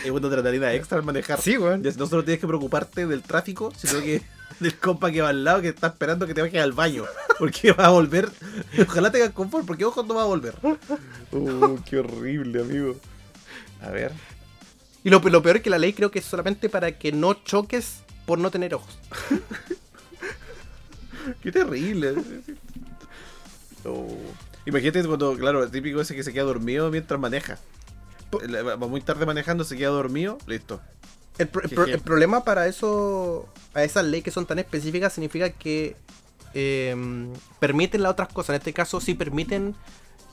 Es 0.04 0.12
una 0.12 0.28
adrenalina 0.28 0.74
extra 0.74 0.98
al 0.98 1.04
manejar. 1.04 1.42
Sí, 1.42 1.58
weón. 1.58 1.84
Ya 1.84 1.92
No 1.98 2.08
solo 2.08 2.24
tienes 2.24 2.40
que 2.40 2.48
preocuparte 2.48 3.06
del 3.06 3.22
tráfico, 3.22 3.72
sino 3.76 4.02
que 4.02 4.22
del 4.60 4.78
compa 4.78 5.12
que 5.12 5.22
va 5.22 5.30
al 5.30 5.44
lado 5.44 5.62
que 5.62 5.70
está 5.70 5.88
esperando 5.88 6.26
que 6.26 6.34
te 6.34 6.42
bajes 6.42 6.62
al 6.62 6.72
baño. 6.72 7.04
Porque 7.38 7.72
va 7.74 7.88
a 7.88 7.90
volver. 7.90 8.30
Ojalá 8.88 9.12
tengas 9.12 9.32
confort, 9.32 9.66
porque 9.66 9.86
ojos 9.86 10.06
no 10.06 10.16
va 10.16 10.24
a 10.24 10.26
volver. 10.26 10.56
Oh, 11.32 11.78
qué 11.90 11.98
horrible, 11.98 12.62
amigo. 12.62 12.96
A 13.82 13.90
ver. 13.90 14.12
Y 15.04 15.10
lo, 15.10 15.20
lo 15.20 15.42
peor 15.42 15.58
es 15.58 15.64
que 15.64 15.70
la 15.70 15.80
ley 15.80 15.94
creo 15.94 16.12
que 16.12 16.20
es 16.20 16.26
solamente 16.26 16.70
para 16.70 16.98
que 16.98 17.12
no 17.12 17.34
choques 17.34 18.04
por 18.26 18.40
no 18.40 18.52
tener 18.52 18.74
ojos. 18.74 18.98
Qué 21.42 21.52
terrible. 21.52 22.16
Oh. 23.86 24.18
Imagínate 24.66 25.06
cuando, 25.08 25.36
claro, 25.38 25.64
el 25.64 25.72
típico 25.72 26.00
ese 26.02 26.16
que 26.16 26.24
se 26.24 26.32
queda 26.34 26.44
dormido 26.44 26.90
mientras 26.90 27.20
maneja. 27.20 27.58
Va 28.34 28.78
muy 28.88 29.02
tarde 29.02 29.26
manejando, 29.26 29.64
se 29.64 29.78
queda 29.78 29.90
dormido, 29.90 30.38
listo. 30.48 30.82
El, 31.38 31.48
pro- 31.50 31.64
el 31.64 31.70
¿Qué- 31.70 31.76
pro- 31.76 31.86
qué? 31.86 31.92
el 31.94 32.00
problema 32.02 32.44
para 32.44 32.68
eso, 32.68 33.48
a 33.74 33.84
esas 33.84 34.06
leyes 34.06 34.24
que 34.24 34.32
son 34.32 34.46
tan 34.46 34.60
específicas, 34.60 35.14
significa 35.14 35.50
que 35.52 35.96
eh, 36.54 36.96
permiten 37.60 38.02
las 38.04 38.12
otras 38.14 38.30
cosas. 38.30 38.52
En 38.52 38.56
este 38.58 38.74
caso, 38.74 39.00
sí 39.02 39.14
permiten 39.16 39.76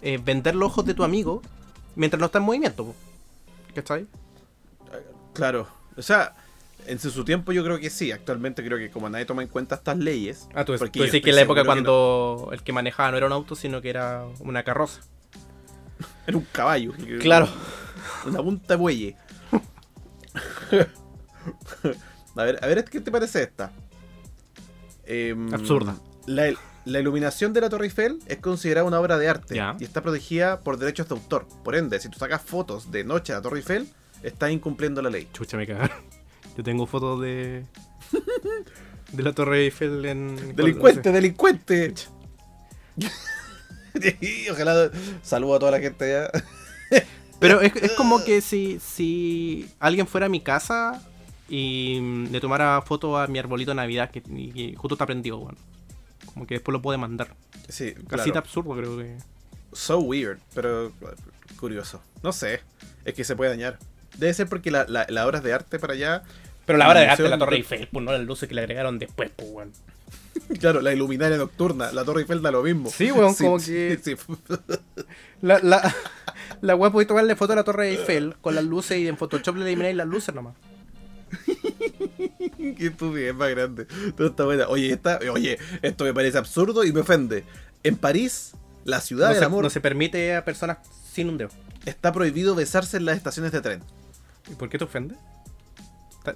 eh, 0.02 0.18
vender 0.22 0.54
los 0.54 0.68
ojos 0.70 0.84
de 0.86 0.94
tu 0.94 1.04
amigo 1.04 1.42
mientras 1.96 2.20
no 2.20 2.26
está 2.26 2.38
en 2.38 2.44
movimiento. 2.44 2.94
¿Cachai? 3.74 4.06
Claro. 5.34 5.66
O 5.96 6.02
sea, 6.02 6.34
en 6.86 6.98
su, 6.98 7.10
su 7.10 7.24
tiempo 7.24 7.52
yo 7.52 7.62
creo 7.64 7.78
que 7.78 7.90
sí. 7.90 8.12
Actualmente 8.12 8.64
creo 8.64 8.78
que 8.78 8.90
como 8.90 9.08
nadie 9.08 9.24
toma 9.24 9.42
en 9.42 9.48
cuenta 9.48 9.74
estas 9.76 9.98
leyes. 9.98 10.48
Ah, 10.54 10.64
tú, 10.64 10.74
porque 10.78 10.98
tú 10.98 11.04
decís 11.04 11.22
que 11.22 11.30
en 11.30 11.36
la 11.36 11.42
época 11.42 11.62
que 11.62 11.66
cuando 11.66 12.50
el 12.52 12.62
que 12.62 12.72
manejaba 12.72 13.10
no 13.12 13.16
era 13.16 13.26
un 13.26 13.32
auto, 13.32 13.54
sino 13.54 13.80
que 13.80 13.90
era 13.90 14.24
una 14.40 14.62
carroza. 14.62 15.00
era 16.26 16.36
un 16.36 16.46
caballo. 16.52 16.92
Claro. 17.20 17.48
Una 18.26 18.42
punta 18.42 18.74
de 18.74 18.76
bueye. 18.76 19.16
a 22.36 22.44
ver, 22.44 22.58
a 22.62 22.66
ver, 22.66 22.84
¿qué 22.84 23.00
te 23.00 23.10
parece 23.10 23.42
esta? 23.42 23.72
Em, 25.04 25.52
Absurda. 25.52 25.96
La, 26.26 26.52
la 26.84 27.00
iluminación 27.00 27.52
de 27.52 27.60
la 27.60 27.68
Torre 27.68 27.86
Eiffel 27.86 28.18
es 28.26 28.38
considerada 28.38 28.86
una 28.86 29.00
obra 29.00 29.18
de 29.18 29.28
arte 29.28 29.54
Ya. 29.54 29.76
y 29.80 29.84
está 29.84 30.02
protegida 30.02 30.60
por 30.60 30.76
derechos 30.78 31.08
de 31.08 31.14
autor. 31.14 31.46
Por 31.64 31.74
ende, 31.76 31.98
si 32.00 32.08
tú 32.08 32.18
sacas 32.18 32.42
fotos 32.42 32.90
de 32.90 33.04
noche 33.04 33.32
a 33.32 33.36
la 33.36 33.42
Torre 33.42 33.58
Eiffel, 33.58 33.88
estás 34.22 34.50
incumpliendo 34.50 35.02
la 35.02 35.10
ley. 35.10 35.28
Chucha, 35.32 35.56
me 35.56 35.66
cagaron. 35.66 35.96
Yo 36.60 36.64
tengo 36.64 36.84
fotos 36.84 37.22
de. 37.22 37.64
de 39.12 39.22
la 39.22 39.32
Torre 39.32 39.62
Eiffel 39.62 40.04
en. 40.04 40.54
¡Delincuente, 40.54 41.10
delincuente! 41.10 41.94
Ojalá 44.50 44.90
saludo 45.22 45.54
a 45.54 45.58
toda 45.58 45.72
la 45.72 45.80
gente 45.80 46.04
allá. 46.04 46.30
Pero 47.38 47.62
es, 47.62 47.74
es 47.76 47.92
como 47.92 48.22
que 48.22 48.42
si, 48.42 48.78
si 48.78 49.70
alguien 49.78 50.06
fuera 50.06 50.26
a 50.26 50.28
mi 50.28 50.42
casa 50.42 51.02
y 51.48 52.26
le 52.30 52.42
tomara 52.42 52.82
foto 52.82 53.16
a 53.16 53.26
mi 53.26 53.38
arbolito 53.38 53.70
de 53.70 53.76
Navidad 53.76 54.10
que, 54.10 54.18
y 54.18 54.74
justo 54.76 54.96
está 54.96 55.06
prendido, 55.06 55.38
weón. 55.38 55.56
Como 56.26 56.46
que 56.46 56.56
después 56.56 56.74
lo 56.74 56.82
puede 56.82 56.98
mandar. 56.98 57.36
Sí, 57.70 57.94
claro. 58.06 58.36
absurdo, 58.36 58.76
creo 58.76 58.98
que. 58.98 59.16
So 59.72 60.00
weird, 60.00 60.40
pero 60.52 60.92
curioso. 61.58 62.02
No 62.22 62.34
sé, 62.34 62.60
es 63.06 63.14
que 63.14 63.24
se 63.24 63.34
puede 63.34 63.50
dañar. 63.50 63.78
Debe 64.18 64.34
ser 64.34 64.46
porque 64.46 64.70
la, 64.70 64.84
la, 64.86 65.06
la 65.08 65.26
obra 65.26 65.38
es 65.38 65.44
de 65.44 65.54
arte 65.54 65.78
para 65.78 65.94
allá. 65.94 66.22
Pero 66.70 66.78
la 66.78 66.88
hora 66.88 67.00
de 67.00 67.06
arte 67.08 67.22
de 67.22 67.28
la 67.28 67.38
Torre 67.38 67.56
Eiffel, 67.56 67.88
pues 67.90 68.04
no 68.04 68.12
las 68.12 68.20
luces 68.22 68.48
que 68.48 68.54
le 68.54 68.60
agregaron 68.62 68.98
después, 68.98 69.30
pues, 69.36 69.48
weón. 69.50 69.72
Claro, 70.60 70.80
la 70.80 70.92
iluminaria 70.92 71.36
nocturna, 71.36 71.92
la 71.92 72.04
Torre 72.04 72.22
Eiffel 72.22 72.42
da 72.42 72.50
lo 72.50 72.62
mismo. 72.62 72.90
Sí, 72.90 73.10
weón, 73.12 73.34
como 73.34 73.58
que- 73.58 73.98
sí. 74.02 74.14
La, 75.42 75.58
la, 75.60 75.94
la 76.60 76.74
weá 76.76 76.90
podéis 76.90 77.08
tomarle 77.08 77.34
foto 77.36 77.54
a 77.54 77.56
la 77.56 77.64
Torre 77.64 77.88
Eiffel 77.90 78.34
con 78.42 78.54
las 78.54 78.64
luces 78.64 78.98
y 78.98 79.08
en 79.08 79.16
Photoshop 79.16 79.56
le 79.56 79.64
elimináis 79.64 79.96
las 79.96 80.06
luces 80.06 80.34
nomás. 80.34 80.54
Qué 81.56 82.86
estupidez 82.86 83.34
más 83.34 83.50
grande. 83.50 83.86
Todo 84.16 84.28
está 84.28 84.44
buena. 84.44 84.68
Oye, 84.68 84.92
esta, 84.92 85.18
oye, 85.32 85.58
esto 85.82 86.04
me 86.04 86.12
parece 86.12 86.38
absurdo 86.38 86.84
y 86.84 86.92
me 86.92 87.00
ofende. 87.00 87.44
En 87.82 87.96
París, 87.96 88.52
la 88.84 89.00
ciudad 89.00 89.28
No 89.28 89.32
del 89.34 89.38
se, 89.40 89.44
amor, 89.46 89.64
no 89.64 89.70
se 89.70 89.80
permite 89.80 90.34
a 90.34 90.44
personas 90.44 90.78
sin 91.12 91.28
un 91.28 91.38
dedo. 91.38 91.50
está 91.86 92.12
prohibido 92.12 92.54
besarse 92.54 92.96
en 92.98 93.06
las 93.06 93.16
estaciones 93.16 93.52
de 93.52 93.60
tren. 93.62 93.82
¿Y 94.50 94.54
por 94.54 94.68
qué 94.68 94.76
te 94.78 94.84
ofende? 94.84 95.14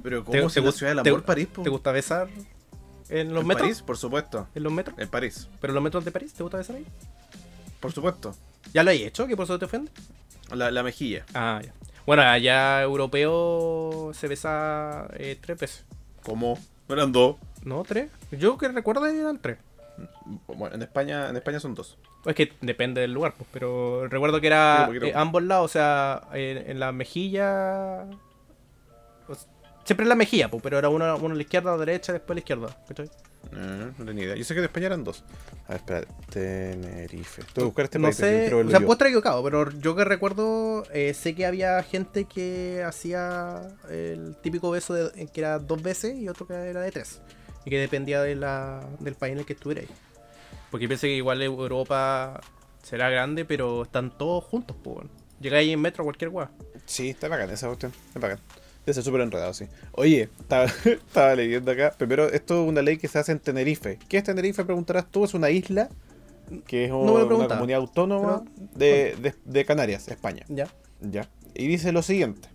Pero 0.02 0.18
¿Te- 0.20 0.24
¿cómo 0.24 0.48
te 0.48 0.50
si 0.50 0.60
la 0.60 0.66
gust- 0.66 0.78
ciudad 0.78 0.94
del 0.94 1.02
te- 1.02 1.10
amor, 1.10 1.22
París? 1.24 1.48
po? 1.52 1.62
¿Te 1.62 1.70
gusta 1.70 1.92
besar 1.92 2.28
en 3.08 3.32
los 3.34 3.42
en 3.42 3.48
metros? 3.48 3.62
París, 3.68 3.82
por 3.82 3.96
supuesto. 3.98 4.48
¿En 4.54 4.62
los 4.62 4.72
metros? 4.72 4.98
En 4.98 5.08
París, 5.08 5.48
¿Pero 5.60 5.70
en 5.72 5.74
los 5.74 5.84
metros 5.84 6.04
de 6.04 6.10
París? 6.10 6.32
¿Te 6.34 6.42
gusta 6.42 6.58
besar 6.58 6.76
ahí? 6.76 6.86
por 7.80 7.92
supuesto. 7.92 8.34
¿Ya 8.72 8.82
lo 8.82 8.90
hay 8.90 9.02
hecho? 9.04 9.26
¿Que 9.26 9.36
por 9.36 9.44
eso 9.44 9.58
te 9.58 9.66
ofende? 9.66 9.90
La, 10.50 10.70
la 10.70 10.82
mejilla. 10.82 11.26
Ah, 11.34 11.60
ya. 11.62 11.72
Bueno, 12.06 12.22
allá 12.22 12.82
europeo 12.82 14.10
se 14.14 14.26
besa 14.28 15.06
eh, 15.14 15.38
tres 15.40 15.58
veces. 15.58 15.84
¿Cómo? 16.22 16.58
¿No 16.88 16.94
eran 16.94 17.12
dos? 17.12 17.36
¿No? 17.62 17.82
¿Tres? 17.82 18.10
Yo 18.30 18.56
que 18.58 18.68
recuerdo 18.68 19.04
eran 19.06 19.38
tres. 19.38 19.58
Bueno, 20.46 20.74
en 20.74 20.82
España, 20.82 21.28
en 21.28 21.36
España 21.36 21.60
son 21.60 21.74
dos. 21.74 21.96
Es 22.24 22.34
que 22.34 22.52
depende 22.62 23.00
del 23.02 23.12
lugar, 23.12 23.34
pues, 23.36 23.48
pero 23.52 24.08
recuerdo 24.08 24.40
que 24.40 24.46
era 24.48 24.90
eh, 25.02 25.12
ambos 25.14 25.42
lados, 25.42 25.66
o 25.66 25.72
sea, 25.72 26.22
en, 26.32 26.70
en 26.70 26.80
la 26.80 26.90
mejilla. 26.92 28.06
Siempre 29.84 30.04
en 30.04 30.08
la 30.08 30.14
mejilla, 30.14 30.50
pues, 30.50 30.62
pero 30.62 30.78
era 30.78 30.88
uno, 30.88 31.16
uno 31.16 31.34
a 31.34 31.36
la 31.36 31.42
izquierda, 31.42 31.70
a 31.70 31.76
la 31.76 31.84
derecha, 31.84 32.12
después 32.12 32.32
a 32.32 32.34
la 32.34 32.40
izquierda. 32.40 32.76
¿cachai? 32.88 33.10
Eh, 33.52 33.92
no 33.98 34.04
tenía 34.04 34.24
idea. 34.24 34.36
Yo 34.36 34.44
sé 34.44 34.54
que 34.54 34.60
en 34.60 34.64
España 34.64 34.86
eran 34.86 35.04
dos. 35.04 35.24
A 35.66 35.72
ver, 35.72 35.76
espera. 35.76 36.04
Tenerife. 36.30 37.42
Buscar 37.56 37.84
este 37.84 37.98
no 37.98 38.06
país, 38.06 38.16
sé, 38.16 38.54
o 38.54 38.70
sea, 38.70 38.80
puedo 38.80 38.92
estar 38.92 39.08
equivocado, 39.08 39.42
pero 39.44 39.70
yo 39.70 39.94
que 39.94 40.04
recuerdo, 40.04 40.84
eh, 40.92 41.12
sé 41.14 41.34
que 41.34 41.46
había 41.46 41.82
gente 41.82 42.24
que 42.24 42.82
hacía 42.84 43.76
el 43.90 44.36
típico 44.42 44.70
beso 44.70 44.94
de, 44.94 45.26
que 45.26 45.40
era 45.40 45.58
dos 45.58 45.82
veces 45.82 46.18
y 46.18 46.28
otro 46.28 46.46
que 46.46 46.54
era 46.54 46.80
de 46.80 46.90
tres. 46.90 47.20
Y 47.64 47.70
que 47.70 47.78
dependía 47.78 48.22
de 48.22 48.34
la, 48.34 48.86
del 49.00 49.14
país 49.14 49.32
en 49.32 49.38
el 49.40 49.46
que 49.46 49.54
estuvierais. 49.54 49.88
Porque 50.70 50.88
pienso 50.88 51.02
que 51.02 51.14
igual 51.14 51.40
Europa 51.42 52.40
será 52.82 53.08
grande, 53.10 53.44
pero 53.44 53.82
están 53.82 54.16
todos 54.16 54.44
juntos, 54.44 54.76
pues. 54.82 55.06
Llegáis 55.40 55.72
en 55.72 55.80
metro 55.80 56.02
a 56.02 56.04
cualquier 56.04 56.30
weá. 56.30 56.50
Sí, 56.86 57.10
está 57.10 57.28
bacán 57.28 57.50
esa 57.50 57.66
cuestión. 57.66 57.92
Está 58.08 58.20
bacán. 58.20 58.38
Debe 58.86 58.94
ser 58.94 59.02
súper 59.02 59.22
enredado, 59.22 59.54
sí. 59.54 59.66
Oye, 59.92 60.28
estaba, 60.40 60.64
estaba 60.84 61.34
leyendo 61.34 61.70
acá. 61.70 61.94
Primero, 61.96 62.28
esto 62.30 62.62
es 62.62 62.68
una 62.68 62.82
ley 62.82 62.98
que 62.98 63.08
se 63.08 63.18
hace 63.18 63.32
en 63.32 63.40
Tenerife. 63.40 63.98
¿Qué 64.08 64.18
es 64.18 64.24
Tenerife? 64.24 64.64
Preguntarás 64.64 65.10
tú. 65.10 65.24
Es 65.24 65.32
una 65.34 65.50
isla 65.50 65.88
que 66.66 66.84
es 66.84 66.90
No 66.90 67.00
una 67.14 67.48
comunidad 67.48 67.80
autónoma 67.80 68.44
Pero- 68.44 68.68
de, 68.78 69.16
de- 69.30 69.34
de 69.44 69.64
Canarias, 69.64 70.08
España. 70.08 70.44
Ya. 70.48 70.68
Ya. 71.00 71.28
Y 71.54 71.66
dice 71.66 71.92
lo 71.92 72.02
siguiente. 72.02 72.48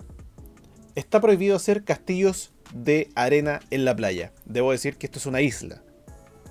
Está 0.96 1.20
prohibido 1.22 1.56
hacer 1.56 1.84
castillos 1.84 2.52
de 2.74 3.10
arena 3.16 3.62
en 3.72 3.86
la 3.86 3.96
playa. 3.96 4.32
Debo 4.46 4.72
decir 4.72 4.98
que 4.98 5.08
esto 5.08 5.18
es 5.18 5.26
una 5.26 5.42
isla. 5.42 5.82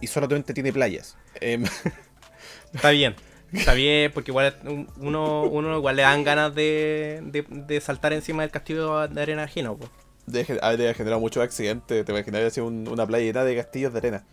Y 0.01 0.07
solamente 0.09 0.55
tiene 0.55 0.73
playas. 0.73 1.17
Em, 1.41 1.65
Está 2.73 2.91
bien. 2.91 3.15
Está 3.53 3.73
bien, 3.75 4.11
porque 4.13 4.31
igual 4.31 4.55
un- 4.65 4.89
uno, 4.99 5.45
uno 5.45 5.77
igual 5.79 5.97
le 5.97 6.03
dan 6.03 6.23
ganas 6.25 6.55
de, 6.55 7.21
de, 7.25 7.45
de 7.49 7.81
saltar 7.81 8.13
encima 8.13 8.43
del 8.43 8.51
castillo 8.51 9.09
de 9.09 9.23
arena 9.23 9.45
ajeno, 9.45 9.77
pues. 9.77 9.91
debe 10.27 10.45
gen- 10.45 10.61
debe 10.77 10.93
generar 10.95 11.19
muchos 11.19 11.43
accidentes. 11.43 12.05
Te 12.05 12.13
imaginas 12.13 12.43
así 12.43 12.61
un- 12.61 12.87
una 12.89 13.07
playa 13.07 13.25
llena 13.25 13.45
de 13.45 13.57
castillos 13.57 13.93
de 13.93 13.99
arena. 13.99 14.25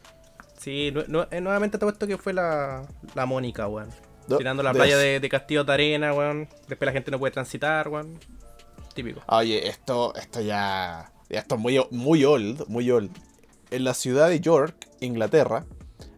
Sí, 0.60 0.94
eh, 1.32 1.42
nuevamente 1.42 1.78
te 1.78 1.86
puesto 1.86 2.08
que 2.08 2.18
fue 2.18 2.34
la, 2.34 2.86
la 3.14 3.26
Mónica, 3.26 3.68
weón. 3.68 3.90
No, 4.28 4.38
Tirando 4.38 4.64
la 4.64 4.74
de- 4.74 4.80
playa 4.80 4.98
de, 4.98 5.20
de 5.20 5.30
castillos 5.30 5.66
de 5.66 5.74
arena, 5.74 6.12
weón. 6.14 6.50
Después 6.68 6.86
la 6.88 6.92
gente 6.92 7.12
no 7.12 7.20
puede 7.20 7.32
transitar, 7.32 7.88
weón. 7.88 8.20
Típico. 8.94 9.22
Oye, 9.28 9.68
esto, 9.70 10.14
esto 10.16 10.42
ya. 10.42 11.12
ya 11.30 11.40
Esto 11.40 11.56
es 11.56 11.62
muy, 11.62 11.80
muy 11.92 12.26
old, 12.26 12.66
muy 12.68 12.90
old. 12.92 13.12
En 13.72 13.84
la 13.84 13.94
ciudad 13.94 14.30
de 14.30 14.40
York, 14.40 14.88
Inglaterra, 15.02 15.66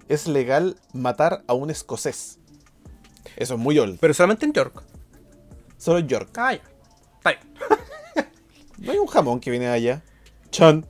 es 0.10 0.28
legal 0.28 0.78
matar 0.94 1.44
a 1.48 1.54
un 1.54 1.70
escocés. 1.70 2.40
Eso 3.36 3.54
es 3.56 3.60
muy 3.60 3.78
old. 3.80 3.98
Pero 4.00 4.14
solamente 4.14 4.46
en 4.46 4.54
York. 4.54 4.84
Solo 5.78 6.00
en 6.00 6.08
York. 6.08 6.30
Ah, 6.38 6.54
ya. 6.54 6.62
Está 7.18 7.30
bien. 7.32 7.40
No 8.80 8.92
hay 8.92 8.98
un 9.00 9.08
jamón 9.08 9.40
que 9.40 9.50
viene 9.50 9.66
de 9.66 9.72
allá. 9.72 10.04
Chan. 10.52 10.86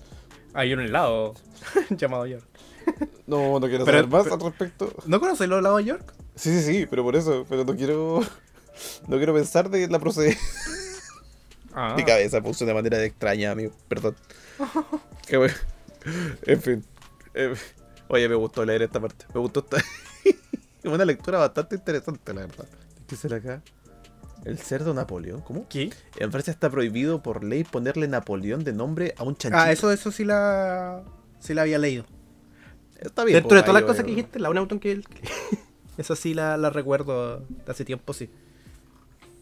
Hay 0.53 0.73
un 0.73 0.81
helado 0.81 1.33
llamado 1.89 2.25
York. 2.27 2.45
No, 3.25 3.59
no 3.59 3.67
quiero 3.67 3.85
Pero- 3.85 3.97
saber 3.99 4.07
más 4.07 4.23
pero- 4.23 4.35
al 4.35 4.41
respecto. 4.41 4.93
¿No 5.05 5.19
conocéis 5.21 5.49
los 5.49 5.59
helados 5.59 5.77
de 5.79 5.85
York? 5.85 6.13
Sí, 6.35 6.51
sí, 6.51 6.61
sí, 6.63 6.85
pero 6.85 7.03
por 7.03 7.15
eso. 7.15 7.45
Pero 7.49 7.63
no 7.63 7.75
quiero. 7.75 8.21
No 9.07 9.17
quiero 9.17 9.33
pensar 9.33 9.71
de 9.71 9.87
la 9.87 9.97
procedencia. 9.97 10.39
Ah. 11.73 11.95
Mi 11.97 12.03
cabeza 12.03 12.41
puso 12.41 12.63
de 12.63 12.75
manera 12.75 13.03
extraña, 13.03 13.49
amigo. 13.51 13.71
Perdón. 13.87 14.15
Qué 15.25 15.37
bueno. 15.37 15.55
En 16.45 16.61
fin. 16.61 16.85
Eh, 17.33 17.55
Oye, 18.07 18.29
me 18.29 18.35
gustó 18.35 18.63
leer 18.63 18.83
esta 18.83 18.99
parte. 18.99 19.25
Me 19.33 19.39
gustó 19.39 19.61
esta. 19.61 19.77
Es 20.87 20.93
una 20.93 21.03
lectura 21.03 21.39
bastante 21.39 21.75
interesante, 21.75 22.33
la 22.33 22.41
verdad. 22.41 22.65
¿Qué 23.07 23.17
será 23.17 23.37
acá? 23.37 23.61
El 24.45 24.57
cerdo 24.57 24.93
Napoleón. 24.93 25.41
¿Cómo? 25.41 25.67
¿Qué? 25.67 25.91
En 26.17 26.31
Francia 26.31 26.51
está 26.51 26.69
prohibido 26.69 27.21
por 27.21 27.43
ley 27.43 27.65
ponerle 27.65 28.07
Napoleón 28.07 28.63
de 28.63 28.71
nombre 28.71 29.13
a 29.17 29.23
un 29.23 29.35
chanchito. 29.35 29.61
Ah, 29.61 29.71
eso, 29.71 29.91
eso 29.91 30.11
sí 30.11 30.23
la. 30.23 31.03
Sí 31.39 31.53
la 31.53 31.63
había 31.63 31.77
leído. 31.77 32.05
está 33.01 33.25
bien. 33.25 33.35
Dentro 33.35 33.57
de 33.57 33.63
pues, 33.63 33.65
todas 33.65 33.81
las 33.81 33.89
cosas 33.89 34.05
que 34.05 34.11
dijiste, 34.11 34.39
la 34.39 34.49
única 34.49 34.65
cuestión 34.65 35.01
que. 35.01 35.01
Esa 35.97 36.15
sí 36.15 36.33
la, 36.33 36.55
la 36.55 36.69
recuerdo 36.69 37.39
de 37.39 37.71
hace 37.71 37.83
tiempo, 37.83 38.13
sí. 38.13 38.29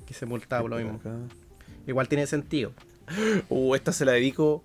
Que 0.08 0.16
se 0.16 0.26
multaba 0.26 0.68
lo 0.68 0.78
mismo. 0.78 0.96
Acá. 0.96 1.16
Igual 1.86 2.08
tiene 2.08 2.26
sentido. 2.26 2.72
Uh, 3.50 3.76
esta 3.76 3.92
se 3.92 4.04
la 4.04 4.14
dedico 4.14 4.64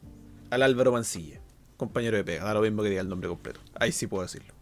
al 0.48 0.62
Álvaro 0.62 0.92
Mancilla, 0.92 1.40
compañero 1.76 2.16
de 2.16 2.24
pega. 2.24 2.44
Da 2.44 2.54
lo 2.54 2.62
mismo 2.62 2.82
que 2.82 2.88
diga 2.88 3.02
el 3.02 3.08
nombre 3.08 3.28
completo. 3.28 3.60
Ahí 3.74 3.92
sí 3.92 4.06
puedo 4.06 4.22
decirlo. 4.22 4.54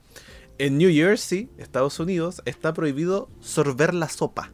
En 0.59 0.77
New 0.79 0.91
Jersey, 0.93 1.49
Estados 1.57 2.01
Unidos, 2.01 2.43
está 2.45 2.73
prohibido 2.73 3.31
sorber 3.41 3.95
la 3.95 4.09
sopa. 4.09 4.53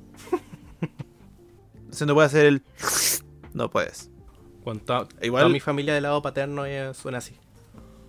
Se 1.90 2.05
no 2.06 2.14
puede 2.14 2.26
hacer 2.26 2.47
el. 2.47 2.62
No 3.55 3.70
puedes. 3.70 4.10
Cuando 4.64 4.82
toda, 4.82 5.09
Igual- 5.22 5.43
toda 5.44 5.52
mi 5.52 5.60
familia 5.60 5.94
del 5.94 6.02
lado 6.02 6.20
paterno 6.22 6.64
suena 6.93 7.18
así. 7.18 7.36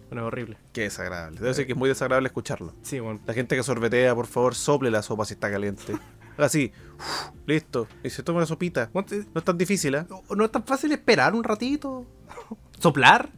Suena 0.10 0.24
horrible. 0.26 0.58
Qué 0.74 0.82
desagradable. 0.82 1.40
Debe 1.40 1.54
ser 1.54 1.68
que 1.68 1.74
es 1.74 1.78
muy 1.78 1.88
desagradable 1.88 2.26
escucharlo. 2.28 2.74
Sí, 2.82 3.00
bueno. 3.00 3.20
La 3.28 3.34
gente 3.36 3.56
que 3.56 3.62
sorbetea, 3.62 4.16
por 4.16 4.26
favor, 4.26 4.56
sople 4.56 4.90
la 4.90 5.04
sopa 5.04 5.24
si 5.26 5.36
está 5.36 5.52
caliente. 5.52 5.96
Así, 6.38 6.72
listo. 7.46 7.88
Y 8.04 8.10
se 8.10 8.24
toma 8.24 8.38
una 8.38 8.48
sopita. 8.48 8.90
Bueno, 8.92 9.08
No 9.36 9.40
es 9.40 9.44
tan 9.46 9.58
difícil, 9.58 9.94
¿eh? 9.94 10.06
No, 10.10 10.24
no 10.36 10.46
es 10.46 10.52
tan 10.52 10.64
fácil 10.66 10.92
esperar 10.92 11.36
un 11.36 11.44
ratito. 11.44 12.06
Soplar. 12.80 13.30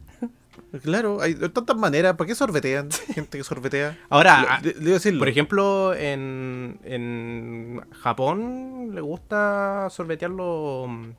Claro, 0.82 1.20
hay 1.20 1.34
tantas 1.34 1.76
maneras. 1.76 2.14
¿Para 2.16 2.28
qué 2.28 2.34
sorbetean? 2.34 2.90
Gente 2.90 3.38
que 3.38 3.44
sorbetea. 3.44 3.98
Ahora, 4.08 4.60
Le- 4.62 4.72
le- 4.74 4.80
debo 4.80 4.94
decirlo. 4.94 5.18
por 5.18 5.28
ejemplo, 5.28 5.94
en, 5.94 6.78
en 6.84 7.80
Japón 7.92 8.90
le 8.94 9.00
gusta 9.00 9.88
sorbetearlo 9.90 10.86
mm, 10.88 11.10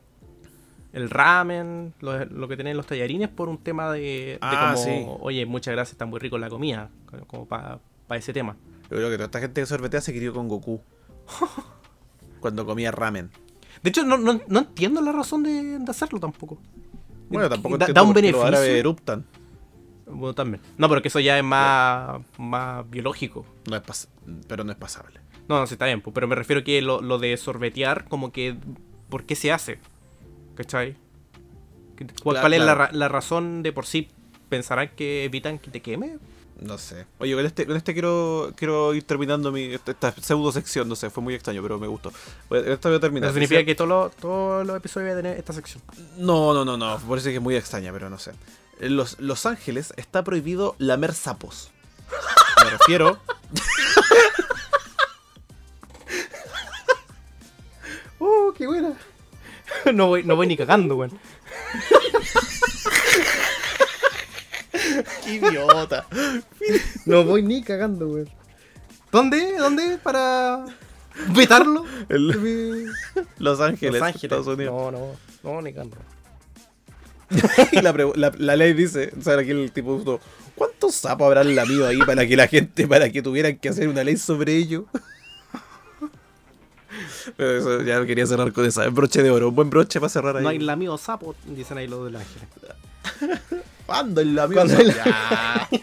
el 0.93 1.09
ramen, 1.09 1.93
lo, 2.01 2.25
lo 2.25 2.47
que 2.47 2.55
tienen 2.55 2.75
los 2.77 2.85
tallarines 2.87 3.29
por 3.29 3.49
un 3.49 3.57
tema 3.59 3.91
de, 3.91 3.99
de 3.99 4.37
Ah, 4.41 4.73
como, 4.75 4.83
sí. 4.85 5.05
oye, 5.21 5.45
muchas 5.45 5.73
gracias, 5.73 5.93
está 5.93 6.05
muy 6.05 6.19
rico 6.19 6.37
la 6.37 6.49
comida, 6.49 6.89
como 7.27 7.45
para 7.47 7.79
ese 8.15 8.33
tema. 8.33 8.55
Yo 8.89 8.97
creo 8.97 9.09
que 9.09 9.15
toda 9.17 9.25
esta 9.25 9.39
gente 9.39 9.61
que 9.61 9.67
sorbetea 9.67 10.01
se 10.01 10.13
crió 10.13 10.33
con 10.33 10.47
Goku. 10.47 10.81
Cuando 12.39 12.65
comía 12.65 12.91
ramen. 12.91 13.29
De 13.83 13.89
hecho, 13.89 14.03
no, 14.03 14.17
no, 14.17 14.41
no 14.47 14.59
entiendo 14.59 15.01
la 15.01 15.11
razón 15.11 15.43
de, 15.43 15.79
de 15.79 15.91
hacerlo 15.91 16.19
tampoco. 16.19 16.57
Bueno, 17.29 17.49
tampoco 17.49 17.77
da, 17.77 17.87
da 17.87 18.01
un 18.01 18.09
los 18.09 18.15
beneficio. 18.15 18.45
árabes 18.45 18.69
eruptan. 18.69 19.25
Bueno, 20.07 20.33
también. 20.33 20.61
No, 20.77 20.89
pero 20.89 21.01
que 21.01 21.07
eso 21.09 21.19
ya 21.19 21.37
es 21.37 21.43
más, 21.43 22.21
más 22.37 22.89
biológico. 22.89 23.45
No 23.69 23.75
es 23.75 23.83
pas- 23.83 24.07
pero 24.47 24.63
no 24.63 24.71
es 24.71 24.77
pasable. 24.77 25.19
No, 25.47 25.59
no, 25.59 25.67
sí 25.67 25.75
está 25.75 25.85
bien, 25.85 26.01
pues, 26.01 26.13
pero 26.13 26.27
me 26.27 26.35
refiero 26.35 26.63
que 26.63 26.81
lo, 26.81 27.01
lo 27.01 27.19
de 27.19 27.35
sorbetear, 27.37 28.07
como 28.07 28.31
que. 28.31 28.55
¿Por 29.09 29.25
qué 29.25 29.35
se 29.35 29.51
hace? 29.51 29.79
¿Cachai? 30.55 30.95
¿Qué- 31.95 32.07
¿Cuál, 32.23 32.39
cuál 32.39 32.53
es 32.53 32.61
la, 32.61 32.89
la 32.91 33.07
razón 33.07 33.63
de 33.63 33.71
por 33.71 33.85
sí? 33.85 34.07
¿Pensarán 34.49 34.89
que 34.95 35.23
evitan 35.25 35.59
que 35.59 35.69
te 35.71 35.81
queme? 35.81 36.17
No 36.61 36.77
sé. 36.77 37.05
Oye, 37.19 37.35
con 37.35 37.45
este, 37.45 37.65
con 37.65 37.75
este 37.77 37.93
quiero, 37.93 38.51
quiero 38.55 38.93
ir 38.93 39.03
terminando 39.03 39.51
mi, 39.51 39.73
esta, 39.73 40.11
pseudo 40.13 40.51
sección. 40.51 40.89
No 40.89 40.95
sé, 40.95 41.09
fue 41.09 41.23
muy 41.23 41.33
extraño, 41.33 41.61
pero 41.61 41.79
me 41.79 41.87
gustó. 41.87 42.11
Voy- 42.49 42.63
Esta 42.65 42.89
voy 42.89 42.97
a 42.97 43.01
terminar. 43.01 43.29
Eso 43.29 43.35
significa 43.35 43.63
que 43.63 43.75
todos 43.75 44.11
los, 44.65 44.75
episodios 44.77 45.09
van 45.09 45.19
a 45.19 45.21
tener 45.21 45.37
esta 45.37 45.53
sección. 45.53 45.81
No, 46.17 46.53
no, 46.53 46.65
no, 46.65 46.75
no. 46.77 46.97
Parece 47.07 47.29
que 47.29 47.35
es 47.37 47.41
muy 47.41 47.55
extraña, 47.55 47.91
pero 47.93 48.09
no 48.09 48.17
sé. 48.19 48.31
En 48.79 48.95
Los, 48.97 49.19
los 49.19 49.45
Ángeles 49.45 49.93
está 49.97 50.23
prohibido 50.23 50.75
lamer 50.79 51.13
sapos. 51.13 51.71
Me 52.63 52.69
refiero. 52.71 53.19
¡Oh, 58.19 58.53
qué 58.57 58.67
buena! 58.67 58.93
no, 59.93 60.07
voy, 60.07 60.23
no 60.23 60.35
voy 60.35 60.47
ni 60.47 60.57
cagando, 60.57 60.95
weón. 60.95 61.17
¡Qué 65.23 65.33
idiota! 65.35 66.05
No 67.05 67.23
voy 67.23 67.41
ni 67.43 67.61
cagando, 67.63 68.07
weón. 68.07 68.29
¿Dónde? 69.11 69.57
¿Dónde? 69.57 69.97
Para 69.97 70.65
vetarlo. 71.35 71.85
El- 72.09 72.91
Los 73.39 73.59
Ángeles, 73.61 73.93
Los 73.99 74.01
Ángeles. 74.03 74.23
Estados 74.23 74.47
Unidos. 74.47 74.73
No, 74.73 74.91
no, 74.91 75.15
no, 75.43 75.61
ni 75.61 75.73
cagando. 75.73 75.97
Y 77.71 77.81
la, 77.81 77.93
pre- 77.93 78.11
la- 78.15 78.33
la 78.37 78.55
ley 78.55 78.73
dice, 78.73 79.11
o 79.17 79.21
sea, 79.21 79.37
aquí 79.37 79.51
el 79.51 79.71
tipo 79.71 79.97
puso, 79.97 80.19
¿cuántos 80.55 80.95
sapos 80.95 81.25
habrán 81.27 81.55
lamido 81.55 81.87
ahí 81.87 81.99
para 81.99 82.25
que 82.27 82.35
la 82.35 82.47
gente, 82.47 82.87
para 82.87 83.09
que 83.11 83.21
tuvieran 83.21 83.57
que 83.57 83.69
hacer 83.69 83.87
una 83.87 84.03
ley 84.03 84.17
sobre 84.17 84.55
ello? 84.55 84.85
Pero 87.37 87.57
eso 87.57 87.81
ya 87.83 88.03
quería 88.05 88.25
cerrar 88.25 88.51
con 88.51 88.65
esa, 88.65 88.87
broche 88.89 89.21
de 89.21 89.29
oro, 89.29 89.49
un 89.49 89.55
buen 89.55 89.69
broche 89.69 89.99
para 89.99 90.09
cerrar 90.09 90.37
ahí. 90.37 90.43
No 90.43 90.49
hay 90.49 90.59
lamido 90.59 90.97
sapo, 90.97 91.35
dicen 91.45 91.77
ahí 91.77 91.87
los 91.87 92.05
del 92.05 92.15
ángel. 92.15 93.39
¿Cuándo 93.89 94.21
el 94.21 94.35
lamido? 94.35 94.61
¿Cuándo 94.61 94.81
el- 94.81 94.93
Ya. 94.95 95.69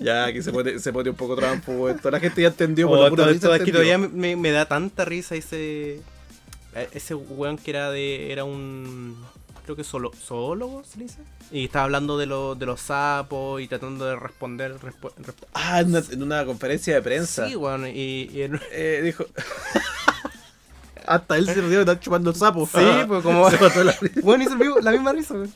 Ya, 0.00 0.24
aquí 0.24 0.42
se 0.42 0.50
pone, 0.50 0.80
se 0.80 0.92
pone 0.92 1.10
un 1.10 1.16
poco 1.16 1.36
trampo 1.36 1.88
esto. 1.88 2.10
La 2.10 2.18
gente 2.18 2.42
ya 2.42 2.48
entendió. 2.48 2.88
por 2.88 2.98
Oh, 2.98 3.02
la 3.04 3.10
pura 3.10 3.22
todo 3.24 3.28
que 3.28 3.36
entendió. 3.58 3.72
todavía 3.74 3.98
me, 3.98 4.34
me 4.34 4.50
da 4.50 4.66
tanta 4.66 5.04
risa 5.04 5.36
ese. 5.36 6.00
eh, 6.74 6.88
Ese 6.92 7.14
weón 7.14 7.56
que 7.56 7.70
era 7.70 7.88
de. 7.92 8.32
Era 8.32 8.42
un. 8.42 9.16
Creo 9.64 9.76
que 9.76 9.84
solo, 9.84 10.10
zoólogo, 10.20 10.82
se 10.82 10.98
dice. 10.98 11.18
Y 11.52 11.66
estaba 11.66 11.84
hablando 11.84 12.18
de, 12.18 12.26
lo- 12.26 12.56
de 12.56 12.66
los 12.66 12.80
sapos 12.80 13.60
y 13.62 13.68
tratando 13.68 14.04
de 14.06 14.16
responder. 14.16 14.74
respo- 14.80 15.14
resp- 15.22 15.46
Ah, 15.54 15.78
en 15.82 15.90
una, 15.90 16.02
en 16.10 16.22
una 16.24 16.44
conferencia 16.46 16.94
de 16.96 17.02
prensa. 17.02 17.46
sí, 17.46 17.54
weón. 17.54 17.86
Y, 17.86 17.90
y 17.92 18.50
Eh, 18.72 19.02
dijo. 19.04 19.24
Hasta 21.06 21.36
él 21.36 21.46
se 21.46 21.54
río 21.60 21.68
de 21.70 21.80
estar 21.80 22.00
chupando 22.00 22.32
sapos. 22.34 22.70
Sí, 22.70 22.78
pues 23.06 23.22
como. 23.22 23.48
Se 23.50 23.84
la. 23.84 23.94
Bueno, 24.22 24.42
hizo 24.44 24.80
la 24.80 24.90
misma 24.90 25.12
risa, 25.12 25.34
weón. 25.34 25.52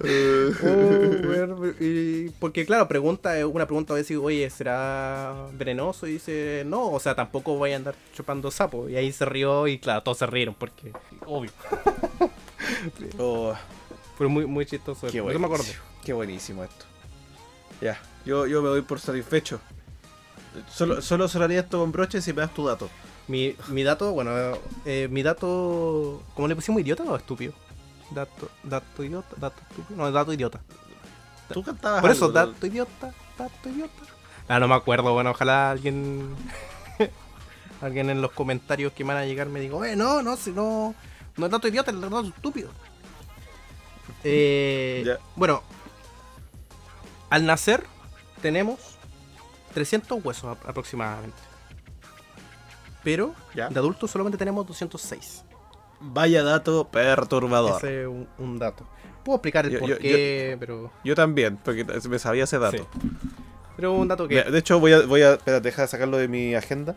Oh, 0.00 1.28
weón, 1.28 1.76
y- 1.80 2.30
porque 2.40 2.66
claro, 2.66 2.88
pregunta, 2.88 3.38
es 3.38 3.44
una 3.44 3.66
pregunta 3.66 3.92
a 3.92 3.96
veces, 3.96 4.16
oye, 4.16 4.48
¿será 4.50 5.46
venenoso? 5.52 6.06
Y 6.06 6.14
dice, 6.14 6.64
no, 6.66 6.90
o 6.90 7.00
sea, 7.00 7.14
tampoco 7.14 7.56
voy 7.56 7.72
a 7.72 7.76
andar 7.76 7.94
chupando 8.14 8.50
sapo. 8.50 8.88
Y 8.88 8.96
ahí 8.96 9.12
se 9.12 9.24
rió 9.24 9.66
y 9.68 9.78
claro, 9.78 10.02
todos 10.02 10.18
se 10.18 10.26
rieron 10.26 10.54
porque, 10.54 10.92
obvio. 11.26 11.50
Oh, 13.18 13.54
Pero 14.16 14.30
muy, 14.30 14.46
muy 14.46 14.64
chistoso. 14.66 15.06
qué 15.08 15.20
me 15.22 15.34
acuerdo. 15.44 15.64
Qué 16.04 16.12
buenísimo 16.12 16.64
esto. 16.64 16.84
Ya, 17.80 18.00
yo, 18.24 18.46
yo 18.46 18.62
me 18.62 18.68
doy 18.68 18.82
por 18.82 19.00
satisfecho. 19.00 19.60
Solo, 20.72 21.02
solo 21.02 21.28
cerraría 21.28 21.60
esto 21.60 21.78
con 21.80 21.92
broche 21.92 22.22
si 22.22 22.32
me 22.32 22.40
das 22.40 22.54
tu 22.54 22.66
dato. 22.66 22.88
Mi, 23.28 23.54
mi 23.68 23.82
dato, 23.82 24.12
bueno, 24.12 24.30
eh, 24.84 25.08
mi 25.10 25.22
dato, 25.22 26.22
¿cómo 26.34 26.48
le 26.48 26.54
pusimos 26.54 26.80
idiota 26.80 27.02
o 27.02 27.16
estúpido? 27.16 27.52
Dato, 28.10 28.48
dato 28.62 29.02
idiota, 29.04 29.34
dato 29.38 29.60
estúpido, 29.68 29.96
no, 29.96 30.12
dato 30.12 30.32
idiota. 30.32 30.60
Tú 31.52 31.62
cantabas 31.62 32.00
Por 32.00 32.10
eso, 32.10 32.26
algo, 32.26 32.38
¿no? 32.38 32.46
dato 32.46 32.66
idiota, 32.66 33.14
dato 33.38 33.68
idiota. 33.68 34.02
Ah, 34.48 34.58
no 34.60 34.68
me 34.68 34.74
acuerdo, 34.74 35.12
bueno, 35.12 35.30
ojalá 35.30 35.70
alguien 35.70 36.34
alguien 37.80 38.10
en 38.10 38.20
los 38.22 38.32
comentarios 38.32 38.92
que 38.92 39.04
van 39.04 39.16
a 39.16 39.24
llegar 39.24 39.48
me 39.48 39.60
diga, 39.60 39.76
eh, 39.90 39.96
no, 39.96 40.22
no, 40.22 40.36
si 40.36 40.52
no, 40.52 40.94
no 41.36 41.46
es 41.46 41.52
dato 41.52 41.68
idiota, 41.68 41.90
es 41.90 42.00
dato 42.00 42.20
estúpido. 42.28 42.70
Eh. 44.22 45.16
Bueno, 45.36 45.62
al 47.30 47.44
nacer 47.46 47.84
tenemos 48.40 48.78
300 49.74 50.24
huesos 50.24 50.44
ap- 50.56 50.68
aproximadamente. 50.68 51.36
Pero 53.02 53.34
de 53.54 53.62
adultos 53.62 54.10
solamente 54.10 54.38
tenemos 54.38 54.66
206. 54.66 55.44
Vaya 56.00 56.42
dato 56.42 56.88
perturbador. 56.88 57.76
Ese 57.78 58.02
es 58.02 58.06
un, 58.08 58.28
un 58.38 58.58
dato. 58.58 58.86
Puedo 59.24 59.36
explicar 59.36 59.64
el 59.66 59.72
Yo- 59.72 59.80
por 59.80 59.88
yo- 59.88 59.98
qué, 59.98 60.56
pero, 60.60 60.90
Yo 61.04 61.14
también, 61.14 61.56
porque 61.64 61.84
me 61.84 62.18
sabía 62.18 62.44
ese 62.44 62.58
dato. 62.58 62.76
Sí. 62.92 63.08
pero 63.76 63.92
un 63.94 64.06
dato 64.06 64.28
que... 64.28 64.42
De 64.42 64.58
hecho, 64.58 64.78
voy 64.80 64.92
a, 64.92 65.00
voy 65.06 65.22
a 65.22 65.32
espera, 65.34 65.60
deja 65.60 65.82
de 65.82 65.88
sacarlo 65.88 66.18
de 66.18 66.28
mi 66.28 66.54
agenda, 66.54 66.94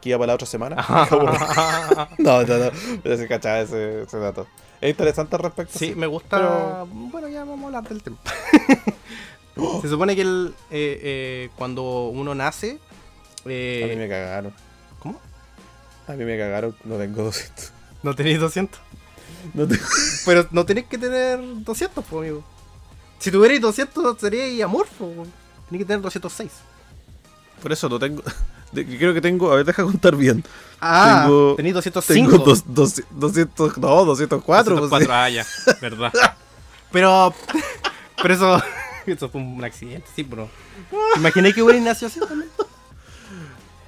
que 0.00 0.08
iba 0.08 0.18
para 0.18 0.28
la 0.28 0.34
otra 0.34 0.46
semana. 0.46 0.76
no, 2.18 2.42
no, 2.42 2.58
no, 2.58 2.70
pero 3.02 3.16
se 3.16 3.28
cachaba 3.28 3.60
ese, 3.60 4.02
ese 4.02 4.18
dato. 4.18 4.46
Es 4.80 4.90
interesante 4.90 5.36
al 5.36 5.42
respecto. 5.42 5.78
Sí, 5.78 5.94
me 5.94 6.06
gusta. 6.08 6.36
Pero- 6.36 6.86
Bueno, 7.10 7.28
ya 7.28 7.40
vamos 7.44 7.62
a 7.62 7.66
hablar 7.78 7.88
del 7.88 8.02
tema. 8.02 8.16
Se 9.82 9.88
supone 9.88 10.14
que 10.14 10.22
el, 10.22 10.54
eh, 10.70 11.00
eh, 11.02 11.50
cuando 11.56 12.08
uno 12.08 12.32
nace. 12.34 12.78
eh, 13.44 13.82
A 13.84 13.88
mí 13.88 13.96
me 13.96 14.08
cagaron. 14.08 14.52
¿Cómo? 15.00 15.20
A 16.06 16.12
mí 16.12 16.24
me 16.24 16.38
cagaron, 16.38 16.76
no 16.84 16.96
tengo 16.96 17.24
200. 17.24 17.72
No 18.02 18.14
tenéis 18.14 18.38
200. 18.40 18.80
No 19.54 19.66
tengo- 19.66 19.84
Pero 20.26 20.46
no 20.50 20.64
tenéis 20.66 20.86
que 20.86 20.98
tener 20.98 21.40
200, 21.64 22.04
pues, 22.04 22.20
amigo. 22.22 22.44
Si 23.18 23.30
tuvierais 23.30 23.60
200 23.60 24.18
seríais 24.20 24.62
amorfo. 24.62 25.26
Tenéis 25.68 25.84
que 25.84 25.84
tener 25.84 26.00
206. 26.02 26.50
Por 27.62 27.72
eso 27.72 27.88
no 27.88 27.98
tengo. 27.98 28.22
creo 28.72 29.12
que 29.14 29.20
tengo. 29.20 29.50
A 29.52 29.56
ver, 29.56 29.64
deja 29.64 29.82
contar 29.82 30.14
bien. 30.16 30.44
Ah, 30.80 31.22
Tengo- 31.26 31.54
tenéis 31.56 31.74
205. 31.74 32.30
Tengo 32.30 32.44
dos, 32.44 32.62
dos- 32.66 33.02
200. 33.10 33.78
No, 33.78 34.04
204. 34.04 34.76
pues, 34.76 34.90
204, 34.90 35.14
ah, 35.14 35.28
ya, 35.28 35.46
verdad. 35.80 36.12
Pero. 36.92 37.34
Pero 38.22 38.34
eso. 38.34 38.62
Eso 39.06 39.28
fue 39.30 39.40
un 39.40 39.64
accidente, 39.64 40.06
sí, 40.14 40.22
bro. 40.22 40.50
Imaginé 41.16 41.54
que 41.54 41.62
hubiera 41.62 41.80
nacido 41.80 42.08
así 42.08 42.20
también. 42.20 42.50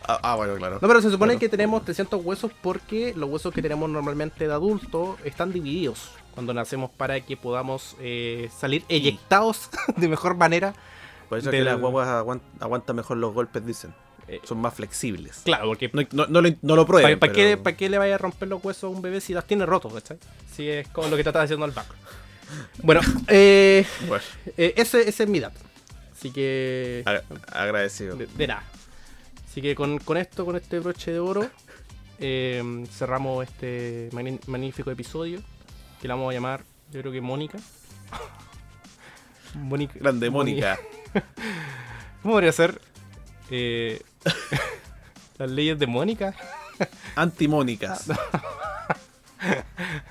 Ah, 0.07 0.19
ah, 0.23 0.35
bueno, 0.37 0.55
claro. 0.57 0.79
No, 0.81 0.89
pero 0.89 1.01
se 1.03 1.11
supone 1.11 1.33
Claro. 1.35 1.41
que 1.41 1.49
tenemos 1.49 1.85
300 1.85 2.25
huesos 2.25 2.51
porque 2.63 3.13
los 3.17 3.29
huesos 3.31 3.53
que 3.55 3.63
tenemos 3.63 3.89
normalmente 3.89 4.47
de 4.47 4.53
adulto 4.53 5.17
están 5.25 5.53
divididos 5.53 6.11
cuando 6.35 6.53
nacemos 6.55 6.91
para 6.91 7.21
que 7.21 7.37
podamos 7.37 7.97
eh, 8.01 8.49
salir 8.59 8.85
eyectados 8.89 9.69
de 9.97 10.09
mejor 10.09 10.37
manera. 10.37 10.75
Por 11.29 11.39
eso 11.39 11.51
del- 11.51 11.61
que 11.61 11.65
las 11.71 11.79
guaguas 11.79 12.09
aguant- 12.09 12.41
aguantan 12.59 12.97
mejor 12.97 13.17
los 13.19 13.33
golpes, 13.35 13.65
dicen. 13.65 13.95
Eh, 14.27 14.41
Son 14.45 14.59
más 14.61 14.75
flexibles. 14.75 15.41
claro, 15.45 15.67
porque 15.69 15.91
No, 15.93 16.03
no, 16.13 16.27
no 16.29 16.41
lo, 16.41 16.49
no 16.63 16.77
lo 16.77 16.87
prueben. 16.87 17.19
¿para 17.19 17.33
qué, 17.33 17.51
pero- 17.53 17.63
pa' 17.65 17.73
qué 17.73 17.89
le 17.91 17.99
vaya 17.99 18.15
a 18.15 18.19
romper 18.19 18.49
los 18.49 18.65
huesos 18.65 18.85
a 18.85 18.89
un 18.89 19.03
bebé 19.03 19.21
si 19.21 19.35
las 19.35 19.45
tiene 19.45 19.67
rotos, 19.67 19.93
¿cachai? 19.93 20.19
Si 20.55 20.69
es 20.69 20.87
como 20.89 21.09
lo 21.09 21.17
que 21.17 21.23
está 21.23 21.43
haciendo 21.43 21.67
el 21.67 21.73
Baco. 21.73 21.95
Bueno, 22.83 23.01
eh, 23.29 23.87
Bueno, 24.09 24.25
ese, 24.57 25.09
ese 25.09 25.23
es 25.25 25.29
mi 25.29 25.39
dato. 25.41 25.59
Así 26.13 26.31
que... 26.33 27.03
agra- 27.07 27.23
agradecido. 27.53 28.17
De, 28.17 28.27
de 28.27 28.47
nada. 28.49 28.63
Así 29.51 29.61
que 29.61 29.75
con, 29.75 29.99
con 29.99 30.17
esto, 30.17 30.45
con 30.47 30.55
este 30.55 30.79
broche 30.79 31.11
de 31.11 31.19
oro, 31.19 31.51
eh, 32.21 32.63
cerramos 32.93 33.45
este 33.49 34.09
magnífico 34.47 34.91
episodio. 34.93 35.43
Que 36.01 36.07
la 36.07 36.15
vamos 36.15 36.31
a 36.31 36.35
llamar, 36.35 36.63
yo 36.93 37.01
creo 37.01 37.13
que 37.13 37.21
Mónica. 37.21 37.59
Mónica. 39.55 39.95
Grande 39.99 40.31
Mónica. 40.31 40.79
¿Cómo 42.23 42.35
podría 42.35 42.53
ser? 42.53 42.81
Eh, 43.51 44.01
las 45.39 45.51
leyes 45.51 45.79
de 45.81 45.87
Mónica. 45.89 46.33
Antimónicas. 47.17 48.05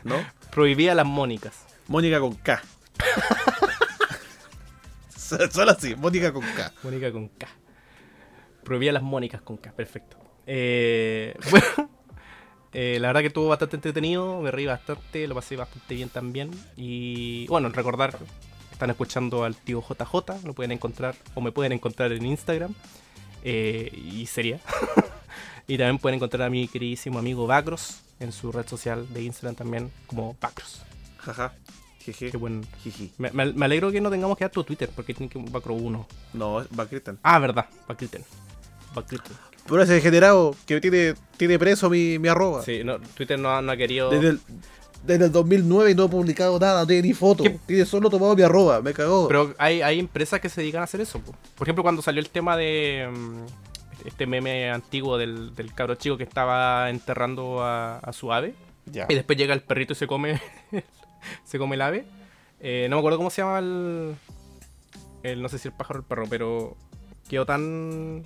¿No? 0.03 0.16
Prohibía 0.52 0.94
las 0.95 1.06
Mónicas. 1.06 1.64
Mónica 1.88 2.20
con 2.20 2.36
K. 2.36 2.61
So- 5.16 5.49
Solo 5.49 5.72
así, 5.72 5.95
Mónica 5.95 6.34
con 6.34 6.44
K. 6.44 6.74
Mónica 6.84 7.11
con 7.11 7.30
K. 7.30 7.48
Prohibía 8.70 8.94
las 8.94 9.02
Mónicas 9.02 9.41
con 9.41 9.58
K, 9.58 9.72
perfecto. 9.72 10.16
Eh, 10.46 11.36
bueno, 11.50 11.90
eh, 12.72 13.00
la 13.02 13.08
verdad 13.08 13.22
que 13.22 13.28
estuvo 13.30 13.48
bastante 13.48 13.78
entretenido, 13.78 14.40
me 14.41 14.52
reí 14.52 14.68
bastante, 14.68 15.28
lo 15.28 15.34
pasé 15.34 15.56
bastante 15.56 15.96
bien 15.96 16.10
también. 16.10 16.52
Y 16.78 17.48
bueno, 17.48 17.70
recordar, 17.70 18.16
están 18.72 18.91
escuchando 18.91 19.44
al 19.44 19.56
tío 19.56 19.82
JJ, 19.82 20.46
lo 20.46 20.54
pueden 20.54 20.72
encontrar 20.72 21.16
o 21.34 21.41
me 21.41 21.52
pueden 21.52 21.72
encontrar 21.72 22.12
en 22.12 22.24
Instagram. 22.24 22.76
eh, 23.44 23.90
y 23.91 24.28
sería. 24.28 24.60
y 25.68 25.76
también 25.80 25.98
pueden 25.98 26.18
encontrar 26.18 26.44
a 26.44 26.52
mi 26.52 26.68
queridísimo 26.68 27.18
amigo 27.18 27.48
Bacros 27.48 28.02
en 28.20 28.32
su 28.32 28.52
red 28.52 28.68
social 28.68 29.12
de 29.12 29.24
Instagram 29.24 29.56
también 29.56 29.91
como 30.06 30.38
Bacros. 30.40 30.84
Jaja. 31.18 31.56
Jeje. 32.02 32.30
Qué 32.30 32.38
buen. 32.38 32.68
Jiji. 32.84 33.14
Me, 33.18 33.66
alegro 33.66 33.91
que 33.91 34.00
no 34.00 34.12
tengamos 34.12 34.38
que 34.38 34.44
dar 34.44 34.52
tu 34.52 34.64
Twitter 34.64 34.91
porque 34.96 35.16
tiene 35.16 35.28
que 35.28 35.40
un 35.40 35.52
Bacro 35.52 35.74
1. 35.74 36.08
No, 36.34 36.64
va 36.80 36.86
Cristian. 36.86 37.18
Ah, 37.24 37.40
verdad, 37.40 37.66
Bacriten. 37.88 38.24
Por 39.68 39.82
ese 39.82 39.94
degenerado 39.94 40.56
que 40.66 40.82
tiene, 40.82 41.14
tiene 41.38 41.60
preso 41.60 41.90
mi, 41.90 42.18
mi 42.20 42.28
arroba. 42.28 42.64
Sí, 42.64 42.84
no, 42.84 42.99
Twitter 42.99 43.38
no, 43.40 43.49
ha- 43.56 43.61
no 43.61 43.72
ha 43.72 43.78
querido. 43.78 44.10
Desde 44.10 44.30
el, 44.30 44.40
desde 45.06 45.26
el 45.26 45.32
2009 45.32 45.91
y 45.91 45.95
no 45.95 46.06
he 46.06 46.10
publicado 46.10 46.60
nada, 46.60 46.82
no 46.82 46.88
tiene 46.88 47.07
ni 47.07 47.14
foto. 47.14 47.44
¿Qué? 47.44 47.60
Tiene 47.68 47.86
solo 47.86 48.10
tomado 48.10 48.36
mi 48.36 48.41
arroba, 48.41 48.82
me 48.82 48.94
cagó. 48.94 49.28
Pero 49.28 49.53
hay, 49.60 49.82
hay 49.82 49.99
empresas 49.99 50.40
que 50.40 50.49
se 50.49 50.61
dedican 50.61 50.82
a 50.82 50.86
hacer 50.86 51.02
eso. 51.02 51.20
po. 51.20 51.36
Por 51.56 51.68
ejemplo, 51.68 51.84
cuando 51.84 52.02
salió 52.02 52.20
el 52.20 52.30
tema 52.30 52.57
de 52.57 53.10
mm, 53.11 54.07
este 54.07 54.26
meme 54.26 54.72
antiguo 54.72 55.18
del, 55.20 55.53
del 55.56 55.74
cabro 55.74 55.95
chico 55.95 56.18
que 56.18 56.24
estaba 56.24 56.90
enterrando 56.90 57.61
a, 57.64 57.99
a 57.99 58.11
su 58.14 58.34
ave 58.34 58.56
ya. 58.88 59.06
y 59.07 59.14
después 59.14 59.38
llega 59.38 59.53
el 59.53 59.61
perrito 59.61 59.94
y 59.94 59.95
se 59.98 60.07
come 60.07 60.41
se 61.44 61.60
come 61.60 61.76
el 61.76 61.82
ave. 61.84 62.06
Eh, 62.60 62.88
no 62.90 62.95
me 62.95 62.99
acuerdo 63.02 63.18
cómo 63.20 63.30
se 63.30 63.41
llama 63.44 63.60
el, 63.60 64.16
el 65.24 65.41
no 65.41 65.48
sé 65.48 65.60
si 65.60 65.68
el 65.68 65.74
pájaro 65.76 65.99
o 65.99 66.02
el 66.02 66.07
perro, 66.07 66.26
pero 66.30 66.76
quedó 67.30 67.45
tan 67.45 68.24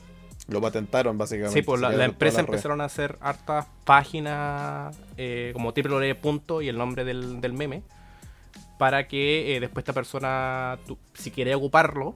Lo 0.48 0.60
patentaron, 0.60 1.18
básicamente. 1.18 1.60
Sí, 1.60 1.66
pues 1.66 1.80
la, 1.80 1.90
la 1.92 2.04
empresa 2.06 2.42
empezaron 2.42 2.82
a 2.82 2.86
hacer 2.86 3.18
hartas 3.22 3.66
páginas 3.86 4.96
eh, 5.18 5.52
como 5.54 5.72
www. 5.72 6.16
punto 6.22 6.62
y 6.62 6.68
el 6.68 6.78
nombre 6.78 7.06
del, 7.06 7.40
del 7.40 7.54
meme 7.54 7.82
para 8.78 9.08
que 9.08 9.56
eh, 9.56 9.60
después 9.62 9.84
esta 9.84 9.94
persona, 9.94 10.78
tu- 10.86 10.98
si 11.14 11.32
quería 11.32 11.56
ocuparlo, 11.56 12.16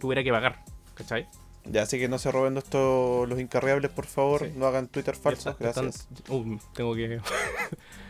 tuviera 0.00 0.24
que 0.24 0.30
pagar. 0.30 0.64
¿Cachai? 0.94 1.28
Ya, 1.66 1.82
así 1.82 1.98
que 1.98 2.08
no 2.08 2.18
se 2.18 2.32
roben 2.32 2.56
estos 2.56 3.28
los 3.28 3.38
incarriables, 3.38 3.90
por 3.90 4.06
favor. 4.06 4.40
Sí. 4.46 4.52
No 4.56 4.64
hagan 4.66 4.88
Twitter 4.88 5.14
falsos, 5.14 5.52
está- 5.52 5.62
gracias. 5.62 6.08
están- 6.10 6.34
uh, 6.34 6.58
tengo 6.74 6.94
que... 6.94 7.20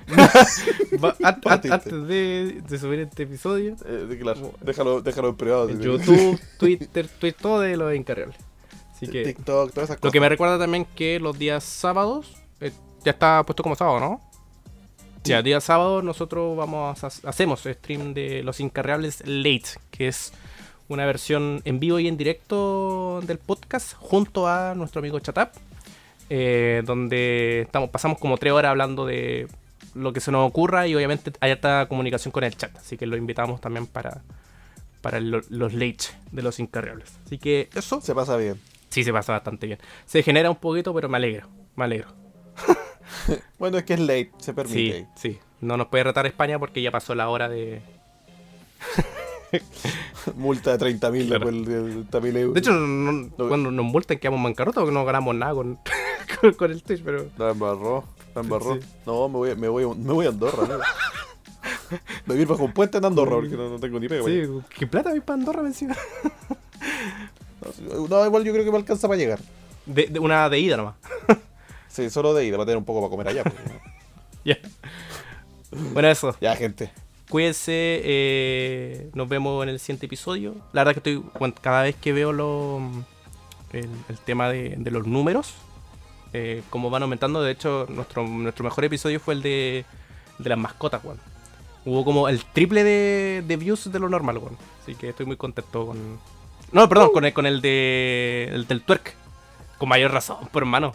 Antes 1.71 2.07
de, 2.07 2.63
de 2.69 2.79
subir 2.79 3.01
este 3.01 3.25
episodio, 3.25 3.77
Eh, 3.85 4.19
claro, 4.21 4.53
déjalo, 4.61 5.01
déjalo 5.03 5.29
en 5.31 5.37
privado. 5.37 5.69
en 5.69 5.81
YouTube, 5.81 6.41
Twitter, 6.59 7.09
Twitter, 7.09 7.41
todo 7.41 7.61
de 7.61 7.77
los 7.77 7.93
encargables. 7.93 8.37
Así 9.03 9.09
que... 9.09 9.25
TikTok, 9.25 9.73
todas 9.73 9.91
esas 9.91 10.03
Lo 10.03 10.11
que 10.11 10.21
me 10.21 10.29
recuerda 10.29 10.59
también 10.59 10.85
que 10.85 11.19
los 11.21 11.39
días 11.39 11.65
sábados, 11.65 12.37
eh, 12.61 12.73
ya 13.05 13.13
está 13.13 13.43
puesto 13.45 13.63
como 13.63 13.77
sábado, 13.77 14.01
¿no? 14.01 14.21
Sí. 15.25 15.31
Ya, 15.31 15.43
día 15.43 15.61
sábado 15.61 16.01
nosotros 16.03 16.57
vamos 16.57 17.03
a, 17.05 17.07
hacemos 17.29 17.61
stream 17.61 18.15
de 18.15 18.43
Los 18.43 18.59
Incarreables 18.61 19.23
Late, 19.27 19.69
que 19.91 20.09
es 20.09 20.33
una 20.89 21.05
versión 21.07 21.61
en 21.65 21.79
vivo 21.79 21.99
y 21.99 22.09
en 22.09 22.17
directo 22.17 23.21
del 23.27 23.39
podcast 23.39 23.93
junto 23.99 24.49
a 24.49 24.75
nuestro 24.75 24.99
amigo 25.01 25.21
Chatap, 25.21 25.55
eh, 26.31 26.83
donde 26.85 27.63
estamos, 27.63 27.91
pasamos 27.91 28.19
como 28.19 28.39
tres 28.39 28.53
horas 28.53 28.71
hablando 28.71 29.05
de 29.07 29.47
lo 29.95 30.13
que 30.13 30.21
se 30.21 30.31
nos 30.33 30.49
ocurra 30.49 30.87
y 30.87 30.95
obviamente 30.95 31.33
hay 31.41 31.51
alta 31.51 31.87
comunicación 31.89 32.33
con 32.33 32.45
el 32.45 32.57
chat, 32.57 32.75
así 32.77 32.97
que 32.97 33.07
lo 33.07 33.17
invitamos 33.17 33.61
también 33.61 33.87
para, 33.87 34.23
para 35.03 35.19
el- 35.19 35.31
los 35.49 35.75
late 35.75 36.05
de 36.33 36.43
Los 36.43 36.61
Incarreables. 36.61 37.11
Así 37.27 37.39
que 37.39 37.69
eso 37.75 38.01
Se 38.01 38.15
pasa 38.15 38.37
bien. 38.37 38.59
Sí, 38.91 39.05
se 39.05 39.13
pasa 39.13 39.33
bastante 39.33 39.67
bien. 39.67 39.79
Se 40.05 40.23
genera 40.23 40.51
un 40.51 40.57
poquito, 40.57 40.93
pero 40.95 41.09
me 41.09 41.17
alegro. 41.17 41.49
Me 41.77 41.85
alegro. 41.85 42.09
Bueno, 43.59 43.77
es 43.79 43.85
que 43.85 43.95
es 43.95 44.01
late, 44.01 44.31
se 44.39 44.55
permite. 44.55 45.07
Sí, 45.17 45.31
sí. 45.33 45.39
No 45.61 45.77
nos 45.77 45.89
puede 45.89 46.05
retar 46.05 46.27
España 46.27 46.59
porque 46.59 46.81
ya 46.81 46.91
pasó 46.91 47.15
la 47.15 47.29
hora 47.29 47.49
de. 47.49 47.83
Multa 50.37 50.73
de 50.73 50.79
30 50.79 51.11
mil 51.11 51.27
Claro. 51.27 51.51
después 51.51 52.35
euros. 52.37 52.55
De 52.55 52.61
hecho, 52.61 52.73
no- 52.73 53.31
cuando 53.49 53.71
nos 53.71 53.85
multan 53.85 54.19
quedamos 54.19 54.39
en 54.39 54.45
bancarrota 54.45 54.81
porque 54.81 54.95
no 54.95 55.05
ganamos 55.05 55.35
nada 55.35 55.55
con, 55.55 55.79
con, 56.41 56.53
con 56.55 56.71
el 56.71 56.83
Twitch, 56.83 57.03
pero... 57.03 57.27
La 57.37 57.51
embarró, 57.51 58.05
la 58.35 58.41
embarró. 58.43 58.75
Sí. 58.77 58.81
No, 59.07 59.29
me 59.29 59.35
voy, 59.37 59.57
me 59.57 59.69
voy, 59.69 59.87
me 59.97 60.13
voy 60.13 60.27
a 60.27 60.29
Andorra, 60.31 60.67
¿no? 60.69 60.79
Vivir 62.33 62.47
bajo 62.47 62.63
un 62.65 62.73
puente 62.73 62.99
en 62.99 63.05
Andorra, 63.05 63.37
porque 63.37 63.57
no, 63.57 63.69
no 63.71 63.79
tengo 63.81 63.99
ni 63.99 64.09
pega. 64.09 64.25
Sí, 64.25 64.43
¿qué 64.79 64.87
plata 64.87 65.11
hay 65.11 65.21
para 65.21 65.39
Andorra 65.41 65.63
encima? 65.63 65.97
No, 68.09 68.25
igual 68.27 68.45
yo 68.45 68.53
creo 68.53 68.65
que 68.65 68.71
me 68.71 68.79
alcanza 68.79 69.09
para 69.09 69.19
llegar. 69.19 69.39
De, 69.87 70.07
de 70.07 70.19
una 70.19 70.49
de 70.49 70.59
ida 70.61 70.77
nomás. 70.77 70.95
Sí, 71.89 72.09
solo 72.09 72.33
de 72.35 72.47
ida, 72.47 72.57
para 72.57 72.67
tener 72.67 72.77
un 72.79 72.85
poco 72.85 73.01
para 73.01 73.11
comer 73.11 73.29
allá. 73.29 73.43
pues. 73.43 73.57
Ya. 74.45 74.57
Bueno, 75.93 76.09
eso. 76.09 76.35
ya, 76.41 76.55
gente. 76.57 76.91
Cuídense. 77.29 77.73
eh, 78.05 79.11
nos 79.13 79.29
vemos 79.29 79.63
en 79.65 79.71
el 79.71 79.81
siguiente 79.81 80.07
episodio. 80.07 80.55
La 80.73 80.85
verdad 80.85 81.03
que 81.03 81.11
estoy. 81.11 81.53
cada 81.61 81.83
vez 81.83 81.97
que 81.97 82.13
veo 82.13 82.33
lo, 82.33 82.81
el, 83.73 83.89
el 84.09 84.19
tema 84.25 84.49
de, 84.49 84.77
de 84.79 84.91
los 84.93 85.07
números, 85.07 85.53
eh, 86.33 86.63
como 86.71 86.91
van 86.91 87.03
aumentando. 87.03 87.43
De 87.43 87.51
hecho, 87.53 87.87
nuestro, 87.89 88.27
nuestro 88.27 88.65
mejor 88.65 88.85
episodio 88.85 89.19
fue 89.21 89.35
el 89.35 89.43
de, 89.43 89.85
de 90.39 90.49
las 90.49 90.59
mascotas, 90.59 91.05
weón. 91.05 91.19
Hubo 91.85 92.05
como 92.05 92.29
el 92.29 92.45
triple 92.45 92.85
de, 92.85 93.43
de 93.47 93.57
views 93.57 93.91
de 93.91 93.99
lo 93.99 94.09
normal, 94.09 94.39
weón. 94.39 94.57
Así 94.83 94.95
que 94.95 95.09
estoy 95.11 95.27
muy 95.27 95.37
contento 95.37 95.87
con. 95.87 96.21
No, 96.73 96.89
perdón, 96.89 97.11
con 97.13 97.25
el, 97.25 97.33
con 97.33 97.47
el 97.47 97.61
de. 97.61 98.49
El 98.53 98.67
del 98.67 98.83
twerk. 98.83 99.15
Con 99.79 99.89
mayor 99.89 100.13
razón, 100.13 100.37
por 100.53 100.63
hermano. 100.63 100.95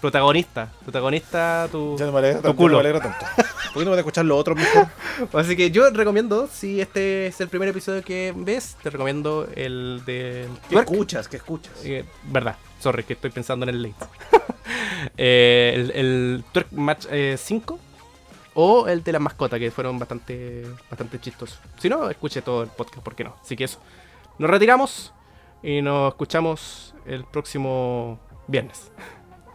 Protagonista. 0.00 0.70
Protagonista, 0.82 1.68
tu. 1.72 1.96
Ya 1.98 2.06
no 2.06 2.12
me 2.12 2.18
alegra 2.18 2.38
Tu 2.38 2.42
tanto. 2.42 2.56
culo. 2.56 2.76
No 2.76 2.82
me 2.82 2.88
alegra 2.88 3.00
tanto. 3.10 3.26
¿Por 3.72 3.82
qué 3.82 3.84
no 3.84 3.90
voy 3.90 3.96
a 3.96 4.00
escuchar 4.00 4.24
los 4.24 4.38
otros 4.38 4.56
mejor? 4.56 4.86
Así 5.32 5.56
que 5.56 5.70
yo 5.70 5.90
recomiendo, 5.90 6.46
si 6.52 6.80
este 6.80 7.26
es 7.28 7.40
el 7.40 7.48
primer 7.48 7.68
episodio 7.68 8.02
que 8.02 8.32
ves, 8.36 8.76
te 8.82 8.90
recomiendo 8.90 9.48
el 9.54 10.02
de 10.06 10.46
¿Qué 10.68 10.74
Twerk. 10.74 10.90
escuchas? 10.90 11.28
¿Qué 11.28 11.36
escuchas? 11.38 11.72
Eh, 11.84 12.04
verdad, 12.24 12.56
sorry, 12.80 13.02
que 13.04 13.14
estoy 13.14 13.30
pensando 13.30 13.64
en 13.64 13.70
el 13.74 13.82
late. 13.82 14.06
Eh, 15.16 15.72
el, 15.74 15.90
el 15.92 16.44
Twerk 16.52 16.72
Match 16.72 17.06
eh, 17.10 17.36
5 17.38 17.78
o 18.54 18.88
el 18.88 19.02
de 19.04 19.12
las 19.12 19.20
mascotas, 19.20 19.58
que 19.60 19.70
fueron 19.70 19.98
bastante, 19.98 20.66
bastante 20.90 21.20
chistosos. 21.20 21.58
Si 21.78 21.88
no, 21.88 22.10
escuche 22.10 22.42
todo 22.42 22.64
el 22.64 22.68
podcast, 22.68 23.02
¿por 23.02 23.14
qué 23.14 23.22
no? 23.24 23.36
Así 23.40 23.56
que 23.56 23.64
eso. 23.64 23.78
Nos 24.38 24.50
retiramos 24.50 25.12
y 25.62 25.82
nos 25.82 26.08
escuchamos 26.10 26.94
el 27.06 27.24
próximo 27.24 28.18
viernes. 28.46 28.92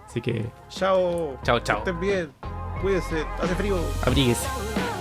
Así 0.05 0.21
que, 0.21 0.45
Chao. 0.69 1.39
chao, 1.43 1.57
Que 1.57 1.63
chao. 1.63 1.77
estén 1.79 1.99
bien. 1.99 2.31
Cuídense. 2.81 3.25
Hace 3.41 3.55
frío. 3.55 3.77
Abríguense. 4.05 4.47
Bye. 4.75 4.92